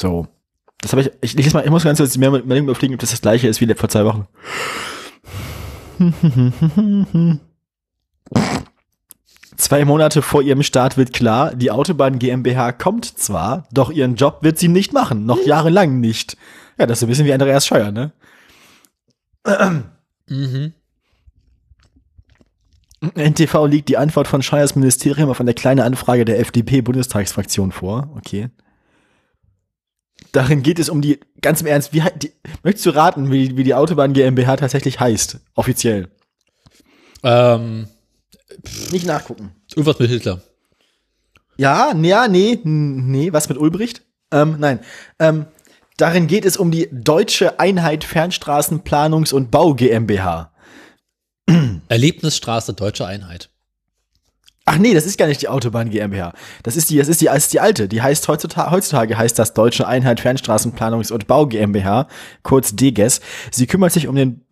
[0.00, 0.26] So.
[0.80, 3.10] Das habe ich, ich, ich, mal, ich muss ganz kurz mehr Meldung überfliegen, ob das
[3.10, 4.26] das gleiche ist wie vor zwei Wochen.
[9.56, 14.38] Zwei Monate vor ihrem Start wird klar, die Autobahn GmbH kommt zwar, doch ihren Job
[14.42, 16.36] wird sie nicht machen, noch jahrelang nicht.
[16.78, 18.12] Ja, das ist ein bisschen wie Andreas Scheuer, ne?
[20.28, 20.72] Mhm.
[23.14, 28.10] NTV liegt die Antwort von Scheuers Ministerium auf eine kleine Anfrage der FDP-Bundestagsfraktion vor.
[28.16, 28.50] Okay.
[30.32, 32.32] Darin geht es um die, ganz im Ernst, wie, die,
[32.62, 36.08] möchtest du raten, wie, wie die Autobahn GmbH tatsächlich heißt, offiziell?
[37.22, 37.86] Ähm,
[38.90, 39.52] Nicht nachgucken.
[39.70, 40.40] Irgendwas mit Hitler.
[41.58, 44.02] Ja, ja, nee, nee, was mit Ulbricht?
[44.32, 44.80] Ähm, nein.
[45.18, 45.46] Ähm,
[45.98, 50.52] darin geht es um die Deutsche Einheit Fernstraßenplanungs- und Bau GmbH.
[51.88, 53.51] Erlebnisstraße Deutsche Einheit.
[54.64, 56.32] Ach nee, das ist gar nicht die Autobahn GmbH.
[56.62, 57.88] Das ist die, das ist die, das ist die alte.
[57.88, 62.06] Die heißt heutzutage, heutzutage heißt das Deutsche Einheit Fernstraßenplanungs- und Bau GmbH,
[62.44, 63.20] kurz DGES.
[63.50, 64.42] Sie kümmert sich um den,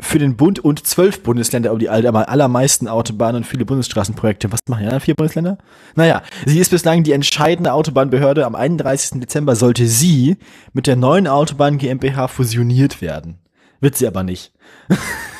[0.00, 4.50] für den Bund und zwölf Bundesländer um die allermeisten Autobahnen und viele Bundesstraßenprojekte.
[4.50, 5.58] Was machen die anderen vier Bundesländer?
[5.94, 8.46] Naja, sie ist bislang die entscheidende Autobahnbehörde.
[8.46, 9.20] Am 31.
[9.20, 10.36] Dezember sollte sie
[10.72, 13.38] mit der neuen Autobahn GmbH fusioniert werden.
[13.80, 14.52] Wird sie aber nicht.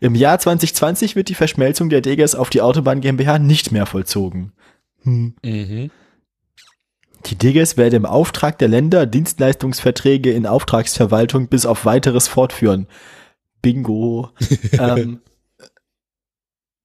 [0.00, 4.52] Im Jahr 2020 wird die Verschmelzung der Degas auf die Autobahn GmbH nicht mehr vollzogen.
[5.02, 5.34] Hm.
[5.44, 5.90] Mhm.
[7.26, 12.86] Die Degas werden im Auftrag der Länder Dienstleistungsverträge in Auftragsverwaltung bis auf weiteres fortführen.
[13.60, 14.30] Bingo.
[14.72, 15.20] ähm,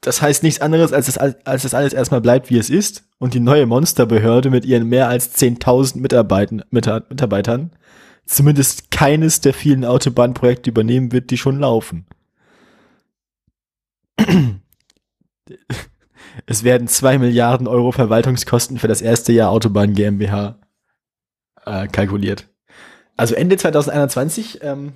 [0.02, 3.34] das heißt nichts anderes, als dass, als das alles erstmal bleibt, wie es ist und
[3.34, 7.72] die neue Monsterbehörde mit ihren mehr als 10.000 Mitarbeitern, Mitarbeitern
[8.26, 12.06] zumindest keines der vielen Autobahnprojekte übernehmen wird, die schon laufen.
[16.48, 20.60] Es werden zwei Milliarden Euro Verwaltungskosten für das erste Jahr Autobahn GmbH
[21.66, 22.50] äh, kalkuliert.
[23.18, 24.94] Also Ende 2021, ähm,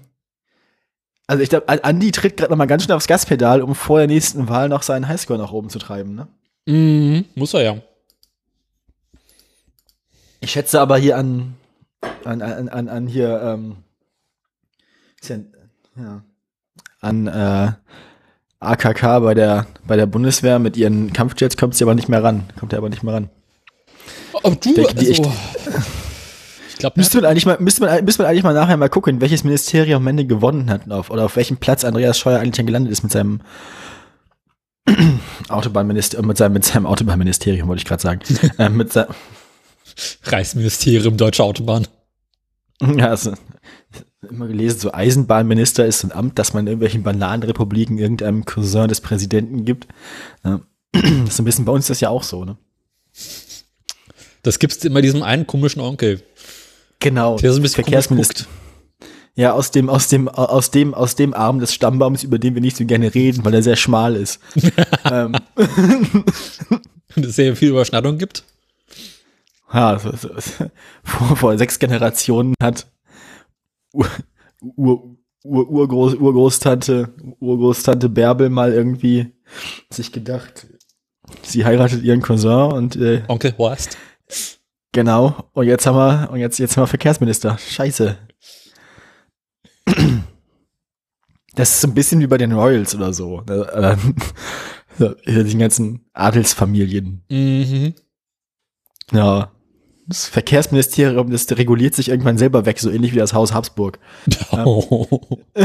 [1.28, 4.08] also ich glaube, Andi tritt gerade noch mal ganz schnell aufs Gaspedal, um vor der
[4.08, 6.28] nächsten Wahl noch seinen Highscore nach oben zu treiben, ne?
[6.66, 7.78] Mhm, muss er ja.
[10.42, 11.56] Ich schätze aber hier an,
[12.26, 13.78] an, an, an, an hier, ähm,
[15.22, 15.38] ja,
[15.96, 16.24] ja,
[17.02, 17.72] an, äh,
[18.60, 22.44] AKK bei der, bei der Bundeswehr mit ihren Kampfjets kommt sie aber nicht mehr ran.
[22.60, 23.30] Kommt er aber nicht mehr ran.
[24.34, 25.32] Oh, du, Denke, die also,
[26.70, 29.22] ich glaube, müsste man eigentlich mal, müsste man, müsste man eigentlich mal nachher mal gucken,
[29.22, 32.92] welches Ministerium am Ende gewonnen hat auf, oder auf welchem Platz Andreas Scheuer eigentlich gelandet
[32.92, 33.42] ist mit seinem
[35.50, 38.22] Autobahnministerium, mit seinem, mit seinem Autobahnministerium, wollte ich gerade sagen.
[38.58, 38.94] äh, mit
[40.24, 41.88] Reichsministerium Deutsche Autobahn.
[42.82, 43.34] Ja, also,
[44.28, 49.02] immer gelesen, so Eisenbahnminister ist ein Amt, das man in irgendwelchen Bananenrepubliken irgendeinem Cousin des
[49.02, 49.88] Präsidenten gibt.
[50.44, 50.62] Ja.
[50.92, 52.58] Das ist ein bisschen bei uns das ja auch so, ne?
[54.42, 56.24] Das gibt's immer diesem einen komischen Onkel.
[57.00, 57.38] Genau.
[57.38, 58.46] Der so ein bisschen Verkehrsminister.
[59.36, 62.62] Ja, aus dem, aus dem, aus dem, aus dem Arm des Stammbaums, über den wir
[62.62, 64.40] nicht so gerne reden, weil er sehr schmal ist.
[65.12, 65.36] ähm.
[67.16, 68.44] Und es sehr viel Überschneidung gibt.
[69.72, 72.88] Ja, vor, vor sechs Generationen hat
[74.00, 74.08] Ur,
[74.76, 79.34] Ur, Ur, Urgroß, Urgroßtante, Urgroßtante Bärbel mal irgendwie
[79.90, 80.68] sich gedacht,
[81.44, 83.98] sie heiratet ihren Cousin und äh, Onkel Horst.
[84.92, 85.50] Genau.
[85.54, 87.58] Und jetzt haben wir, und jetzt, jetzt haben wir Verkehrsminister.
[87.58, 88.18] Scheiße.
[91.56, 93.44] Das ist so ein bisschen wie bei den Royals oder so.
[95.00, 97.24] Äh, die ganzen Adelsfamilien.
[97.30, 97.94] Mhm.
[99.14, 99.50] Ja.
[100.10, 104.00] Das Verkehrsministerium, das reguliert sich irgendwann selber weg, so ähnlich wie das Haus Habsburg.
[104.52, 105.20] Oh.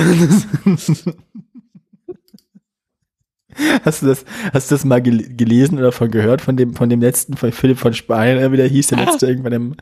[3.84, 7.00] Hast du das, hast du das mal gelesen oder von gehört von dem, von dem
[7.00, 9.05] letzten, von Philipp von Speyer, wie der hieß, der ah.
[9.10, 9.77] letzte irgendwann im,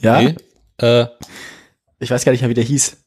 [0.00, 0.18] ja?
[0.18, 0.36] Okay.
[0.78, 1.06] Äh.
[1.98, 2.98] Ich weiß gar nicht mehr, wie der hieß,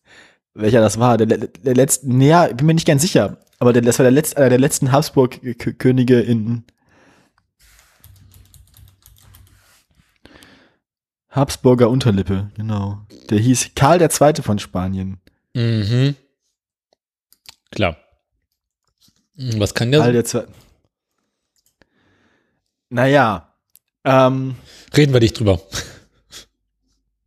[0.56, 1.17] welcher das war.
[1.17, 4.38] Der, der letzte, naja, bin mir nicht ganz sicher, aber der, das war der letzte,
[4.38, 6.63] einer der letzten Habsburg-Könige in,
[11.35, 13.05] Habsburger Unterlippe, genau.
[13.29, 14.41] Der hieß Karl II.
[14.41, 15.20] von Spanien.
[15.53, 16.16] Mhm.
[17.72, 17.97] Klar.
[19.35, 19.99] Hm, was kann der?
[19.99, 20.52] Karl der Zweite.
[22.90, 23.53] Naja.
[24.05, 24.55] Ähm,
[24.96, 25.59] Reden wir nicht drüber.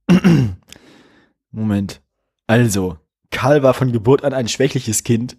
[1.51, 2.01] Moment.
[2.47, 2.99] Also,
[3.31, 5.37] Karl war von Geburt an ein schwächliches Kind,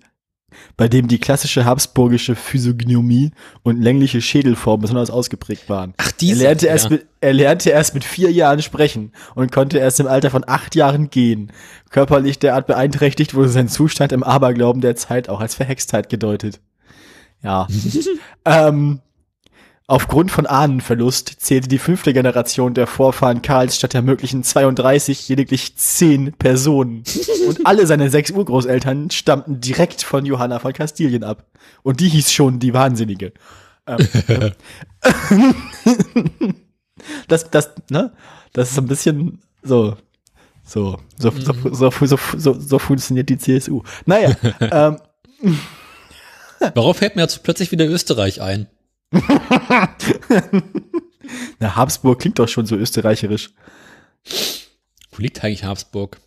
[0.77, 3.31] bei dem die klassische habsburgische Physiognomie
[3.63, 5.93] und längliche Schädelform besonders ausgeprägt waren.
[5.97, 9.77] Ach, diese, er, lernte erst mit, er lernte erst mit vier Jahren sprechen und konnte
[9.77, 11.51] erst im Alter von acht Jahren gehen.
[11.89, 16.59] Körperlich derart beeinträchtigt wurde sein Zustand im Aberglauben der Zeit auch als Verhextheit gedeutet.
[17.41, 17.67] Ja.
[18.45, 19.01] ähm,
[19.89, 25.77] Aufgrund von Ahnenverlust zählte die fünfte Generation der Vorfahren Karls statt der möglichen 32 lediglich
[25.77, 27.03] 10 Personen.
[27.47, 31.47] Und alle seine sechs Urgroßeltern stammten direkt von Johanna von Kastilien ab.
[31.81, 33.33] Und die hieß schon die Wahnsinnige.
[33.87, 33.97] Ähm,
[37.27, 38.13] das, das, ne?
[38.53, 39.97] Das ist so ein bisschen so,
[40.63, 43.81] so, so, so, so, so, so, so funktioniert die CSU.
[44.05, 44.99] Naja, ähm,
[46.75, 48.67] Warum fällt mir jetzt plötzlich wieder Österreich ein?
[51.59, 53.51] Na, Habsburg klingt doch schon so österreicherisch.
[55.11, 56.19] Wo liegt eigentlich Habsburg?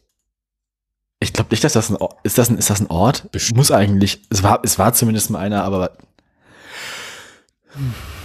[1.20, 2.38] Ich glaube nicht, dass das ein Ort ist.
[2.38, 3.30] Das ein, ist das ein Ort?
[3.30, 3.56] Bestimmt.
[3.56, 4.20] Muss eigentlich.
[4.30, 5.96] Es war, es war zumindest mal einer, aber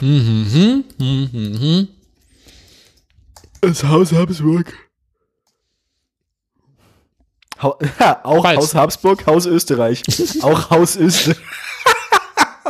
[0.01, 1.87] Mhm, mhm, mhm.
[3.61, 4.73] das Haus Habsburg.
[7.99, 8.57] Ja, auch Pfalz.
[8.57, 10.03] Haus Habsburg, Haus Österreich.
[10.41, 11.37] auch Haus Österreich.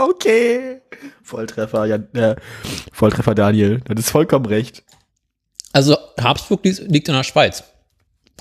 [0.09, 0.81] okay.
[1.23, 2.35] Volltreffer, ja, äh,
[2.91, 3.81] Volltreffer Daniel.
[3.85, 4.83] Das ist vollkommen recht.
[5.73, 7.63] Also Habsburg liegt, in der Schweiz.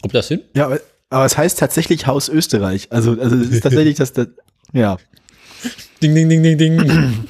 [0.01, 0.43] Kommt das hin?
[0.55, 0.81] Ja, aber,
[1.11, 2.89] aber es heißt tatsächlich Haus Österreich.
[2.91, 4.29] Also, also es ist tatsächlich das, das
[4.73, 4.97] ja.
[6.03, 7.29] Ding, ding, ding, ding, ding.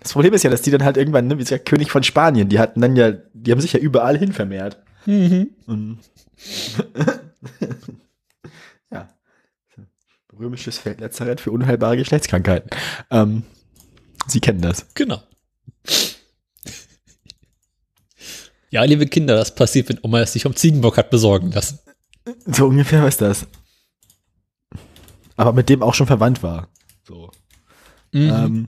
[0.00, 2.48] Das Problem ist ja, dass die dann halt irgendwann, ne, wie gesagt, König von Spanien,
[2.48, 4.82] die hatten dann ja, die haben sich ja überall hin vermehrt.
[5.06, 5.50] Und
[6.96, 7.64] ja.
[10.40, 12.70] Römisches Feldlazarett für unheilbare Geschlechtskrankheiten.
[13.10, 13.42] Ähm,
[14.26, 14.86] Sie kennen das.
[14.94, 15.22] genau.
[18.72, 21.80] Ja, liebe Kinder, das passiert, wenn Oma es sich vom Ziegenbock hat besorgen lassen.
[22.46, 23.48] So ungefähr ist das.
[25.36, 26.68] Aber mit dem auch schon verwandt war.
[27.02, 27.32] So.
[28.12, 28.30] Mhm.
[28.30, 28.66] Ähm,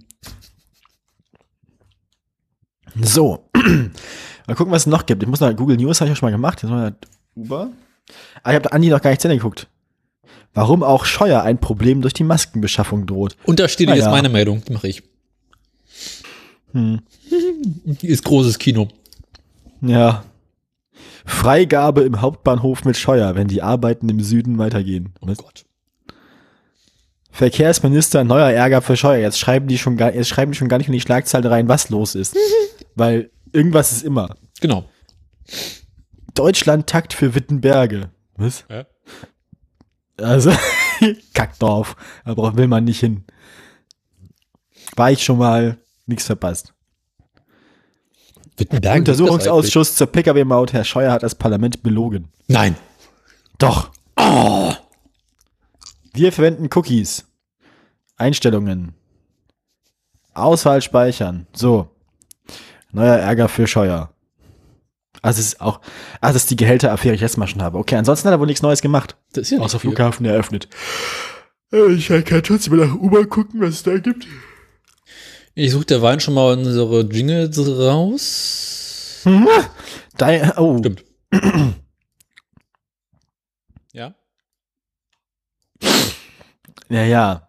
[3.01, 3.49] so.
[3.55, 5.23] mal gucken, was es noch gibt.
[5.23, 6.61] Ich muss noch Google News habe ich auch schon mal gemacht.
[6.65, 6.97] Jetzt mal
[7.37, 7.71] Uber.
[8.43, 9.69] Ah, ich habe Andi noch gar nicht zu Ende geguckt.
[10.54, 13.37] Warum auch Scheuer ein Problem durch die Maskenbeschaffung droht.
[13.44, 15.02] Und da steht Na jetzt meine Meldung, die mache ich.
[16.72, 17.00] Hm.
[17.31, 18.88] Die ist großes Kino.
[19.81, 20.25] Ja.
[21.25, 25.14] Freigabe im Hauptbahnhof mit Scheuer, wenn die Arbeiten im Süden weitergehen.
[25.20, 25.64] Oh Gott.
[27.31, 29.20] Verkehrsminister, neuer Ärger für Scheuer.
[29.20, 31.69] Jetzt schreiben die schon gar, jetzt schreiben die schon gar nicht in die Schlagzeile rein,
[31.69, 32.37] was los ist.
[32.94, 34.37] Weil irgendwas ist immer.
[34.60, 34.84] Genau.
[36.34, 38.10] Deutschland Takt für Wittenberge.
[38.37, 38.64] Was?
[38.69, 38.84] Ja.
[40.23, 40.53] Also,
[41.35, 41.97] Kackdorf.
[42.25, 43.25] Da will man nicht hin.
[44.97, 46.75] War ich schon mal, nichts verpasst.
[48.57, 48.99] Wittenberg.
[48.99, 50.73] Untersuchungsausschuss zur Pkw-Maut.
[50.73, 52.29] Herr Scheuer hat das Parlament belogen.
[52.49, 52.77] Nein.
[53.59, 53.91] Doch.
[54.17, 54.73] Oh.
[56.13, 57.25] Wir verwenden Cookies.
[58.17, 58.95] Einstellungen.
[60.35, 61.47] Auswahl speichern.
[61.53, 61.89] So.
[62.93, 64.12] Neuer Ärger für Scheuer.
[65.23, 65.81] Also es ist auch,
[66.21, 67.79] also das ist die Gehälteraffäre, die ich letztes Mal schon habe.
[67.79, 69.17] Okay, ansonsten hat er wohl nichts Neues gemacht.
[69.33, 69.79] Das ist ja Außer.
[69.79, 70.69] Flughafen eröffnet.
[71.73, 74.27] Äh, Ich kann trotzdem mal nach Uber gucken, was es da gibt.
[75.55, 79.23] Ich suche der Wein schon mal unsere Jingles raus.
[80.17, 81.05] Da, oh, Stimmt.
[83.93, 84.15] ja.
[86.89, 87.49] ja, ja.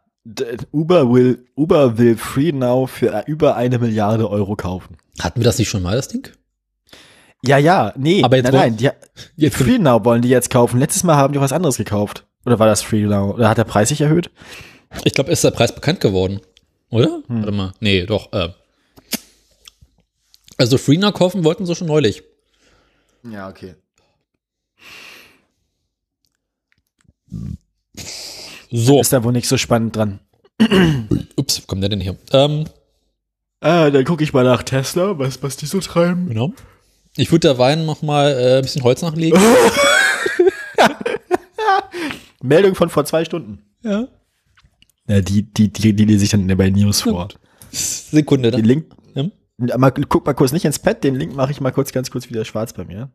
[0.71, 4.97] Uber will, Uber will Free Now für über eine Milliarde Euro kaufen.
[5.19, 6.29] Hatten wir das nicht schon mal, das Ding?
[7.45, 8.89] Ja, ja, nee, Aber jetzt nein, nein, die,
[9.35, 10.79] Jetzt Free Now wollen die jetzt kaufen.
[10.79, 12.25] Letztes Mal haben die was anderes gekauft.
[12.45, 13.33] Oder war das Free Now?
[13.33, 14.31] Oder hat der Preis sich erhöht?
[15.03, 16.39] Ich glaube, ist der Preis bekannt geworden.
[16.89, 17.21] Oder?
[17.27, 17.73] Warte mal.
[17.79, 18.31] Nee, doch.
[18.31, 18.49] Äh.
[20.57, 22.23] Also Freener kaufen wollten sie schon neulich.
[23.29, 23.75] Ja, okay.
[28.71, 29.01] So.
[29.01, 30.19] Ist da wohl nicht so spannend dran.
[31.35, 32.17] Ups, wo kommt der denn hier?
[32.31, 32.65] Ähm,
[33.61, 36.27] Ah, dann gucke ich mal nach Tesla, was, was die so treiben.
[36.27, 36.53] genau.
[37.15, 39.39] Ich würde der Wein noch mal äh, ein bisschen Holz nachlegen.
[42.41, 43.59] Meldung von vor zwei Stunden.
[43.83, 44.07] ja.
[45.05, 47.27] Ja, die, die, die, die lese ich dann bei News vor.
[47.71, 48.51] Sekunde.
[48.51, 48.65] Den Dann.
[48.65, 48.85] Link,
[49.57, 49.77] Ja.
[49.77, 52.29] mal, guck mal kurz nicht ins Pad, den Link mache ich mal kurz, ganz kurz
[52.29, 53.11] wieder schwarz bei mir.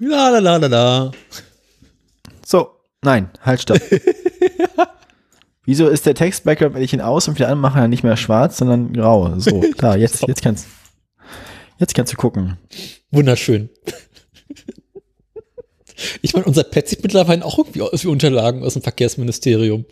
[0.00, 1.10] La la la la la.
[2.44, 3.80] So, nein, halt, stopp.
[5.64, 8.56] Wieso ist der Text-Background, wenn ich ihn aus und wieder anmache, dann nicht mehr schwarz,
[8.56, 9.38] sondern grau?
[9.38, 10.66] So, da, jetzt, jetzt kannst,
[11.78, 12.56] jetzt kannst du gucken.
[13.10, 13.70] Wunderschön.
[16.22, 19.84] Ich meine, unser Pet sieht mittlerweile auch irgendwie aus wie Unterlagen aus dem Verkehrsministerium.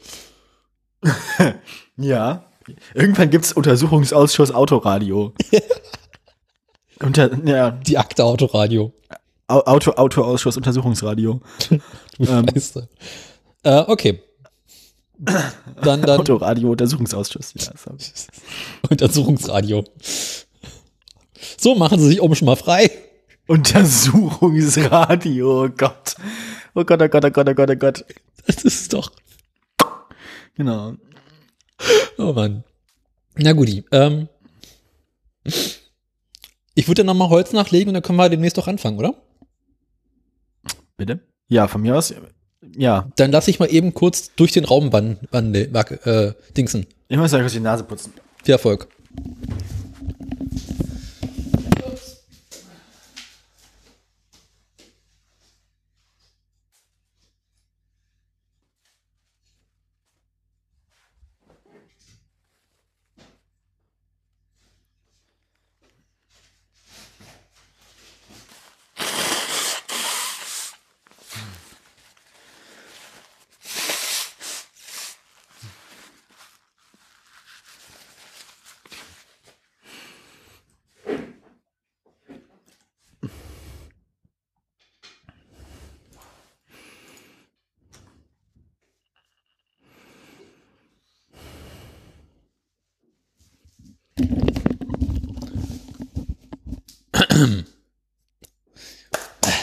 [1.97, 2.45] Ja.
[2.95, 5.33] Irgendwann gibt's Untersuchungsausschuss Autoradio.
[7.01, 8.93] Unter, ja, Die Akte Autoradio.
[9.49, 11.41] Au- Auto, Autoausschuss Untersuchungsradio.
[11.71, 12.47] Du Ähm.
[12.53, 12.89] Scheiße.
[13.63, 14.21] Äh, okay.
[15.19, 17.55] Dann, dann Autoradio Untersuchungsausschuss.
[17.57, 17.73] Ja.
[18.91, 19.85] Untersuchungsradio.
[21.59, 22.91] So machen sie sich oben schon mal frei.
[23.47, 26.17] Untersuchungsradio, oh Gott.
[26.75, 28.05] Oh Gott, oh Gott, oh Gott, oh Gott, oh Gott.
[28.47, 29.11] Das ist doch.
[30.55, 30.95] Genau.
[32.19, 32.65] Oh Mann.
[33.37, 33.85] Na guti.
[33.93, 34.29] Ähm,
[36.75, 39.15] ich würde dann nochmal Holz nachlegen und dann können wir demnächst doch anfangen, oder?
[40.97, 41.21] Bitte?
[41.49, 42.15] Ja, von mir aus.
[42.77, 43.09] Ja.
[43.17, 46.87] Dann lass ich mal eben kurz durch den Raum wand, wand, äh, dingsen.
[47.09, 48.13] Ich muss ja kurz die Nase putzen.
[48.43, 48.89] Viel Erfolg.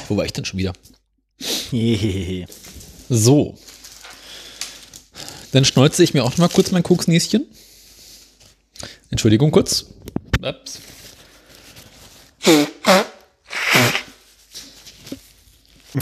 [0.07, 0.73] Wo war ich denn schon wieder?
[1.39, 2.45] Hehehe.
[3.09, 3.57] So.
[5.51, 7.45] Dann schneuze ich mir auch noch mal kurz mein Koksnäschen.
[9.09, 9.85] Entschuldigung kurz.
[10.41, 10.79] Ups.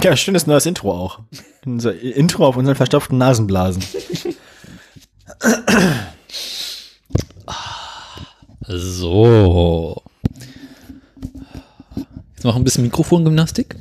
[0.01, 1.20] Ja, schönes neues Intro auch.
[1.65, 3.84] Unser Intro auf unseren verstopften Nasenblasen.
[8.67, 10.01] So.
[12.34, 13.77] Jetzt noch ein bisschen Mikrofongymnastik.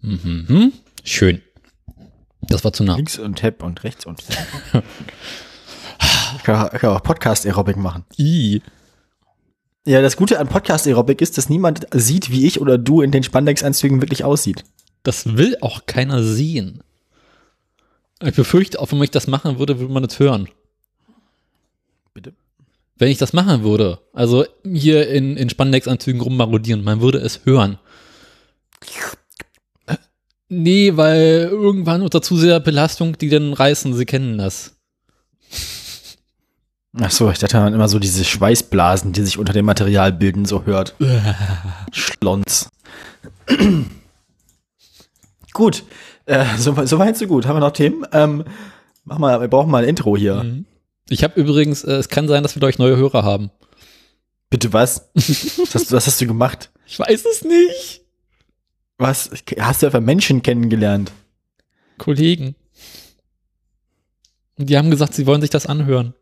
[0.00, 0.72] Mhm.
[1.04, 1.42] Schön.
[2.40, 2.96] Das war zu nah.
[2.96, 4.22] Links und Tab und rechts und.
[6.36, 8.06] ich kann, ich kann auch Podcast-Aerobic machen.
[8.18, 8.62] I.
[9.86, 13.22] Ja, das Gute an Podcast-Aerobic ist, dass niemand sieht, wie ich oder du in den
[13.22, 14.64] Spandex-Anzügen wirklich aussieht.
[15.02, 16.82] Das will auch keiner sehen.
[18.22, 20.48] Ich befürchte, auch wenn ich das machen würde, würde man das hören.
[22.98, 27.78] Wenn ich das machen würde, also hier in, in Spandex-Anzügen rummarodieren, man würde es hören.
[30.48, 34.74] Nee, weil irgendwann unter zu sehr Belastung, die dann reißen, sie kennen das.
[37.00, 40.46] Ach so, ich dachte man immer so diese Schweißblasen, die sich unter dem Material bilden,
[40.46, 40.94] so hört.
[41.92, 42.68] Schlons.
[45.52, 45.84] gut,
[46.24, 47.46] äh, so, so weit, so gut.
[47.46, 48.04] Haben wir noch Themen?
[48.12, 48.44] Ähm,
[49.04, 50.64] mach mal, wir brauchen mal ein Intro hier.
[51.08, 53.50] Ich habe übrigens, äh, es kann sein, dass wir durch neue Hörer haben.
[54.50, 55.08] Bitte was?
[55.14, 56.70] was, hast, du- was hast du gemacht?
[56.86, 58.02] Ich weiß es nicht.
[58.98, 59.30] Was?
[59.60, 61.12] Hast du einfach Menschen kennengelernt?
[61.98, 62.54] Kollegen.
[64.58, 66.14] Und die haben gesagt, sie wollen sich das anhören.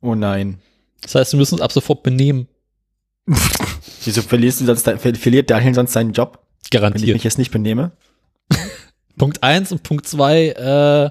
[0.00, 0.60] Oh nein.
[1.00, 2.48] Das heißt, wir müssen uns ab sofort benehmen.
[4.04, 7.14] Wieso verlierst du sonst, ver verliert Daniel sonst seinen Job, wenn ich Garantiert.
[7.14, 7.92] mich jetzt nicht benehme?
[9.18, 11.10] Punkt eins und Punkt zwei, äh,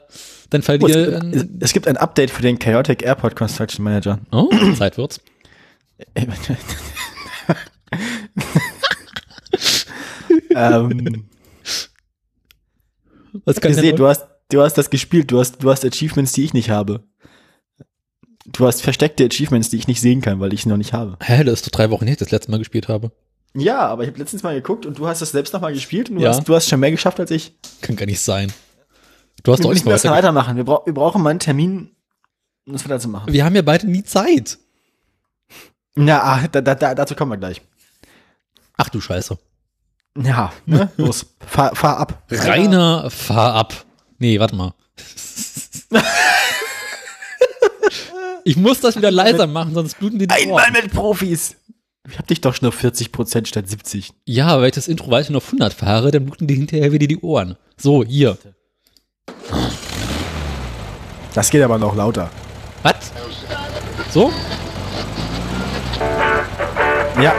[0.50, 4.20] dann Oh, es, es gibt ein Update für den Chaotic Airport Construction Manager.
[4.32, 5.20] Oh, Zeit wird's.
[10.56, 11.25] ähm,
[13.46, 16.32] Was kann gesehen, denn du hast, du hast das gespielt, du hast, du hast Achievements,
[16.34, 17.04] die ich nicht habe.
[18.46, 21.18] Du hast versteckte Achievements, die ich nicht sehen kann, weil ich sie noch nicht habe.
[21.22, 23.12] Hä, das ist doch drei Wochen her, ich das letzte Mal gespielt habe.
[23.56, 26.10] Ja, aber ich habe letztens mal geguckt und du hast das selbst noch mal gespielt
[26.10, 26.30] und du, Ja.
[26.30, 27.54] hast, du hast schon mehr geschafft als ich.
[27.82, 28.51] Kann gar nicht sein.
[29.48, 30.18] Du hast Wir doch nicht müssen weiter.
[30.18, 30.58] weitermachen.
[30.58, 31.96] Wir, brau wir brauchen mal einen Termin,
[32.66, 33.32] um das weiter zu machen.
[33.32, 34.58] Wir haben ja beide nie Zeit.
[35.96, 37.62] Ja, ah, da, da, da, dazu kommen wir gleich.
[38.75, 39.38] Ach du Scheiße.
[40.22, 40.92] Ja, ne?
[40.98, 42.24] los, fahr, fahr ab.
[42.30, 43.86] Rainer, fahr ab.
[44.20, 44.74] Nee, warte mal.
[48.44, 50.74] ich muss das wieder leiser machen, sonst bluten die die Einmal Ohren.
[50.74, 51.56] mit Profis.
[52.06, 54.12] Ich hab dich doch schon auf 40% statt 70.
[54.25, 57.22] Ja, weil ich das Intro weiter auf 100 fahre, dann bluten die hinterher wieder die
[57.22, 57.56] Ohren.
[57.77, 58.38] So, hier.
[61.34, 62.29] Das geht aber noch lauter.
[62.84, 62.96] Was?
[64.12, 64.31] So?
[67.22, 67.34] Ja,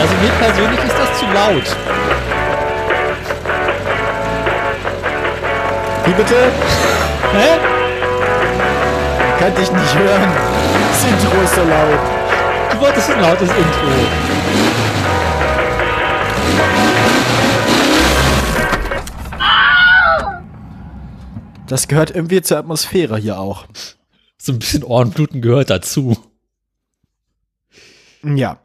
[0.00, 1.76] Also mir persönlich ist das zu laut.
[6.04, 6.34] wie bitte?
[7.32, 7.58] Hä?
[9.38, 10.32] Kann dich nicht hören.
[10.90, 12.00] Das Intro ist so laut.
[12.72, 13.88] Du wolltest ein lautes Intro.
[21.68, 23.66] Das gehört irgendwie zur Atmosphäre hier auch.
[24.38, 26.16] So ein bisschen Ohrenbluten gehört dazu.
[28.24, 28.58] Ja.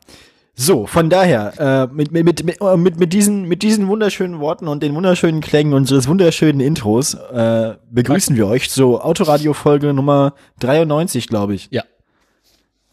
[0.55, 4.67] So, von daher, äh, mit, mit, mit, mit, äh, mit, diesen, mit diesen wunderschönen Worten
[4.67, 11.27] und den wunderschönen Klängen unseres wunderschönen Intros äh, begrüßen wir euch zur Autoradio-Folge Nummer 93,
[11.27, 11.69] glaube ich.
[11.71, 11.83] Ja,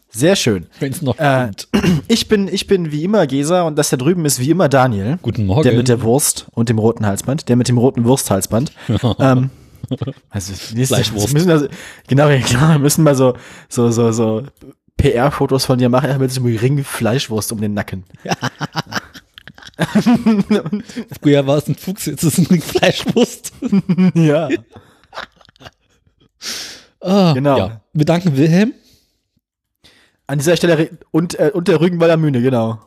[0.09, 0.65] Sehr schön.
[0.79, 1.51] wenn es noch Äh,
[2.07, 5.19] ich, bin, ich bin wie immer Gesa und das da drüben ist wie immer Daniel.
[5.21, 5.61] Guten Morgen.
[5.61, 7.47] Der mit der Wurst und dem roten Halsband.
[7.47, 8.71] Der mit dem roten Wursthalsband.
[9.19, 9.51] ähm,
[10.29, 11.33] Also, Fleischwurst.
[11.33, 11.67] Müssen also,
[12.07, 13.35] genau, klar, wir müssen mal so,
[13.69, 14.43] so, so, so
[14.97, 18.03] PR-Fotos von dir machen, ja, mit so einem Ring Fleischwurst um den Nacken.
[18.23, 18.35] Ja.
[21.21, 23.51] Früher war es ein Fuchs, jetzt ist es ein Ring Fleischwurst.
[24.13, 24.49] ja.
[26.99, 27.57] Ah, genau.
[27.57, 27.81] Ja.
[27.93, 28.73] Wir danken Wilhelm.
[30.27, 32.79] An dieser Stelle und, äh, und der Rügenwalder Mühle, genau.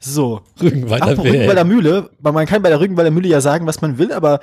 [0.00, 0.42] So.
[0.60, 2.10] Rügenwalder, Rügenwalder Mühle.
[2.20, 4.40] Man kann bei der Rügenwalder Mühle ja sagen, was man will, aber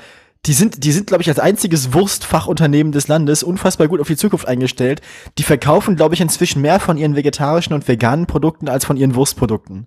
[0.48, 4.18] die sind, die sind, glaube ich, als einziges Wurstfachunternehmen des Landes unfassbar gut auf die
[4.18, 5.02] Zukunft eingestellt.
[5.38, 9.14] Die verkaufen, glaube ich, inzwischen mehr von ihren vegetarischen und veganen Produkten als von ihren
[9.14, 9.86] Wurstprodukten.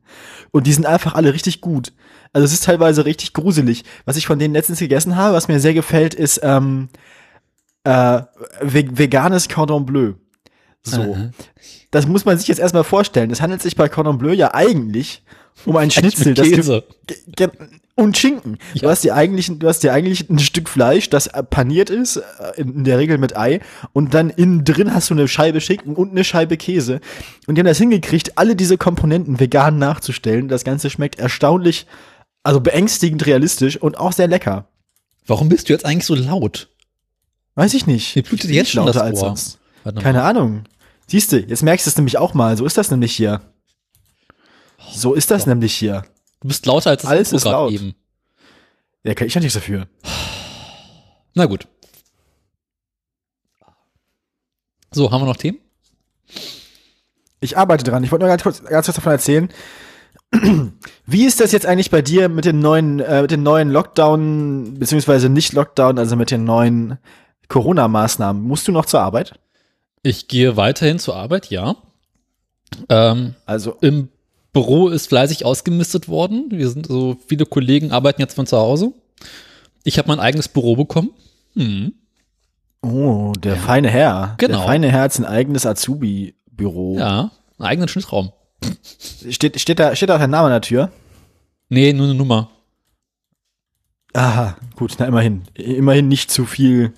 [0.53, 1.93] Und die sind einfach alle richtig gut.
[2.33, 3.83] Also es ist teilweise richtig gruselig.
[4.05, 6.89] Was ich von denen letztens gegessen habe, was mir sehr gefällt, ist ähm,
[7.83, 8.23] äh,
[8.61, 10.13] veganes Cordon Bleu.
[10.85, 11.01] So.
[11.01, 11.31] Aha.
[11.91, 13.31] Das muss man sich jetzt erstmal vorstellen.
[13.33, 15.25] Es handelt sich bei Cordon Bleu ja eigentlich
[15.65, 16.35] um ein Schnitzel.
[16.35, 16.47] Das.
[17.97, 18.59] Und Schinken.
[18.75, 18.83] Ja.
[18.83, 22.23] Du hast dir eigentlich, du hast dir eigentlich ein Stück Fleisch, das paniert ist, äh,
[22.57, 23.61] in der Regel mit Ei,
[23.93, 27.01] und dann innen drin hast du eine Scheibe Schinken und eine Scheibe Käse.
[27.47, 30.49] Und die haben das hingekriegt, alle diese Komponenten vegan nachzustellen.
[30.49, 31.87] Das Ganze schmeckt erstaunlich,
[32.43, 34.67] also beängstigend realistisch und auch sehr lecker.
[35.27, 36.69] Warum bist du jetzt eigentlich so laut?
[37.55, 38.17] Weiß ich nicht.
[38.17, 39.03] Mir blutet jetzt schon das Ohr.
[39.05, 39.59] als sonst.
[40.01, 40.65] Keine Ahnung.
[41.07, 42.57] Siehst du, jetzt merkst du es nämlich auch mal.
[42.57, 43.41] So ist das nämlich hier.
[44.93, 45.51] So ist das oh.
[45.51, 46.05] nämlich hier.
[46.45, 47.73] Du bist lauter als das Alles ist laut.
[47.73, 47.95] eben.
[49.03, 49.89] Ja, kann ich ja nichts dafür.
[51.33, 51.67] Na gut.
[54.93, 55.57] So, haben wir noch Themen?
[57.41, 58.05] Ich arbeite dran.
[58.05, 59.49] Ich wollte nur ganz kurz, ganz kurz davon erzählen.
[61.07, 64.75] Wie ist das jetzt eigentlich bei dir mit den neuen, äh, mit den neuen Lockdown,
[64.79, 66.99] beziehungsweise nicht Lockdown, also mit den neuen
[67.49, 68.43] Corona-Maßnahmen?
[68.43, 69.41] Musst du noch zur Arbeit?
[70.03, 71.77] Ich gehe weiterhin zur Arbeit, ja.
[72.91, 74.11] Ähm, also im
[74.55, 76.47] Büro ist fleißig ausgemistet worden.
[76.49, 78.93] Wir sind so, viele Kollegen arbeiten jetzt von zu Hause.
[79.83, 81.11] Ich habe mein eigenes Büro bekommen.
[81.55, 81.93] Hm.
[82.81, 83.61] Oh, der ja.
[83.61, 84.35] feine Herr.
[84.39, 84.59] Genau.
[84.59, 86.99] Der feine Herr hat ein eigenes Azubi-Büro.
[86.99, 88.33] Ja, einen eigenen Schnittraum.
[89.29, 90.91] Steht, steht, da, steht da auch dein Name an der Tür?
[91.69, 92.51] Nee, nur eine Nummer.
[94.13, 95.43] Aha, gut, na immerhin.
[95.55, 96.93] Immerhin nicht zu viel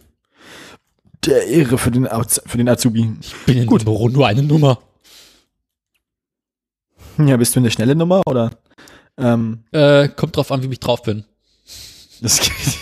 [1.25, 2.07] der Ehre für den,
[2.47, 3.11] für den Azubi.
[3.21, 3.85] Ich bin in Gut.
[3.85, 4.79] Büro nur eine Nummer.
[7.19, 8.51] Ja, bist du eine schnelle Nummer oder?
[9.19, 11.25] Ähm, äh, kommt drauf an, wie ich drauf bin.
[12.21, 12.79] Das geht.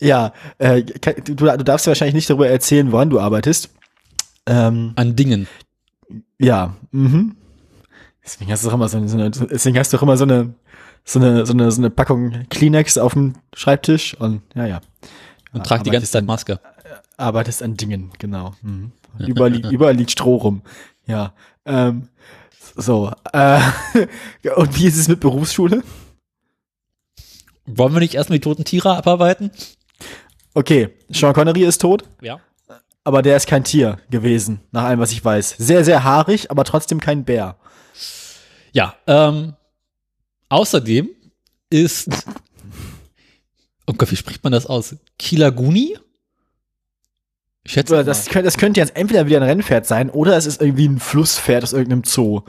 [0.00, 3.70] ja, äh, du, du darfst ja wahrscheinlich nicht darüber erzählen, woran du arbeitest.
[4.46, 5.48] Ähm, An Dingen.
[6.38, 7.36] Ja, mhm.
[8.24, 10.54] Deswegen hast du auch immer so eine, deswegen hast du auch immer so eine,
[11.04, 14.80] so eine, so eine, so eine Packung Kleenex auf dem Schreibtisch und ja, ja.
[15.52, 16.60] Und trag die ganze Zeit Maske.
[17.16, 18.54] Arbeitest an Dingen, genau.
[18.62, 18.92] Mhm.
[19.18, 20.62] Überall, liegt, überall liegt Stroh rum.
[21.06, 21.34] Ja.
[21.64, 22.08] Ähm,
[22.74, 23.12] so.
[23.32, 23.60] Äh,
[24.56, 25.82] und wie ist es mit Berufsschule?
[27.66, 29.50] Wollen wir nicht erstmal die toten Tiere abarbeiten?
[30.54, 32.04] Okay, Sean Connery ist tot.
[32.20, 32.40] Ja.
[33.04, 35.56] Aber der ist kein Tier gewesen, nach allem, was ich weiß.
[35.58, 37.56] Sehr, sehr haarig, aber trotzdem kein Bär.
[38.72, 39.54] Ja, ähm,
[40.48, 41.10] außerdem
[41.70, 42.08] ist,
[43.86, 44.96] oh Gott, wie spricht man das aus?
[45.18, 45.96] Kilaguni?
[47.66, 50.62] Ich schätze das, könnte, das könnte jetzt entweder wieder ein Rennpferd sein oder es ist
[50.62, 52.42] irgendwie ein Flusspferd aus irgendeinem Zoo,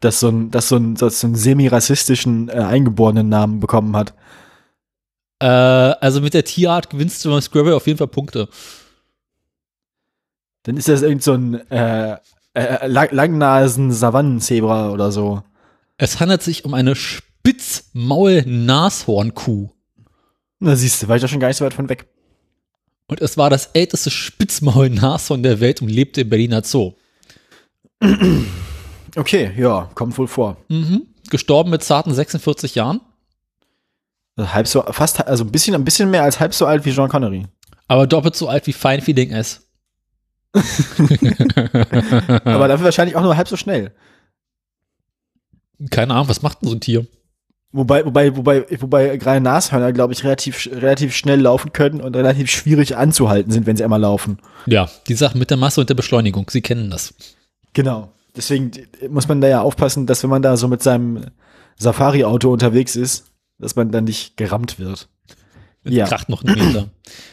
[0.00, 4.12] das so, ein, das so, ein, das so einen semi-rassistischen äh, eingeborenen Namen bekommen hat.
[5.38, 8.50] Äh, also mit der Tierart gewinnst du beim Scrabble auf jeden Fall Punkte.
[10.64, 12.18] Dann ist das irgend so ein äh,
[12.52, 15.42] äh, Langnasen-Savannenzebra oder so.
[15.96, 19.70] Es handelt sich um eine Spitzmaul-Nashornkuh.
[20.58, 22.10] Na siehst du, war ich da schon gar nicht so weit von weg.
[23.10, 26.92] Und es war das älteste Spitzmaul-Nashorn der Welt und lebte im Berliner Zoo.
[29.16, 30.58] Okay, ja, kommt wohl vor.
[30.68, 31.08] Mhm.
[31.28, 33.00] Gestorben mit zarten 46 Jahren.
[34.38, 37.08] Halb so, fast, also ein bisschen, ein bisschen mehr als halb so alt wie Jean
[37.08, 37.48] Connery.
[37.88, 39.68] Aber doppelt so alt wie Fine Feeling S.
[40.54, 40.62] Aber
[42.68, 43.92] dafür wahrscheinlich auch nur halb so schnell.
[45.90, 47.08] Keine Ahnung, was macht denn so ein Tier?
[47.72, 52.50] Wobei, wobei, wobei, wobei gerade Nashörner, glaube ich, relativ, relativ schnell laufen können und relativ
[52.50, 54.38] schwierig anzuhalten sind, wenn sie einmal laufen.
[54.66, 57.14] Ja, die Sache mit der Masse und der Beschleunigung, Sie kennen das.
[57.72, 58.12] Genau.
[58.36, 58.72] Deswegen
[59.08, 61.26] muss man da ja aufpassen, dass wenn man da so mit seinem
[61.76, 63.26] Safari-Auto unterwegs ist,
[63.58, 65.08] dass man dann nicht gerammt wird.
[65.82, 66.06] Mit ja.
[66.06, 66.88] Kracht noch einen Meter.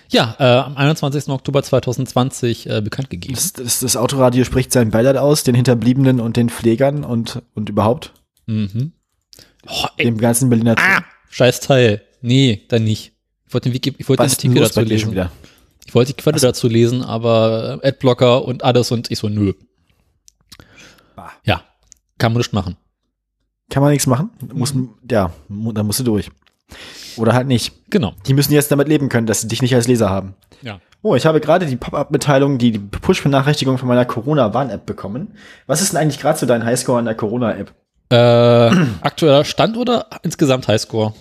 [0.09, 1.27] ja, äh, am 21.
[1.29, 3.33] Oktober 2020 äh, bekannt gegeben.
[3.35, 7.69] Das, das, das Autoradio spricht sein Beileid aus, den Hinterbliebenen und den Pflegern und, und
[7.69, 8.13] überhaupt.
[8.45, 8.93] Mhm.
[9.69, 12.01] Oh, Dem ganzen Berliner ah, Scheiß Teil.
[12.21, 13.13] Nee, dann nicht.
[13.47, 15.11] Ich wollte den, Wiki, ich wollte den Artikel dazu lesen.
[15.11, 15.31] Wieder?
[15.85, 19.53] Ich wollte die Quelle dazu lesen, aber äh, Adblocker und alles und ich so, nö.
[21.15, 21.29] Ah.
[21.43, 21.63] Ja,
[22.17, 22.75] kann man nicht machen.
[23.69, 24.31] Kann man nichts machen?
[24.53, 24.73] Muss,
[25.09, 26.29] ja, da musst du durch.
[27.17, 27.73] Oder halt nicht.
[27.89, 28.13] Genau.
[28.25, 30.35] Die müssen jetzt damit leben können, dass sie dich nicht als Leser haben.
[30.61, 30.79] Ja.
[31.01, 35.35] Oh, ich habe gerade die Pop-Up-Mitteilung, die Push-Benachrichtigung von meiner Corona-Warn-App bekommen.
[35.67, 37.73] Was ist denn eigentlich gerade so dein Highscore an der Corona-App?
[38.09, 41.13] Äh, aktueller Stand oder insgesamt Highscore?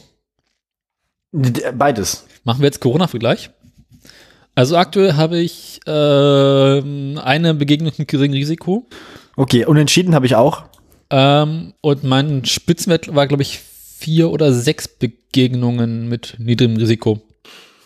[1.33, 2.27] Beides.
[2.44, 3.51] Machen wir jetzt Corona-Vergleich?
[4.55, 8.87] Also aktuell habe ich äh, eine Begegnung mit geringem Risiko.
[9.37, 10.64] Okay, unentschieden habe ich auch.
[11.11, 17.20] Ähm, und mein Spitzenwert war, glaube ich, vier oder sechs Begegnungen mit niedrigem Risiko.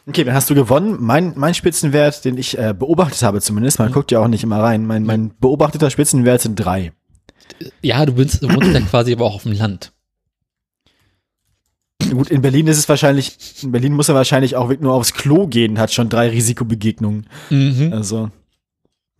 [0.06, 0.96] Okay, dann hast du gewonnen.
[1.00, 3.92] Mein, mein Spitzenwert, den ich äh, beobachtet habe zumindest, man mhm.
[3.92, 6.92] guckt ja auch nicht immer rein, mein, mein beobachteter Spitzenwert sind drei.
[7.83, 9.92] Ja, du wohnst, du wohnst ja quasi aber auch auf dem Land.
[12.11, 15.46] Gut, in Berlin ist es wahrscheinlich, in Berlin muss er wahrscheinlich auch nur aufs Klo
[15.46, 17.26] gehen, hat schon drei Risikobegegnungen.
[17.50, 17.92] Mhm.
[17.92, 18.31] Also,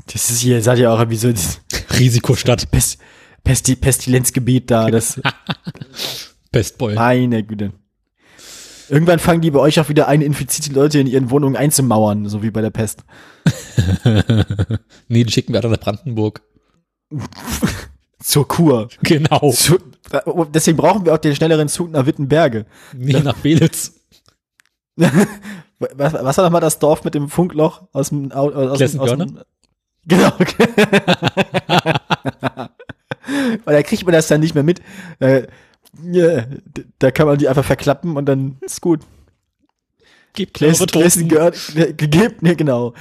[0.07, 1.33] das ist hier, seid ihr auch wie so
[1.99, 2.71] Risikostadt.
[2.71, 2.99] Pest,
[3.45, 5.21] Pesti, Pestilenzgebiet da, das.
[6.53, 6.95] Pestboy.
[6.95, 7.73] Meine Güte.
[8.89, 12.43] Irgendwann fangen die bei euch auch wieder ein, infizierte Leute in ihren Wohnungen einzumauern, so
[12.43, 13.05] wie bei der Pest.
[15.09, 16.43] nee, die schicken wir nach Brandenburg.
[18.23, 18.89] Zur Kur.
[19.03, 19.51] Genau.
[19.51, 19.79] Zu,
[20.53, 22.67] deswegen brauchen wir auch den schnelleren Zug nach Wittenberge.
[22.95, 23.95] Nee, nach Belitz.
[24.97, 29.39] was, was war nochmal das Dorf mit dem Funkloch aus dem aus, aus, aus dem,
[30.07, 30.33] Genau.
[33.65, 34.81] Weil da kriegt man das dann nicht mehr mit.
[35.19, 35.47] Äh,
[36.05, 36.47] yeah,
[36.99, 39.01] da kann man die einfach verklappen und dann ist gut.
[40.33, 41.57] Gebt Gläsen Görne,
[41.95, 42.95] gebt, ne, genau.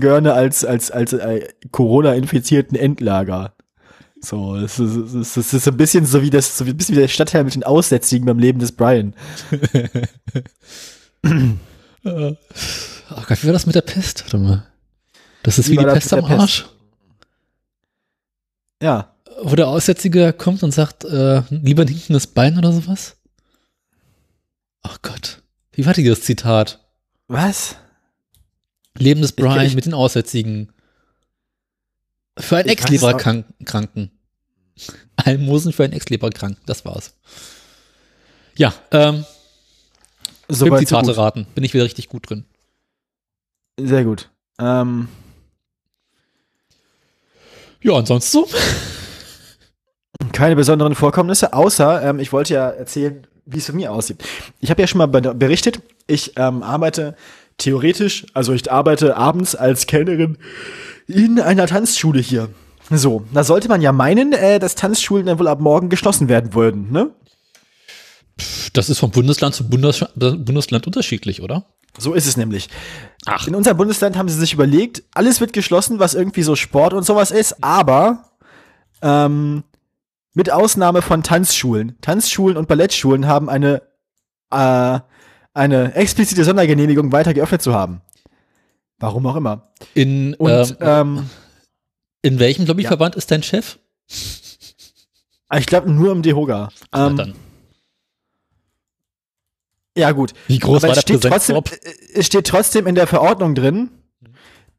[0.00, 3.54] Görne als, als, als äh, Corona-infizierten Endlager.
[4.24, 7.00] So, es ist, es, ist, ist, ein bisschen so wie das, so ein bisschen wie
[7.00, 9.14] der Stadtteil mit den Aussätzigen beim Leben des Brian.
[11.22, 11.56] oh
[12.04, 14.24] Gott, wie war das mit der Pest?
[14.24, 14.66] Warte mal.
[15.42, 16.62] Das ist wie, wie die Pest am Arsch.
[16.62, 16.74] Pest?
[18.82, 19.14] Ja.
[19.42, 23.16] Wo der Aussätzige kommt und sagt, äh, lieber ein hinkendes Bein oder sowas?
[24.82, 25.42] Ach Gott.
[25.72, 26.80] Wie war dieses Zitat?
[27.28, 27.76] Was?
[28.96, 30.72] Leben des Brian ich, ich, mit den Aussätzigen.
[32.38, 34.10] Für einen Ex-Leberkranken.
[35.16, 36.62] Almosen für einen Ex-Leberkranken.
[36.66, 37.14] Das war's.
[38.56, 39.24] Ja, ähm.
[40.48, 41.46] So Zitate so raten.
[41.54, 42.44] Bin ich wieder richtig gut drin.
[43.78, 44.30] Sehr gut.
[44.58, 45.08] Ähm.
[47.82, 48.48] Ja, ansonsten so.
[50.32, 54.22] Keine besonderen Vorkommnisse, außer ähm, ich wollte ja erzählen, wie es für mich aussieht.
[54.60, 57.16] Ich habe ja schon mal berichtet, ich ähm, arbeite
[57.58, 60.38] theoretisch, also ich arbeite abends als Kellnerin
[61.06, 62.48] in einer Tanzschule hier.
[62.90, 66.54] So, da sollte man ja meinen, äh, dass Tanzschulen dann wohl ab morgen geschlossen werden
[66.54, 67.10] würden, ne?
[68.72, 71.66] Das ist vom Bundesland zu Bundes Bundesland unterschiedlich, oder?
[71.96, 72.68] So ist es nämlich.
[73.24, 73.46] Ach.
[73.46, 77.04] In unserem Bundesland haben sie sich überlegt, alles wird geschlossen, was irgendwie so Sport und
[77.04, 78.30] sowas ist, aber
[79.00, 79.62] ähm,
[80.34, 81.96] mit Ausnahme von Tanzschulen.
[82.00, 83.82] Tanzschulen und Ballettschulen haben eine,
[84.50, 84.98] äh,
[85.54, 88.00] eine explizite Sondergenehmigung weiter geöffnet zu haben.
[88.98, 89.72] Warum auch immer.
[89.94, 91.30] In, und, ähm, ähm,
[92.22, 93.18] in welchem Lobbyverband ja.
[93.18, 93.78] ist dein Chef?
[95.48, 96.70] Ah, ich glaube nur im DeHoga.
[96.94, 97.34] Ähm, dann.
[99.96, 100.32] Ja, gut.
[100.48, 103.54] Wie groß Aber war es der steht trotzdem, äh, Es steht trotzdem in der Verordnung
[103.54, 103.90] drin,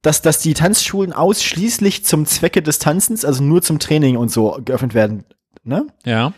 [0.01, 4.60] dass, dass die Tanzschulen ausschließlich zum Zwecke des Tanzens, also nur zum Training und so
[4.63, 5.23] geöffnet werden,
[5.63, 5.88] ne?
[6.06, 6.34] Ja.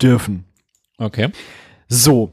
[0.00, 0.44] Dürfen.
[0.98, 1.30] Okay.
[1.88, 2.32] So.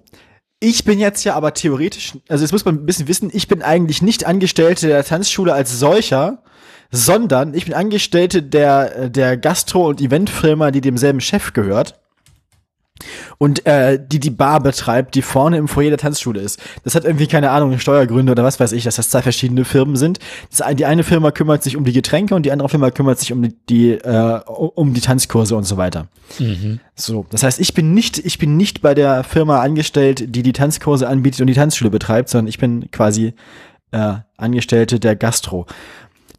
[0.62, 3.62] Ich bin jetzt ja aber theoretisch, also jetzt muss man ein bisschen wissen, ich bin
[3.62, 6.44] eigentlich nicht Angestellte der Tanzschule als solcher,
[6.92, 12.00] sondern ich bin Angestellte der, der Gastro- und Eventfirma, die demselben Chef gehört
[13.38, 16.60] und äh, die die Bar betreibt, die vorne im Foyer der Tanzschule ist.
[16.84, 19.96] Das hat irgendwie keine Ahnung, Steuergründe oder was weiß ich, dass das zwei verschiedene Firmen
[19.96, 20.20] sind.
[20.56, 23.32] Das, die eine Firma kümmert sich um die Getränke und die andere Firma kümmert sich
[23.32, 26.08] um die, die äh, um die Tanzkurse und so weiter.
[26.40, 26.80] Mhm.
[26.96, 30.54] So, das heißt, ich bin nicht ich bin nicht bei der Firma angestellt, die die
[30.54, 33.34] Tanzkurse anbietet und die Tanzschule betreibt, sondern ich bin quasi
[33.92, 35.66] äh, Angestellte der Gastro.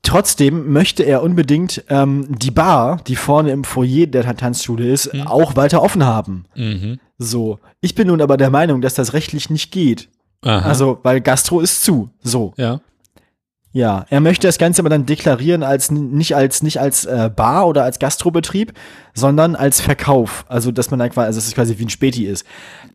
[0.02, 5.26] Trotzdem möchte er unbedingt ähm, die Bar, die vorne im Foyer der Tanzschule ist, mhm.
[5.26, 6.46] auch weiter offen haben.
[6.54, 6.98] Mhm.
[7.18, 7.58] So.
[7.80, 10.08] Ich bin nun aber der Meinung, dass das rechtlich nicht geht.
[10.42, 10.66] Aha.
[10.66, 12.08] Also, weil Gastro ist zu.
[12.22, 12.54] So.
[12.56, 12.80] Ja.
[13.72, 17.68] Ja, er möchte das Ganze aber dann deklarieren als nicht als nicht als äh, Bar
[17.68, 18.72] oder als Gastrobetrieb,
[19.14, 20.44] sondern als Verkauf.
[20.48, 22.44] Also dass man dann quasi, also dass es quasi wie ein Späti ist.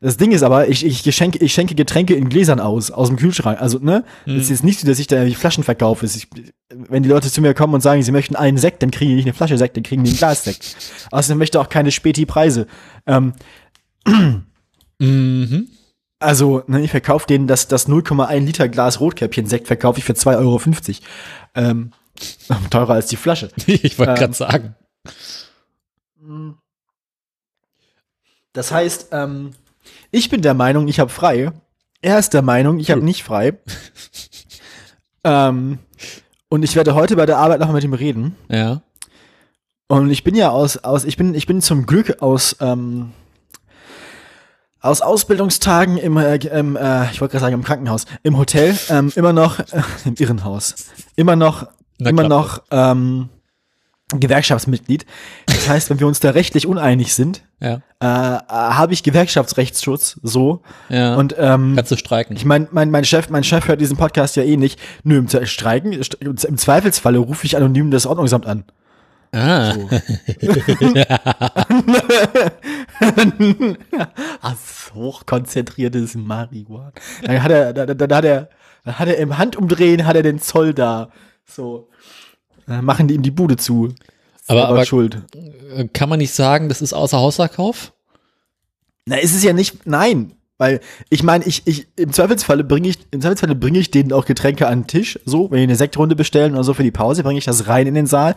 [0.02, 3.18] Das Ding ist aber, ich, ich, geschenke, ich schenke Getränke in Gläsern aus, aus dem
[3.18, 3.62] Kühlschrank.
[3.62, 4.04] Also, ne?
[4.26, 4.36] Mhm.
[4.36, 6.06] Es ist jetzt nicht so, dass ich da irgendwie Flaschen verkaufe.
[6.06, 6.28] Ich,
[6.70, 9.16] wenn die Leute zu mir kommen und sagen, sie möchten einen Sekt, dann kriegen die
[9.16, 10.76] nicht eine Flasche Sekt, dann kriegen die einen Glassekt.
[11.12, 12.68] Außerdem möchte auch keine Späti-Preise.
[13.08, 13.34] Ähm,
[15.00, 15.68] mhm.
[16.20, 20.38] Also, ne, ich verkaufe denen das, das 0,1 Liter Glas Rotkäppchen-Sekt verkaufe ich für 2,50
[20.38, 20.62] Euro.
[21.56, 21.92] Ähm,
[22.70, 23.50] teurer als die Flasche.
[23.68, 24.76] ich wollte ähm, gerade sagen.
[28.54, 29.52] Das heißt, ähm,
[30.12, 31.52] Ich bin der Meinung, ich habe frei.
[32.02, 33.58] Er ist der Meinung, ich habe nicht frei.
[35.24, 35.80] ähm,
[36.50, 38.36] und ich werde heute bei der Arbeit noch mit ihm reden.
[38.50, 38.82] Ja.
[39.88, 43.12] Und ich bin ja aus, aus ich bin, ich bin zum Glück aus, ähm,
[44.86, 49.12] aus Ausbildungstagen im, äh, im äh, ich wollte gerade sagen im Krankenhaus, im Hotel, ähm,
[49.16, 50.76] immer noch, äh, im Irrenhaus,
[51.16, 51.68] immer noch,
[51.98, 53.30] Na, immer noch ähm,
[54.10, 55.06] Gewerkschaftsmitglied.
[55.48, 57.82] Das heißt, wenn wir uns da rechtlich uneinig sind, ja.
[58.00, 60.62] äh, habe ich Gewerkschaftsrechtsschutz so.
[60.90, 61.16] Ja.
[61.16, 62.36] Und ähm, kannst du streiken.
[62.36, 64.80] Ich meine, mein, mein Chef, mein Chef hört diesen Podcast ja eh nicht.
[65.04, 68.66] Nö, im Streiken, im Zweifelsfalle rufe ich anonym das Ordnungsamt an.
[69.36, 69.74] Ah.
[69.74, 69.90] So.
[74.42, 74.56] Ach,
[74.94, 76.94] hochkonzentriertes Marihuana.
[77.24, 78.50] Dann hat er, dann, dann hat er,
[78.86, 81.10] dann hat er im Handumdrehen hat er den Zoll da.
[81.46, 81.90] So.
[82.66, 83.94] Dann machen die ihm die Bude zu.
[84.48, 85.22] Aber, aber schuld.
[85.92, 87.92] Kann man nicht sagen, das ist außer Hausverkauf?
[89.06, 90.35] Na, ist es ja nicht, nein.
[90.58, 94.26] Weil ich meine, ich, ich, im Zweifelsfalle bringe ich, im Zweifelsfalle bringe ich denen auch
[94.26, 95.20] Getränke an den Tisch.
[95.26, 97.88] So, wenn die eine Sektrunde bestellen oder so für die Pause, bringe ich das rein
[97.88, 98.36] in den Saal.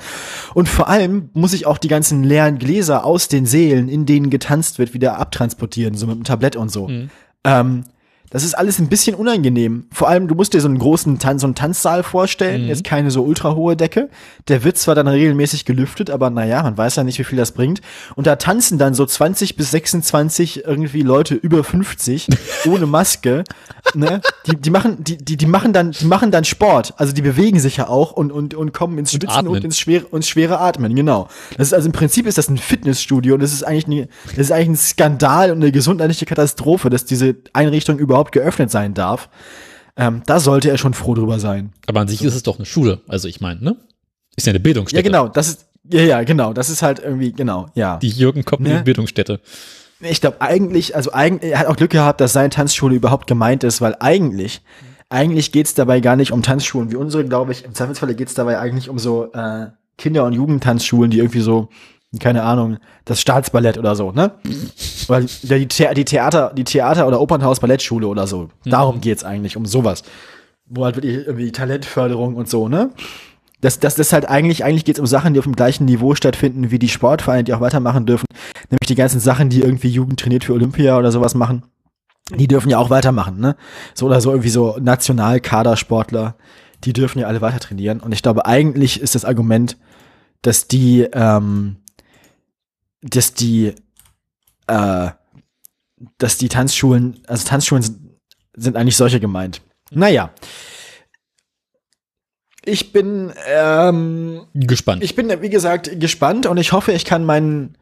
[0.54, 4.30] Und vor allem muss ich auch die ganzen leeren Gläser aus den Sälen, in denen
[4.30, 6.88] getanzt wird, wieder abtransportieren, so mit dem Tablett und so.
[6.88, 7.10] Mhm.
[7.44, 7.84] Ähm,
[8.30, 9.86] das ist alles ein bisschen unangenehm.
[9.90, 12.68] Vor allem, du musst dir so einen großen Tan so einen Tanzsaal vorstellen, mhm.
[12.68, 14.10] jetzt keine so ultra hohe Decke.
[14.48, 17.52] Der wird zwar dann regelmäßig gelüftet, aber naja, man weiß ja nicht, wie viel das
[17.52, 17.80] bringt.
[18.16, 22.28] Und da tanzen dann so 20 bis 26 irgendwie Leute über 50
[22.66, 23.44] ohne Maske.
[23.94, 24.20] ne?
[24.46, 26.94] Die, die machen, die, die, die machen dann, die machen dann Sport.
[26.98, 29.78] Also die bewegen sich ja auch und, und, und kommen ins Schwitzen und, und ins
[29.78, 31.28] schwere, und schwere Atmen, genau.
[31.56, 34.46] Das ist also im Prinzip ist das ein Fitnessstudio und das ist eigentlich, eine, das
[34.46, 38.94] ist eigentlich ein Skandal und eine gesundheitliche Katastrophe, dass diese Einrichtung überhaupt überhaupt geöffnet sein
[38.94, 39.28] darf.
[39.96, 41.72] Ähm, da sollte er schon froh drüber sein.
[41.86, 43.00] Aber an sich ist es doch eine Schule.
[43.08, 43.76] Also ich meine, ne?
[44.36, 45.00] Ist ja eine Bildungsstätte.
[45.00, 45.28] Ja, genau.
[45.28, 46.52] Das ist, ja, ja, genau.
[46.52, 47.96] Das ist halt irgendwie, genau, ja.
[47.96, 48.82] Die Jürgen Koppel ne?
[48.82, 49.40] Bildungsstätte.
[50.00, 53.64] Ich glaube eigentlich, also eigentlich, er hat auch Glück gehabt, dass seine Tanzschule überhaupt gemeint
[53.64, 54.62] ist, weil eigentlich,
[55.08, 57.64] eigentlich geht's dabei gar nicht um Tanzschulen wie unsere, glaube ich.
[57.64, 61.70] Im Zweifelsfalle geht's dabei eigentlich um so äh, Kinder- und Jugendtanzschulen, die irgendwie so
[62.20, 64.32] keine Ahnung, das Staatsballett oder so, ne?
[65.08, 68.48] Oder die, die Theater, die Theater- oder Opernhaus-Ballettschule oder so.
[68.64, 68.70] Mhm.
[68.70, 70.02] Darum geht's eigentlich, um sowas.
[70.66, 72.90] Wo halt wirklich irgendwie Talentförderung und so, ne?
[73.60, 76.14] Das, das, das ist halt eigentlich, eigentlich geht's um Sachen, die auf dem gleichen Niveau
[76.14, 78.26] stattfinden wie die Sportvereine, die auch weitermachen dürfen.
[78.70, 81.64] Nämlich die ganzen Sachen, die irgendwie Jugend trainiert für Olympia oder sowas machen.
[82.36, 83.56] Die dürfen ja auch weitermachen, ne?
[83.94, 86.36] So oder so irgendwie so Nationalkadersportler,
[86.84, 88.00] die dürfen ja alle weiter trainieren.
[88.00, 89.76] Und ich glaube, eigentlich ist das Argument,
[90.42, 91.76] dass die, ähm,
[93.02, 93.74] dass die,
[94.66, 95.08] äh,
[96.18, 97.98] dass die Tanzschulen, also Tanzschulen sind,
[98.54, 99.62] sind eigentlich solche gemeint.
[99.90, 100.30] Naja.
[102.64, 105.02] Ich bin ähm, gespannt.
[105.02, 107.78] Ich bin, wie gesagt, gespannt und ich hoffe, ich kann meinen,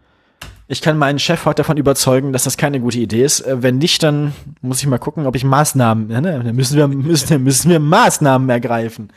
[0.69, 3.41] ich kann meinen Chef heute davon überzeugen, dass das keine gute Idee ist.
[3.41, 6.23] Äh, wenn nicht, dann muss ich mal gucken, ob ich Maßnahmen, ne?
[6.23, 9.13] dann müssen wir, müssen, müssen wir Maßnahmen ergreifen.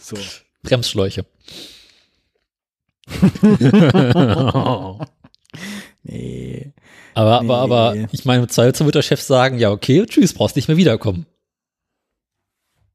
[0.00, 0.16] So.
[0.62, 1.24] Bremsschläuche.
[6.08, 6.72] Nee.
[7.14, 7.48] Aber, nee.
[7.50, 10.68] aber, aber, ich meine, mit Zweifel wird der Chef sagen, ja, okay, tschüss, brauchst nicht
[10.68, 11.26] mehr wiederkommen.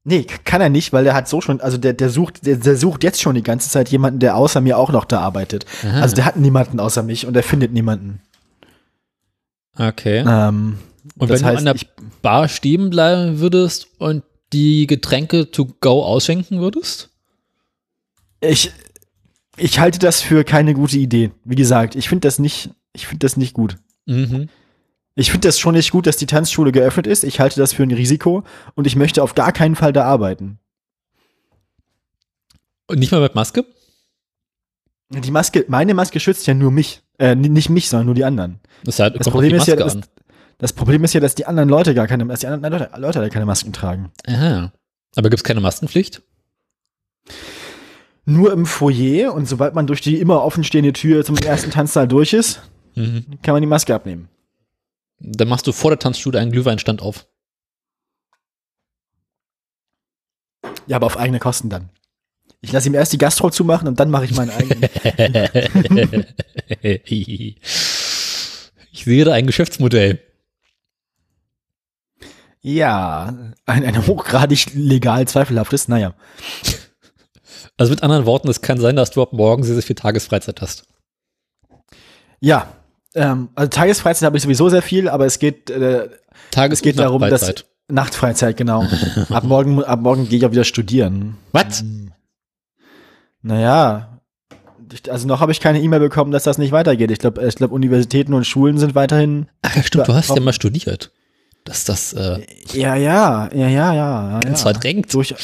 [0.04, 2.76] Nee, kann er nicht, weil der hat so schon, also der, der sucht, der, der
[2.76, 5.64] sucht jetzt schon die ganze Zeit jemanden, der außer mir auch noch da arbeitet.
[5.84, 6.00] Aha.
[6.00, 8.20] Also der hat niemanden außer mich und er findet niemanden.
[9.78, 10.24] Okay.
[10.26, 10.78] Ähm,
[11.18, 11.86] und wenn heißt, du an der
[12.20, 17.10] Bar stehen bleiben würdest und die Getränke to go ausschenken würdest?
[18.40, 18.72] Ich,
[19.56, 21.30] ich halte das für keine gute Idee.
[21.44, 23.78] Wie gesagt, ich finde das nicht, ich finde das nicht gut.
[24.06, 24.48] Mhm.
[25.14, 27.22] Ich finde das schon nicht gut, dass die Tanzschule geöffnet ist.
[27.24, 30.58] Ich halte das für ein Risiko und ich möchte auf gar keinen Fall da arbeiten.
[32.86, 33.64] Und nicht mal mit Maske?
[35.10, 37.02] Die Maske, meine Maske schützt ja nur mich.
[37.18, 38.58] Äh, nicht mich, sondern nur die anderen.
[38.84, 39.98] Das, heißt, das Problem ist ja, das,
[40.58, 43.28] das, Problem ist ja, dass die anderen Leute gar keine, dass die anderen Leute, Leute
[43.28, 44.10] keine Masken tragen.
[44.26, 44.72] Aha.
[45.14, 46.22] Aber gibt es keine Maskenpflicht?
[48.24, 52.32] Nur im Foyer und sobald man durch die immer offenstehende Tür zum ersten Tanzsaal durch
[52.32, 52.62] ist,
[52.94, 53.38] Mhm.
[53.42, 54.28] Kann man die Maske abnehmen.
[55.18, 57.26] Dann machst du vor der Tanzschule einen Glühweinstand auf.
[60.86, 61.90] Ja, aber auf eigene Kosten dann.
[62.60, 64.82] Ich lasse ihm erst die Gastro zumachen und dann mache ich meinen eigenen.
[67.02, 67.60] ich
[69.04, 70.20] sehe da ein Geschäftsmodell.
[72.60, 73.34] Ja,
[73.66, 76.14] ein, ein hochgradig legal zweifelhaftes, naja.
[77.76, 80.60] Also mit anderen Worten, es kann sein, dass du ab morgen sehr, sehr viel Tagesfreizeit
[80.60, 80.86] hast.
[82.38, 82.72] Ja,
[83.14, 86.08] ähm, also Tagesfreizeit habe ich sowieso sehr viel, aber es geht, äh,
[86.50, 87.54] Tages es geht darum, dass
[87.88, 88.86] Nachtfreizeit, genau.
[89.30, 91.36] ab morgen, ab morgen gehe ich auch wieder studieren.
[91.52, 91.84] Was?
[93.42, 94.20] Naja,
[95.08, 97.10] also noch habe ich keine E-Mail bekommen, dass das nicht weitergeht.
[97.10, 99.48] Ich glaube, ich glaube, Universitäten und Schulen sind weiterhin.
[99.62, 101.10] Ach ja, stimmt, du hast ja mal studiert.
[101.64, 104.40] Dass das äh, ja, ja, ja, ja, ja.
[104.40, 104.72] Ganz ja.
[104.72, 105.14] verdrängt.
[105.14, 105.34] Durch,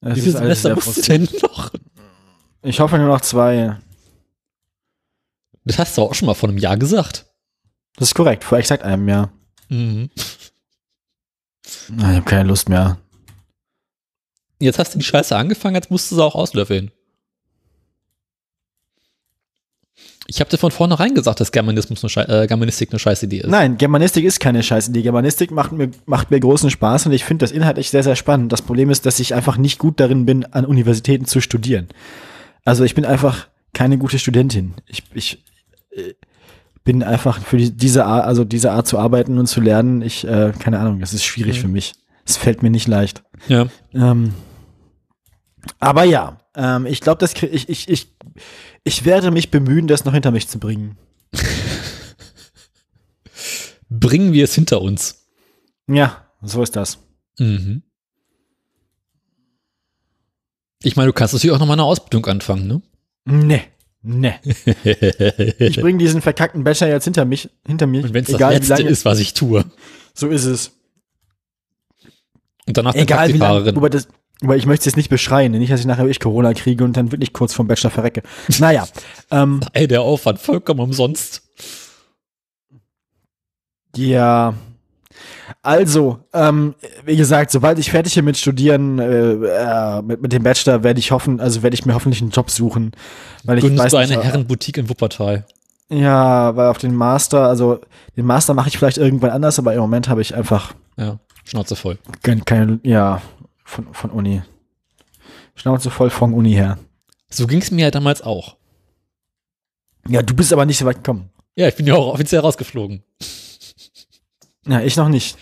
[0.00, 1.72] Wie viele Semester musst du denn noch?
[2.62, 3.76] Ich hoffe nur noch zwei.
[5.64, 7.26] Das hast du auch schon mal vor einem Jahr gesagt.
[7.96, 9.32] Das ist korrekt, vor exakt einem Jahr.
[9.68, 10.10] Mhm.
[11.64, 12.98] Ich habe keine Lust mehr.
[14.58, 16.90] Jetzt hast du die Scheiße angefangen, jetzt musst du sie auch auslöffeln.
[20.26, 23.50] Ich habe dir von vornherein gesagt, dass Germanismus eine äh, Germanistik eine scheiß Idee ist.
[23.50, 25.02] Nein, Germanistik ist keine scheiß Idee.
[25.02, 28.50] Germanistik macht mir, macht mir großen Spaß und ich finde das inhaltlich sehr, sehr spannend.
[28.50, 31.88] Das Problem ist, dass ich einfach nicht gut darin bin, an Universitäten zu studieren.
[32.64, 34.74] Also ich bin einfach keine gute Studentin.
[34.86, 35.44] Ich, ich
[36.84, 40.26] bin einfach für die, diese Art, also diese Art zu arbeiten und zu lernen, ich,
[40.26, 41.60] äh, keine Ahnung, das ist schwierig mhm.
[41.62, 41.94] für mich.
[42.26, 43.22] Es fällt mir nicht leicht.
[43.48, 43.66] Ja.
[43.92, 44.34] Ähm,
[45.80, 48.14] aber ja, ähm, ich glaube, das ich, ich, ich,
[48.84, 50.96] ich werde mich bemühen, das noch hinter mich zu bringen.
[53.88, 55.26] Bringen wir es hinter uns.
[55.86, 56.98] Ja, so ist das.
[57.38, 57.82] Mhm.
[60.82, 62.82] Ich meine, du kannst natürlich auch noch mal eine Ausbildung anfangen, ne?
[63.24, 63.62] Nee.
[64.06, 64.34] Nee.
[65.58, 68.04] ich bringe diesen verkackten Bachelor jetzt hinter mich, hinter mich.
[68.04, 69.64] Und wenn es das Letzte ist, was ich tue.
[70.12, 70.72] So ist es.
[72.66, 74.08] Und danach egal wie lange, wobei, das,
[74.40, 76.98] wobei ich möchte es jetzt nicht beschreien, nicht, dass ich nachher wirklich Corona kriege und
[76.98, 78.22] dann wirklich kurz vom Bachelor verrecke.
[78.58, 78.86] Naja.
[79.30, 81.42] ähm, Ey, der Aufwand vollkommen umsonst.
[83.96, 84.54] Ja,
[85.62, 86.74] also, ähm,
[87.04, 91.00] wie gesagt, sobald ich fertig bin mit Studieren, äh, äh, mit, mit dem Bachelor, werde
[91.00, 92.92] ich hoffen, also werde ich mir hoffentlich einen Job suchen.
[93.44, 95.46] Weil ich weiß, du eine Herrenboutique in Wuppertal.
[95.88, 97.80] Ja, weil auf den Master, also
[98.16, 100.74] den Master mache ich vielleicht irgendwann anders, aber im Moment habe ich einfach.
[100.96, 101.98] Ja, Schnauze voll.
[102.22, 103.20] Keine, keine, ja,
[103.64, 104.42] von, von Uni.
[105.54, 106.78] Schnauze voll von Uni her.
[107.30, 108.56] So ging es mir ja damals auch.
[110.08, 111.30] Ja, du bist aber nicht so weit gekommen.
[111.56, 113.02] Ja, ich bin ja auch offiziell rausgeflogen.
[114.66, 115.36] Ja, ich noch nicht.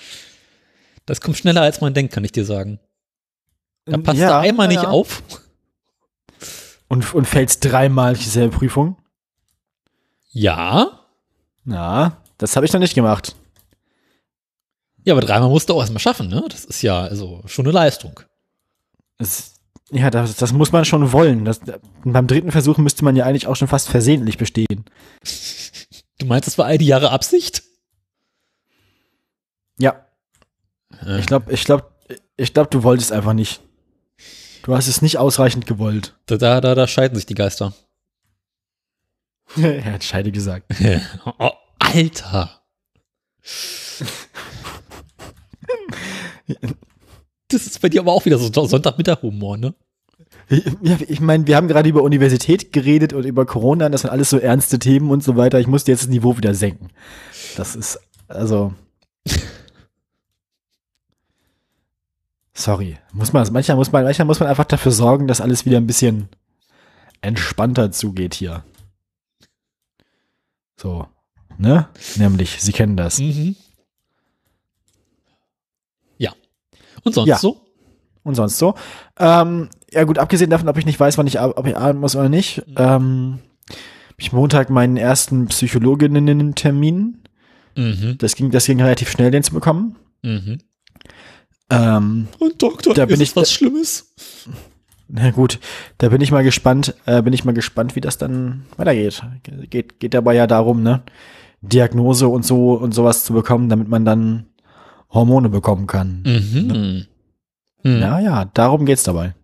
[1.06, 2.78] Das kommt schneller, als man denkt, kann ich dir sagen.
[3.84, 4.80] Da passt ja, da einmal ja.
[4.80, 5.22] nicht auf.
[6.88, 8.96] Und, und fällst dreimal dieselbe Prüfung?
[10.30, 11.00] Ja.
[11.64, 13.34] Na, das habe ich noch nicht gemacht.
[15.04, 16.44] Ja, aber dreimal musst du auch erstmal schaffen, ne?
[16.48, 18.20] Das ist ja also schon eine Leistung.
[19.18, 19.54] Das,
[19.90, 21.44] ja, das, das muss man schon wollen.
[21.44, 21.60] Das,
[22.04, 24.84] beim dritten Versuch müsste man ja eigentlich auch schon fast versehentlich bestehen.
[26.18, 27.62] Du meinst, das war all die Jahre Absicht?
[29.78, 30.06] Ja.
[31.04, 31.20] Äh.
[31.20, 31.90] Ich glaube, ich glaube,
[32.36, 33.60] ich glaube, du wolltest einfach nicht.
[34.62, 36.14] Du hast es nicht ausreichend gewollt.
[36.26, 37.72] Da, da, da, da scheiden sich die Geister.
[39.56, 40.66] er hat Scheide gesagt.
[41.38, 42.62] oh, Alter.
[47.48, 49.74] das ist bei dir aber auch wieder so Sonntagmittag-Humor, ne?
[50.82, 54.30] Ja, ich meine, wir haben gerade über Universität geredet und über Corona, das sind alles
[54.30, 55.58] so ernste Themen und so weiter.
[55.60, 56.88] Ich musste jetzt das Niveau wieder senken.
[57.56, 58.74] Das ist, also.
[62.54, 62.98] Sorry.
[63.12, 65.86] Muss man, manchmal muss man, manchmal muss man einfach dafür sorgen, dass alles wieder ein
[65.86, 66.28] bisschen
[67.22, 68.64] entspannter zugeht hier.
[70.76, 71.06] So.
[71.58, 71.88] Ne?
[72.16, 73.18] Nämlich, Sie kennen das.
[73.18, 73.56] Mhm.
[76.18, 76.32] Ja.
[77.04, 77.38] Und sonst ja.
[77.38, 77.64] so?
[78.22, 78.74] Und sonst so.
[79.18, 82.16] Ähm, ja gut, abgesehen davon, ob ich nicht weiß, wann ich, ob ich arbeiten muss
[82.16, 82.74] oder nicht, mhm.
[82.76, 83.38] ähm,
[83.68, 87.22] habe ich Montag meinen ersten Psychologinnen-Termin.
[87.76, 88.18] Mhm.
[88.18, 89.96] Das ging, das ging relativ schnell, den zu bekommen.
[90.22, 90.58] Mhm.
[91.72, 94.12] Ähm, Und Doktor, da bin ich was Schlimmes.
[95.08, 95.58] Na gut,
[95.98, 99.22] da bin ich mal gespannt, äh, bin ich mal gespannt, wie das dann weitergeht.
[99.68, 101.02] Geht, geht dabei ja darum, ne,
[101.60, 104.46] Diagnose und so und sowas zu bekommen, damit man dann
[105.10, 106.22] Hormone bekommen kann.
[106.24, 106.66] Mhm.
[106.66, 107.06] Ne?
[107.82, 108.00] Mhm.
[108.00, 109.34] Ja, ja, darum geht's dabei.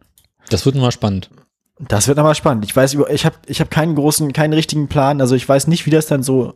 [0.50, 1.30] Das wird mal spannend.
[1.78, 2.64] Das wird nochmal spannend.
[2.64, 5.20] Ich weiß über, ich habe, ich habe keinen großen, keinen richtigen Plan.
[5.20, 6.54] Also ich weiß nicht, wie das dann so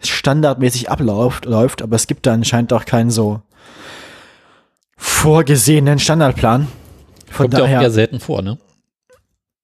[0.00, 3.40] standardmäßig abläuft, läuft, aber es gibt da anscheinend auch keinen so
[4.98, 6.68] vorgesehenen Standardplan.
[7.30, 8.58] Von Kommt daher, ja auch eher selten vor, ne?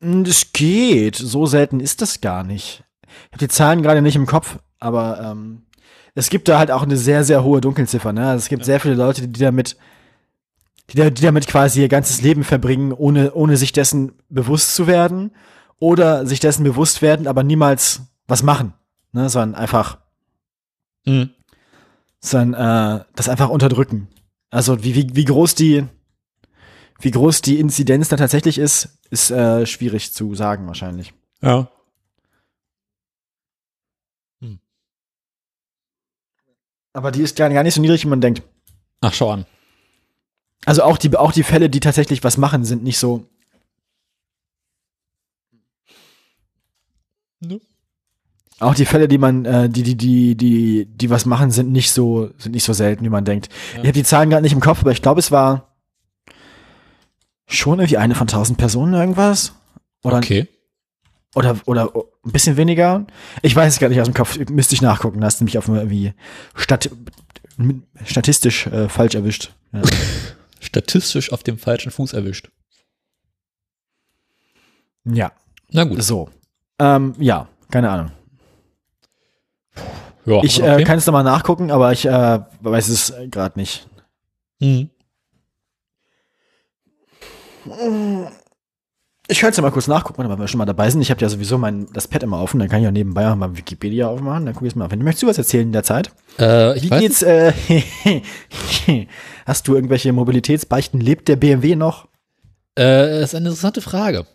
[0.00, 1.16] Das geht.
[1.16, 2.84] So selten ist das gar nicht.
[3.02, 5.62] Ich habe die Zahlen gerade nicht im Kopf, aber ähm,
[6.14, 8.12] es gibt da halt auch eine sehr, sehr hohe Dunkelziffer.
[8.12, 8.28] Ne?
[8.28, 8.66] Also es gibt ja.
[8.66, 9.76] sehr viele Leute, die damit,
[10.90, 15.32] die, die damit quasi ihr ganzes Leben verbringen, ohne, ohne sich dessen bewusst zu werden.
[15.80, 18.74] Oder sich dessen bewusst werden, aber niemals was machen.
[19.12, 19.28] Ne?
[19.28, 19.98] Sondern einfach,
[21.04, 21.30] mhm.
[22.20, 24.08] sondern äh, das einfach unterdrücken.
[24.54, 25.84] Also wie, wie, wie groß die,
[27.00, 31.12] wie groß die Inzidenz da tatsächlich ist, ist äh, schwierig zu sagen wahrscheinlich.
[31.42, 31.68] Ja.
[34.40, 34.60] Hm.
[36.92, 38.44] Aber die ist gar nicht so niedrig, wie man denkt.
[39.00, 39.44] Ach, schau an.
[40.64, 43.28] Also auch die, auch die Fälle, die tatsächlich was machen, sind nicht so,
[47.40, 47.60] Ne?
[48.60, 51.90] Auch die Fälle, die man, äh, die, die, die, die, die was machen, sind nicht
[51.90, 53.48] so, sind nicht so selten, wie man denkt.
[53.74, 53.80] Ja.
[53.80, 55.74] Ich habe die Zahlen gerade nicht im Kopf, aber ich glaube, es war
[57.46, 59.54] schon irgendwie eine von tausend Personen irgendwas.
[60.02, 60.48] Oder, okay.
[61.34, 61.90] Oder, oder
[62.24, 63.06] ein bisschen weniger.
[63.42, 65.24] Ich weiß es gar nicht aus dem Kopf, müsste ich nachgucken.
[65.24, 66.14] Hast du mich auf irgendwie
[66.54, 66.90] Stat
[68.04, 69.52] statistisch äh, falsch erwischt.
[69.72, 69.82] Ja.
[70.60, 72.50] statistisch auf dem falschen Fuß erwischt.
[75.04, 75.32] Ja.
[75.70, 76.02] Na gut.
[76.02, 76.30] So.
[76.78, 78.10] Ähm, ja, keine Ahnung.
[80.26, 80.82] Ja, ich äh, okay.
[80.82, 83.86] äh, kann es nochmal nachgucken, aber ich äh, weiß es gerade nicht.
[84.60, 84.88] Hm.
[89.26, 91.00] Ich könnte es mal kurz nachgucken, wenn wir schon mal dabei sind.
[91.00, 93.36] Ich habe ja sowieso mein, das Pad immer offen, dann kann ich ja nebenbei auch
[93.36, 94.94] mal Wikipedia aufmachen, dann gucke ich es mal auf.
[94.94, 96.10] Möchtest du was erzählen in der Zeit?
[96.38, 97.22] Äh, Wie geht's?
[97.22, 97.52] Äh,
[99.46, 101.00] hast du irgendwelche Mobilitätsbeichten?
[101.00, 102.08] Lebt der BMW noch?
[102.78, 104.26] Äh, ist eine interessante Frage.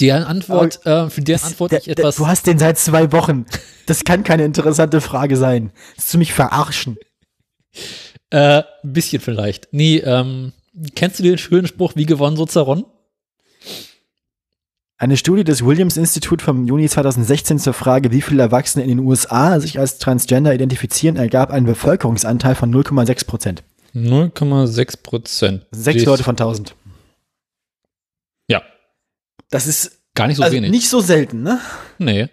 [0.00, 2.16] Deren Antwort, äh, für deren Antwort der, ich etwas.
[2.16, 3.46] du hast den seit zwei Wochen.
[3.86, 5.70] Das kann keine interessante Frage sein.
[5.94, 6.98] Das ist zu mich verarschen.
[8.30, 9.68] Äh, ein bisschen vielleicht.
[9.70, 10.52] Nee, ähm,
[10.94, 12.84] kennst du den schönen Spruch, wie gewonnen, so zerronnen?
[14.98, 18.98] Eine Studie des Williams Institute vom Juni 2016 zur Frage, wie viele Erwachsene in den
[19.00, 23.62] USA sich als Transgender identifizieren, ergab einen Bevölkerungsanteil von 0,6 Prozent.
[23.94, 25.66] 0,6 Prozent.
[25.70, 26.74] Sechs Leute von 1000.
[29.46, 29.50] Ja.
[29.50, 30.70] Das ist gar nicht so also wenig.
[30.70, 31.60] Nicht so selten, ne?
[31.98, 32.28] Nee.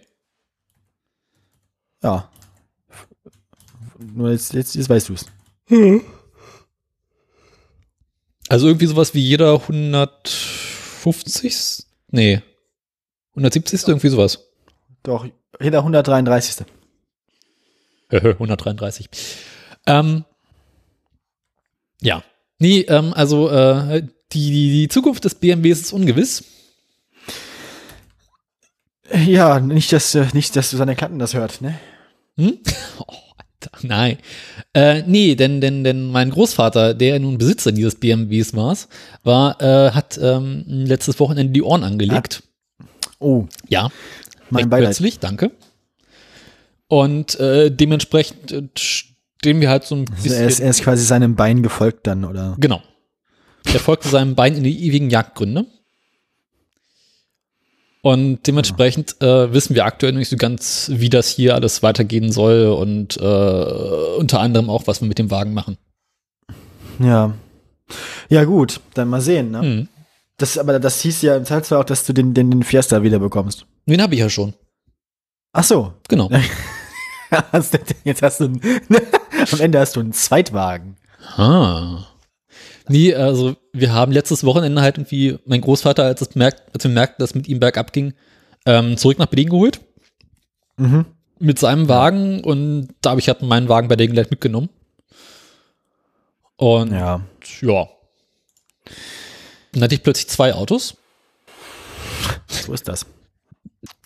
[2.02, 2.30] Ja.
[3.98, 5.26] Nur jetzt, jetzt, jetzt weißt du es.
[5.68, 6.02] Hm.
[8.50, 11.86] Also irgendwie sowas wie jeder 150.
[12.12, 12.42] Nee.
[13.32, 13.88] 170.
[13.88, 14.40] irgendwie sowas.
[15.04, 15.26] Doch,
[15.62, 16.66] jeder 133.
[18.12, 19.10] 133.
[19.88, 20.26] Ähm,
[22.02, 22.24] ja.
[22.60, 26.44] Nee, ähm, also äh, die, die Zukunft des BMWs ist ungewiss.
[29.12, 31.80] Ja, nicht, dass, äh, nicht, dass Susanne Klatten das hört, ne?
[32.38, 32.58] Hm?
[33.00, 33.06] Oh,
[33.38, 34.18] Alter, nein.
[34.74, 38.78] Äh, nee, denn, denn, denn mein Großvater, der nun Besitzer dieses BMWs war,
[39.24, 42.44] war äh, hat ähm, letztes Wochenende die Ohren angelegt.
[42.44, 42.86] Ah.
[43.20, 43.48] Oh.
[43.68, 43.90] Ja.
[44.50, 44.90] Mein Beileid.
[44.90, 45.52] Plötzlich, danke.
[46.88, 50.32] Und äh, dementsprechend äh, stehen wir halt so ein bisschen.
[50.32, 52.56] Also er, ist, er ist quasi seinem Bein gefolgt dann, oder?
[52.60, 52.82] Genau.
[53.66, 55.66] Er folgte seinem Bein in die ewigen Jagdgründe.
[58.06, 62.68] Und dementsprechend äh, wissen wir aktuell nicht so ganz, wie das hier alles weitergehen soll
[62.68, 65.78] und äh, unter anderem auch, was wir mit dem Wagen machen.
[67.00, 67.34] Ja.
[68.28, 69.62] Ja, gut, dann mal sehen, ne?
[69.62, 69.88] Hm.
[70.36, 73.20] Das, aber das hieß ja im Zweifelsfall auch, dass du den, den, den Fiesta wieder
[73.20, 73.66] bekommst.
[73.86, 74.54] Den habe ich ja schon.
[75.54, 75.94] Ach so.
[76.10, 76.30] Genau.
[78.04, 78.62] Jetzt hast du einen,
[79.52, 80.98] am Ende hast du einen Zweitwagen.
[81.38, 82.06] Ah.
[82.88, 86.92] Nee, also wir haben letztes Wochenende halt irgendwie mein Großvater, als, es merkt, als wir
[86.92, 88.14] merkten, dass mit ihm bergab ging,
[88.66, 89.82] ähm, zurück nach Berlin geholt.
[90.78, 91.06] Mhm.
[91.40, 94.70] Mit seinem Wagen und da habe ich halt meinen Wagen bei der Gelegenheit mitgenommen.
[96.58, 97.22] Und ja.
[97.62, 97.90] ja.
[99.72, 100.96] Dann hatte ich plötzlich zwei Autos.
[102.48, 103.06] So ist das.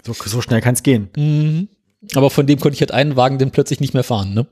[0.05, 1.09] So, so schnell kann es gehen.
[1.15, 1.67] Mhm.
[2.15, 4.47] Aber von dem konnte ich halt einen Wagen dann plötzlich nicht mehr fahren, ne?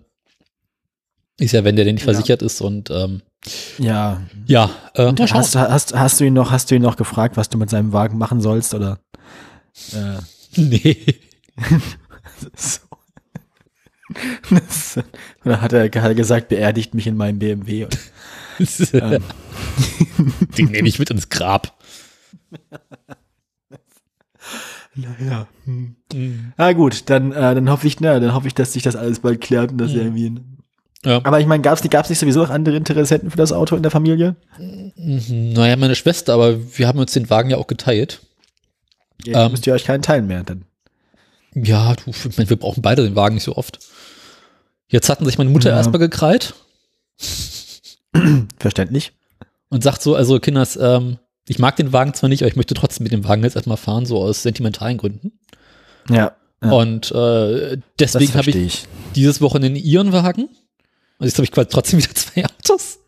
[1.38, 2.14] Ist ja, wenn der denn nicht ja.
[2.14, 3.22] versichert ist und ähm,
[3.78, 4.22] ja.
[4.46, 4.70] Ja.
[4.94, 7.70] Äh, hast, hast, hast, du ihn noch, hast du ihn noch gefragt, was du mit
[7.70, 9.00] seinem Wagen machen sollst, oder?
[9.94, 10.20] Äh.
[10.58, 10.96] Nee.
[12.56, 12.80] so.
[14.50, 15.00] Das,
[15.44, 17.84] oder hat er, hat er gesagt, beerdigt mich in meinem BMW?
[17.84, 18.00] Und,
[18.94, 19.24] ähm.
[20.58, 21.78] Den nehme ich mit ins Grab.
[24.96, 25.48] Naja.
[25.66, 25.96] Hm.
[26.14, 26.54] Mhm.
[26.56, 29.20] Ah, gut, dann, äh, dann hoffe ich, na, dann hoffe ich, dass sich das alles
[29.20, 29.98] bald klärt und dass mhm.
[29.98, 30.42] er irgendwie
[31.06, 31.22] ja.
[31.24, 33.84] Aber ich meine, gab es gab's nicht sowieso noch andere Interessenten für das Auto in
[33.84, 34.36] der Familie?
[34.58, 35.54] Mhm.
[35.54, 38.22] Naja, meine Schwester, aber wir haben uns den Wagen ja auch geteilt.
[39.24, 40.66] Ja, ähm, müsst ihr euch keinen teilen mehr dann.
[41.54, 43.80] Ja, du, ich meine, wir brauchen beide den Wagen nicht so oft.
[44.88, 45.78] Jetzt hatten sich meine Mutter ja.
[45.78, 46.54] erstmal gekreit.
[48.60, 49.14] Verständlich.
[49.70, 52.74] Und sagt so, also Kinders, ähm, ich mag den Wagen zwar nicht, aber ich möchte
[52.74, 55.34] trotzdem mit dem Wagen jetzt erstmal fahren, so aus sentimentalen Gründen.
[56.10, 56.36] Ja.
[56.64, 56.72] ja.
[56.72, 60.50] Und äh, deswegen habe ich, ich, dieses Wochenende ihren Wagen
[61.18, 63.00] und jetzt habe ich quasi trotzdem wieder zwei Autos.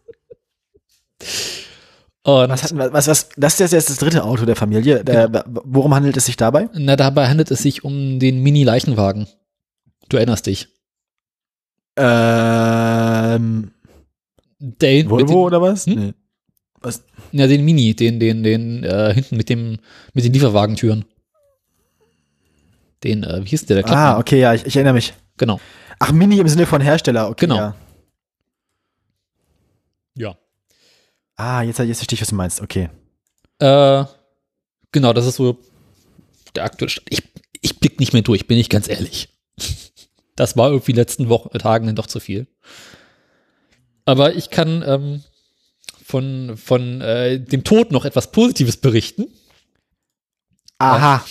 [2.23, 5.03] Und was, hatten was, was, das ist jetzt das dritte Auto der Familie.
[5.03, 5.43] Der, genau.
[5.63, 6.69] Worum handelt es sich dabei?
[6.73, 9.27] Na, dabei handelt es sich um den Mini-Leichenwagen.
[10.09, 10.67] Du erinnerst dich.
[11.95, 13.71] Ähm.
[14.59, 15.85] Den, Volvo den, oder was?
[15.85, 15.95] Hm?
[15.95, 16.13] Nee.
[16.81, 17.03] Was?
[17.31, 19.77] Ja, den Mini, den, den, den, äh, hinten mit dem,
[20.13, 21.05] mit den Lieferwagentüren.
[23.03, 24.15] Den, äh, wie hieß der, der Klappmann?
[24.15, 25.13] Ah, okay, ja, ich, ich erinnere mich.
[25.37, 25.59] Genau.
[25.99, 27.45] Ach, Mini im Sinne von Hersteller, okay.
[27.45, 27.57] Genau.
[27.57, 27.75] Ja.
[30.17, 30.37] Ja.
[31.35, 32.61] Ah, jetzt, jetzt verstehe ich, was du meinst.
[32.61, 32.89] Okay.
[33.59, 34.05] Äh,
[34.91, 35.59] genau, das ist so
[36.55, 37.07] der aktuelle Stand.
[37.09, 37.23] Ich,
[37.61, 39.29] ich blick nicht mehr durch, bin ich ganz ehrlich.
[40.35, 42.45] Das war irgendwie letzten Wochen, Tagen dann doch zu viel.
[44.05, 45.23] Aber ich kann ähm,
[46.05, 49.25] von, von äh, dem Tod noch etwas Positives berichten.
[50.77, 51.25] Aha.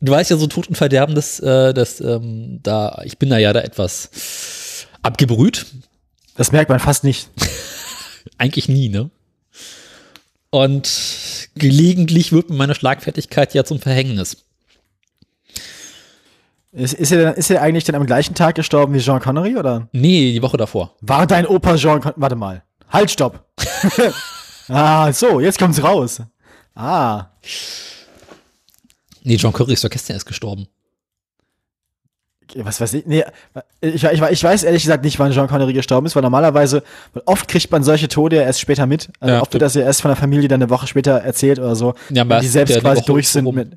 [0.00, 3.36] Du weißt ja, so Tod und Verderben, das, äh, das, ähm, da, ich bin da
[3.36, 5.66] ja da etwas abgebrüht.
[6.36, 7.28] Das merkt man fast nicht.
[8.38, 9.10] Eigentlich nie, ne?
[10.50, 14.44] Und gelegentlich wird mir meine Schlagfertigkeit ja zum Verhängnis.
[16.72, 19.88] Ist, ist, er, ist er eigentlich dann am gleichen Tag gestorben wie Jean Connery, oder?
[19.92, 20.96] Nee, die Woche davor.
[21.02, 22.20] War dein Opa Jean Connery?
[22.20, 22.62] Warte mal.
[22.88, 23.46] Halt, stopp.
[24.68, 26.22] ah, so, jetzt kommt's raus.
[26.74, 27.26] Ah.
[29.22, 30.66] Nee, John Curry ist doch gestern erst gestorben.
[32.56, 33.06] Was weiß ich?
[33.06, 33.24] Nee,
[33.80, 36.82] ich, ich, ich weiß ehrlich gesagt nicht, wann Jean Connery gestorben ist, weil normalerweise,
[37.12, 39.08] weil oft kriegt man solche Tode ja erst später mit.
[39.20, 41.58] Also ja, oft wird das ja erst von der Familie dann eine Woche später erzählt
[41.58, 41.94] oder so.
[42.10, 43.54] Ja, die selbst quasi durch sind rum.
[43.54, 43.76] mit.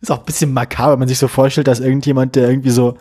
[0.00, 2.96] ist auch ein bisschen makaber, wenn man sich so vorstellt, dass irgendjemand, der irgendwie so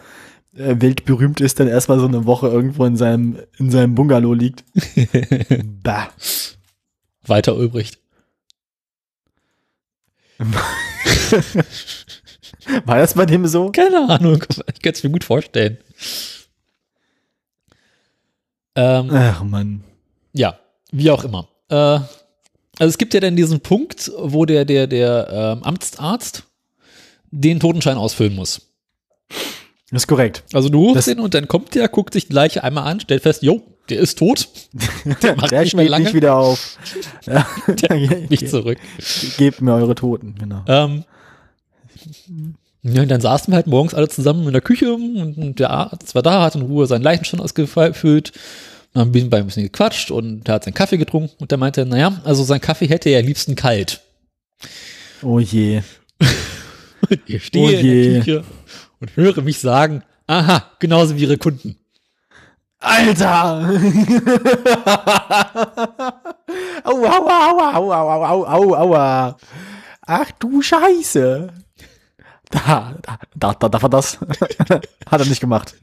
[0.55, 4.63] äh, weltberühmt ist, dann erstmal so eine Woche irgendwo in seinem, in seinem Bungalow liegt.
[5.83, 6.09] bah.
[7.25, 7.99] Weiter Ulbricht.
[12.85, 13.71] War das bei dem so?
[13.71, 15.77] Keine Ahnung, ich kann es mir gut vorstellen.
[18.75, 19.83] Ähm, Ach man.
[20.33, 20.59] Ja,
[20.91, 21.47] wie auch immer.
[21.69, 26.43] Äh, also es gibt ja dann diesen Punkt, wo der, der, der ähm, Amtsarzt
[27.31, 28.61] den Totenschein ausfüllen muss.
[29.89, 30.43] Das ist korrekt.
[30.53, 33.23] Also du rufst ihn und dann kommt der, guckt sich die Leiche einmal an, stellt
[33.23, 34.49] fest, jo, der ist tot.
[35.23, 36.03] Der, macht der nicht steht lange.
[36.03, 36.77] nicht wieder auf.
[37.25, 37.47] Ja.
[37.67, 37.95] Der
[38.29, 38.77] nicht zurück.
[39.37, 40.63] Gebt mir eure Toten, genau.
[40.67, 41.05] Ähm,
[42.83, 46.15] ja, und dann saßen wir halt morgens alle zusammen in der Küche und der Arzt
[46.15, 48.31] war da, hat in Ruhe seinen Leichenstand ausgefüllt.
[48.93, 51.85] Dann haben wir ein bisschen gequatscht und er hat seinen Kaffee getrunken und der meinte,
[51.85, 54.01] naja, also sein Kaffee hätte er am liebsten kalt.
[55.21, 55.81] Oh je.
[57.25, 58.05] ich stehe oh je.
[58.05, 58.43] in der Küche
[58.99, 61.77] und höre mich sagen, aha, genauso wie ihre Kunden.
[62.79, 63.69] Alter!
[66.83, 69.37] aua, aua, aua, aua, aua, aua, aua.
[70.05, 71.53] Ach du Scheiße.
[72.49, 74.17] Da, da, da, da darf er das.
[75.09, 75.75] Hat er nicht gemacht.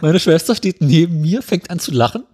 [0.00, 2.24] Meine Schwester steht neben mir, fängt an zu lachen.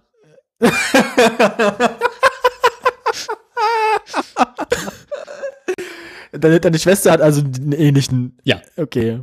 [6.31, 8.37] deine, deine Schwester hat also einen ähnlichen.
[8.43, 8.61] Ja.
[8.75, 9.21] Okay.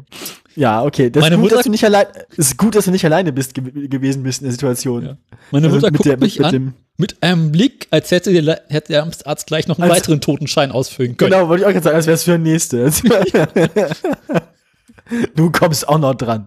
[0.57, 1.11] Ja, okay.
[1.11, 3.32] Das Meine ist gut, Mutter dass du nicht allein, ist gut, dass du nicht alleine
[3.32, 5.05] bist ge gewesen bist in der Situation.
[5.05, 5.16] Ja.
[5.50, 8.92] Meine also Mutter guckt der, mich mit, an, mit einem Blick, als hätte der, hätte
[8.92, 11.32] der Arzt gleich noch einen als, weiteren Totenschein ausfüllen können.
[11.32, 13.02] Genau, wollte ich auch gerade sagen, als wäre es für ein nächstes.
[15.34, 16.46] du kommst auch noch dran.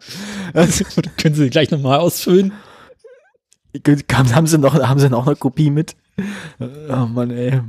[0.54, 0.86] Also,
[1.18, 2.54] können Sie gleich nochmal ausfüllen?
[4.12, 5.96] Haben sie noch, haben sie noch eine Kopie mit?
[6.60, 7.62] Oh Mann, ey.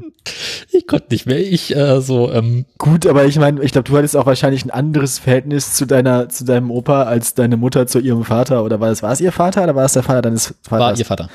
[0.71, 1.39] Ich konnte nicht mehr.
[1.39, 2.33] Ich äh, so.
[2.33, 5.87] Ähm, Gut, aber ich meine, ich glaube, du hattest auch wahrscheinlich ein anderes Verhältnis zu
[5.87, 8.65] deiner, zu deinem Opa als deine Mutter zu ihrem Vater.
[8.65, 10.81] Oder war es, war es ihr Vater oder war es der Vater deines Vaters?
[10.81, 11.29] War ihr Vater.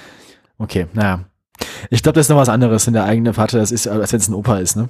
[0.57, 1.25] Okay, naja.
[1.89, 4.19] Ich glaube, das ist noch was anderes, wenn der eigene Vater das ist, als wenn
[4.19, 4.89] es ein Opa ist, ne?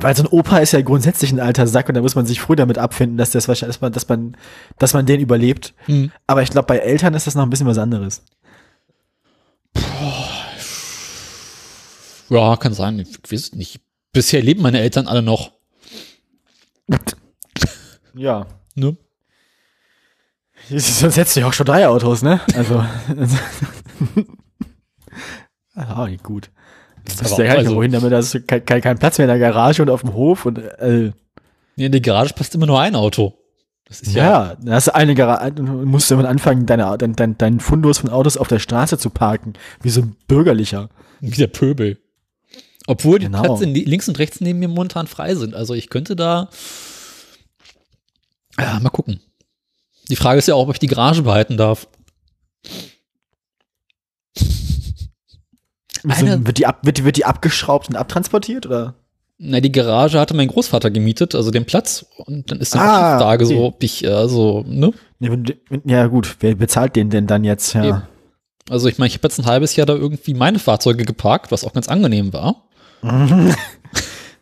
[0.00, 2.40] Weil so ein Opa ist ja grundsätzlich ein alter Sack und da muss man sich
[2.40, 4.36] früh damit abfinden, dass das wahrscheinlich, dass man, dass man,
[4.78, 5.74] dass man den überlebt.
[5.86, 6.10] Mhm.
[6.26, 8.22] Aber ich glaube, bei Eltern ist das noch ein bisschen was anderes.
[12.32, 12.98] Ja, kann sein.
[12.98, 13.80] Ich weiß nicht.
[14.12, 15.52] Bisher leben meine Eltern alle noch.
[18.14, 18.46] Ja.
[18.74, 18.96] Ne?
[20.68, 22.40] Sonst hättest du ja auch schon drei Autos, ne?
[22.54, 22.76] Also.
[25.74, 26.50] ah, gut.
[27.04, 29.26] Das ist ja gar nicht also, wohin, damit hast du kein, kein, kein, Platz mehr
[29.26, 31.12] in der Garage und auf dem Hof und äh.
[31.76, 33.34] Nee, in die Garage passt immer nur ein Auto.
[33.86, 37.36] Das ist ja, ja dann hast du eine Garage, musst du anfangen, deine, dein, dein,
[37.36, 39.54] deinen Fundus von Autos auf der Straße zu parken.
[39.82, 40.88] Wie so ein bürgerlicher.
[41.20, 42.01] Wie der Pöbel.
[42.86, 43.42] Obwohl die genau.
[43.42, 45.54] Plätze links und rechts neben mir momentan frei sind.
[45.54, 46.48] Also ich könnte da.
[48.58, 49.20] Ja, mal gucken.
[50.08, 51.86] Die Frage ist ja auch, ob ich die Garage behalten darf.
[56.08, 58.94] Also, wird, die ab, wird, wird die abgeschraubt und abtransportiert oder?
[59.38, 62.06] Na, die Garage hatte mein Großvater gemietet, also den Platz.
[62.16, 63.54] Und dann ist die ah, Frage okay.
[63.54, 64.92] so, ob ich, also, ne?
[65.84, 67.74] Ja, gut, wer bezahlt den denn dann jetzt?
[67.74, 67.84] Ja.
[67.84, 68.02] Eben.
[68.68, 71.64] Also ich meine, ich habe jetzt ein halbes Jahr da irgendwie meine Fahrzeuge geparkt, was
[71.64, 72.68] auch ganz angenehm war.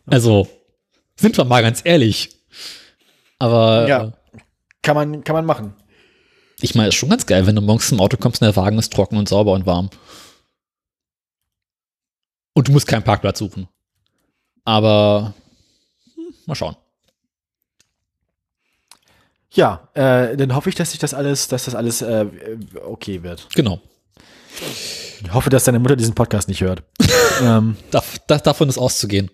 [0.05, 0.47] also,
[1.15, 2.29] sind wir mal ganz ehrlich.
[3.39, 3.87] Aber.
[3.87, 4.11] Ja, äh,
[4.81, 5.73] kann man, kann man machen.
[6.61, 8.77] Ich meine, ist schon ganz geil, wenn du morgens zum Auto kommst und der Wagen
[8.77, 9.89] ist trocken und sauber und warm.
[12.53, 13.67] Und du musst keinen Parkplatz suchen.
[14.63, 15.33] Aber
[16.15, 16.75] hm, mal schauen.
[19.53, 22.25] Ja, äh, dann hoffe ich, dass sich das alles, dass das alles äh,
[22.83, 23.47] okay wird.
[23.53, 23.81] Genau.
[25.23, 26.83] Ich hoffe, dass deine Mutter diesen Podcast nicht hört.
[27.41, 29.29] ähm, da, da, davon ist auszugehen.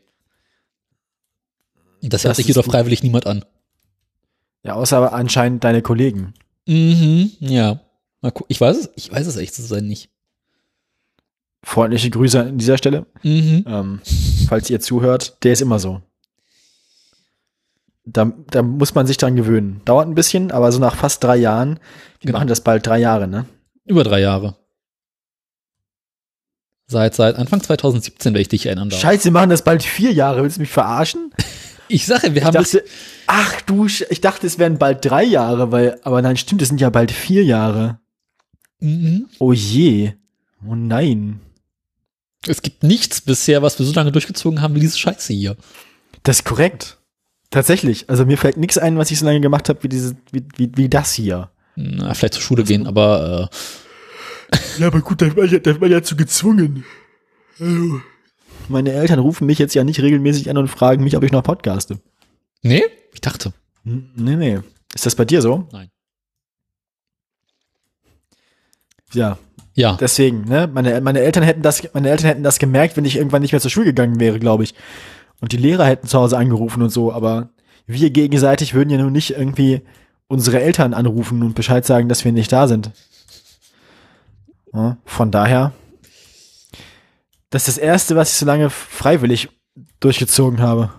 [2.02, 3.44] Das hört sich hier doch freiwillig niemand an.
[4.64, 6.34] Ja, außer anscheinend deine Kollegen.
[6.68, 7.80] Mhm, ja.
[8.48, 10.10] Ich weiß es, ich weiß es echt zu sein nicht.
[11.64, 13.06] Freundliche Grüße an dieser Stelle.
[13.24, 13.64] Mhm.
[13.68, 14.02] Ähm,
[14.48, 16.02] falls ihr zuhört, der ist immer so.
[18.06, 19.82] Da, da muss man sich dran gewöhnen.
[19.86, 21.80] Dauert ein bisschen, aber so nach fast drei Jahren,
[22.20, 22.40] wir genau.
[22.40, 23.46] machen das bald drei Jahre, ne?
[23.86, 24.56] Über drei Jahre.
[26.90, 29.02] Seit, seit Anfang 2017, wenn ich dich erinnern darf.
[29.02, 30.42] Scheiße, wir machen das bald vier Jahre.
[30.42, 31.32] Willst du mich verarschen?
[31.90, 32.54] Ich sage, wir ich haben.
[32.54, 32.84] Dachte,
[33.28, 36.82] ach du, ich dachte, es wären bald drei Jahre, weil, aber nein, stimmt, es sind
[36.82, 38.02] ja bald vier Jahre.
[38.82, 39.28] Mhm.
[39.40, 40.12] Oh je.
[40.68, 41.40] Oh nein.
[42.46, 45.56] Es gibt nichts bisher, was wir so lange durchgezogen haben wie diese Scheiße hier.
[46.24, 46.98] Das ist korrekt.
[47.52, 48.10] Tatsächlich.
[48.10, 50.72] Also mir fällt nichts ein, was ich so lange gemacht habe, wie, diese, wie, wie,
[50.76, 51.52] wie das hier.
[51.78, 53.56] Na, vielleicht zur Schule gehen, aber äh
[54.78, 56.86] Ja, aber gut, da war ja, da war ja zu gezwungen.
[57.60, 58.02] Also.
[58.70, 61.44] Meine Eltern rufen mich jetzt ja nicht regelmäßig an und fragen mich, ob ich noch
[61.44, 62.00] podcaste.
[62.62, 62.84] Nee?
[63.14, 63.54] Ich dachte.
[63.84, 64.60] Nee, nee.
[64.94, 65.68] Ist das bei dir so?
[65.72, 65.90] Nein.
[69.14, 69.38] Ja.
[69.74, 69.96] Ja.
[70.00, 70.70] Deswegen, ne?
[70.72, 73.62] Meine, meine Eltern hätten das, meine Eltern hätten das gemerkt, wenn ich irgendwann nicht mehr
[73.62, 74.74] zur Schule gegangen wäre, glaube ich.
[75.40, 77.50] Und die Lehrer hätten zu Hause angerufen und so, aber
[77.86, 79.82] wir gegenseitig würden ja nun nicht irgendwie
[80.28, 82.92] unsere Eltern anrufen und Bescheid sagen, dass wir nicht da sind.
[84.74, 85.74] Ja, von daher,
[87.50, 89.50] das ist das Erste, was ich so lange freiwillig
[90.00, 90.92] durchgezogen habe.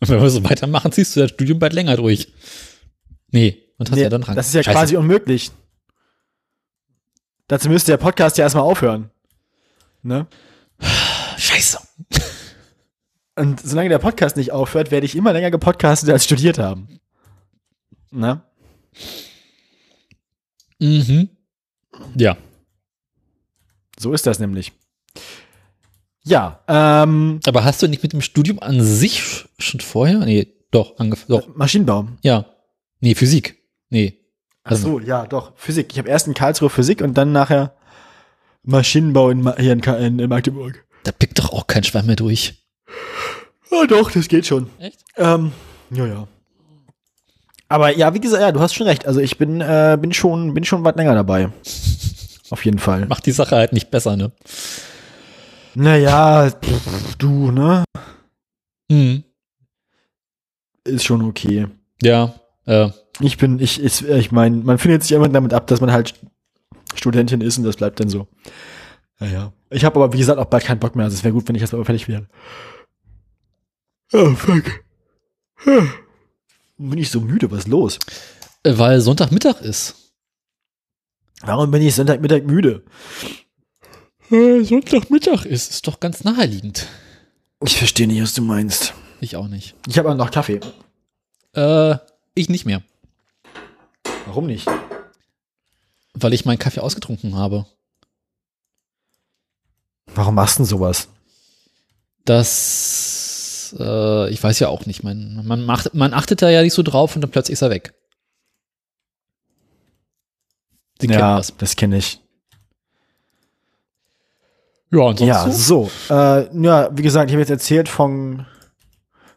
[0.00, 2.32] Und wenn wir so weitermachen, ziehst du das Studium bald länger durch.
[3.30, 4.36] Nee, und hast nee, ja dann dran.
[4.36, 4.76] Das ist ja Scheiße.
[4.76, 5.50] quasi unmöglich.
[7.48, 9.10] Dazu müsste der Podcast ja erstmal aufhören.
[10.02, 10.26] Ne?
[11.36, 11.78] Scheiße.
[13.36, 17.00] Und solange der Podcast nicht aufhört, werde ich immer länger gepodcastet als studiert haben.
[18.10, 18.42] Ne?
[20.78, 21.30] Mhm.
[22.16, 22.36] Ja.
[23.98, 24.72] So ist das nämlich.
[26.24, 27.40] Ja, ähm.
[27.46, 30.18] Aber hast du nicht mit dem Studium an sich schon vorher?
[30.20, 31.40] Nee, doch, angefangen.
[31.40, 31.54] Doch.
[31.54, 32.08] Maschinenbau.
[32.22, 32.46] Ja.
[33.00, 33.62] Nee, Physik.
[33.90, 34.18] Nee.
[34.62, 34.86] Also.
[34.86, 35.88] Ach so, ja, doch, Physik.
[35.92, 37.76] Ich habe erst in Karlsruhe Physik und dann nachher
[38.62, 40.84] Maschinenbau in, hier in, in, in Magdeburg.
[41.04, 42.54] Da pickt doch auch kein Schwein mehr durch.
[43.70, 44.70] Ja, doch, das geht schon.
[44.78, 45.04] Echt?
[45.16, 45.52] Ähm,
[45.90, 46.28] ja, ja.
[47.68, 49.06] Aber ja, wie gesagt, ja, du hast schon recht.
[49.06, 51.50] Also ich bin, äh, bin schon, bin schon weit länger dabei.
[52.50, 53.06] Auf jeden Fall.
[53.06, 54.32] Macht die Sache halt nicht besser, ne?
[55.74, 56.50] Naja,
[57.18, 57.84] du, ne?
[58.88, 59.24] Mhm.
[60.84, 61.66] Ist schon okay.
[62.02, 62.34] Ja,
[62.66, 62.90] äh.
[63.20, 66.14] Ich bin, ich, ich, ich meine, man findet sich immer damit ab, dass man halt
[66.94, 68.28] Studentin ist und das bleibt dann so.
[69.18, 69.52] Naja.
[69.70, 71.04] Ich habe aber, wie gesagt, auch bald keinen Bock mehr.
[71.04, 72.26] Also es wäre gut, wenn ich jetzt aber fertig wäre.
[74.12, 74.84] Oh, fuck.
[76.76, 77.50] Bin ich so müde?
[77.50, 77.98] Was ist los?
[78.62, 79.94] Äh, weil Sonntagmittag ist.
[81.42, 82.84] Warum bin ich Sonntagmittag müde?
[84.30, 86.86] Sonntagmittag ist, ist doch ganz naheliegend.
[87.62, 88.94] Ich verstehe nicht, was du meinst.
[89.20, 89.74] Ich auch nicht.
[89.86, 90.60] Ich habe noch Kaffee.
[91.54, 91.96] Äh,
[92.34, 92.82] ich nicht mehr.
[94.26, 94.66] Warum nicht?
[96.14, 97.66] Weil ich meinen Kaffee ausgetrunken habe.
[100.06, 101.08] Warum machst du denn sowas?
[102.24, 103.23] Das
[103.78, 105.02] äh, ich weiß ja auch nicht.
[105.02, 107.70] Man, man, macht, man achtet da ja nicht so drauf und dann plötzlich ist er
[107.70, 107.94] weg.
[111.00, 112.20] Sie ja, das, das kenne ich.
[114.90, 115.26] Ja, ansonsten.
[115.26, 115.90] Ja, so.
[116.08, 118.46] Äh, ja, wie gesagt, ich habe jetzt erzählt von,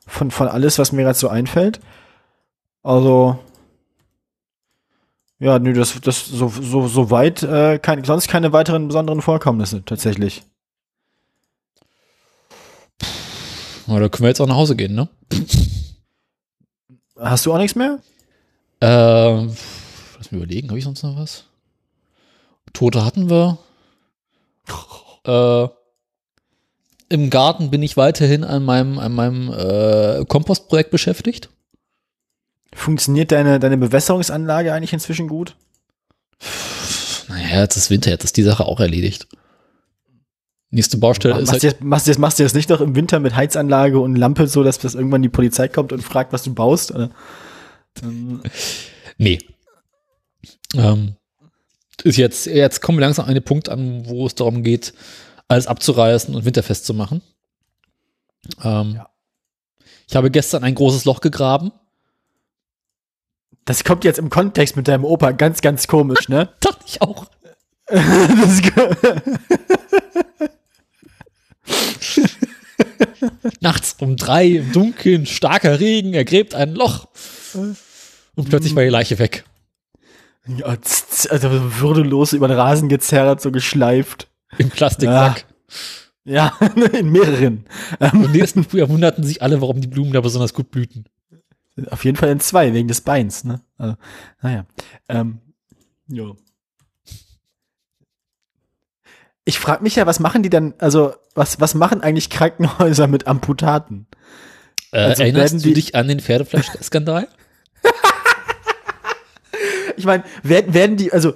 [0.06, 1.80] von, von alles, was mir gerade so einfällt.
[2.84, 3.40] Also,
[5.40, 9.84] ja, nö, das, das so, so, so weit, äh, kein, sonst keine weiteren besonderen Vorkommnisse,
[9.84, 10.44] tatsächlich.
[13.88, 15.08] Ja, da können wir jetzt auch nach Hause gehen, ne?
[17.20, 18.00] Hast du auch nichts mehr?
[18.82, 21.46] Äh, lass mich überlegen, habe ich sonst noch was?
[22.74, 23.58] Tote hatten wir.
[25.26, 25.68] Äh,
[27.10, 31.50] Im Garten bin ich weiterhin an meinem, an meinem äh, Kompostprojekt beschäftigt.
[32.74, 35.58] Funktioniert deine, deine Bewässerungsanlage eigentlich inzwischen gut?
[37.28, 39.28] Naja, jetzt ist Winter, jetzt ist die Sache auch erledigt.
[40.78, 41.64] Nächste Baustelle machst ist halt.
[41.64, 44.46] Jetzt, machst, du jetzt, machst du jetzt nicht doch im Winter mit Heizanlage und Lampe
[44.46, 46.92] so, dass das irgendwann die Polizei kommt und fragt, was du baust?
[46.92, 47.10] Oder?
[49.18, 49.40] nee.
[50.76, 51.16] Ähm,
[52.04, 54.94] ist jetzt, jetzt kommen wir langsam an den Punkt an, wo es darum geht,
[55.48, 57.24] alles abzureißen und winterfest zu machen.
[58.64, 59.10] Ähm, ja.
[60.08, 61.72] Ich habe gestern ein großes Loch gegraben.
[63.66, 66.50] Das kommt jetzt im Kontext mit deinem Opa ganz, ganz komisch, ne?
[66.60, 67.26] Dachte ich auch.
[67.88, 68.62] das
[73.62, 77.08] Nachts um drei im Dunkeln, starker Regen, er gräbt ein Loch
[78.36, 79.46] und plötzlich war die Leiche weg.
[80.48, 84.30] Ja, also würdelos über den Rasen gezerrt, so geschleift.
[84.58, 85.46] Im Plastiksack.
[86.24, 86.54] Ja,
[86.94, 87.66] in mehreren.
[88.00, 88.26] Ähm.
[88.26, 91.06] Im nächsten Frühjahr wunderten sich alle, warum die Blumen da besonders gut blühten.
[91.90, 93.62] Auf jeden Fall in zwei, wegen des Beins, ne?
[93.78, 93.96] Also,
[94.42, 94.66] naja.
[95.10, 95.40] Ähm,
[96.08, 96.32] ja.
[99.48, 103.28] Ich frage mich ja, was machen die dann, also was, was machen eigentlich Krankenhäuser mit
[103.28, 104.06] Amputaten?
[104.92, 107.30] Äh, also erinnerst du dich an den Pferdefleischskandal?
[109.96, 111.34] ich meine, werden, werden die, also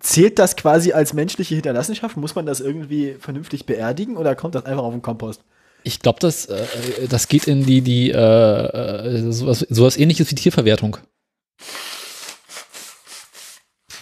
[0.00, 2.16] zählt das quasi als menschliche Hinterlassenschaft?
[2.16, 5.44] Muss man das irgendwie vernünftig beerdigen oder kommt das einfach auf den Kompost?
[5.84, 10.34] Ich glaube, das, äh, das geht in die, die äh, äh, sowas, sowas ähnliches wie
[10.34, 10.96] Tierverwertung.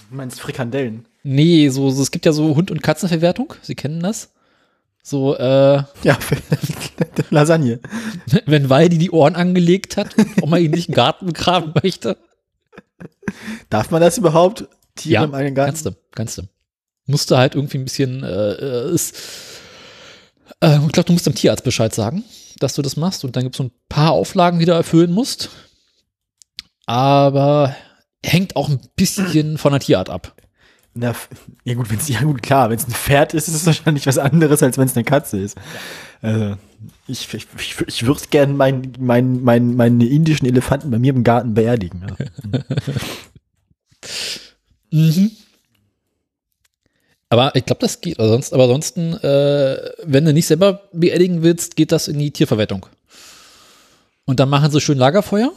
[0.09, 1.07] Du meinst Frikandellen?
[1.23, 3.55] Nee, so, so, es gibt ja so Hund- und Katzenverwertung.
[3.62, 4.31] Sie kennen das?
[5.03, 5.83] So, äh.
[6.03, 6.18] Ja,
[7.31, 7.81] Lasagne.
[8.47, 12.16] Wenn Waldi die Ohren angelegt hat, ob man ihn nicht im Garten begraben möchte.
[13.68, 14.68] Darf man das überhaupt?
[14.97, 15.71] Tiere ja, im eigenen Garten?
[15.71, 16.43] Kannst du, kannst du.
[17.07, 19.14] Musste halt irgendwie ein bisschen, äh, äh ist,
[20.61, 22.25] äh, ich glaube, du musst dem Tierarzt Bescheid sagen,
[22.59, 25.12] dass du das machst und dann gibt es so ein paar Auflagen, die du erfüllen
[25.12, 25.51] musst.
[26.87, 27.75] Aber
[28.25, 30.35] hängt auch ein bisschen von der Tierart ab.
[30.93, 31.14] Na,
[31.64, 34.18] ja gut, wenn's, ja gut, klar, wenn es ein Pferd ist, ist es wahrscheinlich was
[34.18, 35.57] anderes, als wenn es eine Katze ist.
[36.20, 36.57] Also,
[37.07, 41.22] ich, ich, ich, ich würde gerne meinen mein, mein, meine indischen Elefanten bei mir im
[41.22, 42.07] Garten beerdigen.
[42.09, 42.61] Ja.
[44.91, 45.30] mhm.
[47.28, 48.18] Aber ich glaube, das geht.
[48.18, 52.32] Aber, sonst, aber ansonsten, äh, wenn du nicht selber beerdigen willst, geht das in die
[52.32, 52.86] Tierverwertung.
[54.24, 55.53] Und dann machen sie schön Lagerfeuer.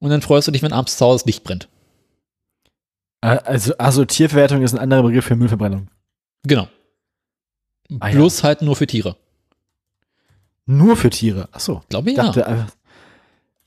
[0.00, 1.68] Und dann freust du dich, wenn abends zu Hause das Licht brennt.
[3.20, 5.88] Also, also Tierverwertung ist ein anderer Begriff für Müllverbrennung.
[6.44, 6.68] Genau.
[8.00, 8.44] Ah, Bloß ja.
[8.44, 9.16] halt nur für Tiere.
[10.66, 11.48] Nur für Tiere?
[11.52, 11.82] Achso.
[11.88, 12.66] Glaube ich dachte, ja.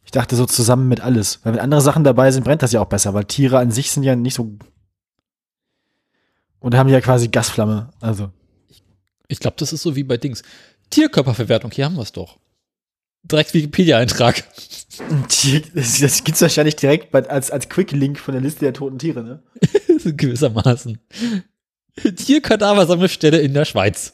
[0.06, 1.40] Ich dachte so zusammen mit alles.
[1.44, 3.92] Weil wenn andere Sachen dabei sind, brennt das ja auch besser, weil Tiere an sich
[3.92, 4.58] sind ja nicht so.
[6.60, 7.90] Und haben ja quasi Gasflamme.
[8.00, 8.30] Also.
[9.28, 10.44] Ich glaube, das ist so wie bei Dings.
[10.92, 12.38] Tierkörperverwertung, hier haben wir es doch.
[13.24, 14.44] Direkt Wikipedia-Eintrag.
[15.74, 19.44] Das gibt's wahrscheinlich direkt als, als Quick-Link von der Liste der toten Tiere, ne?
[20.04, 21.00] Gewissermaßen.
[22.16, 24.14] Tierkadaversammelstelle in der Schweiz.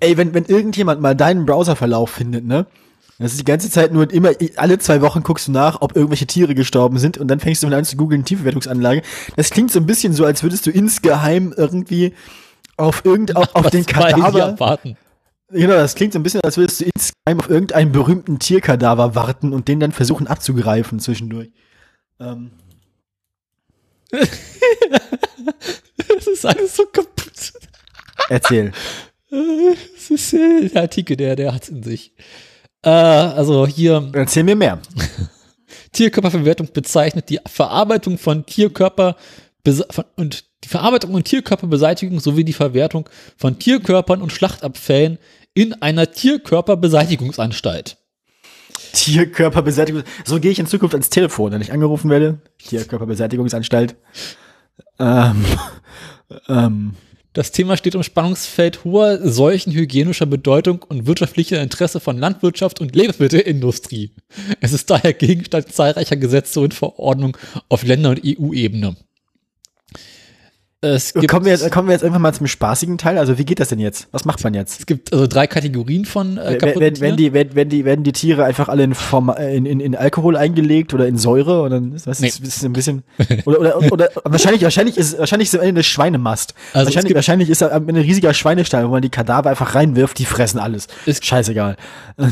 [0.00, 2.66] Ey, wenn, wenn irgendjemand mal deinen Browserverlauf findet, ne?
[3.18, 6.26] Das ist die ganze Zeit nur immer, alle zwei Wochen guckst du nach, ob irgendwelche
[6.26, 9.00] Tiere gestorben sind und dann fängst du an zu googeln, Tierverwertungsanlage.
[9.36, 12.12] Das klingt so ein bisschen so, als würdest du insgeheim irgendwie
[12.76, 14.60] auf irgend, auf, auf den Kadaver.
[14.60, 14.98] Warten.
[15.48, 19.52] Genau, das klingt so ein bisschen, als würdest du insgeheim auf irgendeinen berühmten Tierkadaver warten
[19.52, 21.50] und den dann versuchen abzugreifen zwischendurch.
[22.18, 22.50] Ähm.
[24.10, 24.28] das
[26.26, 27.52] ist alles so kaputt.
[28.28, 28.72] Erzähl.
[29.28, 32.14] Das ist äh, der Artikel, der, der hat's in sich.
[32.82, 34.08] Äh, also hier.
[34.12, 34.78] Erzähl mir mehr.
[35.92, 39.16] Tierkörperverwertung bezeichnet die Verarbeitung von Tierkörper
[40.14, 45.18] und die Verarbeitung und Tierkörperbeseitigung sowie die Verwertung von Tierkörpern und Schlachtabfällen
[45.54, 47.98] in einer Tierkörperbeseitigungsanstalt.
[48.92, 50.02] Tierkörperbeseitigung.
[50.24, 52.40] So gehe ich in Zukunft ans Telefon, wenn ich angerufen werde.
[52.58, 53.94] Tierkörperbeseitigungsanstalt.
[54.98, 55.44] Ähm,
[56.48, 56.94] ähm.
[57.32, 64.14] Das Thema steht im Spannungsfeld hoher seuchenhygienischer Bedeutung und wirtschaftlicher Interesse von Landwirtschaft und Lebensmittelindustrie.
[64.62, 67.36] Es ist daher Gegenstand zahlreicher Gesetze und Verordnungen
[67.68, 68.96] auf Länder- und EU-Ebene.
[70.82, 73.16] Es gibt, kommen, wir jetzt, kommen wir jetzt irgendwann mal zum spaßigen Teil.
[73.16, 74.08] Also wie geht das denn jetzt?
[74.12, 74.80] Was macht man jetzt?
[74.80, 78.04] Es gibt also drei Kategorien von äh, kaputten wenn, wenn, die, wenn, wenn die, werden
[78.04, 81.70] die Tiere einfach alle in, Form, in, in, in Alkohol eingelegt oder in Säure und
[81.70, 82.28] dann ist das nee.
[82.28, 83.04] ist ein bisschen
[83.46, 86.52] oder, oder, oder, oder wahrscheinlich wahrscheinlich ist wahrscheinlich ist am Ende eine Schweinemast.
[86.74, 90.18] Also wahrscheinlich, wahrscheinlich ist am Ende ein riesiger Schweinestall, wo man die Kadaver einfach reinwirft,
[90.18, 90.88] die fressen alles.
[91.06, 91.76] Ist scheißegal.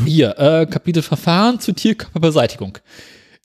[0.05, 2.77] Hier äh, Kapitel Verfahren zur Tierkörperbeseitigung.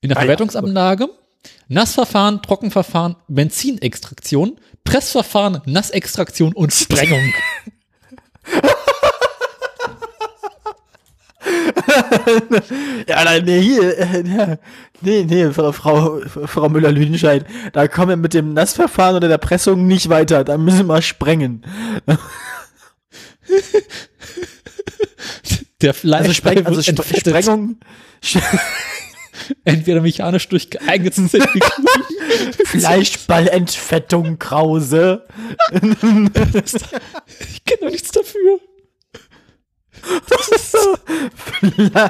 [0.03, 1.20] In der ah, Verwertungsanlage ja.
[1.68, 7.32] Nassverfahren, Trockenverfahren, Benzinextraktion, Pressverfahren, Nassextraktion und Sprengung.
[13.07, 14.57] ja, nein, nee, hier, äh,
[15.01, 19.86] nee, nee, Frau, Frau, Frau Müller-Lüdenscheid, da kommen wir mit dem Nassverfahren oder der Pressung
[19.86, 21.64] nicht weiter, da müssen wir sprengen.
[25.80, 27.80] Der Fleisch also, Spreng, also Sp Sprengung,
[29.64, 31.28] entweder mechanisch durch geeigneten
[32.64, 35.26] Fleischballentfettung, Krause.
[35.72, 35.82] ich
[37.64, 38.61] kenne doch nichts dafür.
[40.28, 40.96] Das ist so.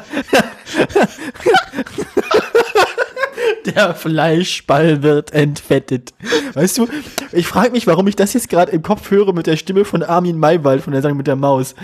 [3.66, 6.14] Der Fleischball wird entfettet.
[6.54, 6.88] Weißt du,
[7.32, 10.02] ich frage mich, warum ich das jetzt gerade im Kopf höre mit der Stimme von
[10.02, 11.74] Armin Maywald von der Sang mit der Maus.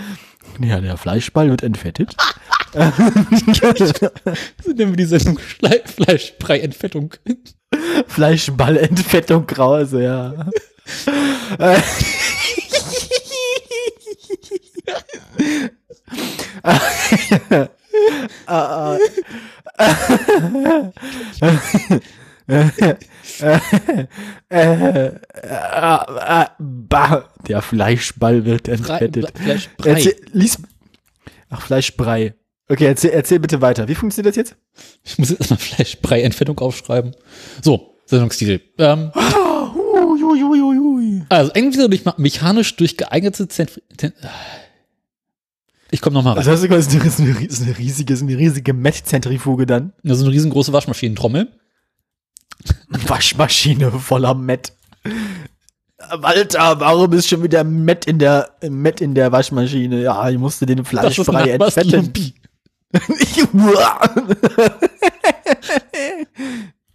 [0.59, 2.15] Ja, der Fleischball wird entfettet.
[4.63, 7.15] so nennen wir die Sendung Fleischbrei-Entfettung.
[8.07, 10.33] Fleischball-Entfettung Krause, also, ja.
[18.47, 18.97] ah,
[27.47, 29.31] Der Fleischball wird entfettet.
[29.37, 30.15] Fleischbrei.
[30.31, 30.57] Lies,
[31.49, 32.33] ach, Fleischbrei.
[32.69, 33.87] Okay, erzähl, erzähl bitte weiter.
[33.87, 34.55] Wie funktioniert das jetzt?
[35.03, 37.15] Ich muss jetzt erstmal Fleischbrei-Entfettung aufschreiben.
[37.61, 38.61] So, Sendungstitel.
[38.77, 39.11] Ähm,
[41.29, 43.81] also entweder durch mechanisch durch geeignete Zent
[45.89, 46.43] ich komme nochmal rein.
[46.43, 49.93] Das heißt, das ist eine, ist eine riesige, ist eine riesige Met-Zentrifuge dann.
[50.03, 51.47] Das ist eine riesengroße Waschmaschinentrommel.
[52.89, 54.73] Waschmaschine voller Met.
[56.11, 60.01] Walter, warum ist schon wieder Met in der Met in der Waschmaschine?
[60.01, 62.13] Ja, ich musste den Fleischbrei entfetten.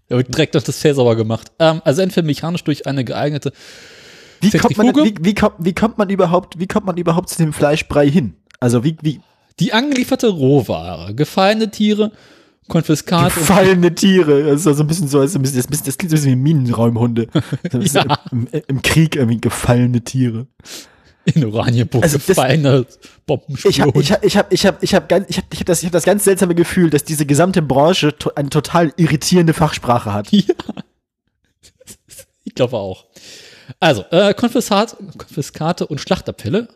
[0.08, 1.50] Er wird direkt auf das Fell sauber gemacht.
[1.58, 3.52] Ähm, also entweder mechanisch durch eine geeignete
[4.42, 7.36] wie kommt, man, wie, wie, kommt, wie kommt man überhaupt, wie kommt man überhaupt zu
[7.38, 8.34] dem Fleischbrei hin?
[8.60, 9.20] Also wie, wie?
[9.60, 12.10] Die angelieferte Rohware, gefallene Tiere,
[12.68, 13.34] Konfiskat.
[13.34, 14.44] Gefallene Tiere.
[14.44, 17.28] Das ist also ein bisschen so, das, bisschen, das, das klingt ein bisschen wie Minenräumhunde.
[17.72, 18.18] ja.
[18.32, 20.46] Im, im, Krieg irgendwie gefallene Tiere.
[21.24, 22.86] In Oranienburg also gefallene
[23.26, 23.72] Bombenspion.
[23.72, 25.80] Ich habe ich hab, ich hab, ich hab, ich hab, ich hab, ich hab, das,
[25.80, 30.12] ich hab das ganz seltsame Gefühl, dass diese gesamte Branche to eine total irritierende Fachsprache
[30.12, 30.28] hat.
[30.32, 30.54] Ja.
[32.44, 33.06] Ich glaube auch.
[33.80, 36.68] Also, äh, Konfiskat, Konfiskate und Schlachtabfälle.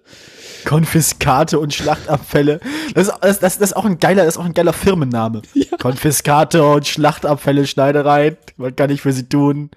[0.64, 2.60] Konfiskate und Schlachtabfälle.
[2.94, 5.42] Das, das, das, das, ist auch ein geiler, das ist auch ein geiler Firmenname.
[5.54, 5.76] Ja.
[5.78, 8.36] Konfiskate und Schlachtabfälle, Schneidereien.
[8.56, 9.70] Was kann ich für sie tun?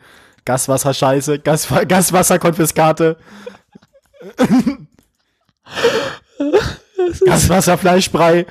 [0.46, 3.18] Gaswasser Scheiße, Gas, Gaswasser Konfiskate.
[7.26, 8.46] Gaswasser Fleischbrei.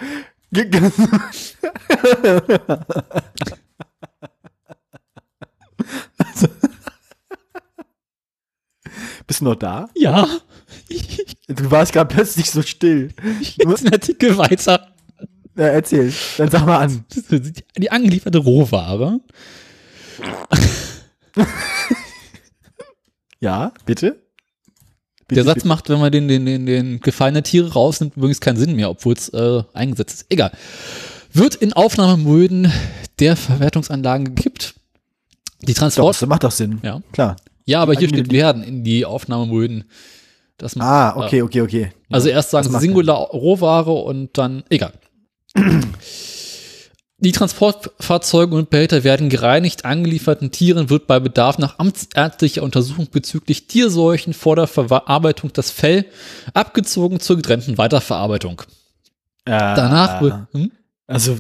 [6.19, 6.49] also,
[9.27, 9.91] bist du noch da?
[9.95, 10.27] Ja.
[11.49, 13.13] Du warst gerade plötzlich so still.
[13.41, 14.95] Ich lese den Artikel weiter.
[15.57, 16.13] Ja, erzähl.
[16.39, 17.05] Dann sag mal an.
[17.77, 19.21] Die angelieferte Rohware.
[23.41, 24.28] ja, bitte?
[25.31, 28.77] Der Satz macht, wenn man den, den, den, den gefallenen Tiere rausnimmt, übrigens keinen Sinn
[28.77, 30.27] mehr, obwohl es äh, eingesetzt ist.
[30.31, 30.53] Egal.
[31.33, 32.73] Wird in Aufnahmemöden
[33.19, 34.75] der Verwertungsanlagen gekippt.
[35.63, 36.15] Die Transport.
[36.15, 36.81] Doch, das macht doch Sinn.
[36.83, 37.03] Ja.
[37.13, 37.37] Klar.
[37.67, 39.85] Ja, aber hier steht werden in die Aufnahmemöden.
[40.57, 41.93] Das, ah, okay, okay, okay.
[42.11, 44.93] Also erst sagen sie Singular Rohware und dann, egal.
[47.21, 53.67] Die Transportfahrzeuge und Behälter werden gereinigt, angelieferten Tieren wird bei Bedarf nach amtsärztlicher Untersuchung bezüglich
[53.67, 56.05] Tierseuchen vor der Verarbeitung das Fell
[56.55, 58.63] abgezogen zur getrennten Weiterverarbeitung.
[59.45, 60.71] Äh, Danach wird, hm?
[61.09, 61.39] Also,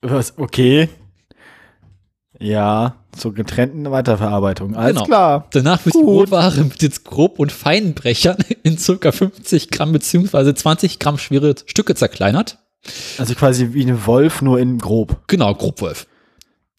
[0.00, 0.88] was, okay.
[2.38, 4.74] Ja, zur getrennten Weiterverarbeitung.
[4.74, 5.04] Alles genau.
[5.04, 5.48] klar.
[5.50, 6.02] Danach wird Gut.
[6.02, 11.54] die Rohware mit jetzt Grob- und Feinbrechern in circa 50 Gramm beziehungsweise 20 Gramm schwere
[11.66, 12.61] Stücke zerkleinert.
[13.18, 15.22] Also quasi wie ein Wolf, nur in grob.
[15.28, 16.06] Genau, Grobwolf.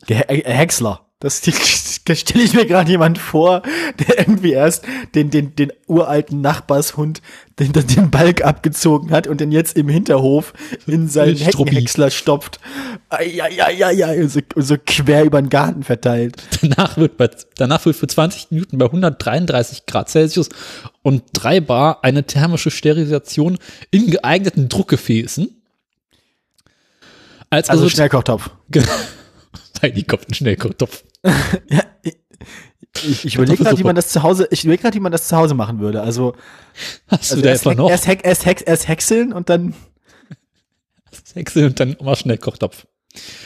[0.07, 1.03] Häcksler.
[1.23, 1.39] Das,
[2.05, 3.61] das stelle ich mir gerade jemand vor,
[3.97, 4.83] der irgendwie erst
[5.15, 7.21] den, den, den uralten Nachbarshund
[7.59, 10.53] den, den Balk abgezogen hat und den jetzt im Hinterhof
[10.85, 12.59] in seinen Heckenhäcksler stopft.
[13.11, 16.35] Ja, ja, ja, ja, so, so quer über den Garten verteilt.
[16.61, 20.49] Danach wird, bei, danach wird für 20 Minuten bei 133 Grad Celsius
[21.03, 23.57] und 3 Bar eine thermische Sterilisation
[23.91, 25.62] in geeigneten Druckgefäßen.
[27.53, 28.49] Als also Schnellkochtopf.
[29.81, 31.03] Nein, die kommt ein Schnellkochtopf.
[31.69, 31.83] ja,
[33.03, 35.27] ich, ich überlege gerade, wie man das zu Hause, ich überlege gerade, wie man das
[35.27, 36.01] zu Hause machen würde.
[36.01, 36.33] Also,
[37.07, 37.91] Hast also du da erst, noch?
[37.91, 39.75] Erst, heck, erst, heck, erst häckseln und dann.
[41.11, 42.87] Erst häckseln und dann mal schnell Kochtopf.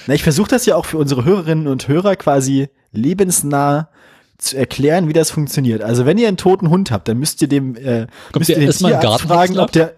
[0.05, 3.89] Na, ich versuche das ja auch für unsere Hörerinnen und Hörer quasi lebensnah
[4.37, 5.81] zu erklären, wie das funktioniert.
[5.81, 8.71] Also, wenn ihr einen toten Hund habt, dann müsst ihr dem, äh, müsst ihr den
[8.71, 9.95] Tierarzt fragen, ob der,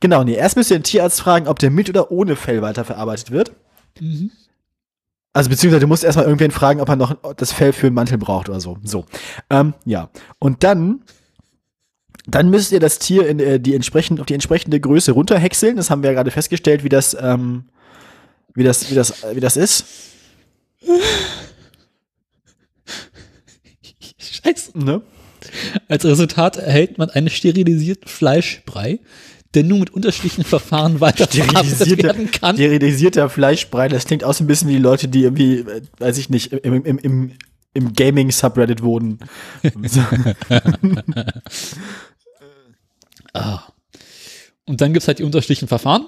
[0.00, 3.30] genau, nee, erst müsst ihr den Tierarzt fragen, ob der mit oder ohne Fell weiterverarbeitet
[3.30, 3.52] wird.
[3.98, 4.30] Mhm.
[5.32, 8.18] Also beziehungsweise du musst erstmal irgendwen fragen, ob er noch das Fell für einen Mantel
[8.18, 8.78] braucht oder so.
[8.82, 9.04] So.
[9.48, 10.10] Ähm, ja.
[10.40, 11.02] Und dann,
[12.26, 15.76] dann müsst ihr das Tier in äh, die entsprechend, auf die entsprechende Größe runterhäckseln.
[15.76, 17.64] Das haben wir ja gerade festgestellt, wie das, ähm,
[18.54, 19.84] wie das, wie das, wie das ist.
[24.18, 24.76] Scheiße.
[24.78, 25.02] Ne?
[25.88, 28.98] Als Resultat erhält man einen sterilisierten Fleischbrei,
[29.54, 32.56] der nur mit unterschiedlichen Verfahren weiterverarbeitet werden kann.
[32.56, 36.18] Sterilisierter Fleischbrei, das klingt auch so ein bisschen wie die Leute, die irgendwie, äh, weiß
[36.18, 37.32] ich nicht, im, im, im,
[37.74, 39.18] im Gaming-Subreddit wohnen.
[43.32, 43.62] ah.
[44.66, 46.06] Und dann gibt's halt die unterschiedlichen Verfahren.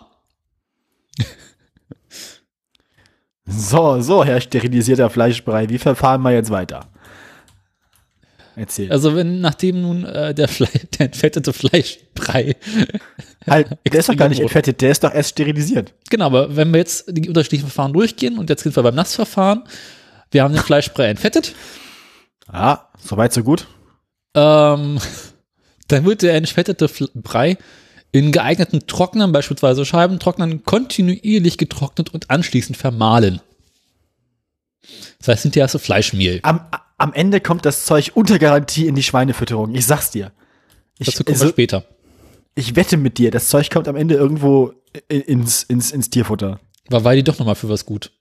[3.46, 6.92] so, so, Herr sterilisierter Fleischbrei, wie verfahren wir jetzt weiter?
[8.54, 8.92] Erzähl.
[8.92, 10.68] Also wenn nachdem nun äh, der, Fle
[10.98, 12.56] der entfettete Fleischbrei
[13.46, 15.94] halt, der ist doch gar nicht entfettet, der ist doch erst sterilisiert.
[16.10, 19.64] Genau, aber wenn wir jetzt die unterschiedlichen Verfahren durchgehen und jetzt sind wir beim Nassverfahren,
[20.30, 21.54] wir haben den Fleischbrei entfettet.
[22.46, 23.66] Ah, soweit so gut.
[24.34, 24.98] Ähm,
[25.88, 27.58] dann wird der entfettete Brei
[28.12, 33.40] in geeigneten Trocknern, beispielsweise Scheibentrocknern, kontinuierlich getrocknet und anschließend vermahlen.
[35.18, 36.40] Das heißt, hinterher hast du Fleischmehl.
[36.42, 36.60] Am,
[36.98, 39.74] am Ende kommt das Zeug unter Garantie in die Schweinefütterung.
[39.74, 40.32] Ich sag's dir.
[40.98, 41.84] Ich, Dazu kommen also, wir später.
[42.54, 44.74] Ich wette mit dir, das Zeug kommt am Ende irgendwo
[45.08, 46.60] ins, ins, ins Tierfutter.
[46.88, 48.12] War Weidi doch nochmal für was gut.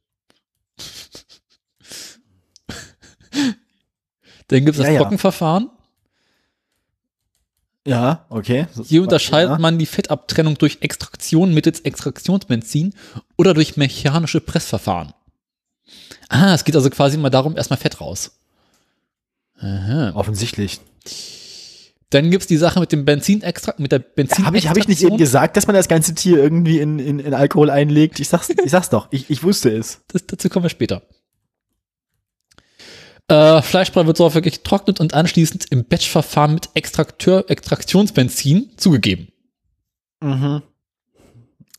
[4.48, 5.70] Dann gibt es das ja, Trockenverfahren.
[7.86, 8.68] Ja, okay.
[8.86, 9.58] Hier unterscheidet ja.
[9.58, 12.94] man die Fettabtrennung durch Extraktion mittels Extraktionsbenzin
[13.38, 15.14] oder durch mechanische Pressverfahren.
[16.30, 18.32] Ah, es geht also quasi mal darum, erstmal Fett raus.
[19.60, 20.12] Aha.
[20.16, 20.80] Offensichtlich.
[22.12, 24.46] Dann gibt es die Sache mit dem Benzinextrakt, mit der Benzin.
[24.46, 27.20] Habe ich, hab ich nicht eben gesagt, dass man das ganze Tier irgendwie in, in,
[27.20, 28.20] in Alkohol einlegt?
[28.20, 30.02] Ich sag's, ich sag's doch, ich, ich wusste es.
[30.10, 31.04] Das, dazu kommen wir später.
[33.30, 39.30] Äh, Fleischbrei wird so wirklich getrocknet und anschließend im Batchverfahren mit Extrakteur, Extraktionsbenzin zugegeben.
[40.22, 40.64] Mhm.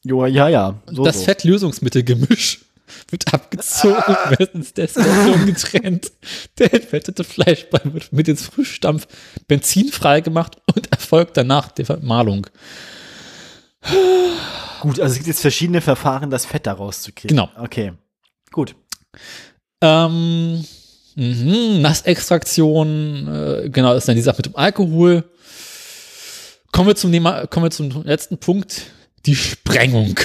[0.03, 0.83] Jo, ja, ja.
[0.87, 1.25] So, das so.
[1.25, 2.61] Fettlösungsmittelgemisch
[3.09, 4.35] wird abgezogen, ah.
[4.39, 6.13] meistens Destillation getrennt.
[6.59, 9.07] Der entfettete Fleischbrei wird mit ins Frischstampf
[9.49, 12.47] Benzin freigemacht und erfolgt danach die Vermahlung.
[14.81, 17.37] Gut, also es gibt jetzt verschiedene Verfahren, das Fett da rauszukriegen.
[17.37, 17.51] Genau.
[17.57, 17.93] Okay.
[18.51, 18.75] Gut.
[19.81, 20.65] Ähm,
[21.15, 25.25] Mhm, Nassextraktion, äh, genau, ist dann die Sache mit dem Alkohol.
[26.73, 28.87] Kommen wir zum Thema, kommen wir zum letzten Punkt,
[29.27, 30.19] die Sprengung.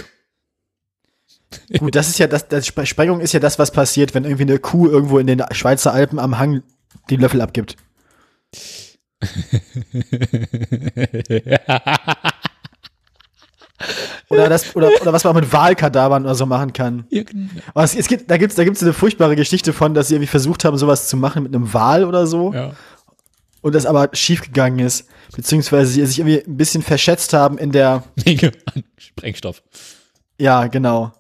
[1.78, 4.60] Gut, das ist ja das, das Sprengung ist ja das, was passiert, wenn irgendwie eine
[4.60, 6.64] Kuh irgendwo in den Schweizer Alpen am Hang
[7.10, 7.78] den Löffel abgibt.
[14.30, 17.06] Oder, das, oder, oder was man auch mit Wahlkadavern oder so machen kann.
[17.10, 17.48] Ja, genau.
[17.76, 20.28] es, es gibt, da gibt es da gibt's eine furchtbare Geschichte von, dass sie irgendwie
[20.28, 22.54] versucht haben, sowas zu machen mit einem Wal oder so.
[22.54, 22.74] Ja.
[23.62, 25.08] Und das aber schiefgegangen ist.
[25.36, 29.64] Beziehungsweise sie sich irgendwie ein bisschen verschätzt haben in der Menge an Sprengstoff.
[30.40, 31.14] Ja, genau.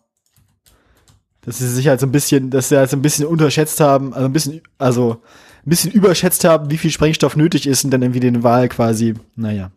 [1.47, 4.13] Dass sie sich halt so ein bisschen, dass sie halt so ein bisschen unterschätzt haben,
[4.13, 5.21] also ein bisschen, also
[5.65, 9.15] ein bisschen überschätzt haben, wie viel Sprengstoff nötig ist und dann irgendwie den Wal quasi,
[9.35, 9.71] naja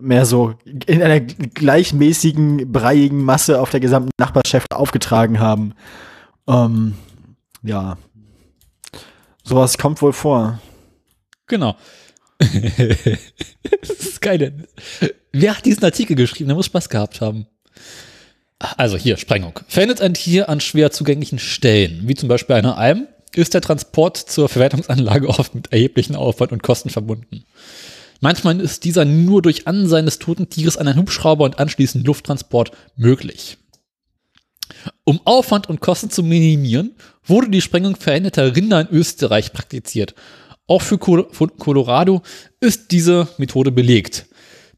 [0.00, 5.74] mehr so in einer gleichmäßigen, breiigen Masse auf der gesamten Nachbarschaft aufgetragen haben.
[6.46, 6.94] Ähm,
[7.62, 7.96] ja.
[9.42, 10.60] Sowas kommt wohl vor.
[11.46, 11.76] Genau.
[12.38, 14.66] das ist geil.
[15.32, 16.48] Wer hat diesen Artikel geschrieben?
[16.48, 17.46] Der muss Spaß gehabt haben.
[18.58, 19.60] Also hier, Sprengung.
[19.68, 24.16] Verendet ein Tier an schwer zugänglichen Stellen, wie zum Beispiel eine Alm, ist der Transport
[24.16, 27.44] zur Verwertungsanlage oft mit erheblichen Aufwand und Kosten verbunden.
[28.20, 32.72] Manchmal ist dieser nur durch Ansein des toten Tieres an einen Hubschrauber und anschließend Lufttransport
[32.96, 33.58] möglich.
[35.04, 40.14] Um Aufwand und Kosten zu minimieren, wurde die Sprengung veränderter Rinder in Österreich praktiziert.
[40.66, 42.22] Auch für Colorado
[42.60, 44.26] ist diese Methode belegt.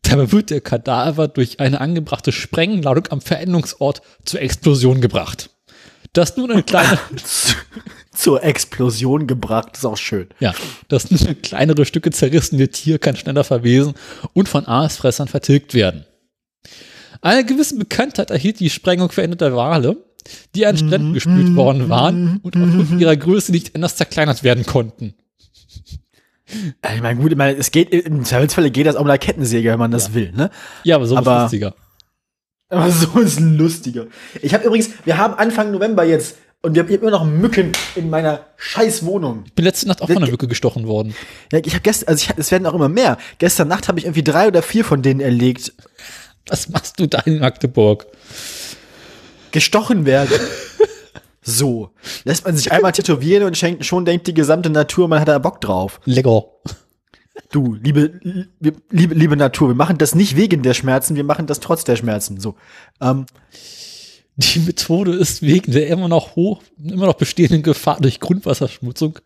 [0.02, 5.50] Dabei wird der Kadaver durch eine angebrachte Sprengladung am Verendungsort zur Explosion gebracht.
[6.12, 6.98] Das nun eine kleine
[8.14, 9.76] zur Explosion gebracht.
[9.76, 10.28] ist auch schön.
[10.40, 10.54] Ja,
[10.88, 11.08] das
[11.42, 13.94] kleinere Stücke zerrissene Tier kann schneller verwesen
[14.32, 16.04] und von Aasfressern vertilgt werden.
[17.20, 19.96] Eine gewisse Bekanntheit erhielt die Sprengung veränderter Wale,
[20.54, 25.14] die an Stränden gespült worden waren und aufgrund ihrer Größe nicht anders zerkleinert werden konnten.
[26.94, 29.70] Ich meine, gut, ich meine, es geht, im Zweifelsfalle geht das auch mit einer Kettensäge,
[29.70, 30.14] wenn man das ja.
[30.14, 30.50] will, ne?
[30.84, 31.74] Ja, aber so aber, ist lustiger.
[32.70, 34.08] Aber so ist lustiger.
[34.42, 38.10] Ich habe übrigens, wir haben Anfang November jetzt und wir haben immer noch Mücken in
[38.10, 39.44] meiner scheiß Wohnung.
[39.46, 41.14] Ich bin letzte Nacht auch von einer Mücke gestochen worden.
[41.50, 43.16] Ja, ich habe gestern, also ich, es werden auch immer mehr.
[43.38, 45.72] Gestern Nacht habe ich irgendwie drei oder vier von denen erlegt.
[46.46, 48.06] Was machst du da in Magdeburg?
[49.52, 50.38] Gestochen werden.
[51.48, 51.90] so.
[52.24, 55.38] Lässt man sich einmal tätowieren und schenkt, schon denkt die gesamte Natur, man hat da
[55.38, 56.00] Bock drauf.
[56.04, 56.44] Lecker.
[57.50, 58.20] Du, liebe,
[58.90, 61.96] liebe, liebe Natur, wir machen das nicht wegen der Schmerzen, wir machen das trotz der
[61.96, 62.40] Schmerzen.
[62.40, 62.56] So.
[63.00, 63.26] Ähm,
[64.38, 69.18] die Methode ist wegen der immer noch hoch, immer noch bestehenden Gefahr durch Grundwasserschmutzung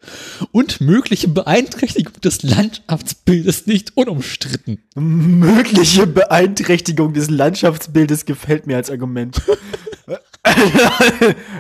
[0.53, 4.79] und mögliche Beeinträchtigung des Landschaftsbildes nicht unumstritten.
[4.95, 9.37] Mögliche Beeinträchtigung des Landschaftsbildes gefällt mir als Argument.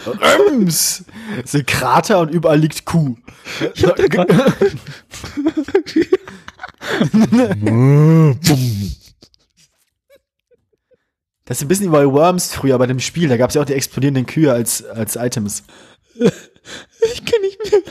[0.06, 1.04] Röms!
[1.42, 3.16] Das sind Krater und überall liegt Kuh.
[3.74, 4.04] Ich hab da
[11.44, 13.28] Das ist ein bisschen wie bei Worms früher bei dem Spiel.
[13.28, 15.64] Da gab es ja auch die explodierenden Kühe als, als Items.
[17.12, 17.82] Ich kann nicht mehr.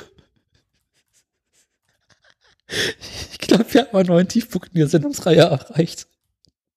[3.32, 6.08] Ich glaube, wir haben einen neuen Tiefpunkt in der Sendungsreihe erreicht.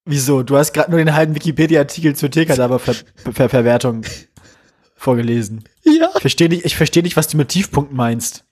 [0.04, 0.42] Wieso?
[0.42, 4.04] Du hast gerade nur den halben Wikipedia-Artikel zur Tierkadaver-Verwertung
[4.96, 5.64] vorgelesen.
[5.84, 6.10] Ja.
[6.14, 8.44] Ich verstehe nicht, ich versteh nicht, was du mit Tiefpunkt meinst.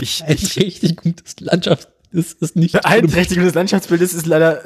[0.00, 2.72] Ich, ich, richtig gutes Landschafts das ist nicht.
[2.72, 4.62] Beeinträchtigung des Landschaftsbildes ist leider.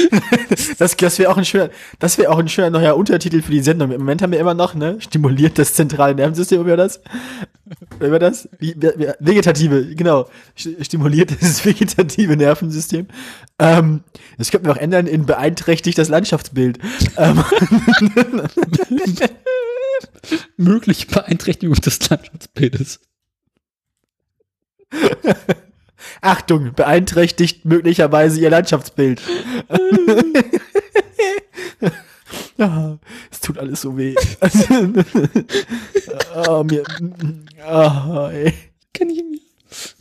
[0.78, 3.60] das das wäre auch ein schöner, das wäre auch ein schöner neuer Untertitel für die
[3.62, 3.90] Sendung.
[3.90, 4.96] Im Moment haben wir immer noch, ne?
[5.00, 7.00] Stimuliert das zentrale Nervensystem über das.
[8.00, 8.48] Über das?
[8.60, 10.28] Vegetative, genau.
[10.54, 13.06] Stimuliert das vegetative Nervensystem.
[13.58, 14.02] Ähm,
[14.36, 16.78] das könnten wir auch ändern in beeinträchtigt das Landschaftsbild.
[17.16, 17.44] Ähm.
[20.56, 23.00] Mögliche Beeinträchtigung des Landschaftsbildes.
[26.24, 29.20] Achtung, beeinträchtigt möglicherweise ihr Landschaftsbild.
[32.56, 32.98] ja,
[33.30, 34.14] es tut alles so weh.
[36.46, 36.82] oh, mir,
[37.68, 38.54] oh, ey.
[38.94, 39.38] Kann ich mir.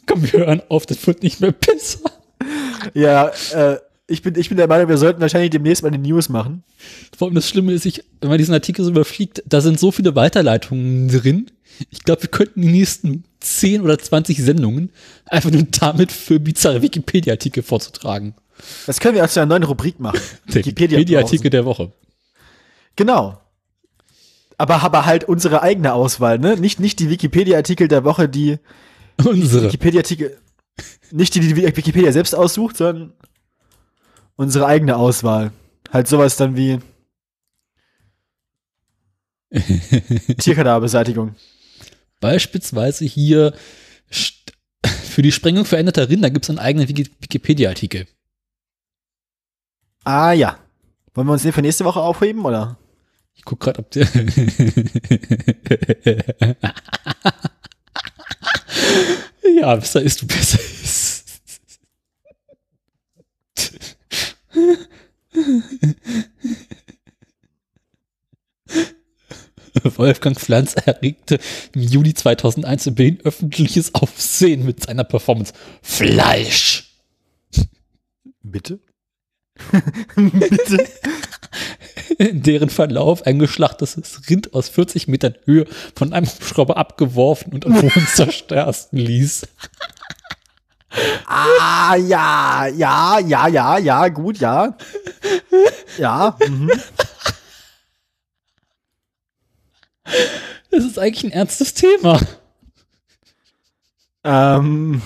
[0.05, 2.09] Komm, wir hören auf, das wird nicht mehr besser.
[2.93, 6.29] Ja, äh, ich bin, ich bin der Meinung, wir sollten wahrscheinlich demnächst mal die News
[6.29, 6.63] machen.
[7.17, 9.91] Vor allem das Schlimme ist, ich, wenn man diesen Artikel so überfliegt, da sind so
[9.91, 11.49] viele Weiterleitungen drin.
[11.89, 14.91] Ich glaube, wir könnten die nächsten 10 oder 20 Sendungen
[15.25, 18.35] einfach nur damit für bizarre Wikipedia-Artikel vorzutragen.
[18.85, 20.19] Das können wir als einer neuen Rubrik machen.
[20.47, 21.91] Wikipedia-Artikel der Woche.
[22.95, 23.39] Genau.
[24.57, 26.57] Aber, aber halt unsere eigene Auswahl, ne?
[26.57, 28.59] Nicht, nicht die Wikipedia-Artikel der Woche, die
[29.23, 30.37] unsere Wikipedia-Artikel,
[31.11, 33.13] nicht die, die Wikipedia selbst aussucht, sondern
[34.36, 35.51] unsere eigene Auswahl.
[35.91, 36.79] Halt sowas dann wie
[40.39, 41.36] Tierkadaverbeseitigung.
[42.19, 43.53] Beispielsweise hier
[44.86, 48.07] für die Sprengung veränderter Rinder gibt es einen eigenen Wikipedia-Artikel.
[50.03, 50.57] Ah ja.
[51.13, 52.79] Wollen wir uns den für nächste Woche aufheben, oder?
[53.36, 54.07] Ich guck gerade, ob der.
[59.59, 61.12] ja, besser ist du besser ist.
[69.95, 71.39] Wolfgang Pflanz erregte
[71.73, 76.93] im Juli 2001 in Berlin öffentliches Aufsehen mit seiner Performance Fleisch.
[78.43, 78.79] Bitte?
[80.15, 80.87] Bitte?
[82.17, 87.65] In deren Verlauf ein geschlachtetes Rind aus 40 Metern Höhe von einem Hubschrauber abgeworfen und
[87.65, 89.47] am Boden zerstersten ließ.
[91.25, 94.75] Ah, ja, ja, ja, ja, ja, gut, ja.
[95.97, 96.37] Ja.
[96.47, 96.71] Mhm.
[100.69, 102.19] Das ist eigentlich ein ernstes Thema.
[104.23, 105.01] Ähm,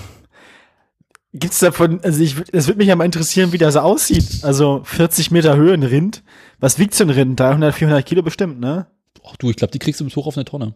[1.33, 4.43] gibt's davon, also ich, es würde mich ja mal interessieren, wie das aussieht.
[4.43, 6.23] Also 40 Meter Höhe ein Rind.
[6.59, 7.39] Was wiegt so ein Rind?
[7.39, 8.88] 300, 400 Kilo bestimmt, ne?
[9.25, 10.73] Ach du, ich glaube, die kriegst du bis hoch auf eine Tonne.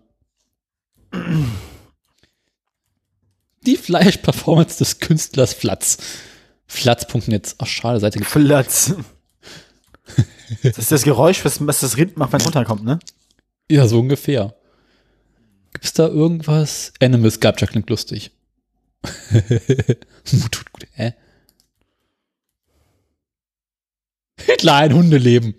[3.66, 5.98] Die Fleischperformance des Künstlers Flatz.
[6.66, 7.56] Flatz.net.
[7.60, 8.24] Ach, schade, Seite.
[8.24, 8.96] Flatz.
[10.64, 13.00] Das ist das Geräusch, was, was das Rind macht, wenn es runterkommt, ne?
[13.70, 14.56] Ja, so ungefähr.
[15.74, 16.92] Gibt es da irgendwas?
[17.00, 18.32] Animal Sculpture klingt lustig.
[20.24, 21.14] Tut gut, hä?
[24.46, 25.56] Hitler ein Hundeleben.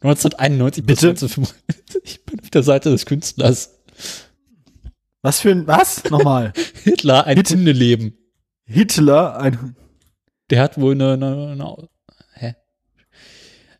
[0.00, 1.08] 1991 Bitte?
[1.08, 2.02] 1995.
[2.04, 3.75] Ich bin auf der Seite des Künstlers.
[5.22, 6.04] Was für ein, was?
[6.10, 6.52] Nochmal.
[6.84, 8.16] Hitler ein Hit Hundeleben.
[8.64, 9.76] Hitler ein
[10.50, 11.88] Der hat wohl eine, eine, eine
[12.34, 12.54] hä?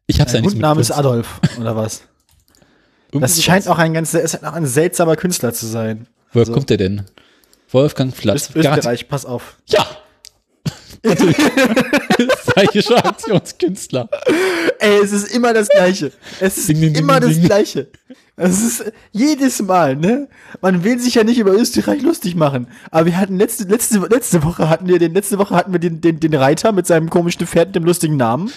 [0.07, 2.03] Ich hab's ein ja nicht Hundname ist Adolf, oder was?
[3.13, 6.09] das scheint auch ein ganz, ist auch ein seltsamer Künstler zu sein.
[6.33, 7.07] Woher also, kommt der denn?
[7.71, 8.51] Wolfgang Flatz.
[8.55, 9.59] Österreich, pass auf.
[9.67, 9.87] Ja!
[12.19, 14.09] Österreichischer Aktionskünstler.
[14.79, 16.13] Ey, es ist immer das Gleiche.
[16.41, 17.89] Es ist ding, ding, immer ding, das Gleiche.
[18.37, 20.29] Es ist jedes Mal, ne?
[20.61, 22.67] Man will sich ja nicht über Österreich lustig machen.
[22.91, 26.01] Aber wir hatten letzte, letzte, letzte Woche hatten wir den, letzte Woche hatten wir den,
[26.01, 28.51] den, den Reiter mit seinem komischen Pferd und dem lustigen Namen.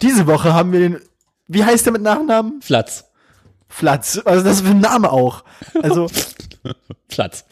[0.00, 1.00] Diese Woche haben wir den,
[1.46, 2.60] wie heißt der mit Nachnamen?
[2.62, 3.04] Flatz.
[3.68, 4.20] Flatz.
[4.24, 5.44] Also das ist ein Name auch.
[5.80, 6.08] Also.
[7.08, 7.44] Flatz.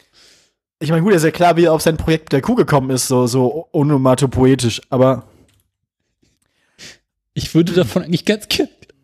[0.81, 3.07] Ich meine, gut, ist ja klar, wie er auf sein Projekt der Kuh gekommen ist,
[3.07, 5.27] so, so onomatopoetisch, aber.
[7.35, 8.47] Ich würde davon eigentlich ganz.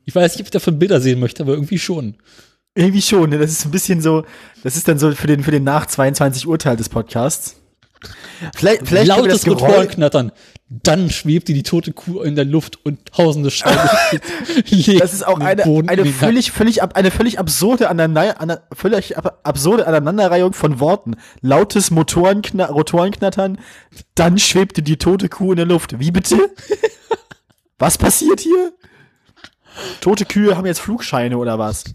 [0.04, 2.16] Ich weiß nicht, ob ich davon Bilder sehen möchte, aber irgendwie schon.
[2.74, 3.38] Irgendwie schon, ne?
[3.38, 4.26] Das ist ein bisschen so,
[4.64, 7.58] das ist dann so für den, für den nach 22 Urteil des Podcasts.
[8.56, 10.32] Vielleicht, vielleicht Lautes Motorenknattern.
[10.70, 13.90] Dann schwebte die tote Kuh in der Luft und tausende Steine.
[15.00, 19.88] das ist auch eine, eine völlig, völlig, ab, eine völlig absurde, aneinander, völlig ab, absurde
[19.88, 21.16] Aneinanderreihung von Worten.
[21.42, 23.60] Lautes Motorenkna Rotorenknattern,
[24.16, 26.00] dann schwebte die tote Kuh in der Luft.
[26.00, 26.38] Wie bitte?
[27.80, 28.74] was passiert hier?
[30.02, 31.86] Tote Kühe haben jetzt Flugscheine oder was?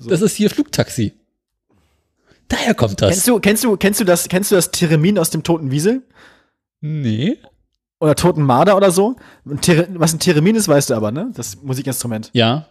[0.00, 1.12] Das ist hier Flugtaxi.
[2.48, 3.10] Daher kommt das.
[3.10, 6.02] Kennst du, kennst du, kennst du das, kennst du das Theremin aus dem Toten Wiesel?
[6.80, 7.38] Nee.
[8.00, 9.16] oder toten Marder oder so.
[9.44, 11.30] Was ein Theremin ist, weißt du aber, ne?
[11.34, 12.30] Das Musikinstrument.
[12.34, 12.66] Ja.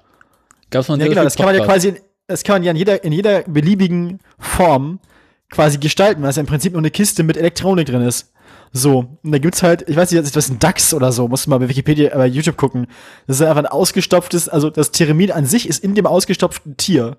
[0.69, 1.95] Gab's von ja, genau, das kann man ja quasi,
[2.27, 4.99] das kann man ja in jeder, in jeder beliebigen Form
[5.49, 8.31] quasi gestalten, weil es ja im Prinzip nur eine Kiste mit Elektronik drin ist.
[8.71, 11.45] So, und da gibt's halt, ich weiß nicht, ist das ein DAX oder so, musst
[11.45, 12.87] du mal bei Wikipedia, bei YouTube gucken.
[13.27, 17.17] Das ist einfach ein ausgestopftes, also das Theremin an sich ist in dem ausgestopften Tier.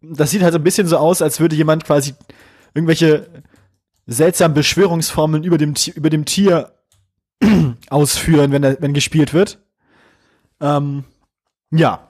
[0.00, 2.14] Das sieht halt so ein bisschen so aus, als würde jemand quasi
[2.74, 3.28] irgendwelche
[4.06, 6.72] seltsamen Beschwörungsformeln über dem, über dem Tier
[7.90, 9.58] ausführen, wenn, er, wenn gespielt wird.
[10.60, 11.04] Ähm,
[11.70, 12.08] ja.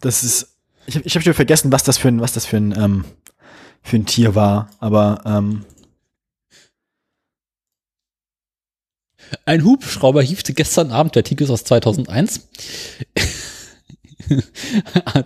[0.00, 0.56] Das ist.
[0.86, 3.04] Ich habe ich hab schon vergessen, was das für ein, was das für ein, ähm,
[3.82, 5.64] für ein Tier war, aber ähm,
[9.44, 12.48] Ein Hubschrauber hiefte gestern Abend, der ist aus 2001,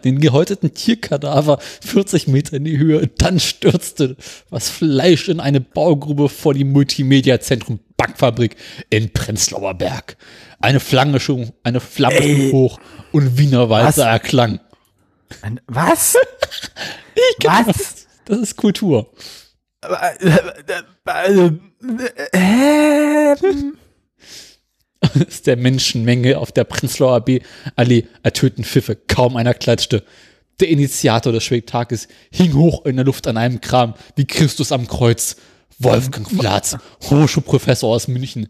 [0.05, 3.07] den gehäuteten Tierkadaver 40 Meter in die Höhe.
[3.19, 4.17] Dann stürzte
[4.51, 8.57] das Fleisch in eine Baugrube vor die Multimedia-Zentrum Backfabrik
[8.89, 10.17] in Prenzlauer Berg.
[10.61, 12.79] Eine Flamme schon, eine Flamme Ey, hoch
[13.13, 14.61] und Wienerwalzer erklang.
[15.43, 16.17] Ein, was?
[17.43, 17.67] was?
[17.67, 19.13] Das, das ist Kultur.
[22.33, 23.37] Äh,
[25.15, 27.25] äh, äh, ist der Menschenmenge auf der Prenzlauer
[27.77, 28.97] Allee ertönten Pfiffe.
[28.97, 30.05] Kaum einer klatschte.
[30.61, 34.87] Der Initiator des Spektakels hing hoch in der Luft an einem Kram wie Christus am
[34.87, 35.37] Kreuz.
[35.79, 38.49] Wolfgang Flatz, Hochschulprofessor aus München,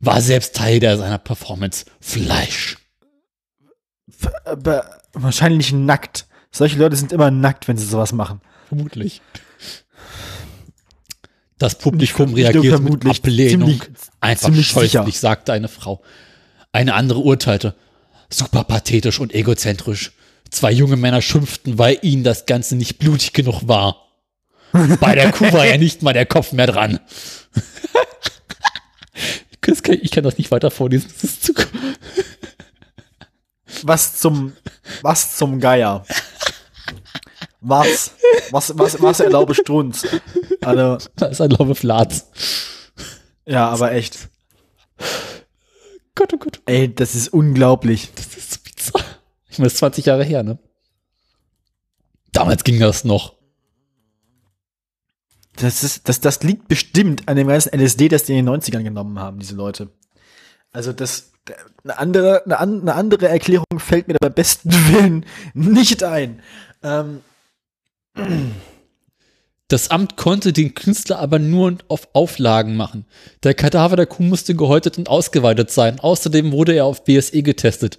[0.00, 2.76] war selbst Teil der seiner Performance Fleisch.
[4.44, 6.26] Aber wahrscheinlich nackt.
[6.50, 8.40] Solche Leute sind immer nackt, wenn sie sowas machen.
[8.66, 9.20] Vermutlich.
[11.58, 13.70] Das Publikum reagiert mit Ablehnung.
[13.70, 15.10] Ziemlich, Einfach ziemlich scheußlich, sicher.
[15.12, 16.02] sagte eine Frau.
[16.72, 17.74] Eine andere urteilte.
[18.28, 20.12] Super pathetisch und egozentrisch.
[20.50, 24.02] Zwei junge Männer schimpften, weil ihnen das Ganze nicht blutig genug war.
[25.00, 27.00] Bei der Kuh war ja nicht mal der Kopf mehr dran.
[30.02, 31.08] ich kann das nicht weiter vorlesen.
[31.14, 31.54] Das ist zu
[33.82, 34.52] was zum,
[35.02, 36.04] was zum Geier.
[37.68, 38.12] Was?
[38.52, 40.06] Was, was, was erlaube Strunz?
[40.62, 42.26] Also, was erlaube Flatz?
[43.44, 44.28] Ja, aber echt.
[46.14, 46.60] Gott, oh Gott.
[46.66, 48.12] Ey, das ist unglaublich.
[48.14, 49.04] Das ist so bizarr.
[49.48, 50.58] Ich meine, das ist 20 Jahre her, ne?
[52.32, 53.34] Damals ging das noch.
[55.56, 58.84] Das, ist, das, das liegt bestimmt an dem ganzen LSD, das die in den 90ern
[58.84, 59.90] genommen haben, diese Leute.
[60.72, 61.32] Also das,
[61.82, 66.42] eine andere, eine, eine andere Erklärung fällt mir beim besten Willen nicht ein.
[66.84, 67.22] Ähm.
[69.68, 73.04] Das Amt konnte den Künstler aber nur auf Auflagen machen.
[73.42, 75.98] Der Kadaver der Kuh musste gehäutet und ausgeweitet sein.
[75.98, 77.98] Außerdem wurde er auf BSE getestet.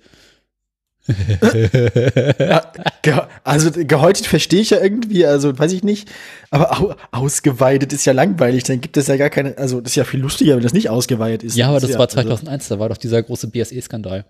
[3.43, 6.09] also gehäutet verstehe ich ja irgendwie, also weiß ich nicht,
[6.49, 9.95] aber au ausgeweidet ist ja langweilig, dann gibt es ja gar keine, also das ist
[9.95, 11.55] ja viel lustiger, wenn das nicht ausgeweitet ist.
[11.55, 12.75] Ja, aber das, das war 2001, also.
[12.75, 14.25] da war doch dieser große BSE-Skandal.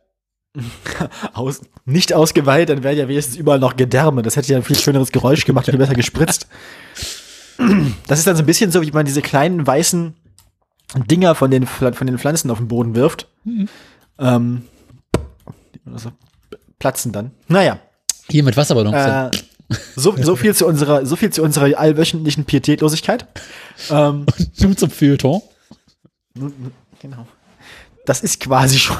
[1.33, 4.77] Aus, nicht ausgeweitet, dann wäre ja wenigstens überall noch Gedärme, das hätte ja ein viel
[4.77, 6.47] schöneres Geräusch gemacht und besser gespritzt.
[8.05, 10.13] Das ist dann so ein bisschen so, wie man diese kleinen weißen
[11.09, 13.27] Dinger von den, von den Pflanzen auf den Boden wirft.
[13.45, 13.67] Mhm.
[14.19, 14.61] Ähm,
[15.91, 16.11] also
[16.79, 17.31] platzen dann.
[17.47, 17.79] Naja.
[18.29, 18.95] Hier mit Wasserballons.
[18.95, 19.31] Äh,
[19.95, 23.25] so, so viel zu unserer, so viel zu unserer allwöchentlichen Pietätlosigkeit.
[23.89, 24.25] Ähm,
[24.59, 25.41] nun zum Feuilleton.
[27.01, 27.27] Genau.
[28.05, 28.97] Das ist quasi schon,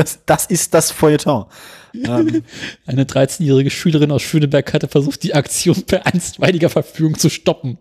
[0.00, 1.46] das, das ist das Feuilleton.
[1.94, 2.42] Ähm,
[2.86, 7.78] Eine 13-jährige Schülerin aus Schöneberg hatte versucht, die Aktion per einstweiliger Verfügung zu stoppen.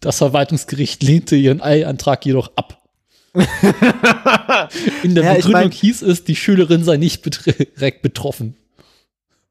[0.00, 2.82] Das Verwaltungsgericht lehnte ihren Eilantrag jedoch ab.
[5.02, 8.56] In der ja, Begründung ich mein, hieß es, die Schülerin sei nicht direkt betroffen.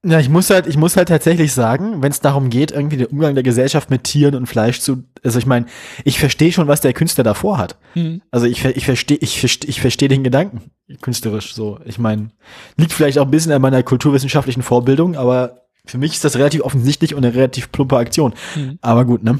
[0.06, 3.08] Ja, ich muss halt, ich muss halt tatsächlich sagen, wenn es darum geht, irgendwie den
[3.08, 5.66] Umgang der Gesellschaft mit Tieren und Fleisch zu, also ich meine,
[6.04, 7.78] ich verstehe schon, was der Künstler davor hat.
[7.94, 8.22] Hm.
[8.30, 10.62] Also ich, ich verstehe, ich verstehe, ich verstehe den Gedanken
[11.02, 11.80] künstlerisch so.
[11.86, 12.32] Ich meine,
[12.78, 16.62] liegt vielleicht auch ein bisschen an meiner kulturwissenschaftlichen Vorbildung, aber für mich ist das relativ
[16.62, 18.34] offensichtlich und eine relativ plumpe Aktion.
[18.54, 18.80] Hm.
[18.82, 19.40] Aber gut, ne?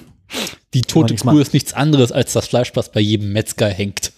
[0.74, 4.13] Die tote Kuh ist nichts anderes als das Fleisch, was bei jedem Metzger hängt.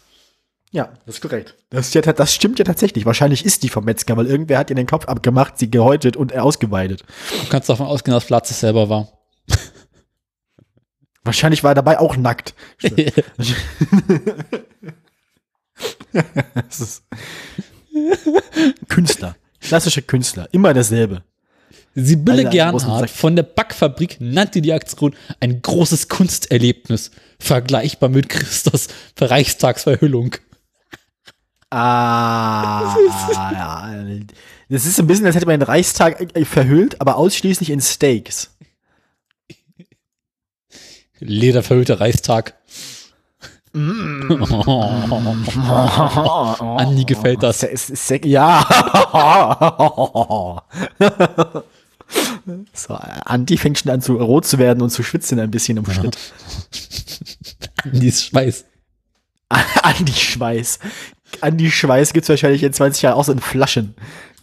[0.76, 1.56] Ja, das ist korrekt.
[1.70, 3.06] Das, ja, das stimmt ja tatsächlich.
[3.06, 6.38] Wahrscheinlich ist die vom Metzger, weil irgendwer hat ihr den Kopf abgemacht, sie gehäutet und
[6.38, 7.06] ausgeweidet.
[7.44, 9.08] Du kannst davon ausgehen, dass Platz es selber war.
[11.24, 12.56] Wahrscheinlich war er dabei auch nackt.
[18.90, 19.38] Künstler.
[19.62, 20.50] Klassische Künstler.
[20.52, 21.24] Immer derselbe.
[21.98, 30.36] Sibylle Gernhardt von der Backfabrik nannte die Aktion ein großes Kunsterlebnis, vergleichbar mit Christus Reichstagsverhüllung.
[31.78, 32.96] Ah,
[33.52, 33.90] ja.
[34.70, 37.82] Das ist so ein bisschen, als hätte man den Reichstag äh, verhüllt, aber ausschließlich in
[37.82, 38.52] Steaks.
[43.76, 44.40] Andi
[47.04, 47.68] gefällt das.
[48.24, 48.66] Ja.
[52.74, 55.92] so, Andi fängt schon an zu rot zu werden und zu schwitzen ein bisschen im
[55.92, 56.18] Schritt.
[57.84, 58.64] Andis Schweiß.
[59.50, 60.80] Andi Schweiß.
[61.44, 63.96] Andi Schweiß gibt es wahrscheinlich in 20 Jahren auch so in Flaschen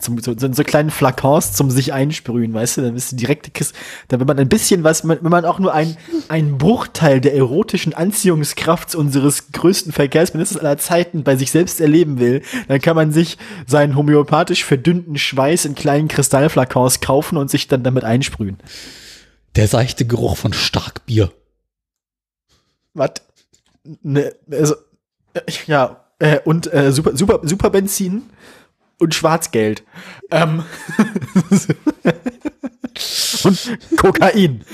[0.02, 3.50] zum, so, so, so kleinen Flakons zum sich einsprühen, weißt du, dann bist du direkte
[3.50, 3.72] Kiss,
[4.08, 5.96] dann wenn man ein bisschen was, wenn man auch nur ein,
[6.28, 12.42] ein Bruchteil der erotischen Anziehungskraft unseres größten Verkehrsministers aller Zeiten bei sich selbst erleben will,
[12.68, 17.84] dann kann man sich seinen homöopathisch verdünnten Schweiß in kleinen Kristallflakons kaufen und sich dann
[17.84, 18.58] damit einsprühen.
[19.56, 21.32] Der seichte Geruch von Starkbier.
[22.94, 23.12] Was?
[24.02, 24.74] Ne, also,
[25.66, 28.22] ja, äh, und äh, super, super, super Benzin
[28.98, 29.82] und Schwarzgeld.
[30.30, 30.64] Ähm.
[33.42, 34.64] und Kokain.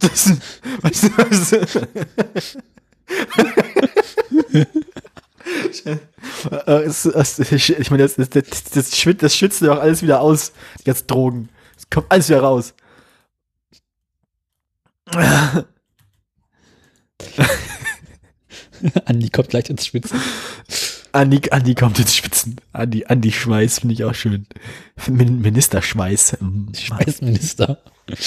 [0.00, 0.32] Das,
[0.82, 1.52] weißt du, weißt
[7.38, 10.52] du, ich meine, das, das, das, das, schwitzt, das schwitzt doch alles wieder aus.
[10.84, 11.48] Jetzt Drogen.
[11.74, 12.74] Es kommt alles wieder raus.
[19.06, 20.20] Andi kommt gleich ins Schwitzen.
[21.12, 22.56] Andi, Andi kommt ins Spitzen.
[22.72, 24.46] Andi, Andi Schweiß finde ich auch schön.
[25.08, 26.38] Min Ministerschweiß.
[26.40, 26.72] Mhm.
[26.74, 27.78] Schweißminister.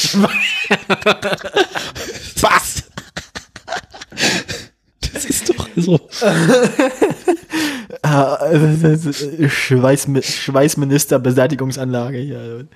[2.41, 2.83] Was?
[5.13, 5.99] Das ist doch so.
[9.49, 12.67] Schweiß, Schweißminister Beseitigungsanlage hier.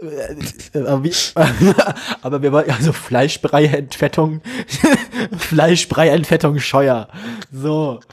[0.00, 1.12] Aber, wie,
[2.22, 4.42] aber wir wollen also Fleischbrei-Entfettung,
[5.36, 7.08] Fleischbrei-Entfettung Scheuer.
[7.52, 8.00] So.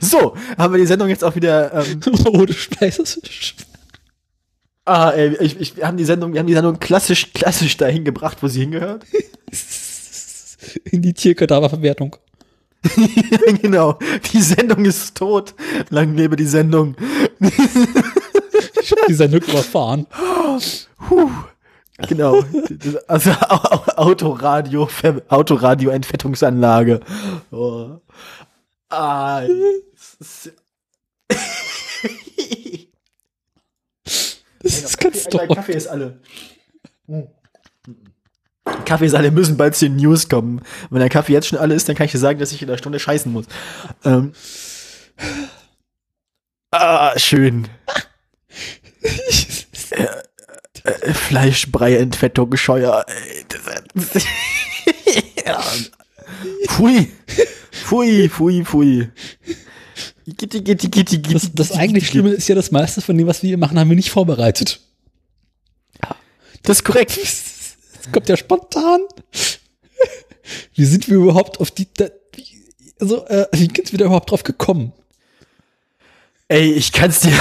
[0.00, 1.72] So, haben wir die Sendung jetzt auch wieder.
[1.72, 3.04] Ähm, oh, du Speise.
[4.84, 8.04] Ah, ey, ich, ich, wir haben die Sendung, wir haben die Sendung klassisch, klassisch dahin
[8.04, 9.04] gebracht, wo sie hingehört.
[10.84, 12.16] In die Tierkadaververwertung.
[13.62, 13.98] genau.
[14.32, 15.54] Die Sendung ist tot.
[15.90, 16.96] Lang lebe die Sendung.
[17.40, 20.06] ich hab die Sendung überfahren.
[21.08, 21.30] Puh.
[22.08, 22.44] Genau.
[23.08, 23.32] Also
[23.96, 24.88] Autoradio,
[25.28, 27.00] Autoradio-Entfettungsanlage.
[27.50, 27.98] Oh.
[28.88, 29.42] Ah,
[34.62, 36.20] das ist ganz Kaffee, Kaffee ist alle.
[37.06, 37.28] Hm.
[38.84, 40.62] Kaffeesaale müssen bald zu den News kommen.
[40.90, 42.68] Wenn der Kaffee jetzt schon alle ist, dann kann ich dir sagen, dass ich in
[42.68, 43.46] einer Stunde scheißen muss.
[44.04, 44.32] Ähm.
[46.70, 47.68] Ah, schön.
[49.90, 50.06] äh,
[50.84, 53.04] äh, Fleischbrei-Entfettung, Scheuer.
[55.46, 55.62] ja.
[56.68, 57.12] Pfui.
[57.72, 59.08] Pfui, pfui, pfui.
[60.26, 63.42] Gitti, gitti, gitti, gitti, das, das eigentlich Schlimme ist ja, das meiste von dem, was
[63.42, 64.80] wir hier machen, haben wir nicht vorbereitet.
[66.62, 67.18] Das ist korrekt.
[68.02, 69.00] Das kommt ja spontan.
[70.74, 71.86] Wie sind wir überhaupt auf die,
[73.00, 74.92] also, äh, wie sind wir da überhaupt drauf gekommen?
[76.48, 77.32] Ey, ich kann's dir.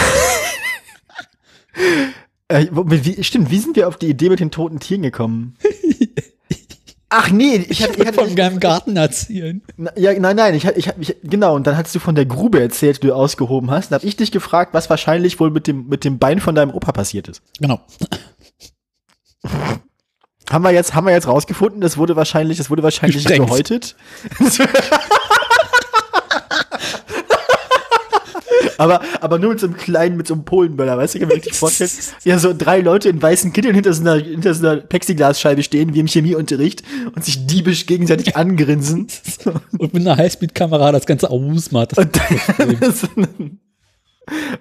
[2.50, 5.58] äh, wie, stimmt, wie sind wir auf die Idee mit den toten Tieren gekommen?
[7.10, 9.62] Ach nee, ich, ich hatte von deinem Garten erzählen.
[9.96, 13.02] Ja, nein, nein, ich, ich, ich genau und dann hast du von der Grube erzählt,
[13.02, 13.92] die du ausgehoben hast.
[13.92, 16.72] Dann habe ich dich gefragt, was wahrscheinlich wohl mit dem mit dem Bein von deinem
[16.72, 17.42] Opa passiert ist.
[17.62, 17.80] Genau.
[20.50, 23.48] Haben wir jetzt, haben wir jetzt rausgefunden, das wurde wahrscheinlich, das wurde wahrscheinlich Gesprengt.
[23.48, 23.96] gehäutet.
[28.78, 31.40] aber, aber nur mit so einem kleinen, mit so einem Polenböller, weißt du, wenn du
[31.40, 34.78] dir vorstellst, ja, so drei Leute in weißen Kitteln hinter so einer, hinter so einer
[34.78, 36.84] Plexiglasscheibe stehen, wie im Chemieunterricht,
[37.14, 39.08] und sich diebisch gegenseitig angrinsen.
[39.78, 41.94] und mit einer Highspeed-Kamera das Ganze ausmacht.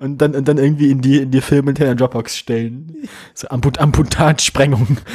[0.00, 3.08] und dann, und dann irgendwie in die, in die Filme hinter der Dropbox stellen.
[3.34, 4.98] So Amput Amputatsprengung.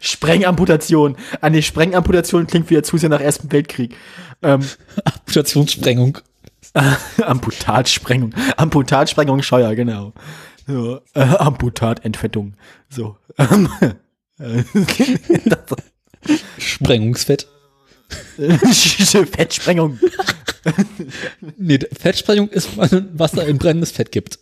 [0.00, 1.16] Sprengamputation.
[1.40, 3.96] Ah, nee, Sprengamputation klingt wieder zu sehr nach Ersten Weltkrieg.
[4.42, 4.60] Ähm,
[5.04, 6.18] Amputationssprengung.
[7.22, 8.34] Amputatsprengung.
[8.56, 10.12] Amputatsprengung Scheuer, genau.
[10.66, 12.54] So, äh, Amputatentfettung.
[12.88, 13.16] So.
[16.58, 17.46] Sprengungsfett.
[18.36, 19.98] Fettsprengung.
[21.56, 24.38] Nee, Fettsprengung ist, was da in brennendes Fett gibt.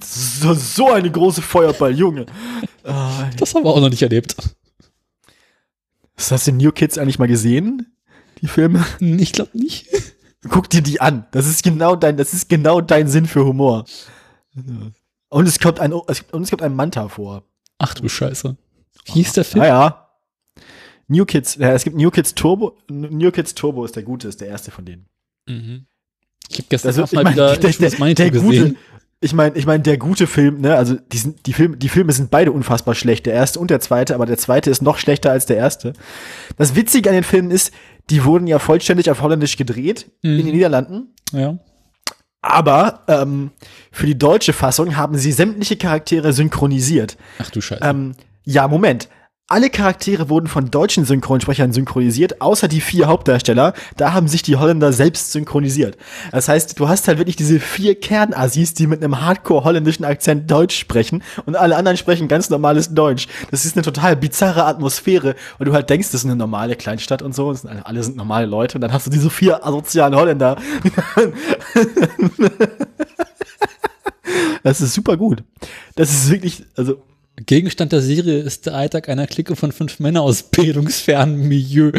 [0.00, 2.26] so, so eine große Feuerball, Junge.
[3.38, 4.36] Das haben wir auch noch nicht erlebt.
[6.18, 7.96] Hast du New Kids eigentlich mal gesehen?
[8.42, 8.84] Die Filme?
[9.00, 9.86] Ich glaube nicht.
[10.50, 11.26] Guck dir die an.
[11.30, 13.86] Das ist genau dein, das ist genau dein Sinn für Humor.
[15.30, 17.44] Und es kommt ein, und es kommt ein Manta vor.
[17.78, 18.54] Ach du Scheiße.
[19.06, 19.64] Wie hieß der Film?
[19.64, 20.03] Ah ja.
[21.14, 22.76] New Kids, ja, es gibt New Kids Turbo.
[22.88, 25.06] New Kids Turbo ist der gute, ist der erste von denen.
[25.48, 25.86] Mhm.
[26.48, 28.74] Ich habe gestern also, mal mein, wieder der, der, der, der gute,
[29.20, 32.12] ich meine, ich meine, der gute Film, ne, also die, sind, die, Filme, die Filme
[32.12, 35.30] sind beide unfassbar schlecht, der erste und der zweite, aber der zweite ist noch schlechter
[35.30, 35.94] als der erste.
[36.58, 37.72] Das Witzige an den Filmen ist,
[38.10, 40.38] die wurden ja vollständig auf Holländisch gedreht mhm.
[40.38, 41.14] in den Niederlanden.
[41.32, 41.58] Ja.
[42.42, 43.52] Aber ähm,
[43.90, 47.16] für die deutsche Fassung haben sie sämtliche Charaktere synchronisiert.
[47.38, 47.82] Ach du Scheiße.
[47.82, 48.12] Ähm,
[48.44, 49.08] ja, Moment
[49.46, 53.74] alle Charaktere wurden von deutschen Synchronsprechern synchronisiert, außer die vier Hauptdarsteller.
[53.98, 55.98] Da haben sich die Holländer selbst synchronisiert.
[56.32, 60.78] Das heißt, du hast halt wirklich diese vier Kernassis, die mit einem hardcore-holländischen Akzent Deutsch
[60.78, 63.28] sprechen und alle anderen sprechen ganz normales Deutsch.
[63.50, 67.20] Das ist eine total bizarre Atmosphäre, weil du halt denkst, das ist eine normale Kleinstadt
[67.20, 70.56] und so, sind, alle sind normale Leute und dann hast du diese vier asozialen Holländer.
[74.62, 75.44] das ist super gut.
[75.96, 77.02] Das ist wirklich, also
[77.36, 81.90] Gegenstand der Serie ist der Alltag einer Clique von fünf Männern aus bildungsfernem Milieu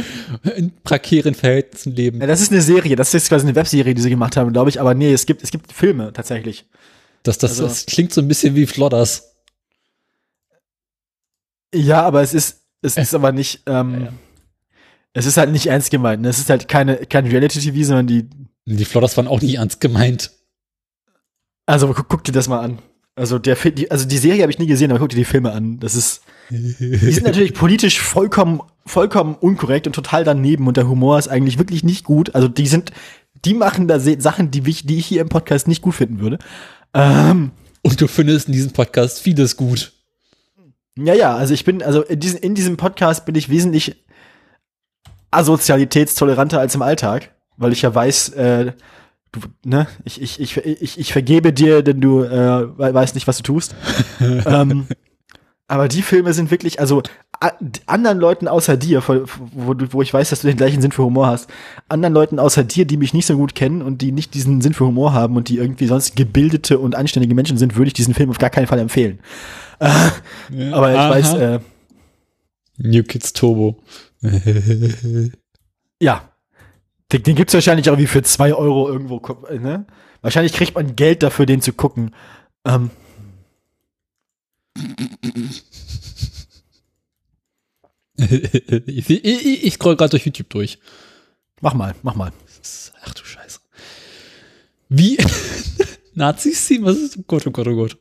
[0.55, 2.21] in prekären Verhältnissen leben.
[2.21, 4.69] Ja, das ist eine Serie, das ist quasi eine Webserie, die sie gemacht haben, glaube
[4.69, 6.65] ich, aber nee, es gibt, es gibt Filme tatsächlich.
[7.23, 9.35] Das, das, also, das klingt so ein bisschen wie Flodders.
[11.73, 14.13] Ja, aber es ist, es ist aber nicht, ähm, ja, ja.
[15.13, 16.21] es ist halt nicht ernst gemeint.
[16.21, 16.29] Ne?
[16.29, 18.29] Es ist halt keine, kein Reality-TV, sondern die.
[18.67, 20.31] Die Flodders waren auch nicht ernst gemeint.
[21.65, 22.79] Also guck, guck dir das mal an.
[23.15, 25.51] Also der die, also die Serie habe ich nie gesehen, aber guck dir die Filme
[25.51, 25.79] an.
[25.79, 31.17] Das ist die sind natürlich politisch vollkommen vollkommen unkorrekt und total daneben und der Humor
[31.17, 32.35] ist eigentlich wirklich nicht gut.
[32.35, 32.91] Also die sind
[33.45, 36.39] die machen da Sachen, die ich, die ich hier im Podcast nicht gut finden würde.
[36.93, 37.51] Ähm,
[37.81, 39.93] und du findest in diesem Podcast vieles gut.
[40.97, 44.03] Ja, ja, also ich bin also in diesem, in diesem Podcast bin ich wesentlich
[45.31, 48.71] asozialitätstoleranter als im Alltag, weil ich ja weiß, äh,
[49.35, 53.37] du, ne, ich, ich, ich, ich, ich vergebe dir, denn du äh, weißt nicht, was
[53.37, 53.75] du tust.
[54.45, 54.87] ähm,
[55.67, 57.01] aber die Filme sind wirklich, also
[57.85, 61.27] anderen Leuten außer dir, wo, wo ich weiß, dass du den gleichen Sinn für Humor
[61.27, 61.49] hast,
[61.89, 64.73] anderen Leuten außer dir, die mich nicht so gut kennen und die nicht diesen Sinn
[64.73, 68.13] für Humor haben und die irgendwie sonst gebildete und anständige Menschen sind, würde ich diesen
[68.13, 69.19] Film auf gar keinen Fall empfehlen.
[69.77, 69.89] Äh,
[70.53, 71.09] ja, aber ich aha.
[71.09, 71.33] weiß.
[71.33, 71.59] Äh,
[72.77, 73.83] New Kids Turbo.
[75.99, 76.29] ja,
[77.11, 79.21] den, den gibt's wahrscheinlich auch wie für zwei Euro irgendwo.
[79.51, 79.85] Ne?
[80.21, 82.15] Wahrscheinlich kriegt man Geld dafür, den zu gucken.
[82.65, 82.89] Ähm.
[88.17, 90.79] ich, ich, ich scroll gerade durch YouTube durch.
[91.61, 92.31] Mach mal, mach mal.
[93.03, 93.59] Ach du Scheiße.
[94.89, 95.17] Wie
[96.15, 96.83] Nazis ziehen?
[96.85, 97.17] Was ist?
[97.17, 97.97] Oh Gott, oh Gott, oh Gott.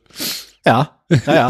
[0.65, 1.49] Ja, ja, ja.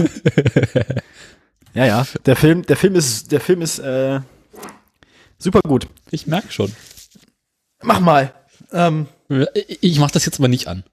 [1.74, 2.06] ja, ja.
[2.26, 4.20] Der Film, der Film ist, der Film ist äh,
[5.38, 5.88] super gut.
[6.12, 6.72] Ich merke schon.
[7.84, 8.34] Mach mal.
[8.72, 9.08] Ähm,
[9.82, 10.84] ich mach das jetzt aber nicht an.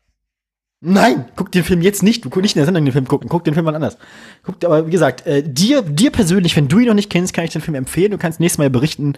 [0.80, 2.24] Nein, guck den Film jetzt nicht.
[2.24, 3.28] Du guck nicht in der Sendung den Film gucken.
[3.28, 3.98] Guck den Film mal anders.
[4.42, 7.44] Guck, aber wie gesagt, äh, dir, dir persönlich, wenn du ihn noch nicht kennst, kann
[7.44, 8.10] ich den Film empfehlen.
[8.10, 9.14] Du kannst nächstes Mal berichten,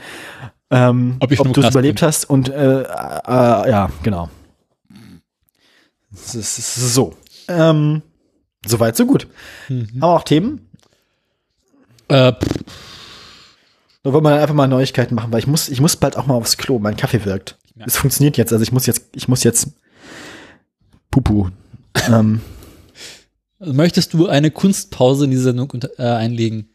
[0.71, 2.07] ähm, ob, ob du es überlebt bin.
[2.07, 2.29] hast.
[2.29, 4.29] Und äh, äh, ja, genau.
[6.13, 7.15] So.
[7.49, 8.03] Ähm,
[8.67, 9.27] Soweit, so gut.
[9.69, 9.89] Mhm.
[9.89, 10.69] Haben wir auch Themen?
[12.09, 12.33] Äh,
[14.05, 16.35] da wollen wir einfach mal Neuigkeiten machen, weil ich muss, ich muss bald auch mal
[16.35, 16.79] aufs Klo.
[16.79, 17.57] Mein Kaffee wirkt.
[17.85, 19.69] Es funktioniert jetzt, also ich muss jetzt, ich muss jetzt
[21.11, 21.49] Pupu.
[22.09, 22.41] ähm.
[23.59, 26.69] Möchtest du eine Kunstpause in die Sendung äh, einlegen?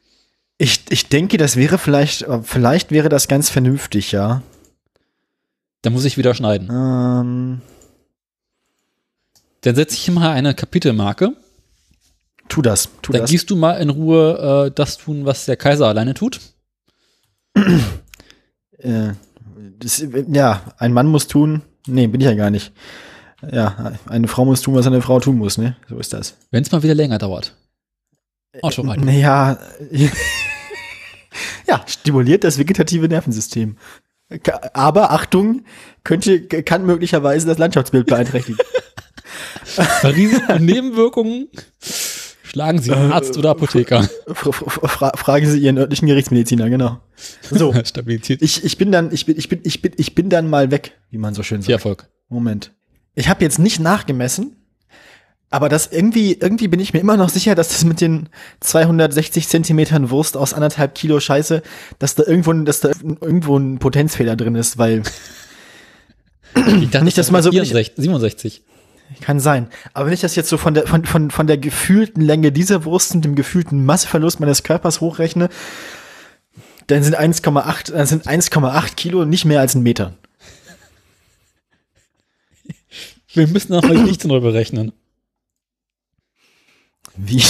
[0.57, 4.41] Ich, ich denke, das wäre vielleicht, vielleicht wäre das ganz vernünftig, ja.
[5.84, 6.68] Da muss ich wieder schneiden.
[6.72, 7.61] Ähm.
[9.61, 11.34] Dann setze ich mal eine Kapitelmarke.
[12.47, 13.30] Tu das, tu Dann das.
[13.30, 16.39] gehst du mal in Ruhe äh, das tun, was der Kaiser alleine tut.
[18.78, 19.14] äh,
[19.80, 21.62] das, ja, ein Mann muss tun.
[21.88, 22.72] Nee, bin ich ja gar nicht.
[23.52, 25.78] Ja, eine Frau muss tun, was eine Frau tun muss, ne?
[25.88, 26.36] So ist das.
[26.52, 27.56] Wenn es mal wieder länger dauert.
[28.62, 29.06] Autoreiten.
[29.06, 29.58] Naja.
[31.68, 33.78] ja, stimuliert das vegetative Nervensystem.
[34.74, 35.64] Aber Achtung,
[36.04, 38.60] könnte, kann möglicherweise das Landschaftsbild beeinträchtigen.
[40.04, 41.48] Risiken Nebenwirkungen
[42.50, 44.10] Schlagen Sie Arzt äh, oder Apotheker.
[44.28, 47.00] Fra fra fragen Sie Ihren örtlichen Gerichtsmediziner, genau.
[47.52, 47.74] So.
[47.86, 48.42] Stabilität.
[48.42, 50.94] Ich, ich bin dann, ich bin, ich bin, ich bin, ich bin dann mal weg,
[51.12, 51.68] wie man so schön sagt.
[51.68, 52.10] Viel Erfolg.
[52.28, 52.74] Moment.
[53.14, 54.56] Ich habe jetzt nicht nachgemessen,
[55.52, 58.30] aber das irgendwie, irgendwie bin ich mir immer noch sicher, dass das mit den
[58.62, 61.62] 260 Zentimetern Wurst aus anderthalb Kilo Scheiße,
[62.00, 65.04] dass da irgendwo, dass da irgendwo ein Potenzfehler drin ist, weil
[66.56, 68.64] ich dachte, nicht, dass mal so 64, 67.
[69.22, 69.69] Kann sein.
[69.94, 72.86] Aber wenn ich das jetzt so von der, von, von, von der gefühlten Länge dieser
[72.86, 75.49] Wurst und dem gefühlten Masseverlust meines Körpers hochrechne,
[76.88, 80.15] dann sind 1,8, dann sind 1,8 Kilo nicht mehr als ein Meter.
[83.34, 84.91] Wir müssen auch mal nicht drüber rechnen.
[87.15, 87.44] Wie?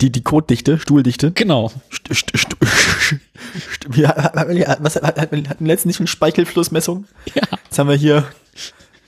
[0.00, 1.32] Die, die Kotdichte, Stuhldichte.
[1.32, 1.72] Genau.
[1.92, 2.56] St, st, st,
[3.96, 7.06] ja, was hatten wir letztens nicht eine Speichelflussmessung?
[7.34, 7.42] Ja.
[7.64, 8.26] Jetzt haben wir hier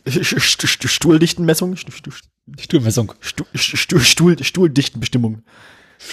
[0.07, 1.77] Stuhldichtenmessung?
[2.59, 3.12] Stuhlmessung.
[3.20, 5.43] Stuhl, Stuhl, Stuhldichtenbestimmung.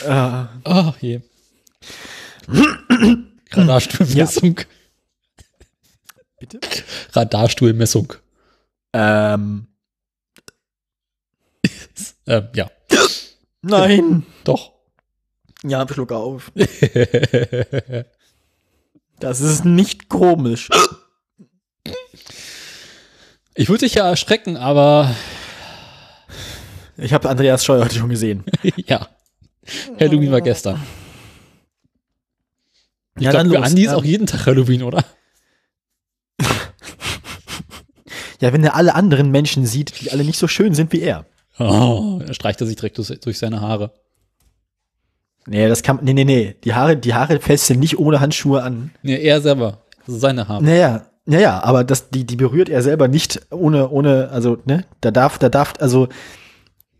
[0.05, 0.45] Äh.
[0.63, 1.21] Oh je.
[3.51, 4.57] Radarstuhlmessung.
[4.57, 4.65] Ja.
[6.39, 6.59] Bitte?
[7.13, 8.13] Radarstuhlmessung.
[8.93, 9.67] Ähm.
[12.27, 12.71] ähm, ja.
[13.61, 14.25] Nein.
[14.43, 14.71] Doch.
[15.63, 16.51] Ja, schluck auf.
[19.19, 20.69] das ist nicht komisch.
[23.53, 25.15] Ich würde dich ja erschrecken, aber.
[26.97, 28.43] Ich habe Andreas Scheuer heute schon gesehen.
[28.75, 29.07] ja.
[29.99, 30.81] Halloween war gestern.
[33.17, 35.03] Ich ja, glaube, für Andi ist auch jeden Tag Halloween, oder?
[38.39, 41.25] ja, wenn er alle anderen Menschen sieht, die alle nicht so schön sind wie er.
[41.59, 43.91] Oh, er streicht er sich direkt durch seine Haare.
[45.47, 46.55] Nee, das kann, nee, nee, nee.
[46.63, 48.91] Die Haare, die Haare fässt er nicht ohne Handschuhe an.
[49.01, 49.79] Nee, er selber.
[50.07, 50.63] Ist seine Haare.
[50.63, 55.11] Naja, naja, aber das, die, die berührt er selber nicht ohne, ohne, also, ne, da
[55.11, 56.09] darf, da darf, also,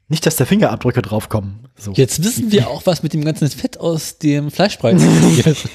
[0.08, 1.68] nicht, dass da Fingerabdrücke draufkommen.
[1.76, 1.94] So.
[1.94, 4.92] Jetzt wissen wir auch, was mit dem ganzen Fett aus dem Fleischbrei
[5.46, 5.70] ist.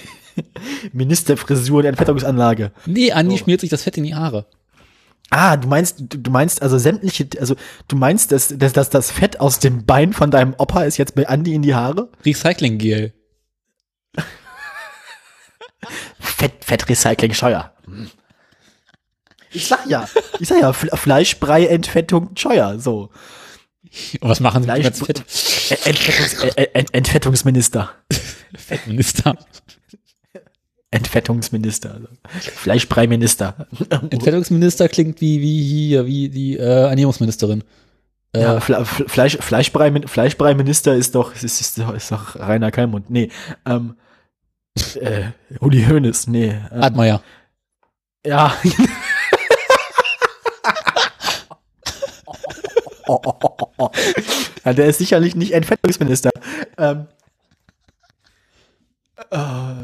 [0.92, 2.72] Ministerfrisur und Entfettungsanlage.
[2.84, 3.44] Nee, Andi so.
[3.44, 4.46] schmiert sich das Fett in die Haare.
[5.30, 7.56] Ah, du meinst, du meinst also sämtliche, also
[7.88, 11.14] du meinst, dass, dass, dass das Fett aus dem Bein von deinem Opa ist jetzt
[11.14, 12.10] bei Andi in die Haare?
[12.24, 13.12] Recycling-Gel.
[16.20, 17.72] Fett, Fettrecycling scheuer.
[19.50, 20.08] Ich sag ja,
[20.38, 23.10] ich sag ja, Fleischbrei, Entfettung, scheuer, so.
[24.20, 25.18] Und was machen Sie mit dem Fett?
[25.86, 27.90] Entfettungs, Ent Entfettungsminister.
[28.56, 29.36] Fettminister.
[30.96, 31.94] Entfettungsminister.
[31.94, 32.08] Also
[32.50, 33.66] Fleischbreiminister.
[34.10, 37.62] Entfettungsminister klingt wie, wie hier, wie die äh, Ernährungsministerin.
[38.32, 43.10] Äh, ja, Fle Fleisch, Fleischbrei, Fleischbreiminister ist doch, ist, ist, doch, ist doch Rainer Kalmund.
[43.10, 43.30] Nee,
[43.64, 43.96] ähm,
[44.96, 46.48] äh, Uli Hoeneß, nee.
[46.48, 47.22] Ähm, Admeier.
[48.24, 48.56] Ja.
[54.64, 56.30] ja, der ist sicherlich nicht Entfettungsminister.
[56.76, 57.06] Ähm,
[59.30, 59.74] oh,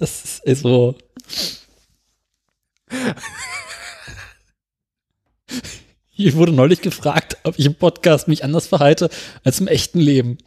[0.00, 0.96] das ist so.
[6.08, 9.10] Hier wurde neulich gefragt, ob ich im Podcast mich anders verhalte
[9.44, 10.38] als im echten Leben.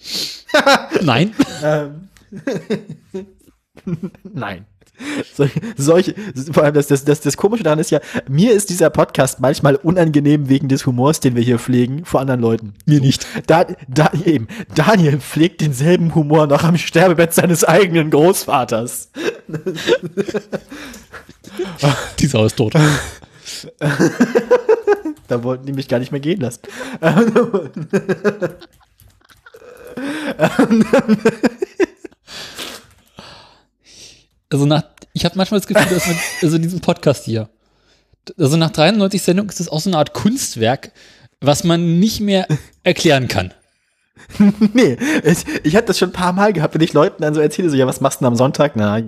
[1.02, 1.36] Nein.
[1.64, 2.10] Ähm.
[4.24, 4.66] Nein.
[5.36, 6.16] Solche, solche,
[6.52, 8.00] vor allem das, das, das, das Komische daran ist ja,
[8.30, 12.42] mir ist dieser Podcast manchmal unangenehm wegen des Humors, den wir hier pflegen, vor anderen
[12.42, 12.74] Leuten.
[12.86, 13.26] Mir nicht.
[13.48, 19.10] Da, da eben, Daniel pflegt denselben Humor noch am Sterbebett seines eigenen Großvaters.
[22.20, 22.74] Die Sau ist tot.
[25.28, 26.62] da wollten die mich gar nicht mehr gehen lassen.
[34.54, 37.50] Also nach, ich habe manchmal das Gefühl, dass mit also diesem Podcast hier,
[38.38, 40.92] also nach 93 Sendungen ist das auch so eine Art Kunstwerk,
[41.42, 42.48] was man nicht mehr
[42.84, 43.54] erklären kann.
[44.74, 47.42] nee, ich, ich hatte das schon ein paar Mal gehabt, wenn ich Leuten dann so
[47.42, 48.74] erzähle, so, ja, was machst du denn am Sonntag?
[48.76, 49.02] Na,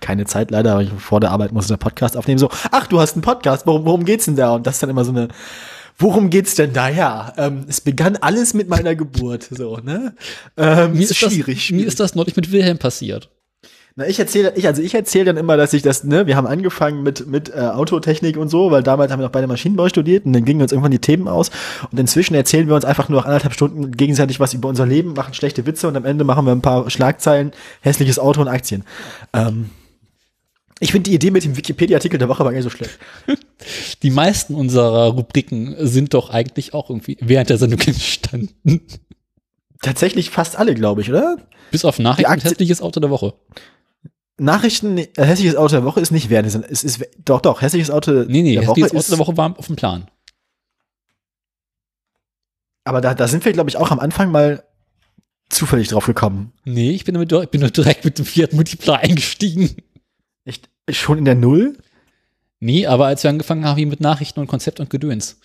[0.00, 2.38] keine Zeit leider, aber ich, vor der Arbeit musste einen Podcast aufnehmen.
[2.38, 4.54] So, ach, du hast einen Podcast, worum, worum geht's denn da?
[4.54, 5.28] Und das ist dann immer so eine,
[5.98, 6.90] worum geht's denn da?
[6.90, 10.14] Ja, ähm, es begann alles mit meiner Geburt, so, ne?
[10.58, 11.72] Ähm, mir ist schwierig, das, schwierig.
[11.72, 13.30] Mir ist das neulich mit Wilhelm passiert.
[14.00, 16.46] Na, ich erzähle, ich, also ich erzähle dann immer, dass ich das, ne, wir haben
[16.46, 20.24] angefangen mit, mit äh, Autotechnik und so, weil damals haben wir noch beide Maschinenbau studiert
[20.24, 21.50] und dann gingen uns irgendwann die Themen aus
[21.92, 25.12] und inzwischen erzählen wir uns einfach nur noch anderthalb Stunden gegenseitig was über unser Leben,
[25.12, 27.52] machen schlechte Witze und am Ende machen wir ein paar Schlagzeilen,
[27.82, 28.84] hässliches Auto und Aktien.
[29.34, 29.68] Ähm,
[30.78, 32.98] ich finde die Idee mit dem Wikipedia-Artikel der Woche aber gar nicht so schlecht.
[34.02, 38.80] Die meisten unserer Rubriken sind doch eigentlich auch irgendwie während der Sendung entstanden.
[39.82, 41.36] Tatsächlich fast alle, glaube ich, oder?
[41.70, 43.34] Bis auf Nachrichten hässliches Auto der Woche.
[44.40, 48.24] Nachrichten, äh, hässliches Auto der Woche ist nicht während, es ist, doch, doch, hässliches Auto
[48.26, 50.08] nee, nee, der Woche Auto der Woche war auf dem Plan.
[52.84, 54.64] Aber da, da sind wir, glaube ich, auch am Anfang mal
[55.50, 56.52] zufällig drauf gekommen.
[56.64, 59.76] Nee, ich bin, damit, ich bin nur direkt mit dem Fiat Multipla eingestiegen.
[60.44, 60.70] Echt?
[60.88, 61.76] Schon in der Null?
[62.60, 65.38] Nee, aber als wir angefangen haben, mit Nachrichten und Konzept und Gedöns.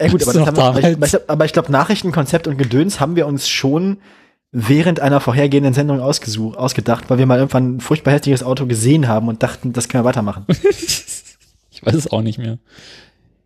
[0.00, 3.26] Ja gut, aber, wir, aber ich, aber ich glaube, Nachrichten, Konzept und Gedöns haben wir
[3.26, 3.98] uns schon
[4.50, 9.08] während einer vorhergehenden Sendung ausgesucht, ausgedacht, weil wir mal irgendwann ein furchtbar hässliches Auto gesehen
[9.08, 10.44] haben und dachten, das können wir weitermachen.
[11.70, 12.58] ich weiß es auch nicht mehr.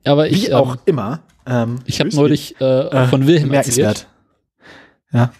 [0.05, 0.45] Aber ich.
[0.45, 1.21] Wie ähm, auch immer.
[1.47, 4.07] Ähm, ich habe neulich äh, äh, von Wilhelm erzählt.
[5.13, 5.33] Ja.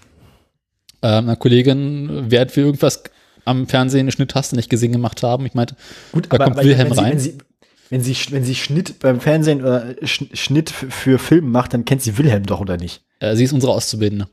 [1.03, 3.05] Ähm, einer Kollegin, während wir irgendwas
[3.45, 5.47] am Fernsehen eine Schnitttaste nicht gesehen gemacht haben.
[5.47, 5.77] Ich meinte,
[6.13, 7.19] Gut, da aber, kommt aber Wilhelm wenn rein.
[7.19, 7.39] Sie,
[7.91, 11.85] wenn, sie, wenn, sie, wenn sie Schnitt beim Fernsehen oder Schnitt für Film macht, dann
[11.85, 13.03] kennt sie Wilhelm doch, oder nicht?
[13.21, 14.29] Äh, sie ist unsere Auszubildende.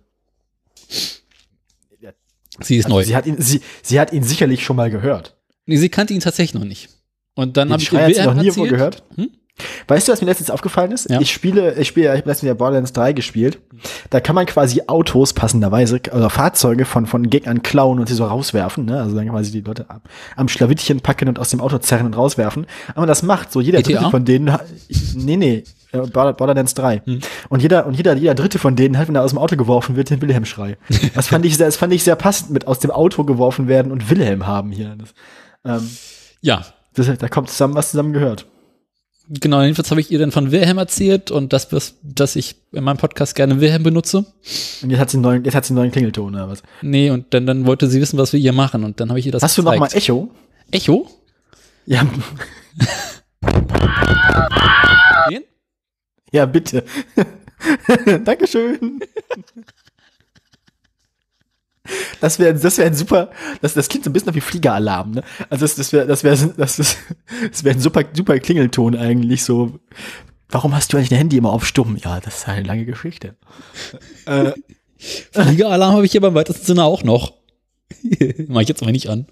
[2.61, 3.03] Sie ist also neu.
[3.03, 5.37] Sie hat, ihn, sie, sie hat ihn sicherlich schon mal gehört.
[5.65, 6.89] Nee, sie kannte ihn tatsächlich noch nicht.
[7.35, 8.69] Und dann habe ich Wilhelm noch nie erzählt.
[8.69, 9.03] gehört?
[9.15, 9.29] Hm?
[9.87, 11.09] Weißt du, was mir letztens aufgefallen ist?
[11.09, 11.19] Ja.
[11.19, 13.59] Ich spiele, ich spiele, ich habe letztens ja Borderlands 3 gespielt.
[14.09, 18.25] Da kann man quasi Autos passenderweise oder Fahrzeuge von, von Gegnern klauen und sie so
[18.25, 19.01] rauswerfen, ne?
[19.01, 20.01] Also dann quasi die Leute am,
[20.35, 22.67] am Schlawittchen packen und aus dem Auto zerren und rauswerfen.
[22.95, 24.55] Aber das macht so jeder dritte von denen,
[25.15, 27.01] nee, nee, äh, Borderlands 3.
[27.05, 27.19] Hm.
[27.49, 29.95] Und jeder, und jeder, jeder dritte von denen halt, wenn er aus dem Auto geworfen
[29.95, 30.77] wird, den Wilhelm-Schrei.
[31.15, 33.91] das fand ich sehr, das fand ich sehr passend mit aus dem Auto geworfen werden
[33.91, 34.95] und Wilhelm haben hier.
[34.97, 35.13] Das,
[35.65, 35.89] ähm,
[36.41, 36.65] ja.
[36.93, 38.45] Das, da kommt zusammen, was zusammen gehört.
[39.31, 41.69] Genau, jedenfalls habe ich ihr dann von Wilhelm erzählt und das,
[42.01, 44.25] dass ich in meinem Podcast gerne Wilhelm benutze.
[44.81, 46.63] Und jetzt hat sie einen neuen, jetzt hat sie einen neuen Klingelton oder was?
[46.81, 49.27] Nee, und dann, dann wollte sie wissen, was wir hier machen und dann habe ich
[49.27, 49.77] ihr das Hast gezeigt.
[49.77, 50.29] du noch mal Echo?
[50.71, 51.07] Echo?
[51.85, 52.01] Ja.
[56.31, 56.83] Ja, bitte.
[58.23, 58.99] Dankeschön.
[62.21, 63.31] Das wäre das wär ein super,
[63.61, 65.23] das, das klingt so ein bisschen wie Fliegeralarm, ne?
[65.49, 66.97] Also das, das wäre das wäre das, das,
[67.49, 69.79] das wäre ein super super Klingelton eigentlich so.
[70.49, 71.97] Warum hast du eigentlich dein Handy immer auf stumm?
[71.97, 73.35] Ja, das ist eine lange Geschichte.
[74.25, 74.51] äh,
[74.97, 77.33] Fliegeralarm habe ich hier beim weitesten Sinne auch noch.
[78.47, 79.27] Mach ich jetzt aber nicht an.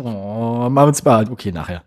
[0.00, 1.30] Oh, machen wir uns mal.
[1.30, 1.84] Okay, nachher.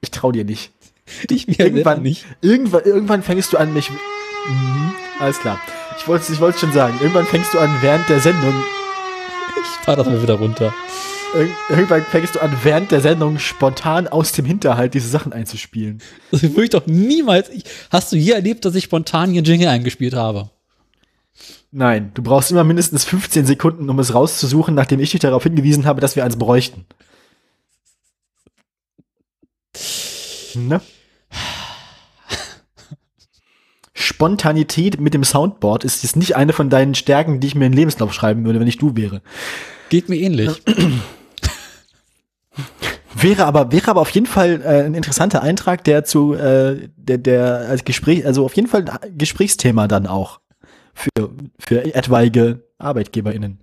[0.00, 0.72] Ich trau dir nicht.
[1.30, 2.24] Ich mir irgendwann nicht.
[2.40, 3.90] Irgendwann, irgendwann fängst du an, mich.
[3.90, 5.60] Mhm, alles klar.
[5.98, 6.94] Ich wollte ich wollte schon sagen.
[7.00, 8.54] Irgendwann fängst du an, während der Sendung.
[9.60, 10.74] Ich fahr das mal wieder runter.
[11.70, 16.02] Irgendwann fängst du an, während der Sendung spontan aus dem Hinterhalt diese Sachen einzuspielen.
[16.30, 17.48] Das würde ich doch niemals.
[17.48, 20.50] Ich, hast du je erlebt, dass ich spontan hier Jingle eingespielt habe?
[21.70, 25.86] Nein, du brauchst immer mindestens 15 Sekunden, um es rauszusuchen, nachdem ich dich darauf hingewiesen
[25.86, 26.84] habe, dass wir eins bräuchten.
[30.56, 30.80] Ne?
[33.94, 37.72] Spontanität mit dem Soundboard ist jetzt nicht eine von deinen Stärken, die ich mir in
[37.72, 39.22] den Lebenslauf schreiben würde, wenn ich du wäre.
[39.88, 40.50] Geht mir ähnlich.
[43.14, 47.18] Wäre aber, wäre aber auf jeden Fall äh, ein interessanter Eintrag, der zu, äh, der,
[47.18, 50.40] der als Gespräch, also auf jeden Fall ein Gesprächsthema dann auch
[50.94, 53.60] für, für etwaige ArbeitgeberInnen.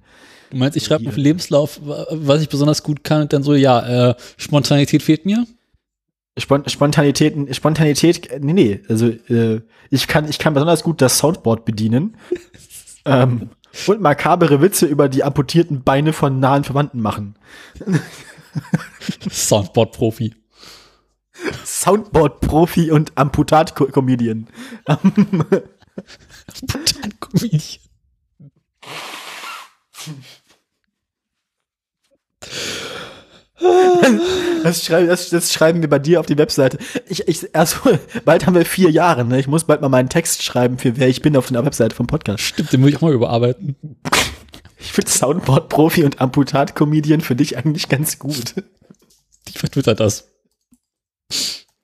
[0.52, 3.54] Du meinst, ich schreibe auf den Lebenslauf, was ich besonders gut kann und dann so,
[3.54, 5.46] ja, äh, Spontanität fehlt mir?
[6.38, 12.16] Spontanität, Spontanität, nee, nee, also äh, ich kann, ich kann besonders gut das Soundboard bedienen
[13.06, 13.50] ähm,
[13.88, 17.36] und makabere Witze über die amputierten Beine von nahen Verwandten machen.
[19.30, 20.36] Soundboard-Profi.
[21.66, 24.48] Soundboard-Profi und Amputat-Comedian.
[24.86, 27.80] Amputat-Comedian.
[34.64, 36.78] Das schreiben, das, das schreiben wir bei dir auf die Webseite.
[37.08, 37.78] Ich, ich, also,
[38.26, 39.40] bald haben wir vier Jahre, ne?
[39.40, 42.08] Ich muss bald mal meinen Text schreiben, für wer ich bin auf der Webseite vom
[42.08, 42.44] Podcast.
[42.44, 43.76] Stimmt, den muss ich auch mal überarbeiten.
[44.80, 48.56] Ich finde Soundboard-Profi und Amputat-Comedian für dich eigentlich ganz gut.
[49.48, 50.30] Ich vertwitter das.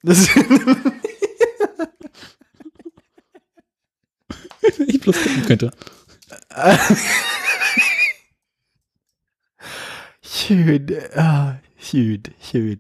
[0.04, 0.28] das
[4.88, 5.72] ich bloß gucken könnte.
[10.22, 10.96] Schön.
[11.16, 12.80] Ah, schön, schön.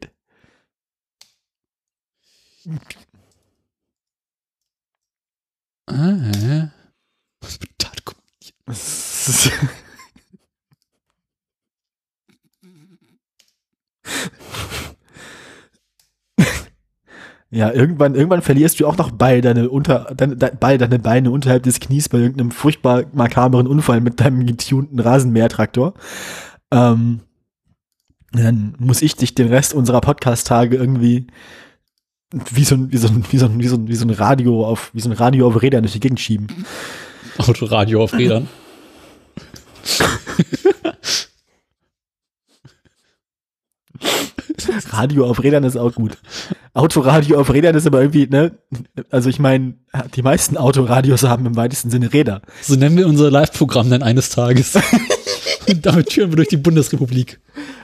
[5.87, 6.71] Ah.
[17.51, 21.63] Ja, irgendwann, irgendwann verlierst du auch noch beide deine, unter, deine, beide deine Beine unterhalb
[21.63, 25.93] des Knies bei irgendeinem furchtbar makaberen Unfall mit deinem getunten Rasenmähertraktor.
[26.71, 27.21] Ähm,
[28.37, 31.27] dann muss ich dich den Rest unserer Podcast-Tage irgendwie
[32.51, 34.09] wie so ein, wie so ein, wie so ein, wie so ein, wie so ein
[34.09, 36.47] Radio auf, wie so ein Radio auf Rädern durch die Gegend schieben.
[37.37, 38.47] Autoradio auf Rädern.
[44.89, 46.17] Radio auf Rädern ist auch gut.
[46.73, 48.57] Autoradio auf Rädern ist aber irgendwie, ne?
[49.09, 49.75] Also ich meine,
[50.15, 52.41] die meisten Autoradios haben im weitesten Sinne Räder.
[52.61, 54.75] So nennen wir unser Live-Programm dann eines Tages.
[55.67, 57.39] Und damit führen wir durch die Bundesrepublik.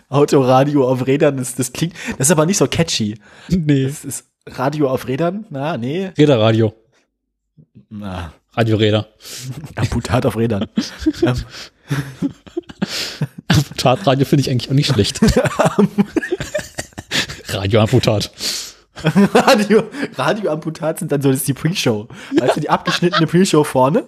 [0.09, 3.15] Autoradio auf Rädern, das, das klingt, das ist aber nicht so catchy.
[3.49, 3.85] Nee.
[3.85, 5.45] Das ist Radio auf Rädern?
[5.49, 6.11] Na, nee.
[6.17, 6.73] Räderradio.
[7.89, 8.33] Na.
[8.53, 9.07] Radioräder.
[9.75, 10.67] Amputat auf Rädern.
[13.47, 15.21] Amputatradio finde ich eigentlich auch nicht schlecht.
[17.61, 18.31] Radioamputat.
[19.33, 19.83] Radio,
[20.15, 22.07] Radioamputat sind dann so, das ist die Pre-Show.
[22.39, 24.03] Weißt du, die abgeschnittene Pre-Show vorne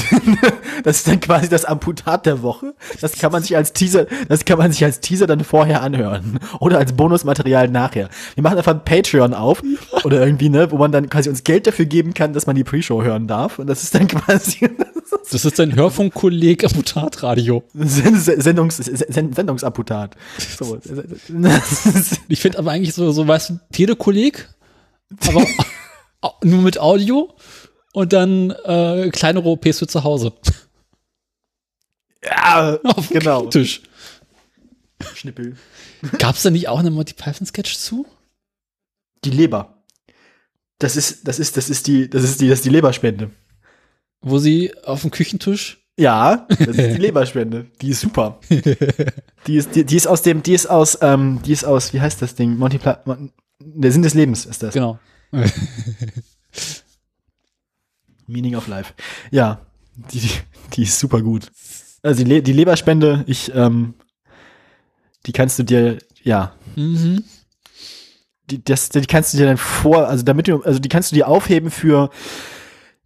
[0.84, 2.74] das ist dann quasi das Amputat der Woche.
[3.00, 6.38] Das kann man sich als Teaser, das kann man sich als Teaser dann vorher anhören.
[6.60, 8.08] Oder als Bonusmaterial nachher.
[8.34, 9.62] Wir machen einfach ein Patreon auf.
[10.04, 12.64] Oder irgendwie, ne, wo man dann quasi uns Geld dafür geben kann, dass man die
[12.64, 13.58] Pre-Show hören darf.
[13.58, 14.70] Und das ist dann quasi,
[15.30, 17.64] Das ist ein Hörfunkkolleg Amputatradio.
[17.74, 20.16] Sendungs, Sendungsamputat.
[20.58, 20.78] So.
[22.28, 24.48] ich finde aber eigentlich so, so weißt du, Telekolleg,
[25.26, 25.46] aber
[26.42, 27.34] nur mit Audio
[27.92, 30.32] und dann äh, kleinere OPs für zu Hause.
[32.24, 33.46] Ja, auf genau.
[33.46, 33.82] Tisch.
[35.14, 35.56] Schnippel.
[36.18, 38.06] Gab es da nicht auch einen Monty Python Sketch zu?
[39.24, 39.82] Die Leber.
[40.78, 43.30] Das ist, das ist, das ist die, das ist die, das ist die Leberspende.
[44.22, 47.66] Wo sie auf dem Küchentisch ja, das ist die Leberspende.
[47.80, 48.40] Die ist super.
[49.48, 52.00] Die ist, die, die ist aus dem, die ist aus, ähm, die ist aus, wie
[52.00, 52.56] heißt das Ding?
[52.56, 53.02] Monty Pla
[53.58, 54.72] Der Sinn des Lebens ist das.
[54.72, 55.00] Genau.
[58.28, 58.94] Meaning of Life.
[59.32, 59.66] Ja,
[60.12, 60.30] die,
[60.74, 61.50] die ist super gut.
[62.04, 63.94] Also die, Le die Leberspende, ich, ähm,
[65.26, 66.54] die kannst du dir, ja.
[66.76, 67.24] Mhm.
[68.48, 71.16] Die, das, die kannst du dir dann vor, also damit du, also die kannst du
[71.16, 72.10] dir aufheben für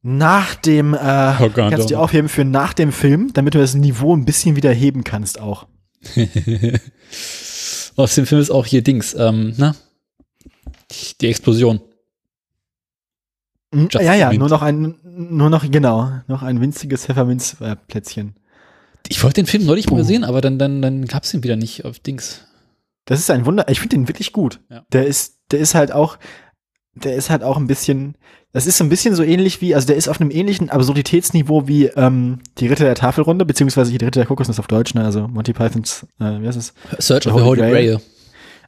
[0.08, 3.58] nach dem, äh, oh Gott, kannst du dir aufheben für nach dem Film, damit du
[3.58, 5.66] das Niveau ein bisschen wieder heben kannst auch.
[7.96, 9.74] Aus dem Film ist auch hier Dings, ähm, na?
[11.20, 11.80] Die Explosion.
[13.74, 18.36] Just ja, ja, nur noch ein, nur noch, genau, noch ein winziges Pfefferminzplätzchen.
[19.08, 19.96] Ich wollte den Film neulich oh.
[19.96, 22.46] mal sehen, aber dann, dann, dann gab es ihn wieder nicht auf Dings.
[23.06, 23.68] Das ist ein Wunder.
[23.68, 24.60] Ich finde den wirklich gut.
[24.70, 24.84] Ja.
[24.92, 26.16] Der ist, der ist halt auch,
[26.96, 28.16] der ist halt auch ein bisschen,
[28.52, 31.68] das ist so ein bisschen so ähnlich wie, also der ist auf einem ähnlichen Absurditätsniveau
[31.68, 35.04] wie ähm, die Ritter der Tafelrunde, beziehungsweise die Ritter der Kokosnuss auf Deutsch, ne?
[35.04, 36.74] also Monty Pythons, äh, wie heißt es?
[36.98, 37.70] Search of the Holy Grail.
[37.70, 38.00] Grail.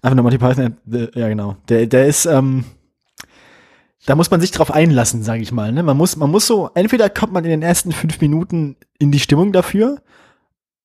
[0.03, 1.57] Einfach nur Monty Python, äh, ja genau.
[1.69, 2.65] Der, der ist, ähm,
[4.07, 5.73] da muss man sich drauf einlassen, sage ich mal.
[5.73, 5.83] Ne?
[5.83, 9.21] Man muss, man muss so, entweder kommt man in den ersten fünf Minuten in die
[9.21, 10.01] Stimmung dafür,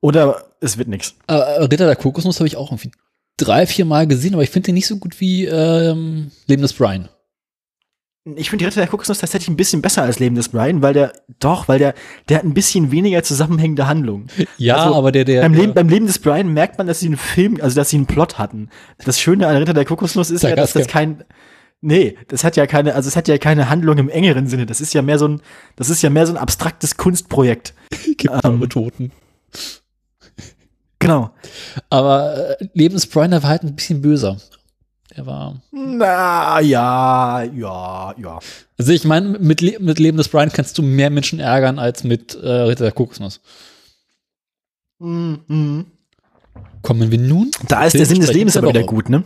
[0.01, 1.15] oder es wird nichts.
[1.27, 2.91] Äh, Ritter der Kokosnuss habe ich auch irgendwie
[3.37, 6.73] drei, vier Mal gesehen, aber ich finde den nicht so gut wie ähm, Leben des
[6.73, 7.09] Brian.
[8.25, 10.93] Ich finde die Ritter der Kokosnuss tatsächlich ein bisschen besser als Leben des Brian, weil
[10.93, 11.93] der, doch, weil der,
[12.29, 14.27] der hat ein bisschen weniger zusammenhängende Handlung.
[14.57, 15.41] Ja, also, aber der, der.
[15.41, 17.97] Beim Leben, beim Leben des Brian merkt man, dass sie einen Film, also dass sie
[17.97, 18.69] einen Plot hatten.
[19.03, 21.25] Das Schöne an Ritter der Kokosnuss ist ja, dass das kein,
[21.85, 24.65] Nee, das hat ja keine, also es hat ja keine Handlung im engeren Sinne.
[24.65, 25.41] Das ist ja mehr so ein,
[25.75, 27.73] das ist ja mehr so ein abstraktes Kunstprojekt.
[28.17, 29.11] Gibt ähm, Toten.
[30.99, 31.31] Genau.
[31.89, 34.37] Aber äh, Lebensbrian war halt ein bisschen böser.
[35.15, 35.61] Der war.
[35.71, 38.39] Na, ja, ja, ja.
[38.77, 42.03] Also ich meine, mit, Le mit Leben des Brian kannst du mehr Menschen ärgern als
[42.03, 43.41] mit äh, Ritter der Kokosnuss.
[44.99, 45.85] Mhm.
[46.81, 47.51] Kommen wir nun?
[47.67, 49.23] Da ist der Sinn des Lebens aber wieder gut, ne?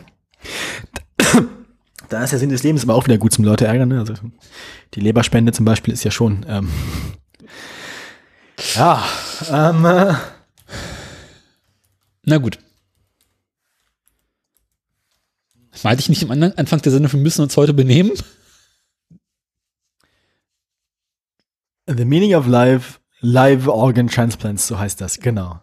[2.09, 3.99] Da ist der Sinn des Lebens aber auch wieder gut zum Leute ärgern, ne?
[3.99, 4.13] Also
[4.93, 6.45] die Leberspende zum Beispiel ist ja schon.
[6.47, 6.69] Ähm,
[8.75, 9.03] ja,
[9.51, 10.13] ähm, äh,
[12.23, 12.59] Na gut.
[15.83, 18.11] Meinte ich nicht am Anfang der Sendung, wir müssen uns heute benehmen?
[21.87, 25.61] The Meaning of Life, Live Organ Transplants, so heißt das, genau.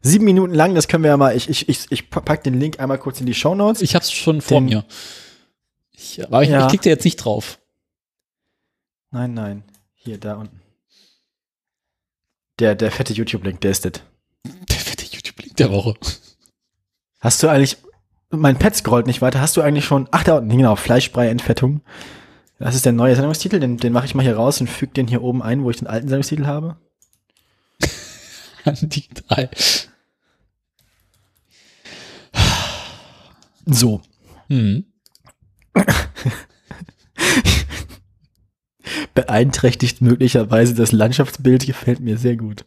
[0.00, 2.80] Sieben Minuten lang, das können wir ja mal, ich, ich, ich, ich pack den Link
[2.80, 3.82] einmal kurz in die Show Notes.
[3.82, 4.84] Ich hab's schon vor den, mir.
[5.90, 6.62] Ich, aber ich, ja.
[6.62, 7.58] ich klicke jetzt nicht drauf.
[9.10, 9.64] Nein, nein.
[9.94, 10.60] Hier, da unten.
[12.60, 13.92] Der, der fette YouTube-Link, der ist das.
[14.44, 15.94] Der fette YouTube-Link der Woche.
[17.20, 17.76] Hast du eigentlich,
[18.30, 21.80] mein Pet scrollt nicht weiter, hast du eigentlich schon, ach da unten, genau, Fleischbrei-Entfettung.
[22.58, 25.06] Das ist der neue Sendungstitel, den, den mache ich mal hier raus und füge den
[25.06, 26.76] hier oben ein, wo ich den alten Sendungstitel habe.
[28.82, 29.48] Die drei.
[33.64, 34.02] So.
[34.48, 34.86] Mhm.
[39.14, 42.64] Beeinträchtigt möglicherweise das Landschaftsbild gefällt mir sehr gut.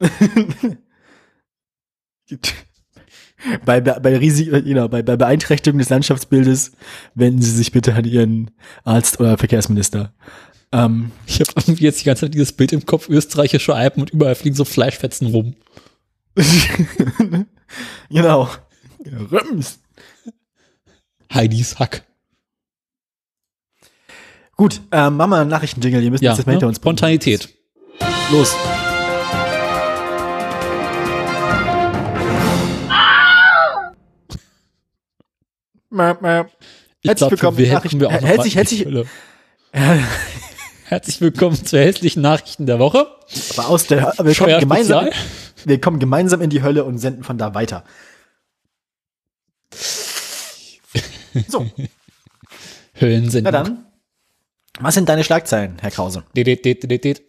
[3.64, 6.72] bei, bei, Risik, genau, bei, bei Beeinträchtigung des Landschaftsbildes
[7.14, 8.50] wenden Sie sich bitte an Ihren
[8.84, 10.12] Arzt oder Verkehrsminister.
[10.72, 14.10] Ähm, ich habe irgendwie jetzt die ganze Zeit dieses Bild im Kopf, österreichische Alpen und
[14.10, 15.54] überall fliegen so Fleischfetzen rum.
[18.10, 18.48] genau.
[19.30, 19.78] Röms.
[21.32, 22.04] Heidis Hack.
[24.56, 26.02] Gut, äh, machen wir einen Nachrichtenjingle.
[26.02, 26.68] Ihr müsst ja, jetzt mal hinter ne?
[26.70, 26.76] uns.
[26.76, 27.48] Spontanität.
[28.30, 28.54] Los.
[37.04, 37.56] Herzlich willkommen.
[37.58, 38.00] Wir Nachrichten.
[38.00, 38.86] Wir auch herzlich, herzlich,
[40.84, 43.06] herzlich willkommen zu hässlichen Nachrichten der Woche.
[43.56, 45.08] Aber aus der, wir kommen gemeinsam,
[45.64, 47.84] wir kommen gemeinsam in die Hölle und senden von da weiter.
[51.48, 51.66] So.
[53.00, 53.52] Höllensendung.
[53.52, 53.86] Na dann.
[54.80, 56.24] Was sind deine Schlagzeilen, Herr Krause?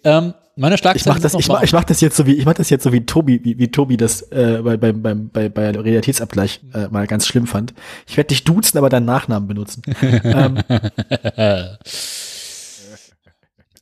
[0.04, 1.18] Ähm, meine Schlagzeilen.
[1.18, 2.84] Ich mach das, ich mach, ich mach das jetzt so wie, ich mach das jetzt
[2.84, 6.88] so wie Tobi, wie, wie Tobi das äh, bei, bei, bei, bei, bei Realitätsabgleich äh,
[6.88, 7.74] mal ganz schlimm fand.
[8.08, 9.82] Ich werde dich duzen, aber deinen Nachnamen benutzen.
[10.02, 10.58] ähm,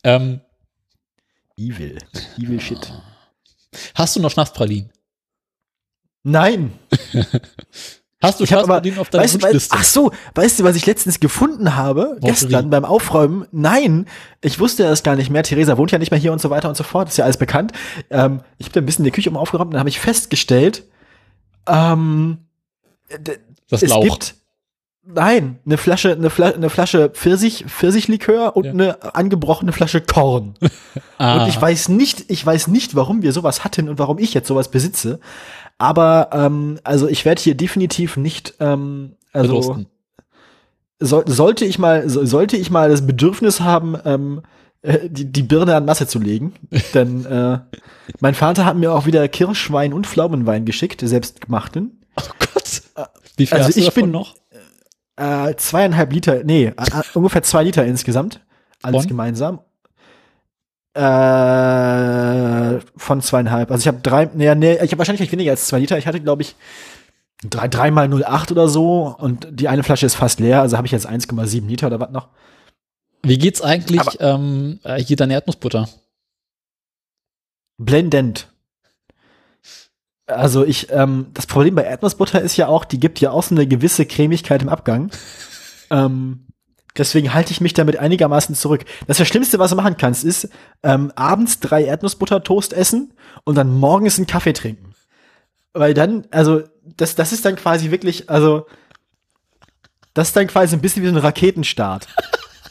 [0.04, 0.40] ähm,
[1.56, 1.98] Evil.
[2.38, 2.92] Evil Shit.
[3.94, 4.90] Hast du noch Schnapspralinen?
[6.24, 6.72] Nein.
[8.24, 9.76] Hast du Schnapspralinen auf deiner weißt, Wunschliste?
[9.78, 12.16] Ach so, weißt du, was ich letztens gefunden habe?
[12.20, 13.46] Woche gestern beim Aufräumen?
[13.52, 14.06] Nein,
[14.40, 15.42] ich wusste das gar nicht mehr.
[15.42, 17.08] Theresa wohnt ja nicht mehr hier und so weiter und so fort.
[17.08, 17.72] Ist ja alles bekannt.
[18.10, 20.00] Ähm, ich habe da ein bisschen in die Küche um aufgeräumt und dann habe ich
[20.00, 20.84] festgestellt,
[21.66, 22.38] ähm,
[23.68, 24.02] das es Lauch.
[24.02, 24.34] gibt
[25.06, 28.70] Nein, eine Flasche, eine, Fla eine Flasche Pfirsich, Pfirsichlikör und ja.
[28.70, 30.54] eine angebrochene Flasche Korn.
[31.18, 31.42] ah.
[31.42, 34.48] Und ich weiß nicht, ich weiß nicht, warum wir sowas hatten und warum ich jetzt
[34.48, 35.20] sowas besitze.
[35.78, 39.84] Aber ähm, also ich werde hier definitiv nicht, ähm, also
[41.00, 44.42] so, sollte ich mal, so, sollte ich mal das Bedürfnis haben, ähm,
[44.82, 46.54] äh, die, die Birne an Masse zu legen,
[46.94, 47.58] denn äh,
[48.20, 52.00] mein Vater hat mir auch wieder Kirschwein und Pflaumenwein geschickt, selbstgemachten.
[52.16, 52.82] Oh Gott.
[52.94, 53.04] Äh,
[53.36, 54.36] Wie viel also hast du ich bin noch?
[55.16, 58.40] Äh, zweieinhalb Liter, nee, äh, ungefähr zwei Liter insgesamt.
[58.82, 59.08] Alles von?
[59.08, 59.60] gemeinsam.
[60.94, 63.70] Äh, von zweieinhalb.
[63.70, 65.98] Also ich habe drei, nee, nee, ich habe wahrscheinlich weniger als zwei Liter.
[65.98, 66.54] Ich hatte, glaube ich,
[67.42, 70.92] drei, dreimal 08 oder so und die eine Flasche ist fast leer, also habe ich
[70.92, 72.28] jetzt 1,7 Liter oder was noch.
[73.22, 75.88] Wie geht's eigentlich Aber, ähm, äh, hier deine Erdnussbutter?
[77.78, 78.48] Blendend.
[80.26, 83.54] Also ich, ähm, das Problem bei Erdnussbutter ist ja auch, die gibt ja auch so
[83.54, 85.10] eine gewisse Cremigkeit im Abgang.
[85.90, 86.43] ähm,
[86.96, 88.84] deswegen halte ich mich damit einigermaßen zurück.
[89.06, 90.48] Das, das Schlimmste, was du machen kannst, ist
[90.82, 93.12] ähm, abends drei Erdnussbutter-Toast essen
[93.44, 94.94] und dann morgens einen Kaffee trinken.
[95.72, 96.62] Weil dann, also
[96.96, 98.66] das, das ist dann quasi wirklich, also
[100.14, 102.06] das ist dann quasi ein bisschen wie so ein Raketenstart.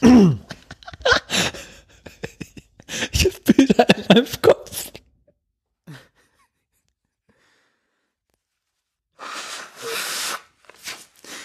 [0.00, 0.10] ich
[3.24, 4.53] habe Bilder in meinem Kopf.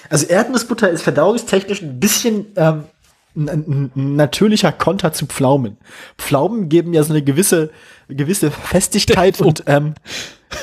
[0.09, 2.85] Also Erdnussbutter ist verdauungstechnisch ein bisschen ähm,
[3.35, 5.77] ein, ein natürlicher Konter zu Pflaumen.
[6.17, 7.71] Pflaumen geben ja so eine gewisse,
[8.07, 9.93] gewisse Festigkeit und ähm,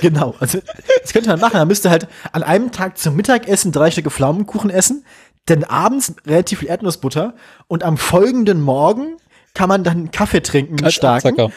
[0.00, 0.34] genau.
[0.40, 0.58] Also
[1.02, 1.58] das könnte man machen.
[1.58, 5.04] Man müsste halt an einem Tag zum Mittagessen drei Stücke Pflaumenkuchen essen,
[5.48, 7.34] denn abends relativ viel Erdnussbutter
[7.68, 9.16] und am folgenden Morgen
[9.54, 11.52] kann man dann Kaffee trinken, Kalt starken.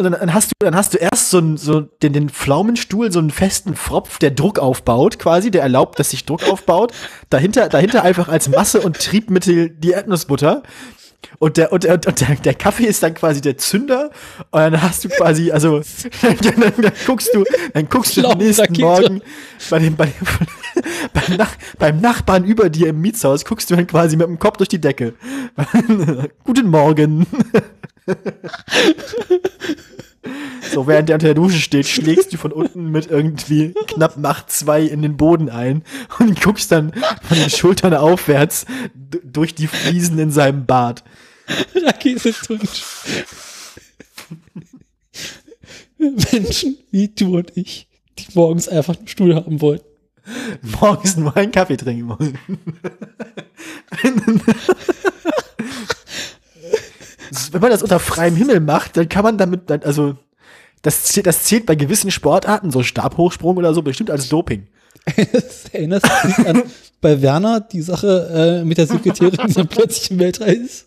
[0.00, 3.18] Und dann, dann, hast du, dann hast du erst so, so den, den Pflaumenstuhl, so
[3.18, 6.94] einen festen Pfropf, der Druck aufbaut, quasi, der erlaubt, dass sich Druck aufbaut.
[7.28, 10.62] Dahinter, dahinter einfach als Masse und Triebmittel die Erdnussbutter.
[11.38, 14.10] Und der, und, der, und der, der Kaffee ist dann quasi der Zünder.
[14.50, 15.82] Und dann hast du quasi, also,
[16.22, 17.44] dann, dann, dann guckst du,
[17.74, 19.20] dann guckst du am nächsten Morgen
[19.68, 20.26] bei dem, bei dem,
[21.12, 24.56] beim, Nach, beim Nachbarn über dir im Mietshaus, guckst du dann quasi mit dem Kopf
[24.56, 25.12] durch die Decke.
[26.44, 27.26] Guten Morgen.
[30.72, 34.50] So, während der unter der Dusche steht, schlägst du von unten mit irgendwie knapp Macht
[34.50, 35.82] 2 in den Boden ein
[36.18, 36.92] und guckst dann
[37.22, 38.66] von den Schultern aufwärts
[39.24, 41.02] durch die Fliesen in seinem Bad.
[41.74, 42.84] Raketentunsch.
[45.98, 47.88] Menschen wie du und ich,
[48.18, 49.84] die morgens einfach einen Stuhl haben wollten.
[50.80, 52.38] Morgens nur einen Kaffee trinken wollen.
[57.52, 60.16] Wenn man das unter freiem Himmel macht, dann kann man damit, also
[60.82, 64.66] das zählt, das zählt bei gewissen Sportarten, so Stabhochsprung oder so, bestimmt als Doping.
[65.32, 66.62] das erinnerst du dich an
[67.00, 70.86] bei Werner die Sache äh, mit der Sekretärin, die dann plötzlich im Weltall ist?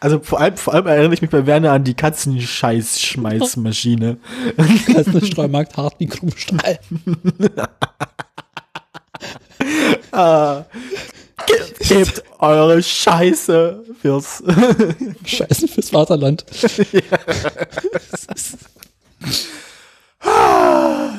[0.00, 4.18] Also vor allem, vor allem erinnere ich mich bei Werner an die Katzenscheiß-Schmeißmaschine.
[4.56, 6.78] Das ist eine Streumarkt hart wie Krummstahl.
[10.12, 10.64] ah,
[11.80, 14.42] Gebt eure Scheiße fürs
[15.24, 16.44] Scheiße fürs Vaterland.
[16.92, 17.02] ja.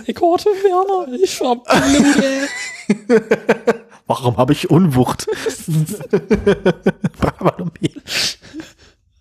[0.05, 2.47] ich horte Werner, ich hab Blude.
[4.07, 5.27] Warum habe ich Unwucht?
[7.19, 7.95] Bravanomie.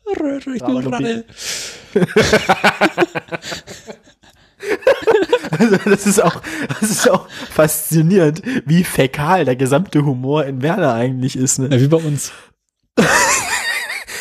[0.06, 1.24] Röhre, ich bin
[5.58, 6.40] also das ist auch,
[6.80, 11.58] das ist auch faszinierend, wie fäkal der gesamte Humor in Werner eigentlich ist.
[11.58, 11.68] Ne?
[11.70, 12.32] Ja, wie bei uns.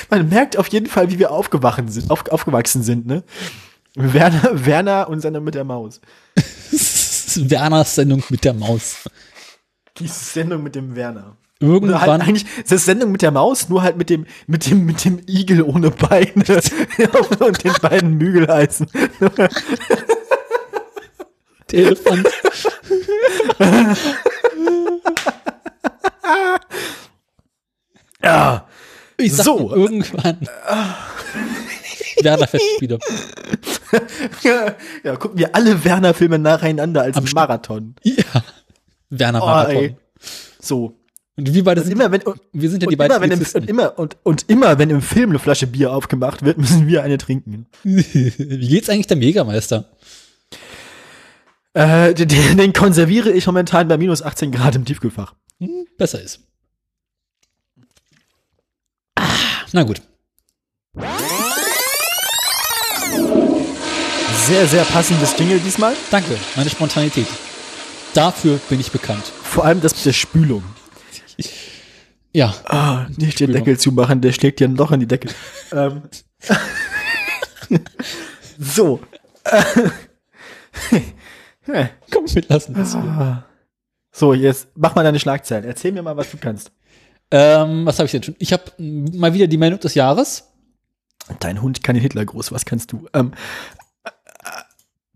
[0.09, 3.23] Man merkt auf jeden Fall, wie wir aufgewachen sind, auf, aufgewachsen sind, ne?
[3.95, 6.01] Werner, Werner und Sendung mit der Maus.
[7.35, 9.07] Werners Sendung mit der Maus.
[9.97, 11.37] Die Sendung mit dem Werner.
[11.59, 12.01] Irgendwann.
[12.01, 15.21] Halt eigentlich das Sendung mit der Maus, nur halt mit dem, mit dem, mit dem
[15.27, 16.43] Igel ohne Beine
[17.39, 18.87] und den beiden Mügeleisen.
[21.73, 22.27] Elefant.
[28.23, 28.67] ja.
[29.17, 29.73] Ich sag so.
[29.73, 30.47] irgendwann.
[32.21, 32.99] Werner-Festspiele.
[34.43, 37.95] ja, ja, gucken wir alle Werner-Filme nacheinander als Am Marathon.
[38.03, 38.23] Ja.
[39.09, 39.89] Werner-Marathon.
[39.91, 39.97] Oh,
[40.59, 40.97] so.
[41.35, 42.21] Und wir beide sind, immer, wenn,
[42.51, 45.31] wir sind ja die beiden immer, im, und, immer, und, und immer, wenn im Film
[45.31, 47.65] eine Flasche Bier aufgemacht wird, müssen wir eine trinken.
[47.83, 49.85] Wie geht's eigentlich der Jägermeister?
[51.73, 55.33] Äh, den, den konserviere ich momentan bei minus 18 Grad im Tiefkühlfach.
[55.59, 56.41] Hm, besser ist.
[59.15, 59.27] Ah,
[59.71, 60.01] na gut.
[64.45, 65.95] Sehr, sehr passendes Jingle diesmal.
[66.11, 67.27] Danke, meine Spontanität.
[68.13, 69.23] Dafür bin ich bekannt.
[69.23, 70.63] Vor allem das mit der Spülung.
[72.33, 72.53] Ja.
[72.65, 75.29] Ah, nicht den Deckel zumachen, der schlägt dir ein Loch in die Decke.
[75.71, 76.03] ähm.
[78.59, 78.99] so.
[81.65, 82.95] Komm, wir lassen das.
[82.95, 83.45] Ah.
[84.11, 85.65] So, jetzt mach mal deine Schlagzeilen.
[85.65, 86.72] Erzähl mir mal, was du kannst.
[87.31, 88.35] Ähm, was habe ich denn schon?
[88.38, 90.52] Ich habe mal wieder die Meldung des Jahres.
[91.40, 93.07] Dein Hund kann den Hitler groß, was kannst du?
[93.14, 93.31] Ähm.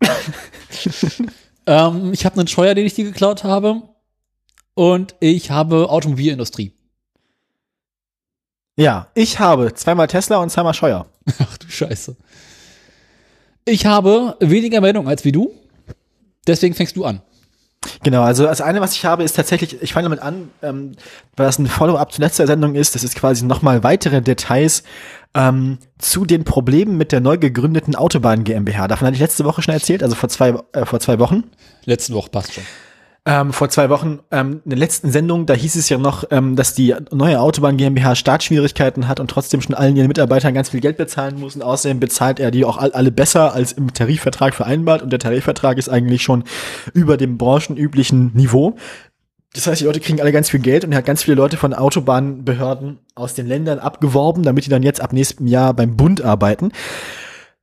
[1.66, 3.82] ähm, ich habe einen Scheuer, den ich dir geklaut habe.
[4.74, 6.72] Und ich habe Automobilindustrie.
[8.76, 11.06] Ja, ich habe zweimal Tesla und zweimal Scheuer.
[11.38, 12.16] Ach du Scheiße.
[13.64, 15.52] Ich habe weniger Meldungen als wie du.
[16.48, 17.20] Deswegen fängst du an.
[18.02, 20.92] Genau, also das eine, was ich habe, ist tatsächlich, ich fange damit an, ähm,
[21.36, 24.82] weil das ein Follow-up zur letzten Sendung ist, das ist quasi nochmal weitere Details
[25.34, 28.88] ähm, zu den Problemen mit der neu gegründeten Autobahn GmbH.
[28.88, 31.44] Davon hatte ich letzte Woche schon erzählt, also vor zwei, äh, vor zwei Wochen.
[31.84, 32.64] Letzte Woche passt schon
[33.28, 36.56] ähm, vor zwei Wochen ähm, in der letzten Sendung, da hieß es ja noch, ähm,
[36.56, 40.80] dass die neue Autobahn GmbH Startschwierigkeiten hat und trotzdem schon allen ihren Mitarbeitern ganz viel
[40.80, 41.54] Geld bezahlen muss.
[41.54, 45.02] Und außerdem bezahlt er die auch alle besser als im Tarifvertrag vereinbart.
[45.02, 46.44] Und der Tarifvertrag ist eigentlich schon
[46.94, 48.76] über dem branchenüblichen Niveau.
[49.52, 51.58] Das heißt, die Leute kriegen alle ganz viel Geld und er hat ganz viele Leute
[51.58, 56.22] von Autobahnbehörden aus den Ländern abgeworben, damit die dann jetzt ab nächstem Jahr beim Bund
[56.22, 56.72] arbeiten.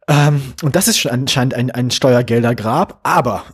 [0.08, 3.00] Ähm, und das ist schon anscheinend ein, ein Steuergeldergrab.
[3.02, 3.46] Aber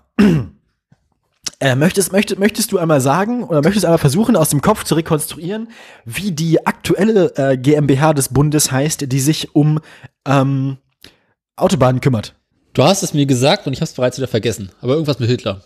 [1.61, 4.83] äh, möchtest, möchtest, möchtest du einmal sagen oder möchtest du einmal versuchen, aus dem Kopf
[4.83, 5.69] zu rekonstruieren,
[6.05, 9.79] wie die aktuelle äh, GmbH des Bundes heißt, die sich um
[10.27, 10.77] ähm,
[11.55, 12.33] Autobahnen kümmert?
[12.73, 14.71] Du hast es mir gesagt und ich habe es bereits wieder vergessen.
[14.81, 15.61] Aber irgendwas mit Hitler.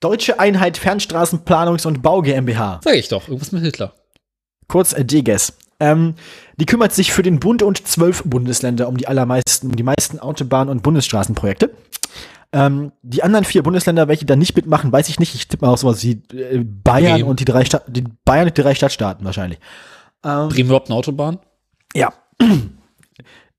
[0.00, 2.80] Deutsche Einheit Fernstraßenplanungs- und Bau GmbH.
[2.84, 3.94] Sag ich doch, irgendwas mit Hitler.
[4.68, 5.54] Kurz äh, DGES.
[5.80, 6.14] Ähm,
[6.58, 10.18] die kümmert sich für den Bund und zwölf Bundesländer um die allermeisten, um die meisten
[10.18, 11.70] Autobahn- und Bundesstraßenprojekte.
[12.52, 15.34] Ähm, die anderen vier Bundesländer, welche da nicht mitmachen, weiß ich nicht.
[15.34, 17.28] Ich tippe mal auf sowas wie äh, Bayern Bremen.
[17.28, 19.60] und die drei Stadt, die Bayern und die drei Stadtstaaten wahrscheinlich.
[20.24, 21.38] Ähm, Bremen überhaupt eine Autobahn?
[21.94, 22.12] Ja.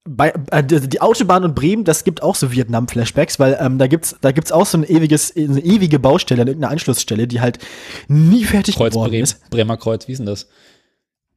[0.03, 4.15] Bei, äh, die Autobahn und Bremen, das gibt auch so Vietnam-Flashbacks, weil ähm, da gibt's
[4.19, 7.59] da gibt's auch so ein ewiges, eine ewige Baustelle, eine Anschlussstelle, die halt
[8.07, 9.49] nie fertig Kreuz geworden Bremen, ist.
[9.51, 10.47] Bremer Kreuz, wie ist denn das?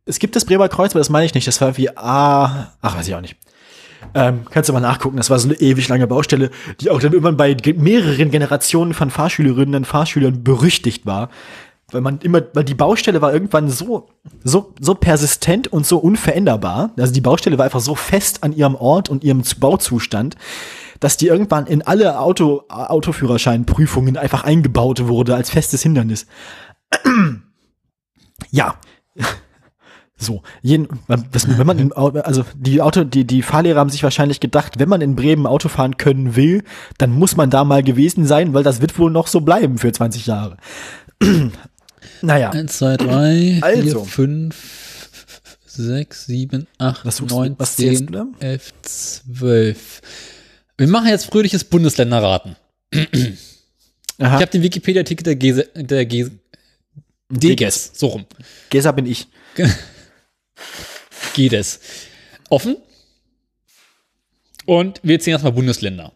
[0.07, 1.47] Es gibt das Bremer Kreuz, aber das meine ich nicht.
[1.47, 3.37] Das war wie A, ach weiß ich auch nicht.
[4.15, 5.17] Ähm, kannst du mal nachgucken.
[5.17, 6.51] Das war so eine ewig lange Baustelle,
[6.81, 11.31] die auch dann irgendwann bei mehreren Generationen von Fahrschülerinnen und Fahrschülern berüchtigt war.
[11.91, 14.09] Weil man immer, weil die Baustelle war irgendwann so,
[14.43, 16.91] so, so persistent und so unveränderbar.
[16.99, 20.37] Also die Baustelle war einfach so fest an ihrem Ort und ihrem Bauzustand,
[21.01, 26.27] dass die irgendwann in alle Auto, Autoführerscheinprüfungen einfach eingebaut wurde als festes Hindernis.
[28.51, 28.77] ja.
[30.25, 30.89] So, jeden,
[31.31, 34.89] das, wenn man in, also die Auto, die, die Fahrlehrer haben sich wahrscheinlich gedacht, wenn
[34.89, 36.65] man in Bremen Auto fahren können will,
[36.99, 39.93] dann muss man da mal gewesen sein, weil das wird wohl noch so bleiben für
[39.93, 40.57] 20 Jahre.
[42.23, 42.51] naja.
[42.51, 44.05] 1, 2, 3, also.
[44.05, 44.57] 4, 5,
[45.67, 50.01] 6, 7, 8, was 9, was 10, 11, 12.
[50.79, 52.57] Wir machen jetzt fröhliches Bundesländerraten.
[52.91, 53.07] ich
[54.19, 56.33] habe den Wikipedia-Artikel der Gese, der Gese,
[57.31, 58.25] DGES, so rum.
[58.71, 59.27] Gesa bin ich.
[61.35, 61.81] geht es.
[62.49, 62.77] Offen.
[64.67, 66.13] Und wir ziehen erstmal Bundesländer.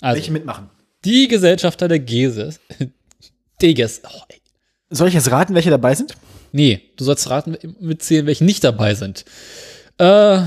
[0.00, 0.70] Also, Welche mitmachen?
[1.04, 2.60] Die Gesellschafter der GESES.
[3.62, 4.02] DGES.
[4.04, 4.20] Oh,
[4.90, 6.14] Soll ich jetzt raten, welche dabei sind?
[6.52, 9.24] Nee, du sollst raten, mitzählen, welche nicht dabei sind.
[9.98, 10.40] Äh,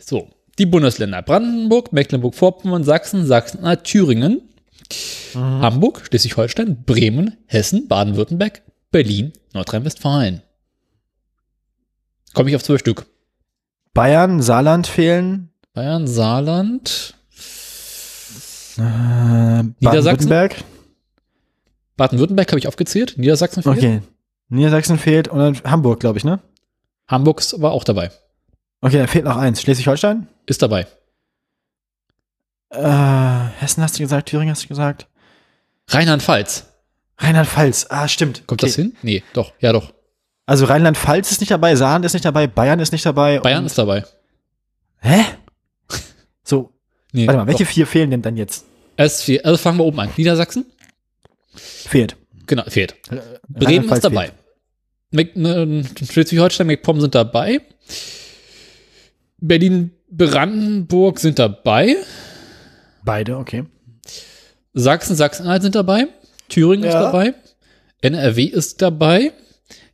[0.00, 0.28] so,
[0.58, 4.42] die Bundesländer Brandenburg, Mecklenburg-Vorpommern, Sachsen, Sachsen, äh, Thüringen,
[5.34, 5.38] mhm.
[5.38, 10.42] Hamburg, Schleswig-Holstein, Bremen, Hessen, Baden-Württemberg, Berlin, Nordrhein-Westfalen.
[12.34, 13.06] Komme ich auf zwölf Stück.
[13.94, 15.50] Bayern, Saarland fehlen.
[15.72, 17.14] Bayern, Saarland.
[18.76, 20.56] Äh, Baden-Württemberg.
[21.96, 23.18] Baden-Württemberg habe ich aufgezählt.
[23.18, 23.76] Niedersachsen fehlt.
[23.76, 24.02] Okay.
[24.48, 26.40] Niedersachsen fehlt und dann Hamburg, glaube ich, ne?
[27.08, 28.10] Hamburg war auch dabei.
[28.80, 29.60] Okay, dann fehlt noch eins.
[29.60, 30.28] Schleswig-Holstein?
[30.46, 30.86] Ist dabei.
[32.70, 32.80] Äh,
[33.58, 35.08] Hessen hast du gesagt, Thüringen hast du gesagt.
[35.88, 36.66] Rheinland-Pfalz.
[37.18, 38.46] Rheinland-Pfalz, ah, stimmt.
[38.46, 38.70] Kommt okay.
[38.70, 38.96] das hin?
[39.02, 39.92] Nee, doch, ja doch.
[40.50, 43.38] Also Rheinland-Pfalz ist nicht dabei, Saarland ist nicht dabei, Bayern ist nicht dabei.
[43.38, 44.04] Bayern ist dabei.
[45.00, 45.24] Hä?
[46.42, 46.72] So.
[47.12, 47.70] Nee, Warte mal, welche doch.
[47.70, 48.64] vier fehlen denn dann jetzt?
[48.96, 50.10] Es vier, also fangen wir oben an.
[50.16, 50.66] Niedersachsen?
[51.54, 52.16] Fehlt.
[52.48, 52.96] Genau, fehlt.
[53.48, 54.32] Bremen ist dabei.
[55.12, 57.60] Ne, Schleswig-Holstein, MacPom sind dabei.
[59.38, 61.94] Berlin-Brandenburg sind dabei.
[63.04, 63.66] Beide, okay.
[64.72, 66.08] Sachsen, Sachsen-Anhalt sind dabei.
[66.48, 66.90] Thüringen ja.
[66.90, 67.34] ist dabei.
[68.00, 69.32] NRW ist dabei.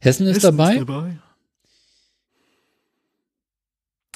[0.01, 0.73] Hessen ist Hessen dabei.
[0.75, 1.19] Ist dabei.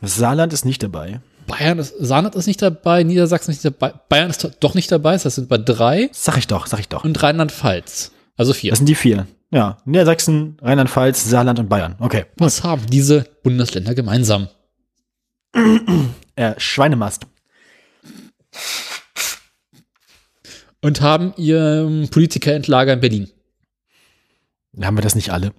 [0.02, 1.20] Saarland ist nicht dabei.
[1.46, 5.16] Bayern ist, Saarland ist nicht dabei, Niedersachsen ist nicht dabei, Bayern ist doch nicht dabei,
[5.16, 6.08] das sind bei drei.
[6.12, 7.04] Sag ich doch, sag ich doch.
[7.04, 8.12] Und Rheinland-Pfalz.
[8.36, 8.70] Also vier.
[8.70, 9.26] Das sind die vier.
[9.50, 11.96] Ja, Niedersachsen, Rheinland-Pfalz, Saarland und Bayern.
[11.98, 12.26] Okay.
[12.36, 14.48] Was haben diese Bundesländer gemeinsam?
[16.36, 17.26] äh, Schweinemast.
[20.82, 23.30] Und haben ihr Politikerentlager in Berlin.
[24.80, 25.52] Haben wir das nicht alle?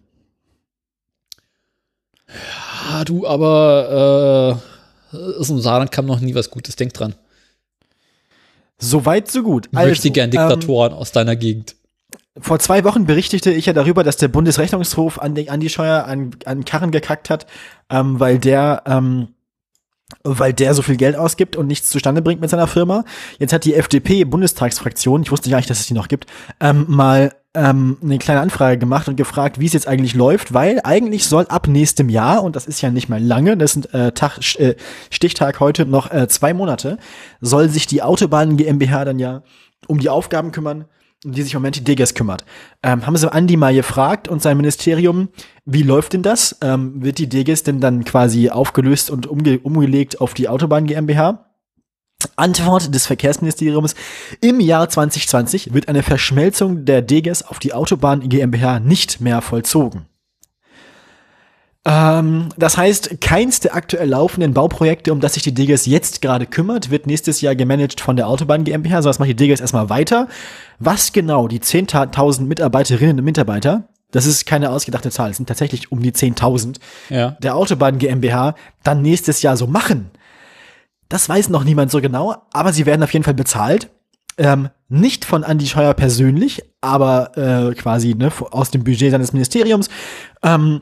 [2.90, 4.62] Ja, du, aber
[5.14, 6.76] äh, aus dem Saarland kam noch nie was Gutes.
[6.76, 7.16] Denk dran.
[8.78, 9.68] So weit, so gut.
[9.72, 11.76] Ich also, möchte gern Diktatoren ähm, aus deiner Gegend.
[12.40, 16.06] Vor zwei Wochen berichtete ich ja darüber, dass der Bundesrechnungshof an die, an die Steuer
[16.06, 17.46] an, an Karren gekackt hat,
[17.90, 19.30] ähm, weil der ähm,
[20.24, 23.06] weil der so viel Geld ausgibt und nichts zustande bringt mit seiner Firma.
[23.40, 26.26] Jetzt hat die FDP-Bundestagsfraktion, ich wusste gar nicht, dass es die noch gibt,
[26.60, 30.80] ähm, mal ähm, eine kleine Anfrage gemacht und gefragt, wie es jetzt eigentlich läuft, weil
[30.84, 34.14] eigentlich soll ab nächstem Jahr, und das ist ja nicht mal lange, das sind äh,
[34.14, 34.76] Tag, äh,
[35.10, 36.98] Stichtag heute noch äh, zwei Monate,
[37.42, 39.44] soll sich die Autobahn GmbH dann ja
[39.88, 40.86] um die Aufgaben kümmern,
[41.26, 42.46] um die sich im Moment die Deges kümmert.
[42.84, 45.30] Ähm, haben sie Andi mal gefragt und sein Ministerium,
[45.66, 46.58] wie läuft denn das?
[46.62, 51.51] Ähm, wird die Deges denn dann quasi aufgelöst und umge umgelegt auf die Autobahn GmbH?
[52.38, 53.96] Antwort des Verkehrsministeriums.
[54.42, 60.06] Im Jahr 2020 wird eine Verschmelzung der Deges auf die Autobahn GmbH nicht mehr vollzogen.
[61.84, 66.46] Ähm, das heißt, keins der aktuell laufenden Bauprojekte, um das sich die Deges jetzt gerade
[66.46, 69.90] kümmert, wird nächstes Jahr gemanagt von der Autobahn GmbH, sondern das macht die Deges erstmal
[69.90, 70.28] weiter.
[70.78, 75.92] Was genau die 10.000 Mitarbeiterinnen und Mitarbeiter, das ist keine ausgedachte Zahl, es sind tatsächlich
[75.92, 76.78] um die 10.000,
[77.10, 77.32] ja.
[77.42, 80.12] der Autobahn GmbH dann nächstes Jahr so machen,
[81.12, 83.90] das weiß noch niemand so genau, aber sie werden auf jeden Fall bezahlt.
[84.38, 89.90] Ähm, nicht von Andy Scheuer persönlich, aber äh, quasi ne, aus dem Budget seines Ministeriums.
[90.42, 90.80] Ähm,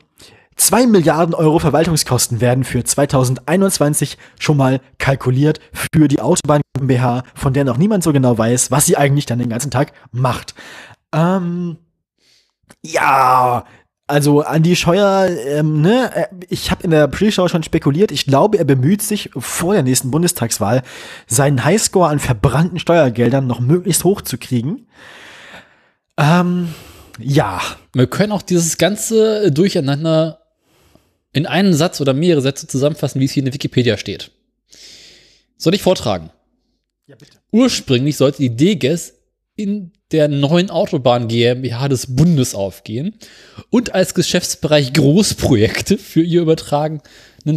[0.54, 7.52] 2 Milliarden Euro Verwaltungskosten werden für 2021 schon mal kalkuliert für die Autobahn GmbH, von
[7.52, 10.54] der noch niemand so genau weiß, was sie eigentlich dann den ganzen Tag macht.
[11.12, 11.78] Ähm,
[12.82, 13.64] ja,
[14.10, 18.58] also Andi Scheuer, ähm, ne, äh, ich habe in der Pre-Show schon spekuliert, ich glaube,
[18.58, 20.82] er bemüht sich vor der nächsten Bundestagswahl,
[21.26, 24.86] seinen Highscore an verbrannten Steuergeldern noch möglichst hoch zu kriegen.
[26.16, 26.74] Ähm,
[27.18, 27.60] ja.
[27.94, 30.40] Wir können auch dieses ganze Durcheinander
[31.32, 34.32] in einen Satz oder mehrere Sätze zusammenfassen, wie es hier in der Wikipedia steht.
[35.56, 36.30] Soll ich vortragen?
[37.06, 37.38] Ja, bitte.
[37.52, 39.14] Ursprünglich sollte die DGES
[39.56, 43.14] in der neuen Autobahn GmbH des Bundes aufgehen
[43.70, 47.02] und als Geschäftsbereich Großprojekte für ihr übertragenen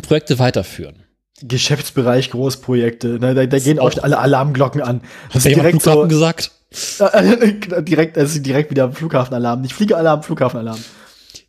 [0.01, 1.03] Projekte weiterführen.
[1.41, 5.01] Geschäftsbereich Großprojekte, ne, da, da gehen auch alle Alarmglocken an.
[5.31, 6.51] Das ist direkt so, gesagt.
[7.81, 10.79] direkt, also direkt wieder Flughafenalarm, nicht Fliegealarm, Flughafenalarm.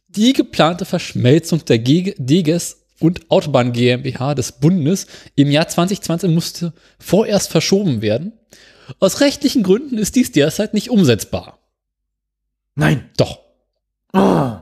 [0.08, 7.50] Die geplante Verschmelzung der DGES und Autobahn GmbH des Bundes im Jahr 2020 musste vorerst
[7.50, 8.32] verschoben werden
[9.00, 11.58] aus rechtlichen Gründen ist dies derzeit nicht umsetzbar.
[12.74, 13.10] Nein.
[13.16, 13.38] Doch.
[14.16, 14.58] Oh.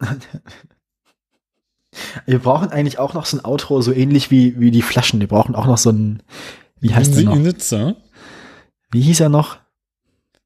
[2.26, 5.20] Wir brauchen eigentlich auch noch so ein Outro, so ähnlich wie, wie die Flaschen.
[5.20, 6.22] Wir brauchen auch noch so ein,
[6.80, 7.36] wie heißt der noch?
[7.36, 7.94] Nizza.
[8.90, 9.58] Wie hieß er noch?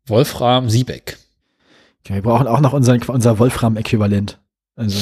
[0.07, 1.19] Wolfram Siebeck.
[2.01, 4.39] Okay, wir brauchen auch noch unseren, unser Wolfram-Äquivalent.
[4.77, 4.99] Also.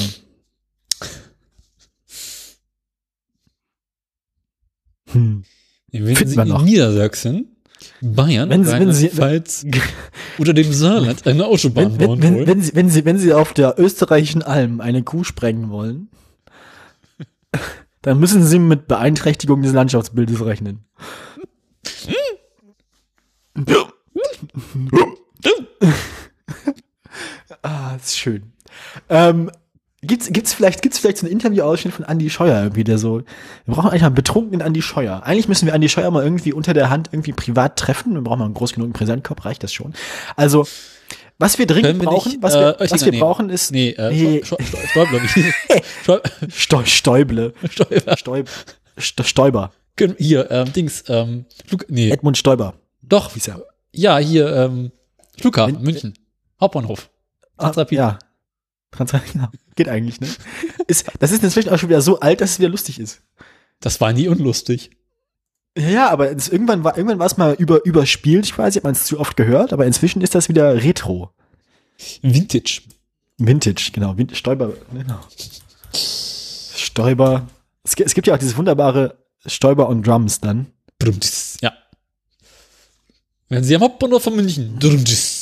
[5.17, 5.43] Hm.
[5.91, 6.61] Wenn Finden Sie in noch.
[6.63, 7.55] Niedersachsen,
[8.01, 9.65] Bayern, wenn Sie, wenn Sie, Pfalz
[10.37, 13.53] oder dem Saarland eine Autobahn wenn, wenn, wenn, wenn, Sie, wenn, Sie, wenn Sie auf
[13.53, 16.09] der österreichischen Alm eine Kuh sprengen wollen,
[18.01, 20.85] dann müssen Sie mit Beeinträchtigung des Landschaftsbildes rechnen.
[27.61, 28.53] ah, das ist schön.
[29.09, 29.51] Ähm,
[30.03, 33.23] Gibt's, gibt's vielleicht, gibt's vielleicht so ein Interview-Ausschnitt von Andy Scheuer irgendwie, der so,
[33.65, 35.23] wir brauchen eigentlich mal einen betrunkenen Andy Scheuer.
[35.23, 38.13] Eigentlich müssen wir Andy Scheuer mal irgendwie unter der Hand irgendwie privat treffen.
[38.13, 39.93] Wir brauchen mal einen groß genug Präsentkorb, reicht das schon.
[40.35, 40.67] Also,
[41.39, 44.11] was wir dringend wir brauchen, nicht, was wir, äh, was wir brauchen ist, nee, äh,
[44.11, 44.43] nee.
[44.43, 45.27] Stäuble,
[46.49, 47.53] Stäuble.
[48.15, 48.45] Stäuber.
[48.97, 49.71] Stäuber.
[50.19, 52.11] Hier, ähm, Dings, ähm, Flug, nee.
[52.11, 52.75] Edmund Stäuber.
[53.01, 53.33] Doch.
[53.33, 53.65] Hieß er.
[53.93, 54.91] Ja, hier, ähm,
[55.39, 56.13] Flughafen, München.
[56.61, 57.09] Hauptbahnhof.
[57.57, 58.19] Ah, ja.
[58.91, 59.35] Transrapid,
[59.75, 60.27] geht eigentlich, ne?
[60.87, 63.21] Ist, das ist inzwischen auch schon wieder so alt, dass es wieder lustig ist.
[63.81, 64.91] Das war nie unlustig.
[65.77, 68.87] Ja, aber es, irgendwann war irgendwann war es mal über, überspielt, ich weiß, ich habe
[68.87, 71.31] man es zu oft gehört, aber inzwischen ist das wieder Retro.
[72.21, 72.81] Vintage.
[73.37, 74.17] Vintage, genau.
[74.17, 75.19] Vin Stäuber, genau.
[75.93, 77.47] Stäuber.
[77.83, 80.67] Es, es, gibt ja auch dieses wunderbare Stäuber und Drums dann.
[81.61, 81.73] Ja.
[83.49, 84.79] Wenn Sie am Hauptbahnhof von München.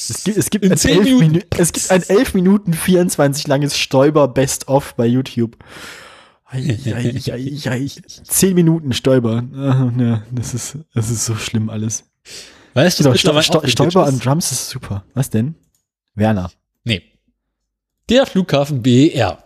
[0.09, 1.47] Es gibt, es, gibt ein 11 Minuten.
[1.57, 5.57] es gibt ein 11 Minuten 24 langes Stäuber Best-of bei YouTube.
[8.23, 9.43] Zehn Minuten Stäuber.
[9.53, 12.03] Ja, das, ist, das ist so schlimm alles.
[12.73, 15.03] Weißt du, genau, Sto Sto Stäuber an Drums ist super.
[15.13, 15.55] Was denn?
[16.13, 16.51] Werner.
[16.83, 17.01] Nee.
[18.09, 19.43] Der Flughafen BER.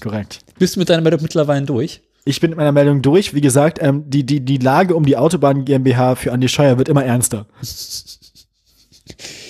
[0.00, 0.40] Korrekt.
[0.58, 2.02] Bist du mit deiner Meldung mittlerweile durch?
[2.24, 3.34] Ich bin mit meiner Meldung durch.
[3.34, 6.88] Wie gesagt, ähm, die, die, die Lage um die Autobahn GmbH für Andi Scheuer wird
[6.88, 7.46] immer ernster.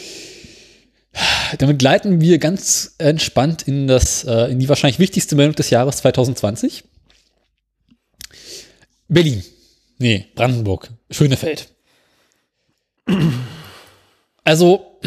[1.59, 5.99] Damit gleiten wir ganz entspannt in, das, äh, in die wahrscheinlich wichtigste Meldung des Jahres
[5.99, 6.85] 2020.
[9.09, 9.45] Berlin.
[9.99, 10.91] Nee, Brandenburg.
[11.11, 11.69] Schönefeld.
[14.43, 14.99] Also,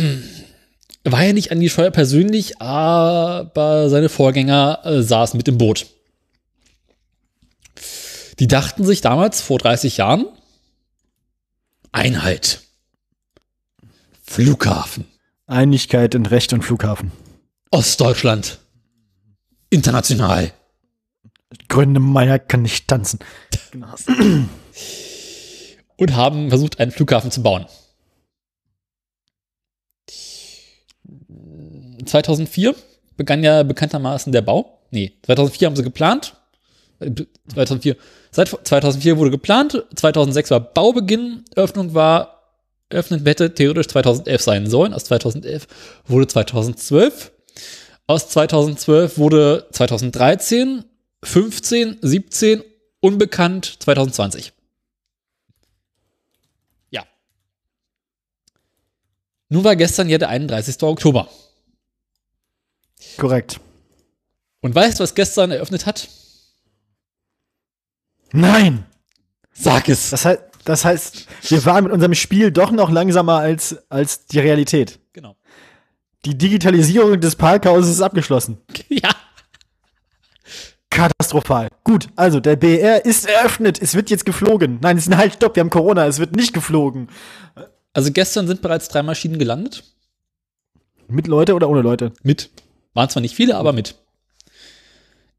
[1.03, 5.87] war ja nicht Andi Scheuer persönlich, aber seine Vorgänger äh, saßen mit im Boot.
[8.39, 10.25] Die dachten sich damals, vor 30 Jahren,
[11.91, 12.61] Einheit.
[14.21, 15.05] Flughafen.
[15.47, 17.11] Einigkeit in Recht und Flughafen.
[17.71, 18.59] Ostdeutschland.
[19.69, 20.51] International.
[21.69, 23.19] Gründemeier kann nicht tanzen.
[25.97, 27.65] und haben versucht, einen Flughafen zu bauen.
[32.05, 32.75] 2004
[33.15, 34.79] begann ja bekanntermaßen der Bau.
[34.91, 36.35] Nee, 2004 haben sie geplant.
[37.53, 37.95] 2004,
[38.31, 42.36] seit 2004 wurde geplant, 2006 war Baubeginn, Öffnung war,
[42.89, 45.67] öffnen hätte theoretisch 2011 sein sollen, aus 2011
[46.05, 47.31] wurde 2012,
[48.07, 50.85] aus 2012 wurde 2013,
[51.23, 52.63] 15, 17,
[52.99, 54.53] unbekannt 2020.
[56.89, 57.05] Ja.
[59.49, 60.81] Nun war gestern ja der 31.
[60.83, 61.29] Oktober.
[63.17, 63.59] Korrekt.
[64.61, 66.07] Und weißt du, was gestern eröffnet hat?
[68.31, 68.85] Nein!
[69.53, 70.09] Sag es!
[70.09, 74.39] Das heißt, das heißt, wir waren mit unserem Spiel doch noch langsamer als, als die
[74.39, 74.99] Realität.
[75.13, 75.37] Genau.
[76.25, 78.57] Die Digitalisierung des Parkhauses ist abgeschlossen.
[78.89, 79.09] Ja.
[80.89, 81.69] Katastrophal.
[81.83, 83.81] Gut, also der BR ist eröffnet.
[83.81, 84.79] Es wird jetzt geflogen.
[84.81, 86.05] Nein, es ist ein Halt, stopp, wir haben Corona.
[86.05, 87.07] Es wird nicht geflogen.
[87.93, 89.83] Also gestern sind bereits drei Maschinen gelandet.
[91.07, 92.11] Mit Leute oder ohne Leute?
[92.23, 92.49] Mit.
[92.93, 93.95] Waren zwar nicht viele, aber mit.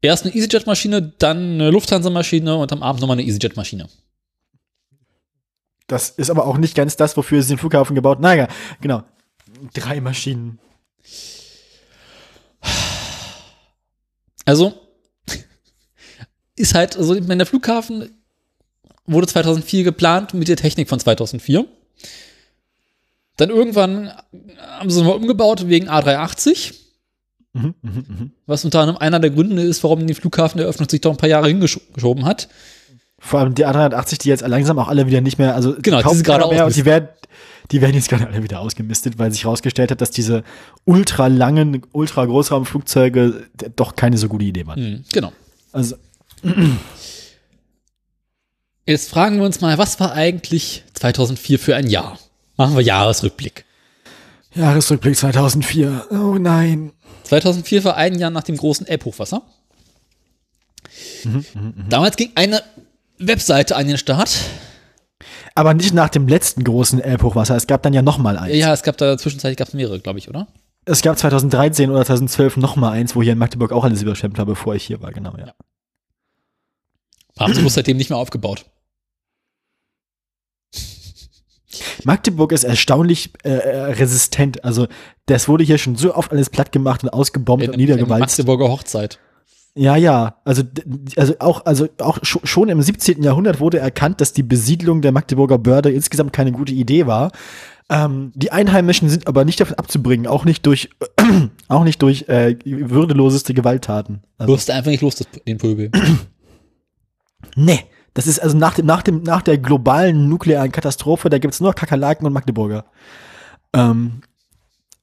[0.01, 3.89] Erst eine EasyJet-Maschine, dann eine Lufthansa-Maschine und am Abend nochmal eine EasyJet-Maschine.
[5.89, 8.19] Das ist aber auch nicht ganz das, wofür sie den Flughafen gebaut.
[8.19, 8.47] Naja,
[8.79, 9.03] genau.
[9.73, 10.59] Drei Maschinen.
[14.45, 14.73] Also,
[16.55, 18.09] ist halt, also ich meine, der Flughafen
[19.07, 21.65] wurde 2004 geplant mit der Technik von 2004.
[23.37, 24.11] Dann irgendwann
[24.59, 26.75] haben sie es mal umgebaut wegen A380.
[27.53, 28.29] Mhm, mh, mh.
[28.45, 31.47] Was unter anderem einer der Gründe ist, warum die Flughafeneröffnung sich doch ein paar Jahre
[31.47, 32.47] hingeschoben hat.
[33.19, 36.23] Vor allem die A380, die jetzt langsam auch alle wieder nicht mehr, also genau, die,
[36.23, 37.09] gerade mehr und die werden,
[37.71, 40.43] die werden jetzt gerade alle wieder ausgemistet, weil sich herausgestellt hat, dass diese
[40.85, 44.79] ultra langen, ultra Großraumflugzeuge doch keine so gute Idee waren.
[44.81, 45.33] Mhm, genau.
[45.71, 45.95] Also
[48.89, 52.17] Jetzt fragen wir uns mal, was war eigentlich 2004 für ein Jahr?
[52.57, 53.63] Machen wir Jahresrückblick.
[54.55, 56.07] Jahresrückblick 2004.
[56.09, 56.91] Oh nein.
[57.25, 59.43] 2004 war ein Jahr nach dem großen Elbhochwasser.
[61.23, 61.73] Mhm, mh, mh.
[61.89, 62.63] Damals ging eine
[63.19, 64.37] Webseite an den Start.
[65.55, 67.55] Aber nicht nach dem letzten großen Elbhochwasser.
[67.55, 68.55] Es gab dann ja noch mal eins.
[68.55, 70.47] Ja, es gab da zwischenzeitlich gab es mehrere, glaube ich, oder?
[70.85, 74.37] Es gab 2013 oder 2012 noch mal eins, wo hier in Magdeburg auch alles überschwemmt
[74.37, 75.47] war, bevor ich hier war, genau, ja.
[75.47, 75.53] ja.
[77.37, 78.65] Haben sie bloß seitdem nicht mehr aufgebaut.
[82.03, 84.63] Magdeburg ist erstaunlich äh, äh, resistent.
[84.63, 84.87] Also,
[85.25, 88.37] das wurde hier schon so oft alles platt gemacht und ausgebombt in, und niedergewalzt.
[88.37, 89.19] Magdeburger Hochzeit.
[89.79, 90.35] Ja, ja.
[90.43, 90.63] Also,
[91.15, 93.23] also auch, also auch schon im 17.
[93.23, 97.31] Jahrhundert wurde erkannt, dass die Besiedlung der Magdeburger Börde insgesamt keine gute Idee war.
[97.89, 100.89] Ähm, die Einheimischen sind aber nicht davon abzubringen, auch nicht durch,
[101.69, 104.21] auch nicht durch äh, würdeloseste Gewalttaten.
[104.37, 105.89] Also, du hast einfach nicht los, den Pöbel.
[107.55, 107.85] nee.
[108.13, 111.61] Das ist also nach dem, nach dem, nach der globalen nuklearen Katastrophe, da gibt es
[111.61, 112.83] nur Kakerlaken und Magdeburger.
[113.71, 114.23] Ähm,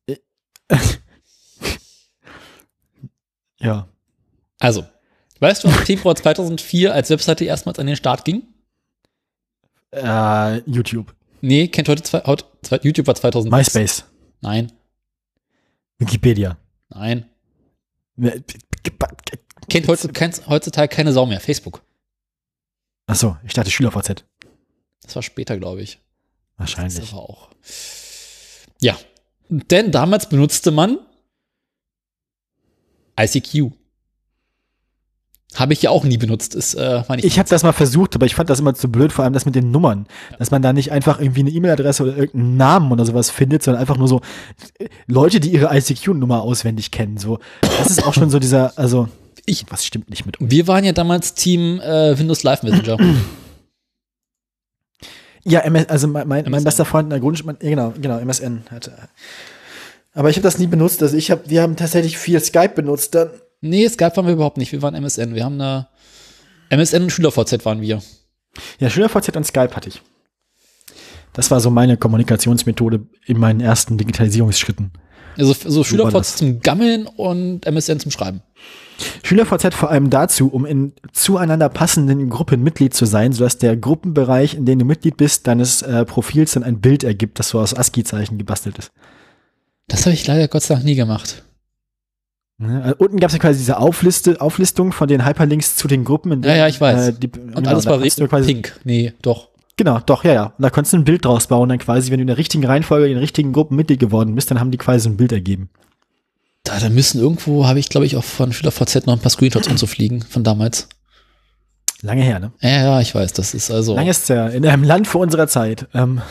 [0.06, 0.16] äh,
[3.58, 3.88] ja.
[4.58, 4.86] Also,
[5.40, 8.42] weißt du, was Februar 2004 als Webseite erstmals an den Start ging?
[9.92, 11.14] Äh, YouTube.
[11.40, 12.44] Nee, kennt heute, zwei, heute
[12.82, 13.52] YouTube war 2000.
[13.52, 14.04] MySpace.
[14.40, 14.72] Nein.
[15.98, 16.58] Wikipedia.
[16.88, 17.28] Nein.
[19.68, 21.40] Kennt heutzutage, heutzutage keine Sau mehr.
[21.40, 21.82] Facebook.
[23.06, 24.24] Ach so, ich dachte SchülerVZ.
[25.02, 26.00] Das war später, glaube ich.
[26.56, 26.98] Wahrscheinlich.
[26.98, 27.50] Das war auch.
[28.80, 28.98] Ja.
[29.48, 30.98] Denn damals benutzte man
[33.18, 33.72] ICQ.
[35.56, 36.54] Habe ich ja auch nie benutzt.
[36.54, 39.12] Ist, äh, ich ich habe das mal versucht, aber ich fand das immer zu blöd,
[39.12, 40.06] vor allem das mit den Nummern.
[40.30, 40.36] Ja.
[40.38, 43.80] Dass man da nicht einfach irgendwie eine E-Mail-Adresse oder irgendeinen Namen oder sowas findet, sondern
[43.80, 44.20] einfach nur so
[44.78, 47.16] äh, Leute, die ihre ICQ-Nummer auswendig kennen.
[47.16, 49.08] So, das ist auch schon so dieser, also
[49.46, 50.50] ich, was stimmt nicht mit uns?
[50.50, 52.98] Wir waren ja damals Team äh, Windows Live Messenger.
[55.44, 58.92] ja, MS, also mein, mein, mein bester Freund in der Grundschule, genau, genau, MSN hatte.
[60.16, 61.02] Aber ich habe das nie benutzt.
[61.02, 63.14] Also ich habe, wir haben tatsächlich viel Skype benutzt.
[63.14, 63.30] Dann
[63.68, 64.72] Nee, Skype waren wir überhaupt nicht.
[64.72, 65.34] Wir waren MSN.
[65.34, 65.88] Wir haben eine
[66.70, 68.02] MSN und SchülerVZ waren wir.
[68.78, 70.02] Ja, SchülerVZ und Skype hatte ich.
[71.32, 74.93] Das war so meine Kommunikationsmethode in meinen ersten Digitalisierungsschritten.
[75.36, 78.40] Also so SchülerVZ zum Gammeln und MSN zum Schreiben.
[79.22, 84.55] SchülerVZ vor allem dazu, um in zueinander passenden Gruppen Mitglied zu sein, sodass der Gruppenbereich,
[84.55, 87.74] in dem du Mitglied bist, deines äh, Profils dann ein Bild ergibt, das so aus
[87.74, 88.90] ASCII-Zeichen gebastelt ist.
[89.88, 91.44] Das habe ich leider Gott sei Dank nie gemacht.
[92.58, 92.82] Ne?
[92.82, 96.42] Also unten gab es ja quasi diese Aufliste, Auflistung von den Hyperlinks zu den Gruppen.
[96.42, 97.08] ja, ja, ich weiß.
[97.08, 98.78] Äh, die, und genau, alles war quasi, pink.
[98.84, 99.48] Nee, doch.
[99.76, 100.44] Genau, doch, ja, ja.
[100.46, 102.64] Und da konntest du ein Bild draus bauen, dann quasi, wenn du in der richtigen
[102.64, 105.68] Reihenfolge in den richtigen Gruppen Mitglied geworden bist, dann haben die quasi ein Bild ergeben.
[106.64, 109.68] Da, da müssen irgendwo, habe ich, glaube ich, auch von SchülerVZ noch ein paar Screenshots
[109.68, 110.88] umzufliegen von damals.
[112.00, 112.52] Lange her, ne?
[112.60, 113.94] Ja, ja, ich weiß, das ist also.
[113.94, 115.86] Lange ist ja, in einem Land vor unserer Zeit.
[115.94, 116.22] Ähm.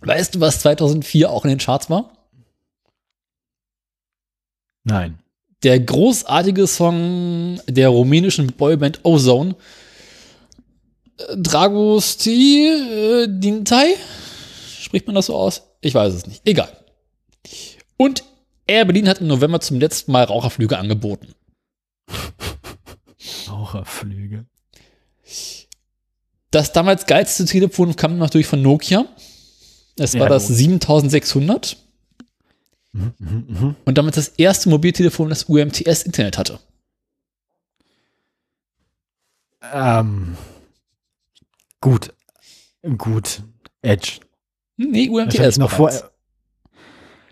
[0.00, 2.17] Weißt du, was 2004 auch in den Charts war?
[4.88, 5.18] Nein.
[5.62, 9.54] Der großartige Song der rumänischen Boyband Ozone.
[11.36, 13.96] Dragosti äh, Dintai?
[14.80, 15.62] Spricht man das so aus?
[15.80, 16.40] Ich weiß es nicht.
[16.46, 16.72] Egal.
[17.96, 18.24] Und
[18.66, 21.34] Air Berlin hat im November zum letzten Mal Raucherflüge angeboten.
[23.48, 24.46] Raucherflüge.
[26.50, 29.04] Das damals geilste Telefon kam natürlich von Nokia.
[29.98, 31.76] Es ja, war das 7600.
[32.98, 33.74] Mhm, mh, mh.
[33.84, 36.58] Und damit das erste Mobiltelefon, das UMTS-Internet hatte.
[39.72, 40.36] Ähm,
[41.80, 42.12] gut.
[42.96, 43.42] Gut.
[43.82, 44.20] Edge.
[44.76, 45.58] Nee, UMTS.
[45.58, 45.92] Noch vor,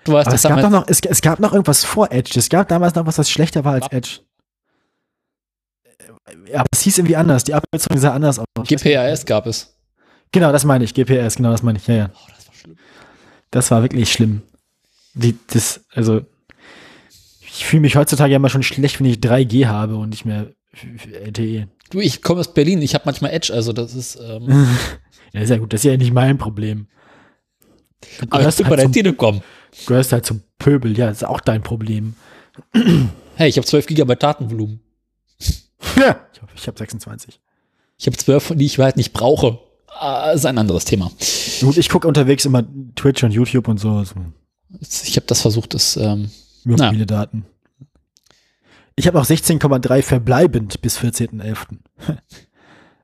[0.04, 2.38] du weißt, es, gab noch, es, es, gab noch irgendwas vor Edge.
[2.38, 4.20] Es gab damals noch was, was schlechter war als Edge.
[6.52, 7.44] Aber es hieß irgendwie anders.
[7.44, 8.46] Die Abkürzung sah anders aus.
[8.64, 9.76] GPRS gab es.
[10.32, 10.92] Genau, das meine ich.
[10.92, 11.86] GPS, genau, das meine ich.
[11.86, 12.10] Ja, ja.
[12.12, 12.76] Oh, das war schlimm.
[13.50, 14.42] Das war wirklich schlimm.
[15.16, 16.20] Die, das, also,
[17.40, 20.52] ich fühle mich heutzutage ja immer schon schlecht, wenn ich 3G habe und nicht mehr
[21.24, 21.68] LTE.
[21.90, 24.16] Du, ich komme aus Berlin, ich habe manchmal Edge, also das ist.
[24.16, 24.46] Ähm
[25.32, 26.86] ja, ist ja gut, das ist ja nicht mein Problem.
[28.20, 29.40] Du Aber hast du halt bei der Telekom.
[29.80, 32.14] Du gehörst halt zum Pöbel, ja, das ist auch dein Problem.
[33.38, 34.80] Hey, ich habe 12 Gigabyte Datenvolumen.
[35.96, 36.20] Ja,
[36.54, 37.38] ich habe 26.
[37.98, 39.58] Ich habe 12, die ich halt nicht brauche.
[39.88, 41.10] Ah, ist ein anderes Thema.
[41.60, 42.64] Gut, ich gucke unterwegs immer
[42.94, 44.04] Twitch und YouTube und so.
[44.80, 45.96] Ich habe das versucht, das.
[45.96, 46.30] Ähm,
[46.64, 47.46] Über viele Daten.
[48.96, 51.78] Ich habe auch 16,3 verbleibend bis 14.11.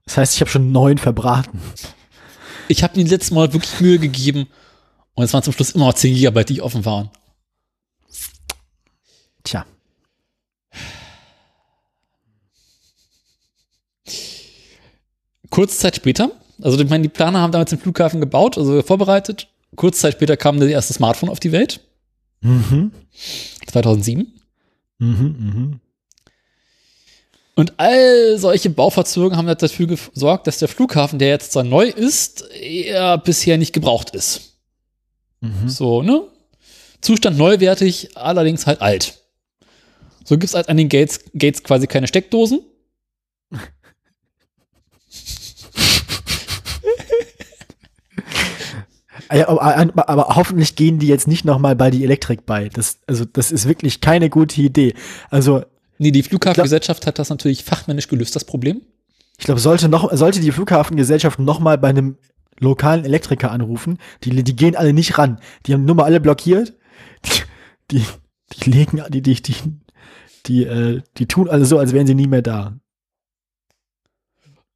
[0.05, 1.61] Das heißt, ich habe schon neun verbraten.
[2.67, 4.49] Ich habe mir letztes Mal wirklich Mühe gegeben
[5.15, 7.09] und es waren zum Schluss immer noch 10 Gigabyte, die offen waren.
[9.45, 9.65] Tja.
[15.51, 19.49] Kurze Zeit später, also ich meine, die Planer haben damals den Flughafen gebaut, also vorbereitet
[19.77, 21.81] Kurz Zeit später kam das erste Smartphone auf die Welt.
[22.41, 22.93] Mhm.
[23.67, 24.33] 2007.
[24.99, 25.81] Mhm, mhm.
[27.55, 32.49] Und all solche Bauverzögerungen haben dafür gesorgt, dass der Flughafen, der jetzt zwar neu ist,
[32.51, 34.57] eher bisher nicht gebraucht ist.
[35.41, 35.69] Mhm.
[35.69, 36.23] So, ne?
[37.01, 39.19] Zustand neuwertig, allerdings halt alt.
[40.25, 42.61] So gibt es halt an den Gates, Gates quasi keine Steckdosen.
[49.41, 52.69] Aber, aber, hoffentlich gehen die jetzt nicht nochmal bei die Elektrik bei.
[52.69, 54.95] Das, also, das ist wirklich keine gute Idee.
[55.31, 55.65] Also.
[55.99, 58.83] Nee, die Flughafengesellschaft hat das natürlich fachmännisch gelöst, das Problem.
[59.39, 62.17] Ich glaube, sollte noch, sollte die Flughafengesellschaft nochmal bei einem
[62.59, 65.41] lokalen Elektriker anrufen, die, die gehen alle nicht ran.
[65.67, 66.75] Die haben nur mal alle blockiert.
[67.25, 67.41] Die,
[67.91, 68.05] die,
[68.53, 69.55] die legen, die, die, die,
[70.47, 72.75] die, äh, die tun alle so, als wären sie nie mehr da.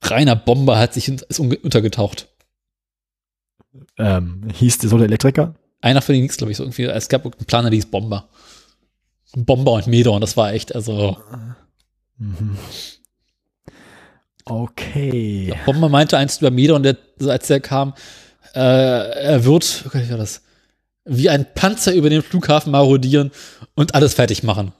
[0.02, 2.28] Rainer Bomber hat sich ist untergetaucht
[3.98, 5.54] ähm, hieß der so der Elektriker?
[5.80, 8.28] Einer von denen hieß, glaube ich, so irgendwie, es gab einen Planer, der hieß Bomber.
[9.34, 11.16] Bomber und Meter und das war echt, also.
[12.18, 12.56] Mhm.
[14.44, 15.48] Okay.
[15.48, 16.96] Ja, Bomber meinte einst über Meter und der,
[17.26, 17.94] als der kam,
[18.54, 20.42] äh, er wird, oh wie war das?
[21.04, 23.30] Wie ein Panzer über den Flughafen marodieren
[23.74, 24.72] und alles fertig machen.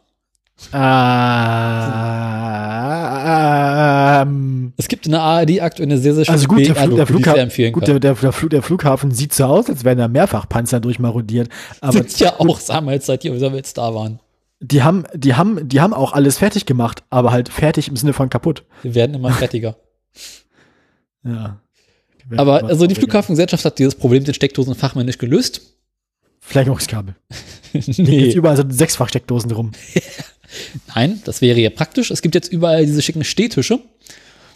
[4.22, 6.96] Ähm, Es gibt in der ARD aktuell eine sehr, sehr schöne also gut, der, Flug,
[6.96, 10.80] der, Flughafen, gut der, der, der, Flughafen sieht so aus, als wären da mehrfach Panzer
[10.80, 11.48] durchmarodiert.
[11.80, 14.20] Aber Sind ja auch damals, seit die Elisabeths da waren.
[14.60, 18.12] Die haben, die haben, die haben auch alles fertig gemacht, aber halt fertig im Sinne
[18.12, 18.64] von kaputt.
[18.84, 19.76] Die werden immer fertiger.
[21.24, 21.60] ja.
[22.36, 25.76] Aber also die Flughafengesellschaft hat dieses Problem mit den Steckdosen fachmännisch gelöst.
[26.40, 27.14] Verlängerungskabel.
[27.72, 28.24] nee.
[28.26, 29.72] Jetzt überall so sechsfach Steckdosen rum.
[30.94, 32.10] Nein, das wäre ja praktisch.
[32.10, 33.80] Es gibt jetzt überall diese schicken Stehtische,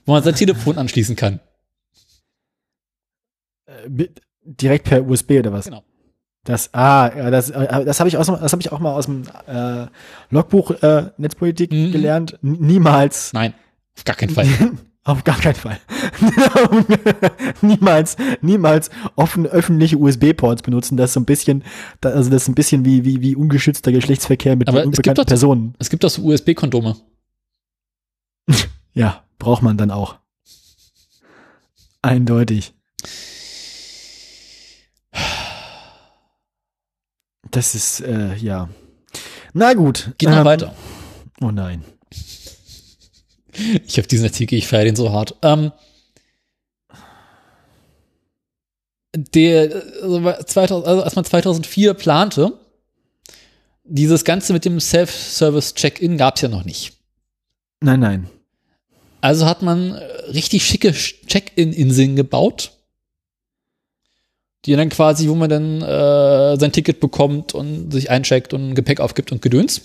[0.07, 1.41] wo man sein Telefon anschließen kann.
[3.67, 4.09] Äh,
[4.45, 5.67] direkt per USB oder was?
[5.67, 5.85] Genau.
[6.45, 9.07] Das, ah, ja, das, äh, das habe ich, aus, das hab ich auch mal aus
[9.07, 9.87] dem äh,
[10.31, 11.93] Logbuch äh, Netzpolitik mhm.
[11.93, 12.39] gelernt.
[12.43, 13.33] N niemals.
[13.35, 13.55] Nein,
[13.97, 14.47] auf gar keinen Fall.
[15.05, 15.79] auf gar keinen Fall.
[17.61, 20.97] niemals, niemals offen öffentliche USB-Ports benutzen.
[20.97, 21.63] Das ist so ein bisschen,
[22.03, 25.75] also das ist ein bisschen wie, wie, wie ungeschützter Geschlechtsverkehr mit Aber unbekannten es Personen.
[25.79, 26.97] Es gibt doch so USB-Kondome.
[28.93, 30.19] Ja, braucht man dann auch.
[32.03, 32.75] Eindeutig.
[37.51, 38.69] Das ist, äh, ja.
[39.53, 40.13] Na gut.
[40.19, 40.75] Geht noch ähm, weiter.
[41.41, 41.85] Oh nein.
[43.87, 45.35] Ich habe diesen Artikel, ich feiere den so hart.
[45.43, 45.73] Ähm,
[49.15, 52.59] der, also, 2000, also als man 2004 plante,
[53.85, 56.97] dieses Ganze mit dem Self-Service-Check-In gab es ja noch nicht.
[57.81, 58.31] Nein, nein.
[59.21, 59.93] Also hat man
[60.33, 62.73] richtig schicke Check-In-Inseln gebaut
[64.65, 69.01] die dann quasi, wo man dann äh, sein Ticket bekommt und sich eincheckt und Gepäck
[69.01, 69.83] aufgibt und Gedöns.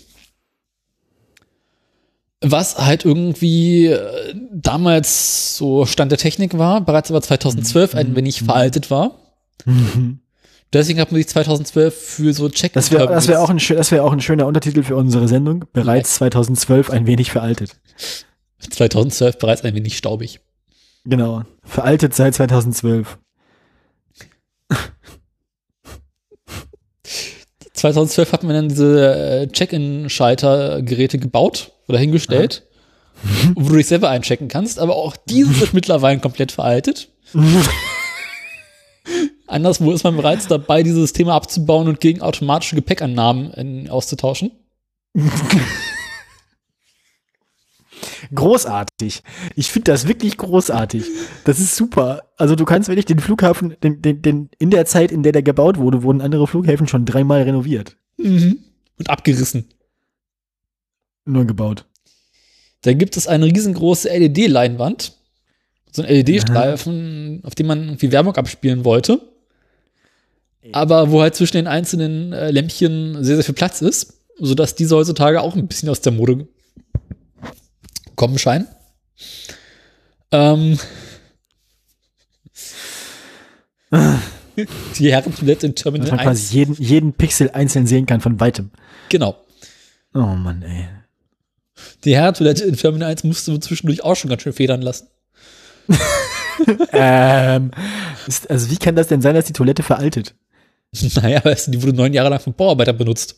[2.42, 8.00] Was halt irgendwie äh, damals so Stand der Technik war, bereits aber 2012 mhm.
[8.00, 9.20] ein wenig veraltet war.
[9.64, 10.20] Mhm.
[10.74, 13.92] Deswegen hat man sich 2012 für so check Das wäre das wär auch, ein, das
[13.92, 15.64] wär auch ein schöner Untertitel für unsere Sendung.
[15.72, 16.32] Bereits Nein.
[16.32, 17.78] 2012 ein wenig veraltet.
[18.70, 20.40] 2012 bereits ein wenig staubig.
[21.06, 21.44] Genau.
[21.64, 23.18] Veraltet seit 2012.
[27.74, 32.64] 2012 hat man dann diese äh, Check-in-Schalter-Geräte gebaut oder hingestellt,
[33.22, 33.54] mhm.
[33.56, 37.10] wo du dich selber einchecken kannst, aber auch dieses ist mittlerweile komplett veraltet.
[39.48, 44.52] Anderswo ist man bereits dabei, dieses Thema abzubauen und gegen automatische Gepäckannahmen in, auszutauschen.
[48.34, 49.24] großartig.
[49.56, 51.06] Ich finde das wirklich großartig.
[51.44, 52.24] Das ist super.
[52.38, 55.44] Also du kannst wirklich den Flughafen, den, den, den, in der Zeit, in der der
[55.44, 57.98] gebaut wurde, wurden andere Flughäfen schon dreimal renoviert.
[58.18, 58.60] Mhm.
[58.98, 59.66] Und abgerissen.
[61.26, 61.86] Nur gebaut.
[62.82, 65.14] Da gibt es eine riesengroße LED-Leinwand.
[65.92, 69.22] So ein LED-Streifen, auf dem man irgendwie Werbung abspielen wollte.
[70.72, 74.96] Aber wo halt zwischen den einzelnen äh, Lämpchen sehr, sehr viel Platz ist, sodass diese
[74.96, 76.48] heutzutage auch ein bisschen aus der Mode
[78.16, 78.68] kommen scheinen.
[80.32, 80.80] Ähm,
[85.00, 86.28] die Herrentoilette in Terminal Dass man 1.
[86.28, 88.72] quasi jeden, jeden Pixel einzeln sehen kann von weitem.
[89.10, 89.36] Genau.
[90.14, 90.88] Oh Mann, ey.
[92.04, 95.08] Die Herrentoilette in Terminal 1 musste du zwischendurch auch schon ganz schön federn lassen.
[96.94, 97.72] ähm,
[98.28, 100.36] ist, also wie kann das denn sein, dass die Toilette veraltet?
[101.16, 103.36] Naja, weißt du, die wurde neun Jahre lang von Bauarbeitern benutzt.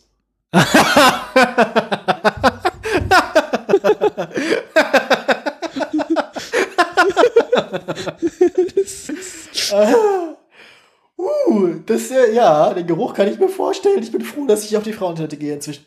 [11.17, 14.01] Uh, das äh, ja, den Geruch kann ich mir vorstellen.
[14.01, 15.85] Ich bin froh, dass ich auf die Frauentoilette gehe inzwischen.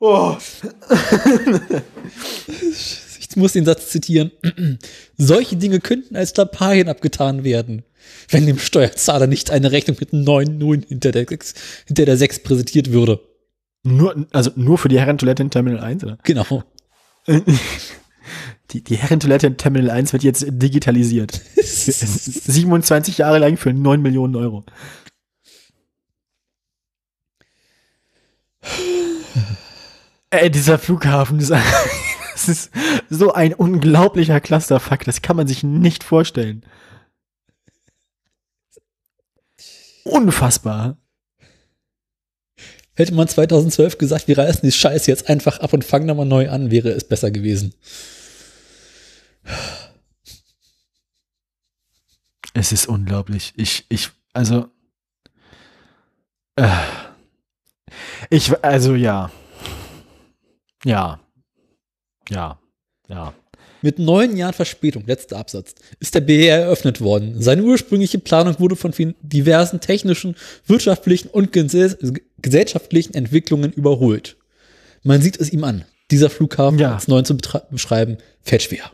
[0.00, 0.36] Oh.
[3.18, 4.32] ich muss den Satz zitieren.
[5.16, 7.84] Solche Dinge könnten als Lappalien abgetan werden,
[8.28, 11.26] wenn dem Steuerzahler nicht eine Rechnung mit neun Nullen hinter der,
[11.86, 13.20] hinter der 6 präsentiert würde.
[13.82, 16.18] Nur, also nur für die Herrentoilette in Terminal 1, oder?
[16.22, 16.64] Genau.
[18.70, 21.40] Die, die Herrentoilette in Terminal 1 wird jetzt digitalisiert.
[21.56, 24.64] 27 Jahre lang für 9 Millionen Euro.
[30.30, 31.50] Ey, dieser Flughafen ist,
[32.32, 32.70] das ist
[33.08, 36.66] so ein unglaublicher Clusterfuck, das kann man sich nicht vorstellen.
[40.02, 40.96] Unfassbar.
[42.96, 46.48] Hätte man 2012 gesagt, wir reißen die Scheiße jetzt einfach ab und fangen nochmal neu
[46.48, 47.74] an, wäre es besser gewesen.
[52.54, 53.52] Es ist unglaublich.
[53.56, 54.68] Ich, ich, also,
[56.54, 56.68] äh,
[58.30, 59.30] ich, also ja,
[60.84, 61.20] ja,
[62.30, 62.58] ja,
[63.08, 63.34] ja.
[63.82, 67.42] Mit neun Jahren Verspätung, letzter Absatz, ist der BR eröffnet worden.
[67.42, 71.52] Seine ursprüngliche Planung wurde von diversen technischen, wirtschaftlichen und
[72.44, 74.36] gesellschaftlichen Entwicklungen überholt.
[75.02, 75.84] Man sieht es ihm an.
[76.10, 76.94] Dieser Flughafen, ja.
[76.94, 77.36] als neun zu
[77.70, 78.84] beschreiben, fällt schwer.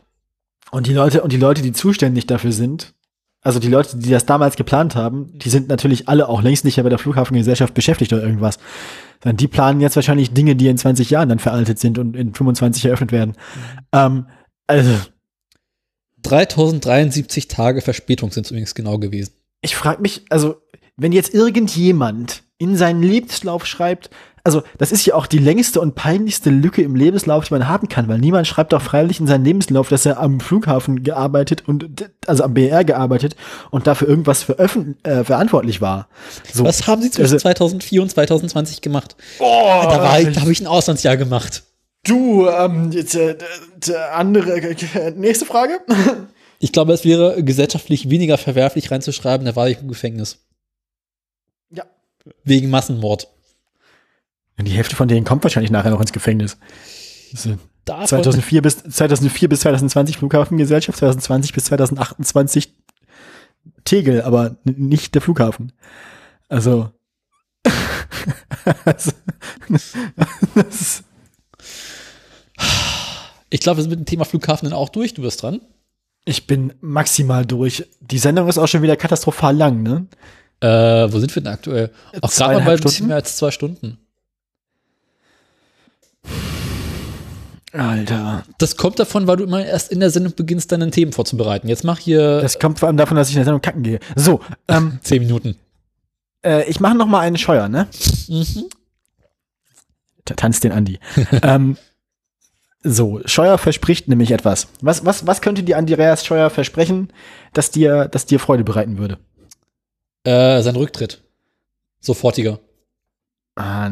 [0.71, 2.93] Und die Leute, und die Leute, die zuständig dafür sind,
[3.41, 6.77] also die Leute, die das damals geplant haben, die sind natürlich alle auch längst nicht
[6.77, 8.57] mehr bei der Flughafengesellschaft beschäftigt oder irgendwas.
[9.21, 12.33] Sondern die planen jetzt wahrscheinlich Dinge, die in 20 Jahren dann veraltet sind und in
[12.33, 13.31] 25 eröffnet werden.
[13.31, 13.79] Mhm.
[13.91, 14.25] Ähm,
[14.67, 14.91] also.
[16.23, 19.33] 3073 Tage Verspätung sind es übrigens genau gewesen.
[19.61, 20.55] Ich frage mich, also,
[20.97, 24.09] wenn jetzt irgendjemand in seinen Lebenslauf schreibt,
[24.43, 27.89] also das ist ja auch die längste und peinlichste Lücke im Lebenslauf, die man haben
[27.89, 32.09] kann, weil niemand schreibt doch freiwillig in seinen Lebenslauf, dass er am Flughafen gearbeitet und
[32.25, 33.35] also am BR gearbeitet
[33.69, 36.07] und dafür irgendwas äh, verantwortlich war.
[36.51, 36.63] So.
[36.63, 39.15] Was haben Sie zwischen also, 2004 und 2020 gemacht?
[39.39, 41.63] Oh, da war da habe ich ein Auslandsjahr gemacht.
[42.03, 43.37] Du, ähm, jetzt, äh,
[44.13, 45.79] andere, äh, nächste Frage.
[46.61, 50.45] ich glaube, es wäre gesellschaftlich weniger verwerflich reinzuschreiben, da war ich im Gefängnis.
[51.71, 51.85] Ja.
[52.43, 53.27] Wegen Massenmord.
[54.59, 56.57] Die Hälfte von denen kommt wahrscheinlich nachher noch ins Gefängnis.
[57.33, 62.75] 2004 bis, 2004 bis 2020 Flughafengesellschaft, 2020 bis 2028
[63.83, 65.71] Tegel, aber nicht der Flughafen.
[66.47, 66.91] Also,
[68.85, 69.13] also
[73.49, 75.15] ich glaube, wir sind mit dem Thema Flughafen dann auch durch.
[75.15, 75.61] Du bist dran.
[76.25, 77.87] Ich bin maximal durch.
[77.99, 80.05] Die Sendung ist auch schon wieder katastrophal lang, ne?
[80.59, 81.91] Äh, wo sind wir denn aktuell?
[82.21, 83.97] Auch gerade mal bei ein bisschen mehr als zwei Stunden.
[87.73, 88.43] Alter.
[88.57, 91.67] Das kommt davon, weil du immer erst in der Sendung beginnst, deine Themen vorzubereiten.
[91.67, 92.41] Jetzt mach hier.
[92.41, 93.99] Das kommt vor allem davon, dass ich in der Sendung kacken gehe.
[94.15, 94.41] So.
[94.67, 95.55] Ähm, Zehn Minuten.
[96.45, 97.87] Äh, ich mache noch mal einen Scheuer, ne?
[98.27, 98.65] Mhm.
[100.25, 100.99] Tanz den Andi.
[101.41, 101.77] ähm,
[102.83, 104.67] so, Scheuer verspricht nämlich etwas.
[104.81, 107.09] Was, was, was könnte dir Andreas Scheuer versprechen,
[107.53, 109.17] dass dir, dass dir Freude bereiten würde?
[110.23, 111.21] Äh, sein Rücktritt.
[111.99, 112.59] Sofortiger.
[113.55, 113.91] Ah,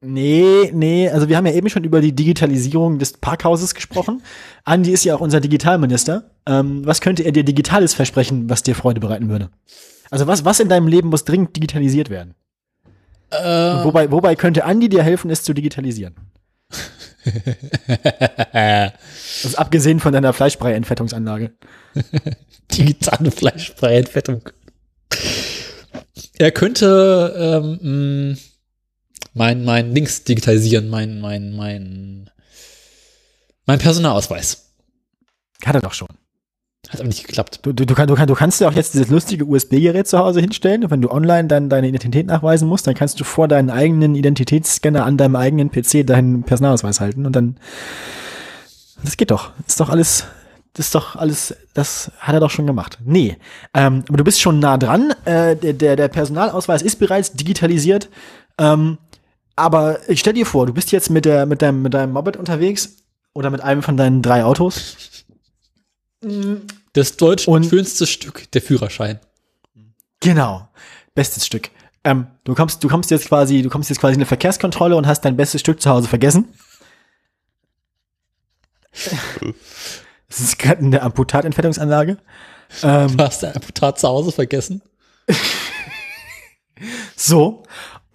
[0.00, 4.22] nee, nee, also wir haben ja eben schon über die Digitalisierung des Parkhauses gesprochen.
[4.64, 6.30] Andi ist ja auch unser Digitalminister.
[6.46, 9.50] Ähm, was könnte er dir Digitales versprechen, was dir Freude bereiten würde?
[10.10, 12.34] Also was, was in deinem Leben muss dringend digitalisiert werden?
[13.30, 13.84] Äh.
[13.84, 16.14] Wobei, wobei könnte Andi dir helfen, es zu digitalisieren?
[19.42, 21.52] Also abgesehen von deiner Fleischbrei-Entfettungsanlage.
[22.72, 24.48] Digitale Fleischbrei-Entfettung.
[26.38, 28.36] Er könnte ähm,
[29.34, 32.30] mein, mein Links digitalisieren, mein, mein, mein,
[33.66, 34.72] mein Personalausweis.
[35.64, 36.13] Hat er doch schon.
[36.94, 37.58] Hat aber nicht geklappt.
[37.62, 40.16] Du, du, du, kann, du, kann, du kannst dir auch jetzt dieses lustige USB-Gerät zu
[40.16, 40.84] Hause hinstellen.
[40.84, 44.14] Und wenn du online dann deine Identität nachweisen musst, dann kannst du vor deinen eigenen
[44.14, 47.56] Identitätsscanner an deinem eigenen PC deinen Personalausweis halten und dann.
[49.02, 49.50] Das geht doch.
[49.66, 50.26] Ist doch alles.
[50.74, 51.56] Das ist doch alles.
[51.74, 52.98] Das hat er doch schon gemacht.
[53.04, 53.38] Nee.
[53.74, 55.12] Ähm, aber du bist schon nah dran.
[55.24, 58.08] Äh, der, der Personalausweis ist bereits digitalisiert.
[58.56, 58.98] Ähm,
[59.56, 62.36] aber ich stell dir vor, du bist jetzt mit, der, mit, deinem, mit deinem Moped
[62.36, 62.98] unterwegs
[63.32, 65.24] oder mit einem von deinen drei Autos.
[66.94, 69.20] Das deutsch und schönste Stück, der Führerschein.
[70.20, 70.68] Genau.
[71.14, 71.70] Bestes Stück.
[72.04, 75.06] Ähm, du kommst, du kommst jetzt quasi, du kommst jetzt quasi in eine Verkehrskontrolle und
[75.06, 76.48] hast dein bestes Stück zu Hause vergessen.
[80.26, 82.16] Das ist gerade in der Amputatentfettungsanlage.
[82.82, 84.82] Ähm, du hast dein Amputat zu Hause vergessen?
[87.16, 87.62] so.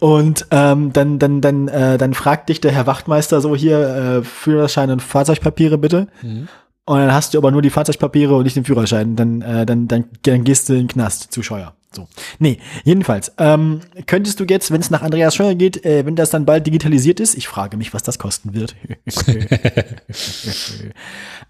[0.00, 4.22] Und ähm, dann, dann, dann, äh, dann fragt dich der Herr Wachtmeister so hier, äh,
[4.22, 6.08] Führerschein und Fahrzeugpapiere bitte.
[6.20, 6.48] Mhm.
[6.86, 9.16] Und dann hast du aber nur die Fahrzeugpapiere und nicht den Führerschein.
[9.16, 11.74] Dann, äh, dann, dann, dann gehst du in den Knast zu Scheuer.
[11.92, 12.06] So.
[12.38, 13.32] Nee, jedenfalls.
[13.36, 16.64] Ähm, könntest du jetzt, wenn es nach Andreas Scheuer geht, äh, wenn das dann bald
[16.64, 18.76] digitalisiert ist, ich frage mich, was das kosten wird.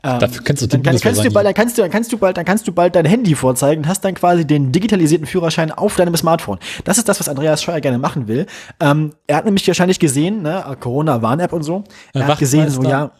[0.02, 2.16] ähm, Dafür kannst du dann, kann, kannst du bald, dann kannst du, dann kannst du
[2.16, 5.72] bald, dann kannst du bald dein Handy vorzeigen und hast dann quasi den digitalisierten Führerschein
[5.72, 6.58] auf deinem Smartphone.
[6.84, 8.46] Das ist das, was Andreas Scheuer gerne machen will.
[8.80, 11.84] Ähm, er hat nämlich wahrscheinlich gesehen, ne, Corona-Warn-App und so.
[12.14, 13.10] Er hat gesehen, so ja.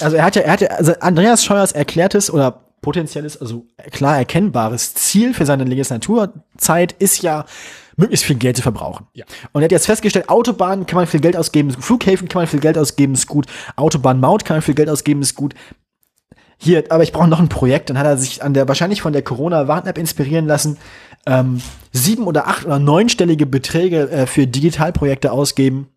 [0.00, 4.16] Also er hat ja, er hat ja, also Andreas Scheuers erklärtes oder potenzielles, also klar
[4.18, 7.44] erkennbares Ziel für seine Legislaturzeit ist ja,
[7.96, 9.06] möglichst viel Geld zu verbrauchen.
[9.12, 9.24] Ja.
[9.52, 12.60] Und er hat jetzt festgestellt, Autobahnen kann man viel Geld ausgeben, Flughäfen kann man viel
[12.60, 13.46] Geld ausgeben, ist gut.
[13.76, 15.54] Autobahnmaut kann man viel Geld ausgeben, ist gut.
[16.56, 17.88] Hier, aber ich brauche noch ein Projekt.
[17.88, 20.76] Dann hat er sich an der, wahrscheinlich von der Corona-Warn-App inspirieren lassen,
[21.26, 21.62] ähm,
[21.92, 25.88] sieben oder acht oder neunstellige Beträge äh, für Digitalprojekte ausgeben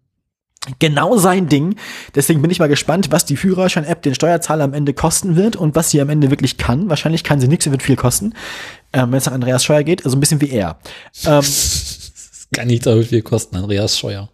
[0.79, 1.75] genau sein Ding.
[2.15, 5.75] Deswegen bin ich mal gespannt, was die Führerschein-App den Steuerzahler am Ende kosten wird und
[5.75, 6.89] was sie am Ende wirklich kann.
[6.89, 8.33] Wahrscheinlich kann sie nichts, sie wird viel kosten,
[8.93, 10.05] ähm, wenn es nach Andreas Scheuer geht.
[10.05, 10.79] Also ein bisschen wie er.
[11.25, 11.43] Ähm,
[12.53, 14.29] kann nicht so viel kosten, Andreas Scheuer.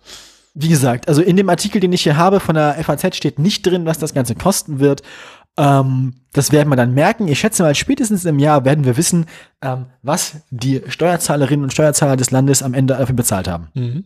[0.53, 3.65] Wie gesagt, also in dem Artikel, den ich hier habe von der FAZ, steht nicht
[3.65, 5.03] drin, was das Ganze kosten wird.
[5.57, 7.27] Ähm, das werden wir dann merken.
[7.27, 9.26] Ich schätze mal, spätestens im Jahr werden wir wissen,
[9.61, 13.69] ähm, was die Steuerzahlerinnen und Steuerzahler des Landes am Ende dafür bezahlt haben.
[13.73, 14.06] Mhm.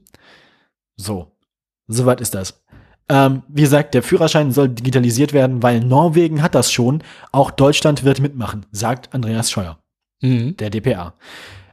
[0.95, 1.32] So.
[1.93, 2.61] Soweit ist das.
[3.09, 7.03] Ähm, wie gesagt, der Führerschein soll digitalisiert werden, weil Norwegen hat das schon.
[7.31, 9.77] Auch Deutschland wird mitmachen, sagt Andreas Scheuer,
[10.21, 10.55] mhm.
[10.57, 11.13] der DPA.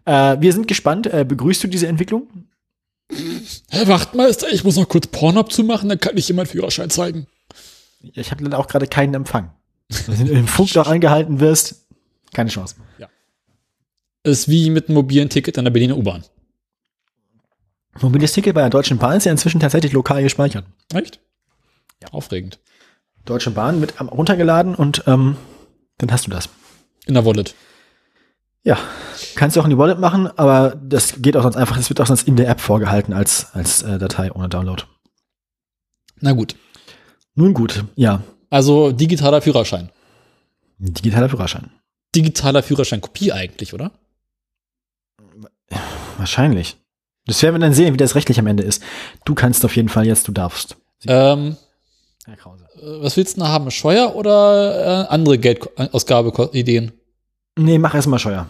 [0.05, 1.07] Äh, wir sind gespannt.
[1.07, 2.29] Äh, begrüßt du diese Entwicklung?
[3.71, 7.27] Herr Wachtmeister, ich muss noch kurz Porn abzumachen, dann kann ich meinen Führerschein zeigen.
[8.15, 9.51] Ich habe leider auch gerade keinen Empfang.
[10.07, 11.87] Wenn du im Funk doch angehalten wirst,
[12.33, 12.77] keine Chance.
[12.99, 13.09] Ja.
[14.23, 16.25] Ist wie mit einem mobilen Ticket an der Berliner U-Bahn.
[18.01, 20.65] Mobiles Ticket bei der Deutschen Bahn ist ja inzwischen tatsächlich lokal gespeichert.
[20.95, 21.21] Echt?
[22.03, 22.09] Ja.
[22.13, 22.61] Aufregend.
[23.25, 25.37] Deutsche Bahn wird runtergeladen und ähm,
[25.99, 26.49] dann hast du das.
[27.07, 27.55] In der Wallet.
[28.63, 28.79] Ja,
[29.37, 32.01] kannst du auch in die Wallet machen, aber das geht auch sonst einfach, das wird
[32.01, 34.85] auch sonst in der App vorgehalten als, als äh, Datei ohne Download.
[36.21, 36.57] Na gut.
[37.35, 38.23] Nun gut, ja.
[38.51, 39.91] Also digitaler Führerschein.
[40.79, 41.71] Digitaler Führerschein.
[42.15, 43.93] Digitaler Führerschein Kopie eigentlich, oder?
[46.19, 46.77] Wahrscheinlich.
[47.27, 48.83] Das werden wir dann sehen, wie das rechtlich am Ende ist.
[49.25, 50.77] Du kannst auf jeden Fall jetzt, du darfst.
[51.07, 51.57] Ähm,
[52.25, 52.65] Herr Krause.
[52.77, 53.71] Äh, was willst du noch haben?
[53.71, 56.93] Scheuer oder äh, andere Geldausgabeideen?
[57.57, 58.47] Nee, mach erstmal Scheuer.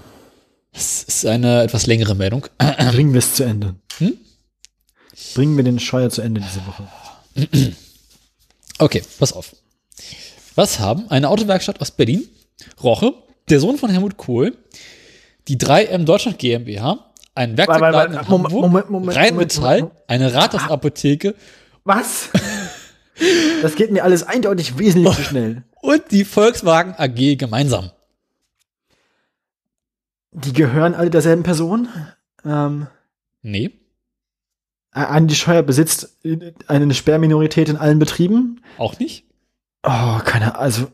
[0.73, 2.47] Das ist eine etwas längere Meldung.
[2.93, 3.75] Bringen wir es zu Ende.
[3.99, 4.15] Hm?
[5.35, 6.89] Bringen wir den Scheuer zu Ende diese Woche.
[8.79, 9.55] Okay, pass auf.
[10.55, 12.29] Was haben eine Autowerkstatt aus Berlin,
[12.83, 13.15] Roche,
[13.49, 14.57] der Sohn von Helmut Kohl,
[15.49, 21.35] die 3M Deutschland GmbH, ein Werkzeugladen in Hamburg, Moment, Moment, Rheinmetall, Moment, eine Rathausapotheke.
[21.85, 22.31] Was?
[23.63, 25.63] Das geht mir alles eindeutig wesentlich zu schnell.
[25.83, 27.91] Und die Volkswagen AG gemeinsam.
[30.33, 31.89] Die gehören alle derselben Person?
[32.45, 32.87] Ähm,
[33.43, 33.73] nee.
[34.93, 36.17] Andi Scheuer besitzt
[36.67, 38.63] eine Sperrminorität in allen Betrieben?
[38.79, 39.25] Auch nicht.
[39.83, 40.61] Oh, keine Ahnung.
[40.61, 40.89] Also.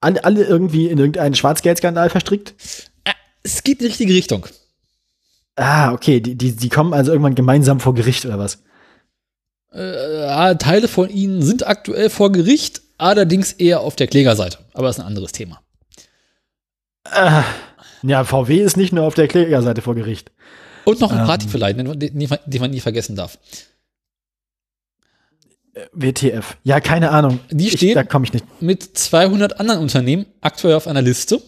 [0.00, 2.54] Alle, alle irgendwie in irgendeinen Schwarzgeldskandal verstrickt?
[3.54, 4.46] Es geht in die richtige Richtung.
[5.56, 6.20] Ah, okay.
[6.20, 8.62] Die, die, die kommen also irgendwann gemeinsam vor Gericht oder was?
[9.72, 14.58] Äh, Teile von ihnen sind aktuell vor Gericht, allerdings eher auf der Klägerseite.
[14.74, 15.60] Aber das ist ein anderes Thema.
[17.04, 17.42] Äh,
[18.02, 20.30] ja, VW ist nicht nur auf der Klägerseite vor Gericht.
[20.84, 23.38] Und noch ein ähm, Partyverleih, den, den man nie vergessen darf.
[25.74, 26.56] Äh, WTF.
[26.64, 27.40] Ja, keine Ahnung.
[27.50, 28.44] Die steht da komme ich nicht.
[28.60, 31.42] mit 200 anderen Unternehmen aktuell auf einer Liste,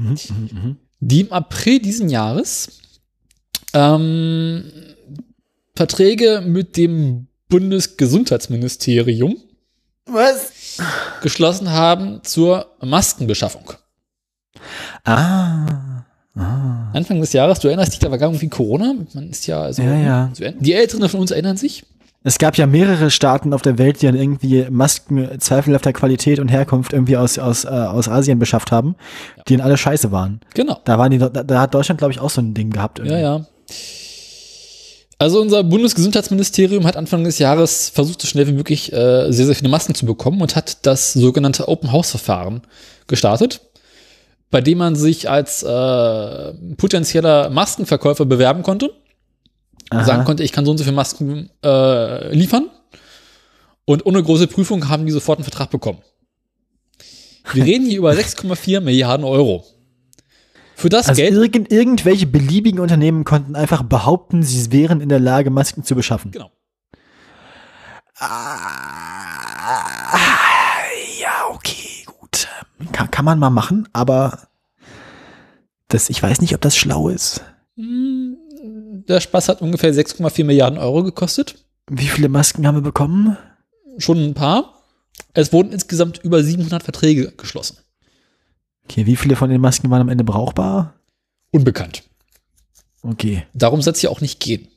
[0.00, 2.80] mhm, mhm, mhm, die im April diesen Jahres
[3.72, 4.64] ähm,
[5.74, 9.36] Verträge mit dem Bundesgesundheitsministerium
[10.06, 10.78] Was?
[11.22, 13.72] geschlossen haben zur Maskenbeschaffung.
[15.04, 16.04] Ah.
[16.36, 16.90] Ah.
[16.92, 18.94] Anfang des Jahres, du erinnerst dich, da war irgendwie Corona.
[19.14, 20.52] Man ist ja, also, ja, ja.
[20.58, 21.84] die Älteren von uns erinnern sich.
[22.22, 26.48] Es gab ja mehrere Staaten auf der Welt, die dann irgendwie Masken zweifelhafter Qualität und
[26.48, 28.96] Herkunft irgendwie aus, aus, äh, aus Asien beschafft haben,
[29.36, 29.42] ja.
[29.48, 30.40] die dann alle scheiße waren.
[30.52, 30.78] Genau.
[30.84, 32.98] Da waren die, da, da hat Deutschland, glaube ich, auch so ein Ding gehabt.
[32.98, 33.14] Irgendwie.
[33.14, 33.46] Ja, ja.
[35.18, 39.54] Also unser Bundesgesundheitsministerium hat Anfang des Jahres versucht, so schnell wie möglich äh, sehr, sehr
[39.54, 42.62] viele Masken zu bekommen und hat das sogenannte Open House Verfahren
[43.06, 43.60] gestartet
[44.50, 48.92] bei dem man sich als äh, potenzieller Maskenverkäufer bewerben konnte.
[49.90, 50.04] Aha.
[50.04, 52.70] Sagen konnte, ich kann so und so viele Masken äh, liefern.
[53.84, 55.98] Und ohne große Prüfung haben die sofort einen Vertrag bekommen.
[57.52, 59.64] Wir reden hier über 6,4 Milliarden Euro.
[60.76, 61.34] Für das also Geld.
[61.34, 66.30] Irgend, irgendwelche beliebigen Unternehmen konnten einfach behaupten, sie wären in der Lage, Masken zu beschaffen.
[66.30, 66.50] Genau.
[68.14, 68.96] Ah,
[71.20, 72.48] ja, okay, gut.
[72.92, 74.48] Kann, kann man mal machen, aber
[75.88, 77.44] das, ich weiß nicht, ob das schlau ist.
[77.76, 78.19] Hm,
[79.10, 81.56] der Spaß hat ungefähr 6,4 Milliarden Euro gekostet.
[81.90, 83.36] Wie viele Masken haben wir bekommen?
[83.98, 84.82] Schon ein paar.
[85.34, 87.78] Es wurden insgesamt über 700 Verträge geschlossen.
[88.84, 90.94] Okay, wie viele von den Masken waren am Ende brauchbar?
[91.50, 92.02] Unbekannt.
[93.02, 93.46] Okay.
[93.54, 94.68] Darum soll es ja auch nicht gehen.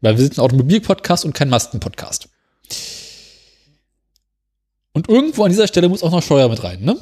[0.00, 2.28] Weil wir sind ein Automobil-Podcast und kein Masken-Podcast.
[4.92, 6.96] Und irgendwo an dieser Stelle muss auch noch Steuer mit rein, ne?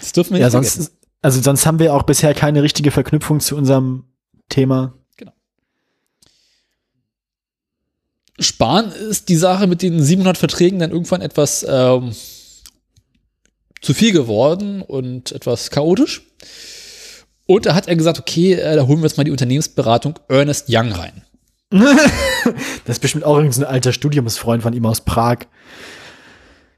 [0.00, 0.82] Das dürfen wir nicht ja, vergessen.
[0.82, 4.04] Sonst, also sonst haben wir auch bisher keine richtige Verknüpfung zu unserem
[4.48, 4.94] Thema.
[5.16, 5.32] Genau.
[8.38, 12.14] Spahn ist die Sache mit den 700 Verträgen dann irgendwann etwas ähm,
[13.80, 16.22] zu viel geworden und etwas chaotisch.
[17.46, 20.66] Und da hat er gesagt, okay, äh, da holen wir jetzt mal die Unternehmensberatung Ernest
[20.68, 21.22] Young rein.
[21.70, 25.38] das ist bestimmt auch irgendein alter Studiumsfreund von ihm aus Prag.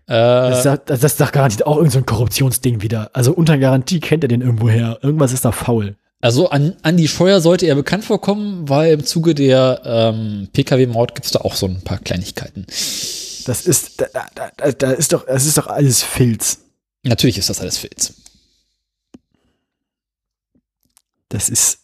[0.06, 3.10] Äh, das, ist, das ist doch garantiert auch irgendein so Korruptionsding wieder.
[3.12, 4.98] Also unter Garantie kennt er den irgendwo her.
[5.02, 5.96] Irgendwas ist da faul.
[6.24, 11.14] Also an, an die Scheuer sollte er bekannt vorkommen, weil im Zuge der ähm, Pkw-Maut
[11.14, 12.64] gibt es da auch so ein paar Kleinigkeiten.
[13.44, 16.60] Das ist, da, da, da ist doch, das ist doch alles Filz.
[17.02, 18.14] Natürlich ist das alles Filz.
[21.28, 21.80] Das ist,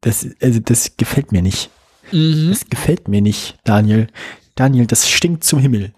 [0.00, 1.70] das, also das gefällt mir nicht.
[2.10, 2.48] Mhm.
[2.50, 4.08] Das gefällt mir nicht, Daniel.
[4.56, 5.94] Daniel, das stinkt zum Himmel.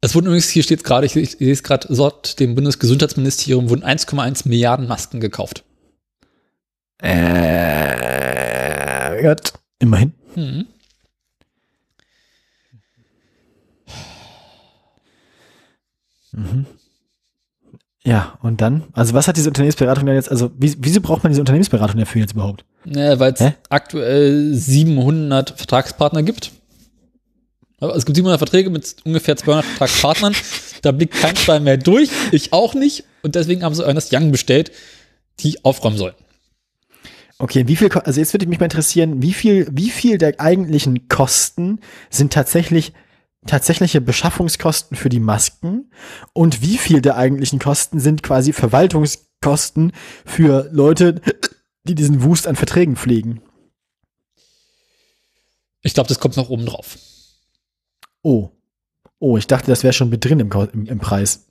[0.00, 3.84] Es wurden übrigens, hier steht gerade, ich, ich sehe es gerade, dort dem Bundesgesundheitsministerium wurden
[3.84, 5.62] 1,1 Milliarden Masken gekauft.
[7.00, 8.48] Äh,
[9.22, 9.52] Gott.
[9.78, 10.12] Immerhin.
[10.34, 10.66] Mhm.
[16.32, 16.66] Mhm.
[18.04, 18.84] Ja, und dann?
[18.92, 22.20] Also was hat diese Unternehmensberatung denn jetzt, also wie, wieso braucht man diese Unternehmensberatung dafür
[22.22, 22.64] jetzt überhaupt?
[22.84, 26.52] Ja, weil es aktuell 700 Vertragspartner gibt.
[27.80, 30.34] Es gibt 700 Verträge mit ungefähr 200 Vertragspartnern.
[30.82, 33.04] Da blickt kein Stein mehr durch, ich auch nicht.
[33.22, 34.72] Und deswegen haben sie Ernest Young bestellt,
[35.40, 36.14] die aufräumen sollen.
[37.38, 41.08] Okay, wie viel, also jetzt würde mich mal interessieren, wie viel, wie viel der eigentlichen
[41.08, 42.92] Kosten sind tatsächlich
[43.46, 45.90] tatsächliche Beschaffungskosten für die Masken
[46.32, 49.92] und wie viel der eigentlichen Kosten sind quasi Verwaltungskosten
[50.24, 51.20] für Leute,
[51.84, 53.40] die diesen Wust an Verträgen pflegen?
[55.82, 56.98] Ich glaube, das kommt noch oben drauf.
[58.22, 58.50] Oh.
[59.20, 61.46] Oh, ich dachte, das wäre schon mit drin im, im, im, Preis.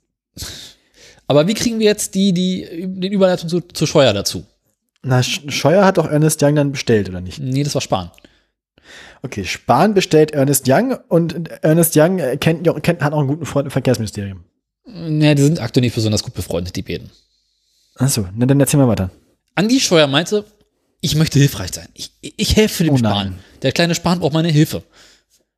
[1.26, 4.46] Aber wie kriegen wir jetzt die, die, den Überleitung zu, zu Scheuer dazu?
[5.02, 7.38] Na, Scheuer hat doch Ernest Young dann bestellt, oder nicht?
[7.38, 8.10] Nee, das war Spahn.
[9.22, 13.66] Okay, Spahn bestellt Ernest Young und Ernest Young kennt, kennt, hat auch einen guten Freund
[13.66, 14.44] im Verkehrsministerium.
[14.86, 17.10] Ja, die sind aktuell nicht besonders gut befreundet, die beiden.
[17.96, 19.10] Achso, na dann erzähl mal weiter.
[19.54, 20.44] Andi Scheuer meinte,
[21.00, 21.88] ich möchte hilfreich sein.
[21.94, 23.38] Ich, ich helfe dem oh Spahn.
[23.62, 24.82] Der kleine Spahn braucht meine Hilfe.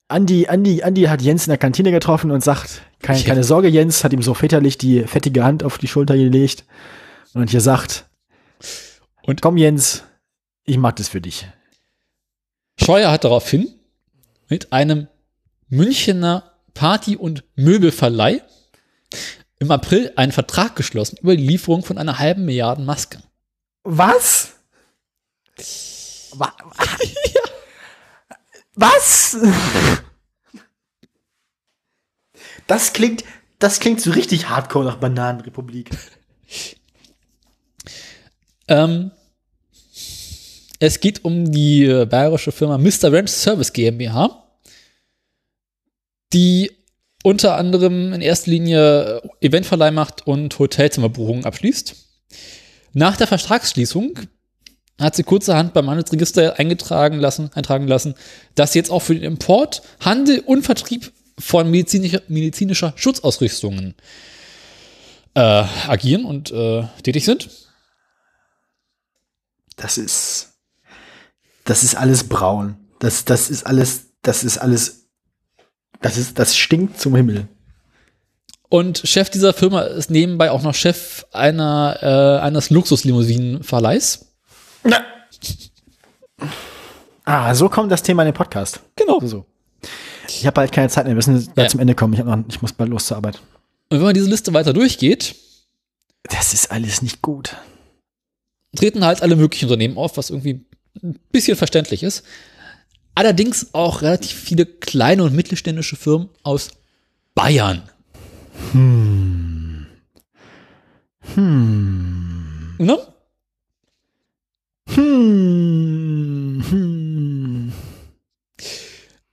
[0.08, 4.02] Andi, Andi, Andi hat Jens in der Kantine getroffen und sagt, kein, keine Sorge, Jens,
[4.02, 6.64] hat ihm so väterlich die fettige Hand auf die Schulter gelegt
[7.32, 8.06] und hier sagt,
[9.22, 10.04] und komm Jens,
[10.64, 11.46] ich mach das für dich.
[12.78, 13.68] Scheuer hat daraufhin
[14.48, 15.08] mit einem
[15.68, 18.42] Münchener Party- und Möbelverleih
[19.58, 23.22] im April einen Vertrag geschlossen über die Lieferung von einer halben Milliarde Masken.
[23.84, 24.54] Was?
[26.32, 27.42] ja.
[28.74, 29.36] Was?
[32.66, 33.24] Das klingt,
[33.58, 35.90] das klingt so richtig hardcore nach Bananenrepublik.
[38.70, 39.10] ähm,
[40.78, 43.12] es geht um die äh, bayerische Firma Mr.
[43.12, 44.44] Ranch Service GmbH,
[46.32, 46.70] die
[47.22, 51.94] unter anderem in erster Linie äh, Eventverleih macht und Hotelzimmerbuchungen abschließt.
[52.94, 54.20] Nach der Vertragsschließung
[54.98, 58.14] hat sie kurzerhand beim Handelsregister eingetragen lassen, eintragen lassen,
[58.54, 63.94] dass sie jetzt auch für den Import, Handel und Vertrieb von medizinischer, medizinischer Schutzausrüstungen
[65.34, 67.48] äh, agieren und äh, tätig sind.
[69.80, 70.58] Das ist,
[71.64, 72.76] das ist alles braun.
[72.98, 75.08] Das, das ist alles, das ist alles,
[76.02, 77.48] das ist, das stinkt zum Himmel.
[78.68, 84.26] Und Chef dieser Firma ist nebenbei auch noch Chef einer, äh, eines Luxuslimousinenverleihs.
[84.84, 85.02] Na.
[87.24, 88.80] Ah, so kommt das Thema in den Podcast.
[88.96, 89.18] Genau.
[89.20, 89.46] So.
[90.28, 91.68] Ich habe bald keine Zeit mehr, wir müssen ja.
[91.68, 92.12] zum Ende kommen.
[92.12, 93.40] Ich, noch, ich muss bald los zur Arbeit.
[93.88, 95.36] Und wenn man diese Liste weiter durchgeht,
[96.24, 97.56] das ist alles nicht gut.
[98.76, 100.64] Treten halt alle möglichen Unternehmen auf, was irgendwie
[101.02, 102.24] ein bisschen verständlich ist.
[103.14, 106.70] Allerdings auch relativ viele kleine und mittelständische Firmen aus
[107.34, 107.82] Bayern.
[108.72, 109.86] Hm.
[111.34, 112.76] Hm.
[112.78, 112.98] Ne?
[114.94, 116.64] Hm.
[116.70, 117.72] Hm.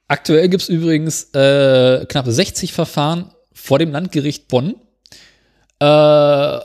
[0.07, 4.75] Aktuell gibt es übrigens äh, knapp 60 Verfahren vor dem Landgericht Bonn,
[5.79, 6.59] äh,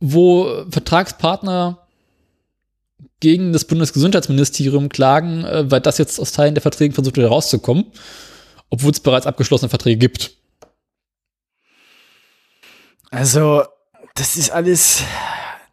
[0.00, 1.86] wo Vertragspartner
[3.20, 7.86] gegen das Bundesgesundheitsministerium klagen, äh, weil das jetzt aus Teilen der Verträge versucht wird rauszukommen,
[8.70, 10.32] obwohl es bereits abgeschlossene Verträge gibt.
[13.10, 13.64] Also,
[14.14, 15.02] das ist alles.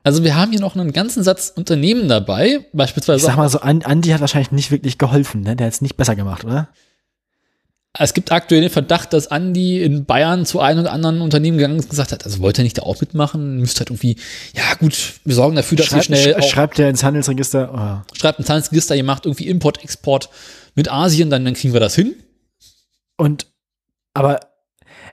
[0.04, 3.20] Also wir haben hier noch einen ganzen Satz Unternehmen dabei, beispielsweise.
[3.20, 5.56] Ich sag mal so, Andi hat wahrscheinlich nicht wirklich geholfen, ne?
[5.56, 6.70] Der hat es nicht besser gemacht, oder?
[8.00, 11.78] Es gibt aktuell den Verdacht, dass Andi in Bayern zu einem oder anderen Unternehmen gegangen
[11.78, 14.18] ist und gesagt hat, also wollte er nicht da auch mitmachen, müsste halt irgendwie,
[14.56, 16.42] ja gut, wir sorgen dafür, dass schreibt, wir schnell.
[16.42, 18.04] Sch schreibt er ins Handelsregister.
[18.06, 18.16] Oh.
[18.18, 20.30] Schreibt ins Handelsregister, ihr macht irgendwie Import, Export
[20.76, 22.16] mit Asien, dann, dann kriegen wir das hin.
[23.18, 23.48] Und,
[24.14, 24.40] aber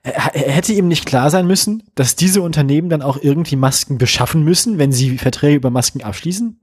[0.02, 4.78] hätte ihm nicht klar sein müssen, dass diese Unternehmen dann auch irgendwie Masken beschaffen müssen,
[4.78, 6.60] wenn sie Verträge über Masken abschließen?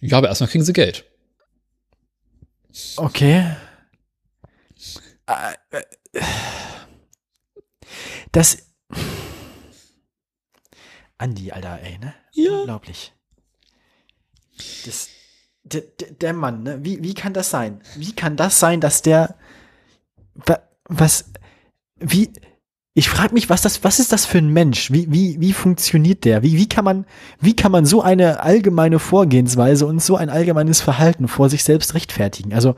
[0.00, 1.04] Ja, aber erstmal kriegen sie Geld.
[2.96, 3.44] Okay.
[8.32, 8.58] Das.
[11.18, 12.14] Andi, Alter, ey, ne?
[12.32, 12.52] Ja.
[12.52, 13.14] Unglaublich.
[14.84, 15.08] Das,
[15.64, 15.82] der,
[16.20, 16.78] der Mann, ne?
[16.82, 17.80] Wie, wie kann das sein?
[17.96, 19.36] Wie kann das sein, dass der.
[20.84, 21.30] Was.
[21.98, 22.30] Wie.
[22.94, 24.92] ich frage mich, was das, was ist das für ein Mensch?
[24.92, 26.42] Wie, wie, wie funktioniert der?
[26.42, 27.06] Wie, wie kann man,
[27.40, 31.94] wie kann man so eine allgemeine Vorgehensweise und so ein allgemeines Verhalten vor sich selbst
[31.94, 32.52] rechtfertigen?
[32.52, 32.76] Also,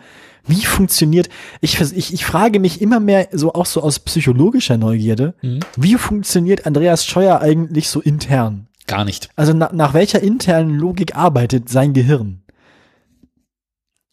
[0.49, 1.28] wie funktioniert,
[1.60, 5.60] ich, ich, ich frage mich immer mehr so auch so aus psychologischer Neugierde, mhm.
[5.77, 8.67] wie funktioniert Andreas Scheuer eigentlich so intern?
[8.86, 9.28] Gar nicht.
[9.36, 12.43] Also na, nach welcher internen Logik arbeitet sein Gehirn?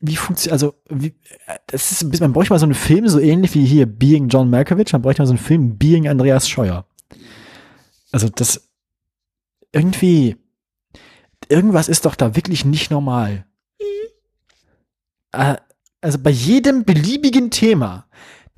[0.07, 1.15] wie funktioniert, also, wie,
[1.67, 4.91] das ist, man bräuchte mal so einen Film, so ähnlich wie hier Being John Malkovich,
[4.93, 6.85] man bräuchte mal so einen Film Being Andreas Scheuer.
[8.11, 8.69] Also, das,
[9.71, 10.37] irgendwie,
[11.49, 13.45] irgendwas ist doch da wirklich nicht normal.
[13.79, 15.55] Mhm.
[16.05, 18.05] Also, bei jedem beliebigen Thema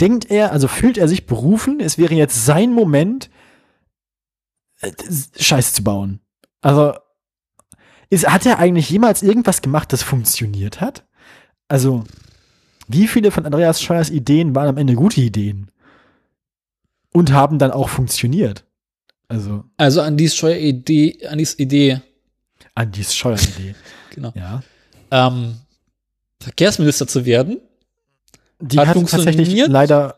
[0.02, 3.30] denkt er, also fühlt er sich berufen, es wäre jetzt sein Moment,
[4.82, 4.92] äh,
[5.40, 6.20] Scheiße zu bauen.
[6.60, 6.94] Also,
[8.10, 11.06] ist, hat er eigentlich jemals irgendwas gemacht, das funktioniert hat?
[11.70, 12.04] Also,
[12.90, 15.72] wie viele von Andreas Scheuers Ideen waren am Ende gute Ideen?
[17.14, 18.66] Und haben dann auch funktioniert?
[19.30, 19.64] Also.
[19.78, 22.02] Also an dies Scheuer Idee, an dies Idee.
[22.76, 23.74] An dies Scheuer Idee.
[24.10, 24.34] genau.
[24.36, 24.62] Ja.
[25.12, 25.62] Ähm,
[26.40, 27.60] Verkehrsminister zu werden.
[28.60, 30.18] Die hat, hat tatsächlich leider.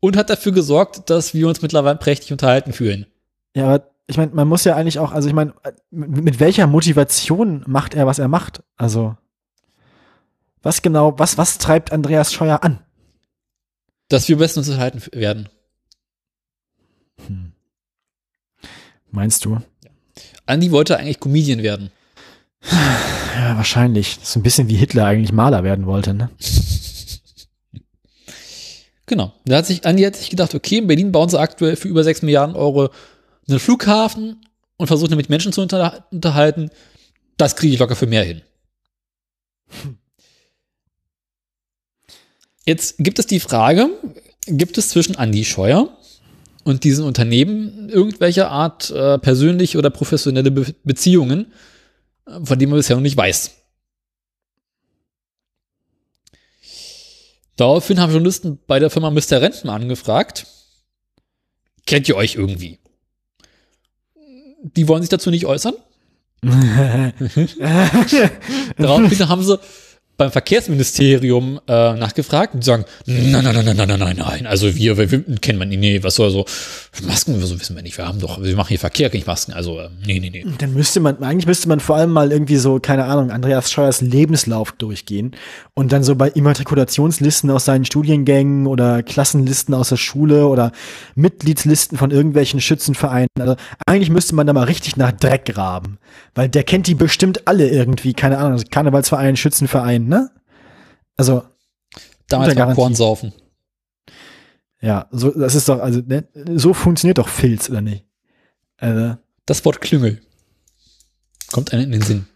[0.00, 3.06] Und hat dafür gesorgt, dass wir uns mittlerweile prächtig unterhalten fühlen.
[3.54, 5.54] Ja, aber ich meine, man muss ja eigentlich auch, also ich meine,
[5.90, 8.62] mit welcher Motivation macht er, was er macht?
[8.76, 9.16] Also.
[10.62, 12.80] Was genau, was, was treibt Andreas Scheuer an?
[14.08, 15.48] Dass wir bestens unterhalten werden.
[17.26, 17.52] Hm.
[19.10, 19.54] Meinst du?
[19.54, 19.90] Ja.
[20.46, 21.90] Andi wollte eigentlich Comedian werden.
[23.38, 24.18] Ja, wahrscheinlich.
[24.20, 26.28] Ist ein bisschen wie Hitler eigentlich Maler werden wollte, ne?
[29.06, 29.32] Genau.
[29.44, 32.02] Da hat sich, Andi hat sich gedacht, okay, in Berlin bauen sie aktuell für über
[32.02, 32.90] 6 Milliarden Euro
[33.48, 34.44] einen Flughafen
[34.76, 36.70] und versuchen damit Menschen zu unter unterhalten.
[37.36, 38.42] Das kriege ich locker für mehr hin.
[42.66, 43.88] Jetzt gibt es die Frage,
[44.46, 45.96] gibt es zwischen Andy Scheuer
[46.64, 51.52] und diesen Unternehmen irgendwelche Art äh, persönliche oder professionelle Be Beziehungen,
[52.44, 53.52] von denen man bisher noch nicht weiß?
[57.56, 59.40] Daraufhin haben Journalisten bei der Firma Mr.
[59.42, 60.46] Rentner angefragt.
[61.86, 62.78] Kennt ihr euch irgendwie?
[64.62, 65.74] Die wollen sich dazu nicht äußern.
[68.76, 69.58] Daraufhin haben sie
[70.18, 74.98] beim Verkehrsministerium äh, nachgefragt und sagen, nein, nein, nein, nein, nein, nein, nein, also wir,
[74.98, 76.44] wir, wir kennen man, nee, was soll so,
[77.06, 79.78] Masken, so wissen wir nicht, wir haben doch, wir machen hier Verkehr, nicht Masken, also
[79.78, 80.44] äh, nee, nee, nee.
[80.58, 84.00] Dann müsste man, eigentlich müsste man vor allem mal irgendwie so, keine Ahnung, Andreas Scheuers
[84.00, 85.36] Lebenslauf durchgehen
[85.74, 90.72] und dann so bei Immatrikulationslisten aus seinen Studiengängen oder Klassenlisten aus der Schule oder
[91.14, 93.54] Mitgliedslisten von irgendwelchen Schützenvereinen, also
[93.86, 95.98] eigentlich müsste man da mal richtig nach Dreck graben,
[96.34, 100.30] weil der kennt die bestimmt alle irgendwie, keine Ahnung, Karnevalsverein, Schützenverein, ne?
[101.16, 101.44] Also.
[102.28, 103.32] Damals beim Kornsaufen.
[104.80, 108.04] Ja, so, das ist doch, also, ne, so funktioniert doch Filz, oder nicht?
[108.76, 110.20] Also, das Wort Klüngel.
[111.50, 112.26] Kommt einem in den Sinn.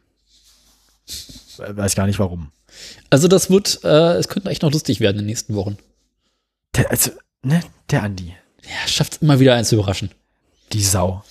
[1.59, 2.51] Weiß gar nicht warum.
[3.11, 5.77] Also, das wird, äh, es könnte echt noch lustig werden in den nächsten Wochen.
[6.75, 7.11] Der, also,
[7.43, 8.35] ne, der Andi.
[8.63, 10.11] Ja, schafft immer wieder eins zu überraschen.
[10.73, 11.23] Die Sau.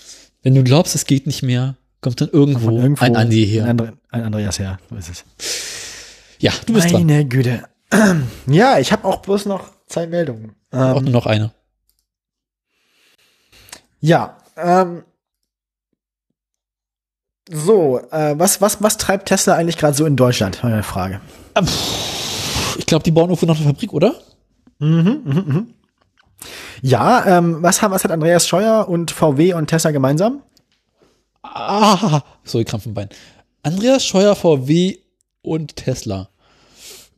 [0.43, 3.65] Wenn du glaubst, es geht nicht mehr, kommt dann irgendwo, irgendwo ein Andi her.
[3.65, 5.23] Ein, André, ein Andreas her, so ist es.
[6.41, 7.29] Ja, du bist Meine dran.
[7.29, 7.63] Güte.
[8.47, 10.55] Ja, ich habe auch bloß noch zwei Meldungen.
[10.71, 11.53] Ähm, auch nur noch eine.
[13.99, 15.03] Ja, ähm,
[17.49, 20.63] so, äh, was, was, was treibt Tesla eigentlich gerade so in Deutschland?
[20.63, 21.21] Meine Frage.
[21.55, 21.67] Ähm,
[22.77, 24.15] ich glaube, die bauen irgendwo noch eine Fabrik, oder?
[24.79, 25.73] Mhm, mhm, mhm.
[26.81, 30.41] Ja, ähm, was, haben, was hat Andreas Scheuer und VW und Tesla gemeinsam?
[31.43, 33.09] Ah, so, die Krampfenbein.
[33.61, 34.97] Andreas Scheuer, VW
[35.43, 36.30] und Tesla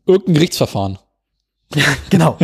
[0.05, 0.99] irgendein Gerichtsverfahren.
[2.09, 2.37] genau.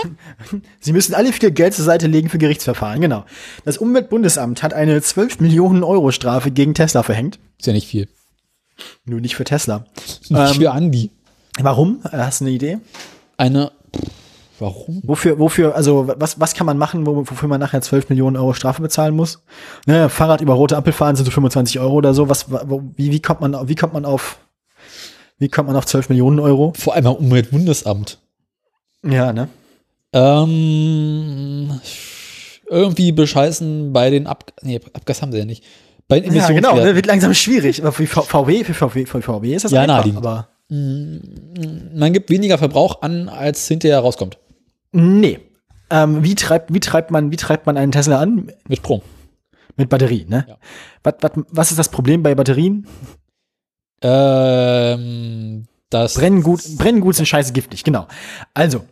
[0.80, 3.24] Sie müssen alle viel Geld zur Seite legen für Gerichtsverfahren, genau.
[3.64, 7.38] Das Umweltbundesamt hat eine 12 Millionen Euro Strafe gegen Tesla verhängt.
[7.58, 8.08] Ist ja nicht viel.
[9.04, 9.84] Nur nicht für Tesla.
[10.28, 11.10] Nicht ähm, für Andi.
[11.58, 12.00] Warum?
[12.04, 12.78] Hast du eine Idee?
[13.36, 13.72] Eine.
[14.58, 15.02] Warum?
[15.04, 18.80] Wofür, wofür, also was, was kann man machen, wofür man nachher 12 Millionen Euro Strafe
[18.80, 19.42] bezahlen muss?
[19.84, 22.30] Ne, Fahrrad über rote Ampel fahren sind so 25 Euro oder so.
[22.30, 24.38] Was, wie, wie kommt man, wie kommt man auf
[25.38, 26.72] wie kommt man auf 12 Millionen Euro?
[26.76, 28.18] Vor allem am Umweltbundesamt.
[29.04, 29.48] Ja, ne?
[30.12, 31.80] Ähm,
[32.68, 35.64] irgendwie bescheißen bei den Ab nee, Abgas haben sie ja nicht.
[36.08, 37.82] Bei den ja, genau, ne, wird langsam schwierig.
[37.82, 42.12] Aber für VW, für VW, für VW ist das ja, einfach, na, aber mm, man
[42.12, 44.38] gibt weniger Verbrauch an, als hinterher rauskommt.
[44.92, 45.40] Nee.
[45.90, 48.52] Ähm, wie, treibt, wie, treibt man, wie treibt man einen Tesla an?
[48.68, 49.02] Mit Strom.
[49.76, 50.46] Mit Batterie, ne?
[50.48, 50.56] Ja.
[51.02, 52.86] Was, was, was ist das Problem bei Batterien?
[54.02, 58.06] Ähm, das Brenngut, Brenngut sind scheiße giftig, genau.
[58.54, 58.84] Also,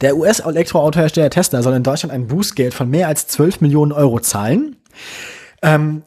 [0.00, 4.76] Der US-Elektroautohersteller Tesla soll in Deutschland ein Bußgeld von mehr als 12 Millionen Euro zahlen.
[5.62, 6.02] Ähm,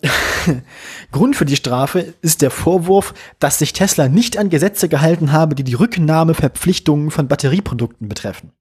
[1.11, 5.55] Grund für die Strafe ist der Vorwurf, dass sich Tesla nicht an Gesetze gehalten habe,
[5.55, 8.51] die die Rücknahmeverpflichtungen von Batterieprodukten betreffen.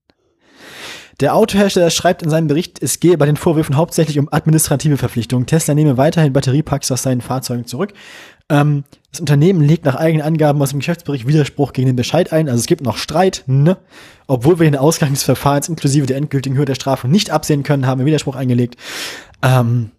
[1.20, 5.47] Der Autohersteller schreibt in seinem Bericht, es gehe bei den Vorwürfen hauptsächlich um administrative Verpflichtungen.
[5.47, 7.93] Tesla nehme weiterhin Batteriepacks aus seinen Fahrzeugen zurück.
[8.50, 12.48] Ähm, das Unternehmen legt nach eigenen Angaben aus dem Geschäftsbericht Widerspruch gegen den Bescheid ein.
[12.48, 13.78] Also es gibt noch Streit, ne?
[14.26, 17.86] Obwohl wir den Ausgang des Verfahrens inklusive der endgültigen Höhe der Strafe nicht absehen können,
[17.86, 18.76] haben wir Widerspruch eingelegt.
[19.42, 19.90] Ähm,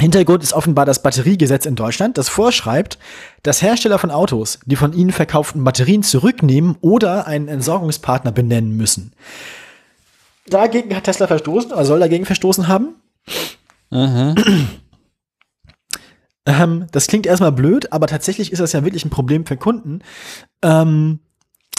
[0.00, 2.98] Hintergrund ist offenbar das Batteriegesetz in Deutschland, das vorschreibt,
[3.42, 9.12] dass Hersteller von Autos die von ihnen verkauften Batterien zurücknehmen oder einen Entsorgungspartner benennen müssen.
[10.46, 12.96] Dagegen hat Tesla verstoßen oder soll dagegen verstoßen haben.
[13.90, 14.34] Aha.
[16.46, 20.00] Ähm, das klingt erstmal blöd, aber tatsächlich ist das ja wirklich ein Problem für Kunden.
[20.62, 21.20] Ähm,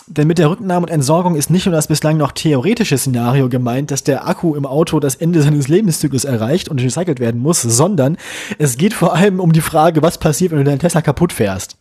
[0.08, 3.90] denn mit der Rücknahme und Entsorgung ist nicht nur das bislang noch theoretische Szenario gemeint,
[3.90, 8.18] dass der Akku im Auto das Ende seines Lebenszyklus erreicht und recycelt werden muss, sondern
[8.58, 11.78] es geht vor allem um die Frage, was passiert, wenn du deinen Tesla kaputt fährst.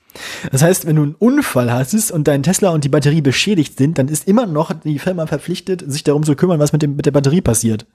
[0.52, 3.98] Das heißt, wenn du einen Unfall hast und dein Tesla und die Batterie beschädigt sind,
[3.98, 7.06] dann ist immer noch die Firma verpflichtet, sich darum zu kümmern, was mit, dem, mit
[7.06, 7.86] der Batterie passiert.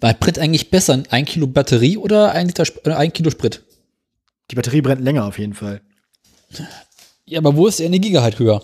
[0.00, 1.02] War Sprit eigentlich besser?
[1.10, 3.62] Ein Kilo Batterie oder ein, Liter, äh, ein Kilo Sprit?
[4.50, 5.80] Die Batterie brennt länger auf jeden Fall.
[7.26, 8.62] Ja, aber wo ist der Energiegehalt höher?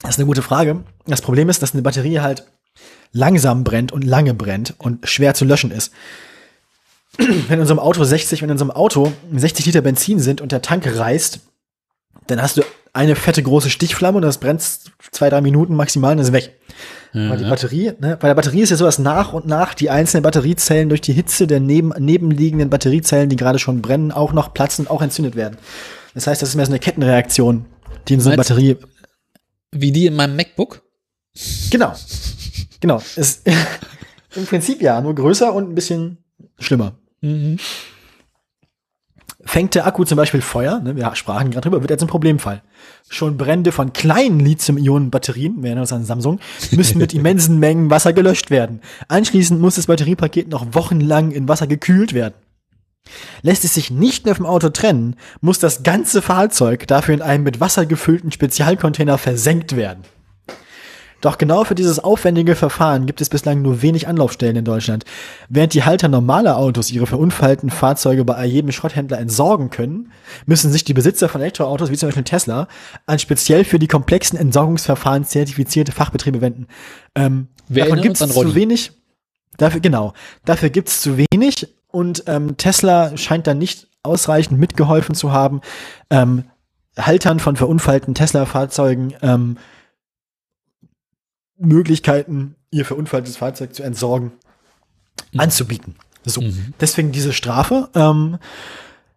[0.00, 0.84] Das ist eine gute Frage.
[1.06, 2.44] Das Problem ist, dass eine Batterie halt
[3.12, 5.92] langsam brennt und lange brennt und schwer zu löschen ist.
[7.18, 10.62] Wenn in unserem Auto 60, wenn in unserem Auto 60 Liter Benzin sind und der
[10.62, 11.40] Tank reißt,
[12.28, 12.62] dann hast du
[12.98, 16.58] eine fette große Stichflamme und das brennt zwei, drei Minuten maximal und ist weg.
[17.12, 17.30] Mhm.
[17.30, 19.88] Weil die Batterie, ne, bei der Batterie ist ja so, dass nach und nach die
[19.88, 24.52] einzelnen Batteriezellen durch die Hitze der neben, nebenliegenden Batteriezellen, die gerade schon brennen, auch noch
[24.52, 25.56] platzen, auch entzündet werden.
[26.14, 27.66] Das heißt, das ist mehr so eine Kettenreaktion,
[28.08, 28.76] die in so einer Batterie
[29.70, 30.82] wie die in meinem MacBook?
[31.70, 31.94] Genau.
[32.80, 33.02] Genau.
[33.16, 33.46] Ist
[34.34, 36.18] Im Prinzip ja, nur größer und ein bisschen
[36.58, 36.98] schlimmer.
[37.20, 37.58] Mhm.
[39.48, 42.60] Fängt der Akku zum Beispiel Feuer, ne, wir sprachen gerade drüber, wird jetzt ein Problemfall.
[43.08, 46.38] Schon Brände von kleinen Lithium-Ionen-Batterien, wir erinnern uns an Samsung,
[46.70, 48.82] müssen mit immensen Mengen Wasser gelöscht werden.
[49.08, 52.34] Anschließend muss das Batteriepaket noch wochenlang in Wasser gekühlt werden.
[53.40, 57.44] Lässt es sich nicht mehr vom Auto trennen, muss das ganze Fahrzeug dafür in einem
[57.44, 60.04] mit Wasser gefüllten Spezialcontainer versenkt werden.
[61.20, 65.04] Doch genau für dieses aufwendige Verfahren gibt es bislang nur wenig Anlaufstellen in Deutschland.
[65.48, 70.12] Während die Halter normaler Autos ihre verunfallten Fahrzeuge bei jedem Schrotthändler entsorgen können,
[70.46, 72.68] müssen sich die Besitzer von Elektroautos, wie zum Beispiel Tesla,
[73.06, 76.66] an speziell für die komplexen Entsorgungsverfahren zertifizierte Fachbetriebe wenden.
[77.14, 78.92] Ähm, davon gibt es zu wenig.
[79.56, 80.12] Dafür, genau.
[80.44, 85.60] Dafür gibt es zu wenig und ähm, Tesla scheint da nicht ausreichend mitgeholfen zu haben,
[86.10, 86.44] ähm,
[86.96, 89.56] Haltern von verunfallten Tesla-Fahrzeugen ähm,
[91.58, 94.32] Möglichkeiten, ihr verunfalltes Fahrzeug zu entsorgen,
[95.32, 95.40] mhm.
[95.40, 95.96] anzubieten.
[96.24, 96.74] So, mhm.
[96.80, 97.88] deswegen diese Strafe.
[97.94, 98.38] Ähm,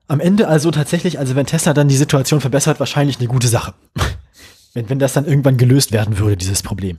[0.07, 3.73] am Ende also tatsächlich, also wenn Tesla dann die Situation verbessert, wahrscheinlich eine gute Sache.
[4.73, 6.97] wenn, wenn das dann irgendwann gelöst werden würde, dieses Problem.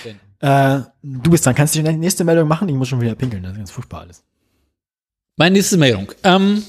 [0.00, 0.16] Okay.
[0.40, 2.68] Äh, du bist dann, kannst du die nächste Meldung machen?
[2.68, 4.22] Ich muss schon wieder pinkeln, das ist ganz furchtbar alles.
[5.36, 6.12] Meine nächste Meldung.
[6.22, 6.62] Ähm,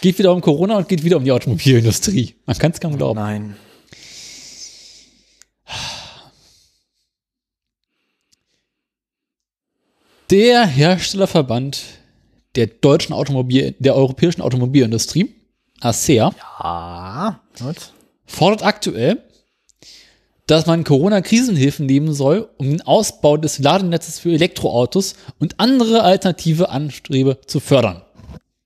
[0.00, 2.34] geht wieder um Corona und geht wieder um die Automobilindustrie.
[2.46, 3.20] Man kann es kaum glauben.
[3.20, 3.56] Nein.
[10.30, 11.82] Der Herstellerverband
[12.56, 15.34] der deutschen Automobil, der europäischen Automobilindustrie,
[15.80, 17.40] ASEA, ja,
[18.24, 19.22] fordert aktuell,
[20.46, 26.68] dass man Corona-Krisenhilfen nehmen soll, um den Ausbau des Ladenetzes für Elektroautos und andere alternative
[26.68, 28.02] Anstrebe zu fördern.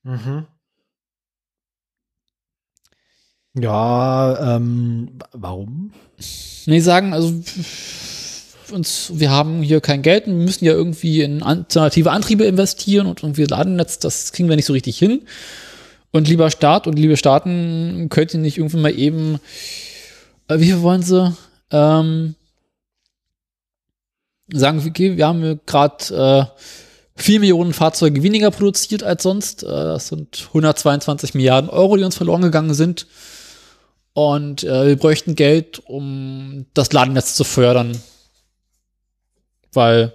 [0.03, 0.47] Mhm.
[3.55, 5.93] Ja, ähm, warum?
[6.67, 7.33] Nee, sagen, also
[8.73, 13.23] uns, wir haben hier kein Geld und müssen ja irgendwie in alternative Antriebe investieren und
[13.23, 15.23] irgendwie Ladennetz, das kriegen wir nicht so richtig hin.
[16.11, 19.41] Und lieber Staat und liebe Staaten, könnt ihr nicht irgendwie mal eben,
[20.49, 21.37] äh, wie wollen sie?
[21.71, 22.35] ähm,
[24.53, 26.63] sagen, okay, wir haben gerade äh,
[27.17, 29.63] 4 Millionen Fahrzeuge weniger produziert als sonst.
[29.63, 33.07] Äh, das sind 122 Milliarden Euro, die uns verloren gegangen sind.
[34.15, 38.01] Und äh, wir bräuchten Geld, um das Ladennetz zu fördern.
[39.73, 40.13] Weil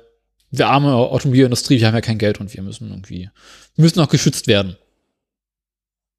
[0.51, 3.29] wir arme Automobilindustrie, wir haben ja kein Geld und wir müssen irgendwie,
[3.75, 4.77] wir müssen auch geschützt werden.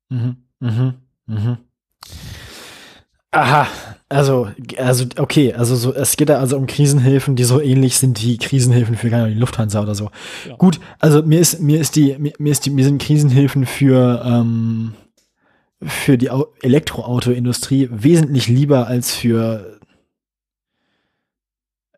[0.09, 0.95] Mhm, mhm,
[1.27, 1.59] mhm.
[3.31, 3.67] Aha,
[4.09, 4.49] also,
[4.79, 8.37] also, okay, also so, es geht da also um Krisenhilfen, die so ähnlich sind wie
[8.37, 10.11] Krisenhilfen für die Lufthansa oder so.
[10.49, 10.55] Ja.
[10.57, 14.23] Gut, also mir ist, mir ist die, mir, mir ist die, mir sind Krisenhilfen für,
[14.25, 14.95] ähm,
[15.83, 16.31] für die
[16.63, 19.74] Elektroautoindustrie wesentlich lieber als für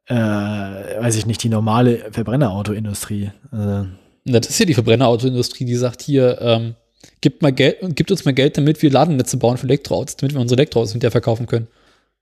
[0.07, 3.31] äh, weiß ich nicht, die normale Verbrennerautoindustrie.
[3.51, 3.87] Also,
[4.25, 6.75] das ist ja die Verbrennerautoindustrie, die sagt hier, ähm,
[7.21, 10.41] gibt, mal Geld, gibt uns mal Geld, damit wir Ladennetze bauen für Elektroautos, damit wir
[10.41, 11.69] unsere Elektroautos hinterher verkaufen können.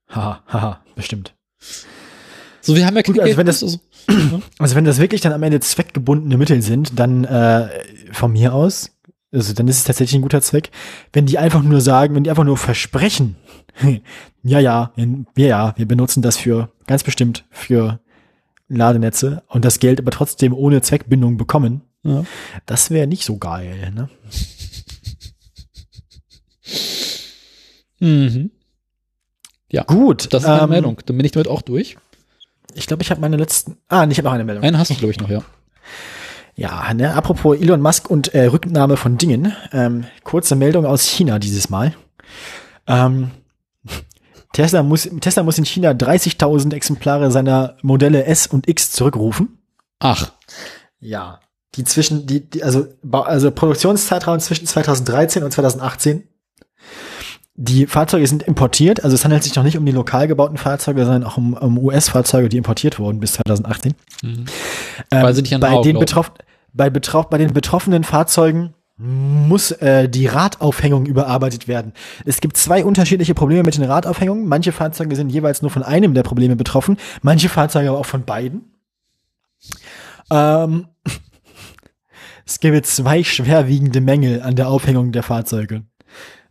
[0.08, 1.34] Haha, haha, bestimmt.
[2.60, 3.78] So, wir haben ja Gut, also wenn das, also,
[4.58, 7.68] also wenn das wirklich dann am Ende zweckgebundene Mittel sind, dann äh,
[8.12, 8.90] von mir aus,
[9.34, 10.70] also dann ist es tatsächlich ein guter Zweck.
[11.12, 13.36] Wenn die einfach nur sagen, wenn die einfach nur versprechen,
[14.42, 18.00] ja, ja, ja, ja, wir benutzen das für, ganz bestimmt für
[18.68, 22.24] Ladenetze und das Geld aber trotzdem ohne Zweckbindung bekommen, ja.
[22.66, 24.08] das wäre nicht so geil, ne?
[28.00, 28.50] Mhm.
[29.70, 29.84] Ja.
[29.84, 30.32] Gut.
[30.32, 31.00] Das ist meine ähm, Meldung.
[31.04, 31.96] Dann bin ich damit auch durch.
[32.74, 33.78] Ich glaube, ich habe meine letzten.
[33.88, 34.62] Ah, ich habe noch eine Meldung.
[34.62, 35.42] Einen hast du, glaube ich, noch, ja.
[36.56, 39.52] Ja, ne, apropos Elon Musk und äh, Rücknahme von Dingen.
[39.72, 41.94] Ähm, kurze Meldung aus China dieses Mal.
[42.86, 43.30] Ähm,
[44.52, 49.58] Tesla, muss, Tesla muss in China 30.000 Exemplare seiner Modelle S und X zurückrufen.
[49.98, 50.32] Ach.
[51.00, 51.40] Ja.
[51.74, 56.28] Die zwischen, die, die also, also Produktionszeitraum zwischen 2013 und 2018
[57.56, 61.04] die Fahrzeuge sind importiert, also es handelt sich noch nicht um die lokal gebauten Fahrzeuge,
[61.04, 63.94] sondern auch um, um US-Fahrzeuge, die importiert wurden bis 2018.
[64.22, 64.44] Mhm.
[65.10, 66.32] Ähm, bei, den betroff
[66.72, 71.92] bei, betroff bei den betroffenen Fahrzeugen muss äh, die Radaufhängung überarbeitet werden.
[72.24, 74.46] Es gibt zwei unterschiedliche Probleme mit den Radaufhängungen.
[74.46, 78.24] Manche Fahrzeuge sind jeweils nur von einem der Probleme betroffen, manche Fahrzeuge aber auch von
[78.24, 78.72] beiden.
[80.30, 80.86] Ähm,
[82.46, 85.82] es gibt zwei schwerwiegende Mängel an der Aufhängung der Fahrzeuge.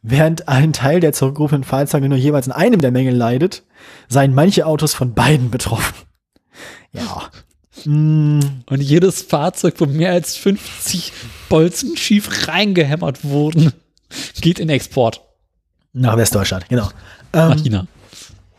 [0.06, 3.64] Während ein Teil der zurückgerufenen Fahrzeuge nur jeweils in einem der Mängel leidet,
[4.10, 5.96] seien manche Autos von beiden betroffen.
[6.92, 7.30] Ja.
[7.86, 8.42] Mm.
[8.66, 11.14] Und jedes Fahrzeug, wo mehr als 50
[11.48, 13.72] Bolzen schief reingehämmert wurden,
[14.42, 15.22] geht in Export.
[15.94, 16.90] Nach Westdeutschland, genau.
[17.32, 17.88] Ähm, nach China.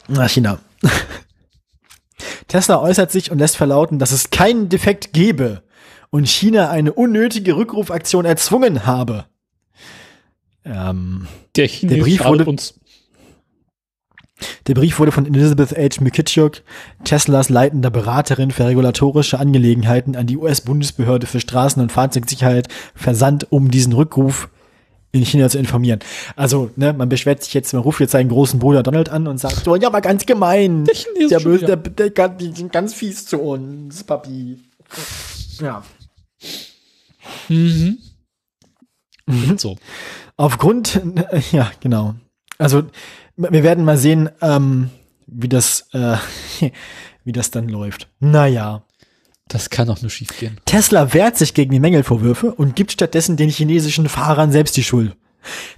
[0.08, 0.58] Nach China.
[2.48, 5.62] Tesla äußert sich und lässt verlauten, dass es keinen Defekt gebe
[6.10, 9.26] und China eine unnötige Rückrufaktion erzwungen habe.
[10.64, 11.26] Ähm,
[11.56, 12.74] der, der, Brief wurde, uns.
[14.66, 16.02] Der Brief wurde von Elizabeth H.
[16.02, 16.62] McKitchuk,
[17.04, 23.70] Teslas leitender Beraterin für regulatorische Angelegenheiten, an die US-Bundesbehörde für Straßen- und Fahrzeugsicherheit versandt, um
[23.70, 24.48] diesen Rückruf
[25.14, 26.00] in China zu informieren.
[26.34, 29.38] Also, ne, man beschwert sich jetzt, man ruft jetzt seinen großen Bruder Donald an und
[29.38, 30.84] sagt so, ja, aber ganz gemein.
[30.84, 34.58] Der, der böse, der, der, der, die sind ganz fies zu uns, Papi.
[35.60, 35.84] Ja.
[37.48, 37.98] Mhm.
[39.26, 39.58] mhm.
[39.58, 39.76] So.
[40.36, 41.00] Aufgrund,
[41.52, 42.14] ja, genau.
[42.58, 42.84] Also
[43.36, 44.90] wir werden mal sehen, ähm,
[45.26, 46.16] wie das, äh,
[47.24, 48.08] wie das dann läuft.
[48.20, 48.84] Naja.
[49.46, 50.58] Das kann auch nur schief gehen.
[50.64, 55.14] Tesla wehrt sich gegen die Mängelvorwürfe und gibt stattdessen den chinesischen Fahrern selbst die Schuld.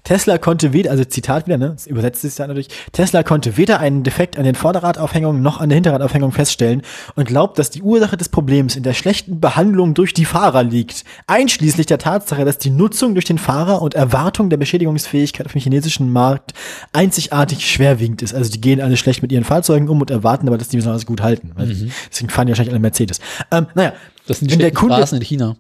[0.05, 3.81] Tesla konnte weder, also Zitat wieder, ne, das übersetzt sich da natürlich, Tesla konnte weder
[3.81, 6.83] einen Defekt an den Vorderradaufhängungen noch an der Hinterradaufhängung feststellen
[7.15, 11.05] und glaubt, dass die Ursache des Problems in der schlechten Behandlung durch die Fahrer liegt,
[11.27, 15.61] einschließlich der Tatsache, dass die Nutzung durch den Fahrer und Erwartung der Beschädigungsfähigkeit auf dem
[15.61, 16.53] chinesischen Markt
[16.93, 18.35] einzigartig schwerwiegend ist.
[18.35, 21.07] Also die gehen alle schlecht mit ihren Fahrzeugen um und erwarten aber, dass die besonders
[21.07, 21.53] gut halten.
[21.57, 21.91] Mhm.
[22.11, 23.21] Deswegen fahren die wahrscheinlich alle Mercedes.
[23.51, 23.93] Ähm, naja,
[24.27, 25.57] das sind die der Kunde, Straßen in China.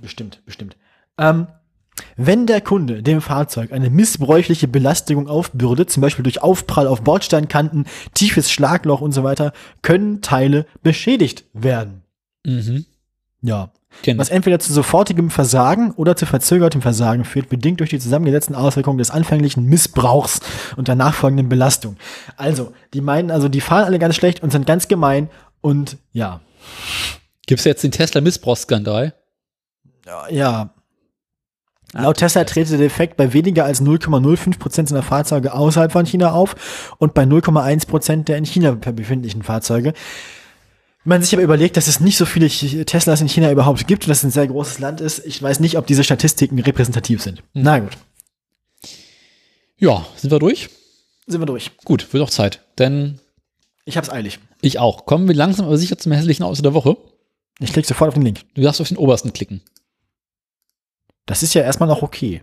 [0.00, 0.76] Bestimmt, bestimmt.
[1.18, 1.46] Ähm,
[2.16, 7.86] wenn der Kunde dem Fahrzeug eine missbräuchliche Belastung aufbürdet, zum Beispiel durch Aufprall auf Bordsteinkanten,
[8.14, 12.02] tiefes Schlagloch und so weiter, können Teile beschädigt werden.
[12.44, 12.86] Mhm.
[13.42, 13.70] Ja.
[14.02, 14.20] Genau.
[14.20, 18.98] Was entweder zu sofortigem Versagen oder zu verzögertem Versagen führt, bedingt durch die zusammengesetzten Auswirkungen
[18.98, 20.40] des anfänglichen Missbrauchs
[20.76, 21.96] und der nachfolgenden Belastung.
[22.36, 26.40] Also, die meinen also, die fahren alle ganz schlecht und sind ganz gemein und ja.
[27.46, 29.14] Gibt es jetzt den Tesla-Missbrauchsskandal?
[30.06, 30.73] Ja, ja,
[31.94, 36.32] Laut Tesla trete der Defekt bei weniger als 0,05 Prozent seiner Fahrzeuge außerhalb von China
[36.32, 39.92] auf und bei 0,1 Prozent der in China befindlichen Fahrzeuge.
[41.04, 44.04] Wenn man sich aber überlegt, dass es nicht so viele Teslas in China überhaupt gibt
[44.04, 47.22] und dass es ein sehr großes Land ist, ich weiß nicht, ob diese Statistiken repräsentativ
[47.22, 47.42] sind.
[47.52, 47.62] Mhm.
[47.62, 47.92] Na gut.
[49.76, 50.70] Ja, sind wir durch?
[51.26, 51.72] Sind wir durch.
[51.84, 52.60] Gut, wird auch Zeit.
[52.78, 53.20] Denn.
[53.84, 54.38] Ich hab's eilig.
[54.62, 55.04] Ich auch.
[55.04, 56.96] Kommen wir langsam aber sicher zum hässlichen Auto der Woche.
[57.60, 58.40] Ich klicke sofort auf den Link.
[58.54, 59.60] Du darfst auf den obersten klicken.
[61.26, 62.42] Das ist ja erstmal noch okay.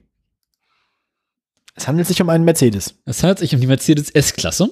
[1.75, 2.95] Es handelt sich um einen Mercedes.
[3.05, 4.69] Es handelt sich um die Mercedes S-Klasse.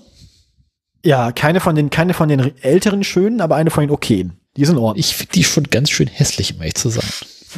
[1.03, 4.39] Ja, keine von den, keine von den älteren schönen, aber eine von den okayen.
[4.57, 5.11] Die sind ordentlich.
[5.11, 7.09] Ich finde die schon ganz schön hässlich, um ehrlich zu sein.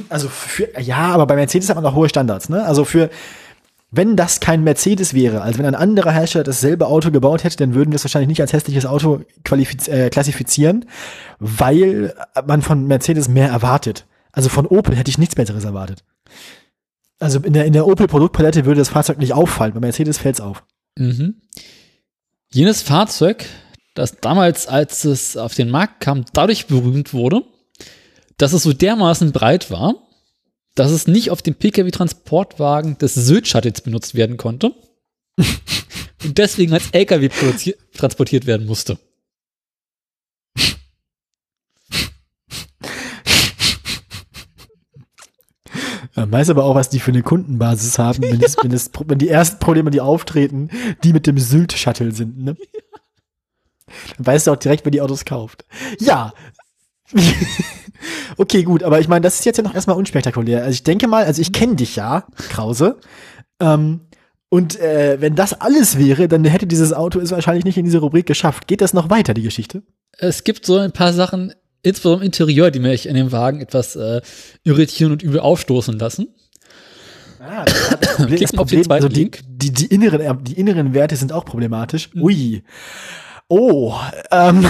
[0.10, 2.64] Also für, ja, aber bei Mercedes hat man auch hohe Standards, ne?
[2.64, 3.10] Also für,
[3.90, 7.74] wenn das kein Mercedes wäre, also wenn ein anderer Hersteller dasselbe Auto gebaut hätte, dann
[7.74, 10.86] würden wir es wahrscheinlich nicht als hässliches Auto äh, klassifizieren,
[11.40, 12.14] weil
[12.46, 14.06] man von Mercedes mehr erwartet.
[14.32, 16.04] Also von Opel hätte ich nichts Besseres erwartet.
[17.20, 20.42] Also in der, in der Opel-Produktpalette würde das Fahrzeug nicht auffallen, bei Mercedes fällt es
[20.42, 20.64] auf.
[20.98, 21.42] Mhm.
[22.52, 23.46] Jenes Fahrzeug
[23.94, 27.44] das damals, als es auf den Markt kam, dadurch berühmt wurde,
[28.38, 29.96] dass es so dermaßen breit war,
[30.76, 34.74] dass es nicht auf dem Pkw-Transportwagen des Sylt-Shuttles benutzt werden konnte
[36.24, 37.30] und deswegen als LKW
[37.94, 38.98] transportiert werden musste.
[46.16, 49.18] Man weiß aber auch, was die für eine Kundenbasis haben, wenn, das, wenn, das, wenn
[49.18, 50.70] die ersten Probleme, die auftreten,
[51.04, 52.38] die mit dem Sylt-Shuttle sind.
[52.38, 52.58] Ne?
[54.18, 55.66] Dann weißt du auch direkt, wer die Autos kauft.
[56.00, 56.34] Ja.
[58.38, 60.60] okay, gut, aber ich meine, das ist jetzt ja noch erstmal unspektakulär.
[60.60, 62.98] Also ich denke mal, also ich kenne dich ja, Krause.
[63.60, 64.02] Ähm,
[64.50, 68.00] und äh, wenn das alles wäre, dann hätte dieses Auto es wahrscheinlich nicht in diese
[68.00, 68.68] Rubrik geschafft.
[68.68, 69.84] Geht das noch weiter, die Geschichte?
[70.18, 71.54] Es gibt so ein paar Sachen,
[71.84, 74.22] insbesondere im Interieur, die mich in dem Wagen etwas äh,
[74.64, 76.28] irritieren und übel aufstoßen lassen.
[77.40, 81.44] Ah, das Problem, das Problem also die, die, die, inneren, die inneren Werte sind auch
[81.44, 82.14] problematisch.
[82.14, 82.22] Mhm.
[82.22, 82.64] Ui.
[83.48, 83.96] Oh.
[84.30, 84.70] Ähm.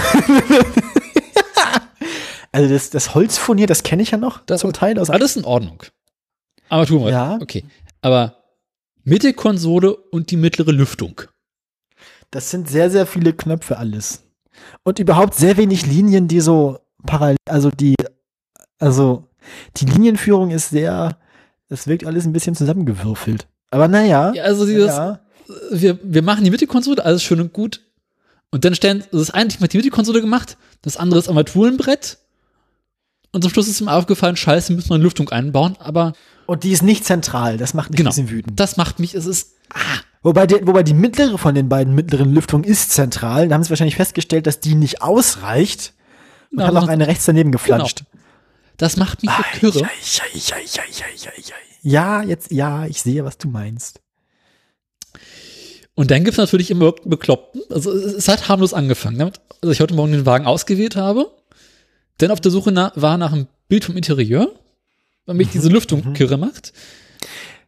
[2.52, 4.98] also das, das Holzfurnier, das kenne ich ja noch das zum Teil.
[4.98, 5.82] Aus alles in Ordnung.
[6.70, 7.10] Aber tun wir.
[7.10, 7.38] Ja.
[7.42, 7.64] Okay.
[8.00, 8.42] Aber
[9.04, 11.20] Mittelkonsole und die mittlere Lüftung.
[12.30, 14.24] Das sind sehr, sehr viele Knöpfe alles.
[14.82, 17.94] Und überhaupt sehr wenig Linien, die so parallel, also die,
[18.78, 19.28] also
[19.76, 21.18] die Linienführung ist sehr,
[21.68, 23.46] es wirkt alles ein bisschen zusammengewürfelt.
[23.70, 24.32] Aber naja.
[24.34, 25.20] Ja, also dieses, ja.
[25.70, 27.80] wir, wir machen die Mittelkonsole, alles schön und gut.
[28.50, 32.18] Und dann stellen, das eine Team hat die Mittelkonsole gemacht, das andere ist Armaturenbrett.
[33.32, 36.12] Und zum Schluss ist ihm aufgefallen, scheiße, müssen wir eine Lüftung einbauen, aber.
[36.46, 38.60] Und die ist nicht zentral, das macht mich genau, ein bisschen wütend.
[38.60, 40.02] Das macht mich, es ist, ah.
[40.22, 43.48] Wobei, die, wobei die mittlere von den beiden mittleren Lüftungen ist zentral.
[43.48, 45.94] Da haben sie wahrscheinlich festgestellt, dass die nicht ausreicht.
[46.52, 47.98] Und ja, haben noch eine rechts daneben geflanscht.
[47.98, 48.22] Genau.
[48.76, 49.88] Das macht mich so kirre.
[51.82, 54.00] Ja, jetzt, ja, ich sehe, was du meinst.
[55.94, 57.62] Und dann gibt es natürlich immer Bekloppten.
[57.70, 59.18] Also es hat harmlos angefangen.
[59.18, 61.30] Damit, also ich heute Morgen den Wagen ausgewählt habe,
[62.18, 64.54] dann auf der Suche nach, war nach einem Bild vom Interieur,
[65.26, 65.52] weil mich mhm.
[65.52, 66.12] diese Lüftung mhm.
[66.14, 66.72] kirre macht.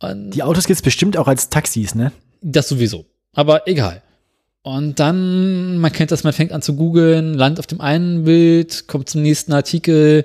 [0.01, 2.13] Und Die Autos gibt es bestimmt auch als Taxis, ne?
[2.41, 3.07] Das sowieso.
[3.33, 4.03] Aber egal.
[4.65, 8.89] Und dann, man kennt das, man fängt an zu googeln, landet auf dem einen Bild,
[8.89, 10.25] kommt zum nächsten Artikel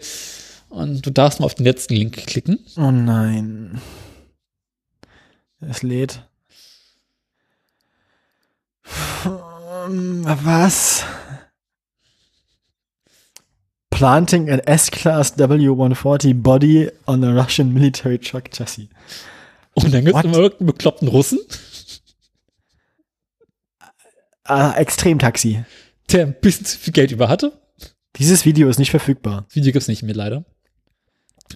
[0.69, 2.57] und du darfst mal auf den letzten Link klicken.
[2.77, 3.81] Oh nein.
[5.59, 6.23] Es lädt.
[9.83, 11.03] Was?
[13.89, 18.87] Planting an S-Class W140 Body on a Russian military truck chassis.
[19.73, 21.39] Und dann gibt es immer irgendeinen bekloppten Russen.
[24.49, 25.63] Uh, Extremtaxi.
[26.11, 27.59] Der ein bisschen zu viel Geld über hatte.
[28.15, 29.45] Dieses Video ist nicht verfügbar.
[29.47, 30.43] Das Video gibt es nicht mehr, leider.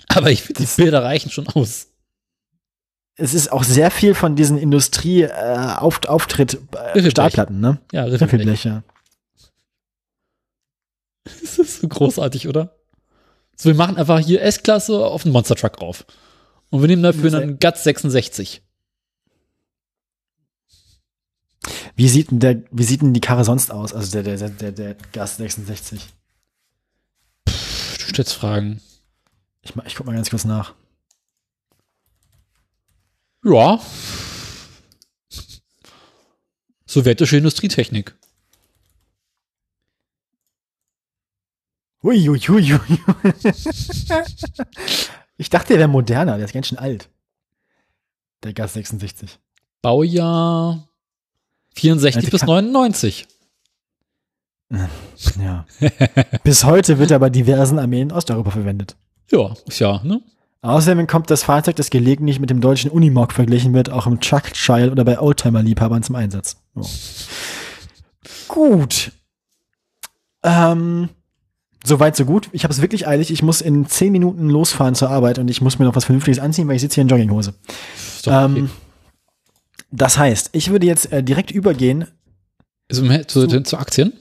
[0.09, 1.87] Aber ich finde, die Bilder reichen schon aus.
[3.15, 7.79] Es ist auch sehr viel von diesen Industrie-Auftritt-Stahlplatten, äh, ne?
[7.91, 8.83] Ja, Riffelblech, ja.
[11.23, 12.75] Das ist so großartig, oder?
[13.55, 16.05] So, wir machen einfach hier S-Klasse auf den Monster Truck auf.
[16.71, 18.62] Und wir nehmen dafür einen GATS 66.
[21.95, 23.93] Wie sieht denn der, wie sieht denn die Karre sonst aus?
[23.93, 26.13] Also der, der, der, der GATS 66.
[27.47, 28.81] Pff, du stellst Fragen.
[29.61, 30.73] Ich, ich guck mal ganz kurz nach.
[33.43, 33.79] Ja.
[36.85, 38.15] Sowjetische Industrietechnik.
[42.03, 42.79] Uiuiuiui.
[45.37, 47.09] ich dachte, der wäre moderner, der ist ganz schön alt.
[48.43, 49.39] Der Gas 66.
[49.81, 50.92] Baujahr
[51.73, 53.27] 64 bis 99.
[55.39, 55.65] Ja.
[56.43, 58.95] bis heute wird er bei diversen Armeen in Osteuropa verwendet.
[59.31, 60.21] Ja, ist ja, ne?
[60.61, 64.53] Außerdem kommt das Fahrzeug, das gelegentlich mit dem deutschen Unimog verglichen wird, auch im Truck
[64.53, 66.57] Trial oder bei Oldtimer-Liebhabern zum Einsatz.
[66.75, 66.85] Oh.
[68.47, 69.11] Gut.
[70.41, 71.09] Ähm,
[71.85, 72.47] Soweit, so gut.
[72.53, 73.29] Ich habe es wirklich eilig.
[73.29, 76.39] Ich muss in zehn Minuten losfahren zur Arbeit und ich muss mir noch was Vernünftiges
[76.39, 77.53] anziehen, weil ich sitze hier in Jogginghose.
[78.25, 78.45] Okay.
[78.45, 78.69] Ähm,
[79.93, 82.07] das heißt, ich würde jetzt äh, direkt übergehen.
[82.91, 84.13] Zu, zu, zu, Aktien?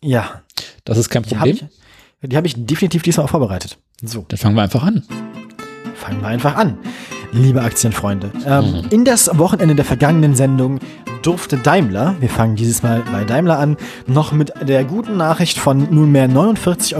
[0.00, 0.42] Ja.
[0.84, 1.56] Das ist kein Problem.
[1.56, 3.78] Die habe ich, hab ich definitiv diesmal auch vorbereitet.
[4.02, 4.24] So.
[4.28, 5.04] Dann fangen wir einfach an.
[5.94, 6.78] Fangen wir einfach an
[7.36, 8.30] liebe Aktienfreunde.
[8.46, 8.88] Ähm, mhm.
[8.90, 10.80] In das Wochenende der vergangenen Sendung
[11.22, 15.88] durfte Daimler, wir fangen dieses Mal bei Daimler an, noch mit der guten Nachricht von
[15.90, 16.96] nunmehr 49,44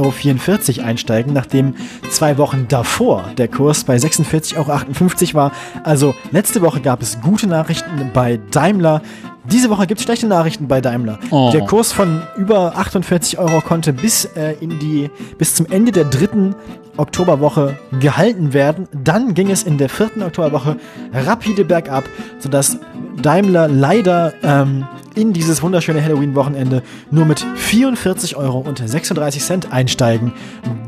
[0.78, 1.74] Euro einsteigen, nachdem
[2.10, 5.52] zwei Wochen davor der Kurs bei 46,58 Euro war.
[5.84, 9.02] Also letzte Woche gab es gute Nachrichten bei Daimler.
[9.44, 11.20] Diese Woche gibt es schlechte Nachrichten bei Daimler.
[11.30, 11.50] Oh.
[11.52, 15.08] Der Kurs von über 48 Euro konnte bis äh, in die
[15.38, 16.56] bis zum Ende der dritten
[16.96, 18.88] Oktoberwoche gehalten werden.
[18.92, 20.76] Dann ging es in der vierten Oktoberwoche
[21.12, 22.04] rapide bergab,
[22.38, 22.78] sodass
[23.22, 24.86] Daimler leider ähm,
[25.16, 30.32] in dieses wunderschöne Halloween-Wochenende nur mit 44 Euro und 36 Cent einsteigen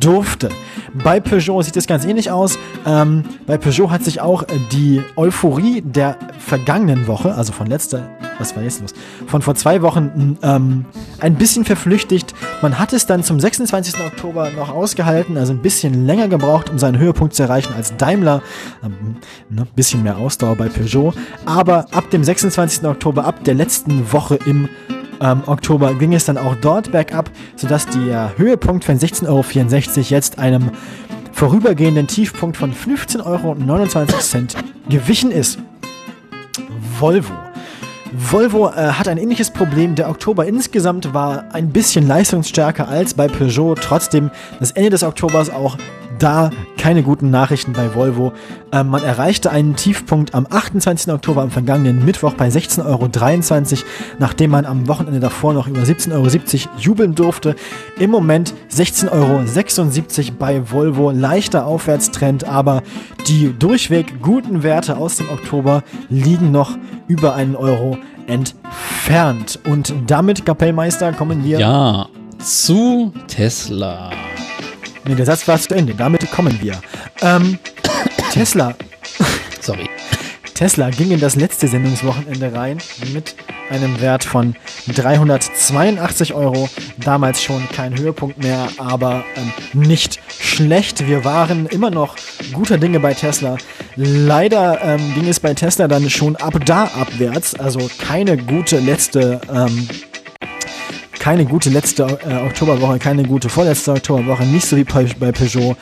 [0.00, 0.50] durfte.
[1.02, 2.58] Bei Peugeot sieht es ganz ähnlich aus.
[2.86, 8.54] Ähm, bei Peugeot hat sich auch die Euphorie der vergangenen Woche, also von letzter, was
[8.54, 8.92] war jetzt los,
[9.26, 10.84] von vor zwei Wochen ähm,
[11.20, 12.34] ein bisschen verflüchtigt.
[12.62, 13.94] Man hat es dann zum 26.
[14.04, 18.42] Oktober noch ausgehalten, also ein bisschen länger gebraucht, um seinen Höhepunkt zu erreichen als Daimler.
[18.84, 19.16] Ähm,
[19.48, 21.14] ne, bisschen mehr Ausdauer bei Peugeot.
[21.46, 22.84] Aber ab dem 26.
[22.84, 24.68] Oktober, ab der letzten Woche im
[25.20, 30.38] ähm, Oktober ging es dann auch dort bergab, sodass der Höhepunkt von 16,64 Euro jetzt
[30.38, 30.70] einem
[31.32, 33.56] vorübergehenden Tiefpunkt von 15,29 Euro
[34.88, 35.58] gewichen ist.
[36.98, 37.34] Volvo.
[38.12, 39.94] Volvo äh, hat ein ähnliches Problem.
[39.94, 43.74] Der Oktober insgesamt war ein bisschen leistungsstärker als bei Peugeot.
[43.74, 44.30] Trotzdem
[44.60, 45.76] das Ende des Oktobers auch
[46.18, 48.32] da keine guten Nachrichten bei Volvo.
[48.72, 51.12] Ähm, man erreichte einen Tiefpunkt am 28.
[51.12, 53.84] Oktober am vergangenen Mittwoch bei 16,23 Euro,
[54.18, 56.12] nachdem man am Wochenende davor noch über 17,70
[56.66, 57.56] Euro jubeln durfte.
[57.98, 61.10] Im Moment 16,76 Euro bei Volvo.
[61.10, 62.82] Leichter Aufwärtstrend, aber
[63.26, 69.58] die durchweg guten Werte aus dem Oktober liegen noch über einen Euro entfernt.
[69.66, 71.58] Und damit, Kapellmeister, kommen wir.
[71.58, 74.10] Ja, zu Tesla.
[75.04, 75.94] Nee, der Satz war zu Ende.
[75.94, 76.80] Damit kommen wir.
[77.22, 77.58] Ähm,
[78.32, 78.74] Tesla.
[79.60, 79.88] Sorry.
[80.54, 82.78] Tesla ging in das letzte Sendungswochenende rein
[83.12, 83.36] mit
[83.70, 84.56] einem Wert von
[84.88, 86.68] 382 Euro.
[86.96, 91.06] Damals schon kein Höhepunkt mehr, aber ähm, nicht schlecht.
[91.06, 92.16] Wir waren immer noch
[92.52, 93.56] guter Dinge bei Tesla.
[93.94, 97.54] Leider ähm, ging es bei Tesla dann schon ab da abwärts.
[97.54, 99.88] Also keine gute letzte ähm,
[101.18, 105.76] keine gute letzte äh, Oktoberwoche, keine gute vorletzte Oktoberwoche, nicht so wie bei, Peugeot.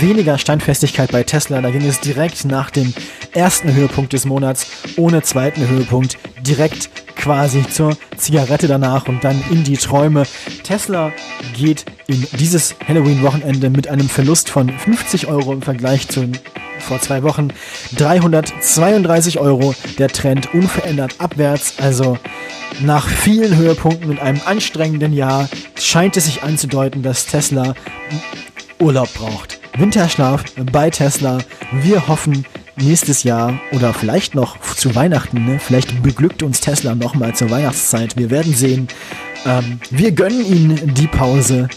[0.00, 2.92] Weniger Standfestigkeit bei Tesla, da ging es direkt nach dem
[3.32, 9.64] ersten Höhepunkt des Monats, ohne zweiten Höhepunkt, direkt quasi zur Zigarette danach und dann in
[9.64, 10.24] die Träume.
[10.64, 11.12] Tesla
[11.54, 16.28] geht in dieses Halloween-Wochenende mit einem Verlust von 50 Euro im Vergleich zu
[16.82, 17.48] vor zwei Wochen
[17.96, 19.74] 332 Euro.
[19.98, 21.74] Der Trend unverändert abwärts.
[21.78, 22.18] Also
[22.80, 27.74] nach vielen Höhepunkten und einem anstrengenden Jahr scheint es sich anzudeuten, dass Tesla
[28.78, 29.60] Urlaub braucht.
[29.76, 31.38] Winterschlaf bei Tesla.
[31.72, 32.44] Wir hoffen
[32.76, 35.58] nächstes Jahr oder vielleicht noch zu Weihnachten, ne?
[35.58, 38.16] vielleicht beglückt uns Tesla nochmal zur Weihnachtszeit.
[38.16, 38.88] Wir werden sehen.
[39.46, 41.68] Ähm, wir gönnen ihnen die Pause.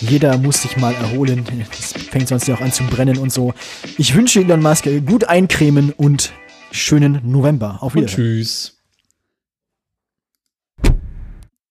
[0.00, 1.44] Jeder muss sich mal erholen.
[1.78, 3.54] Es fängt sonst ja auch an zu brennen und so.
[3.98, 6.32] Ich wünsche Elon Musk gut eincremen und
[6.70, 7.78] schönen November.
[7.80, 8.18] Auf Wiedersehen.
[8.18, 8.79] Und tschüss.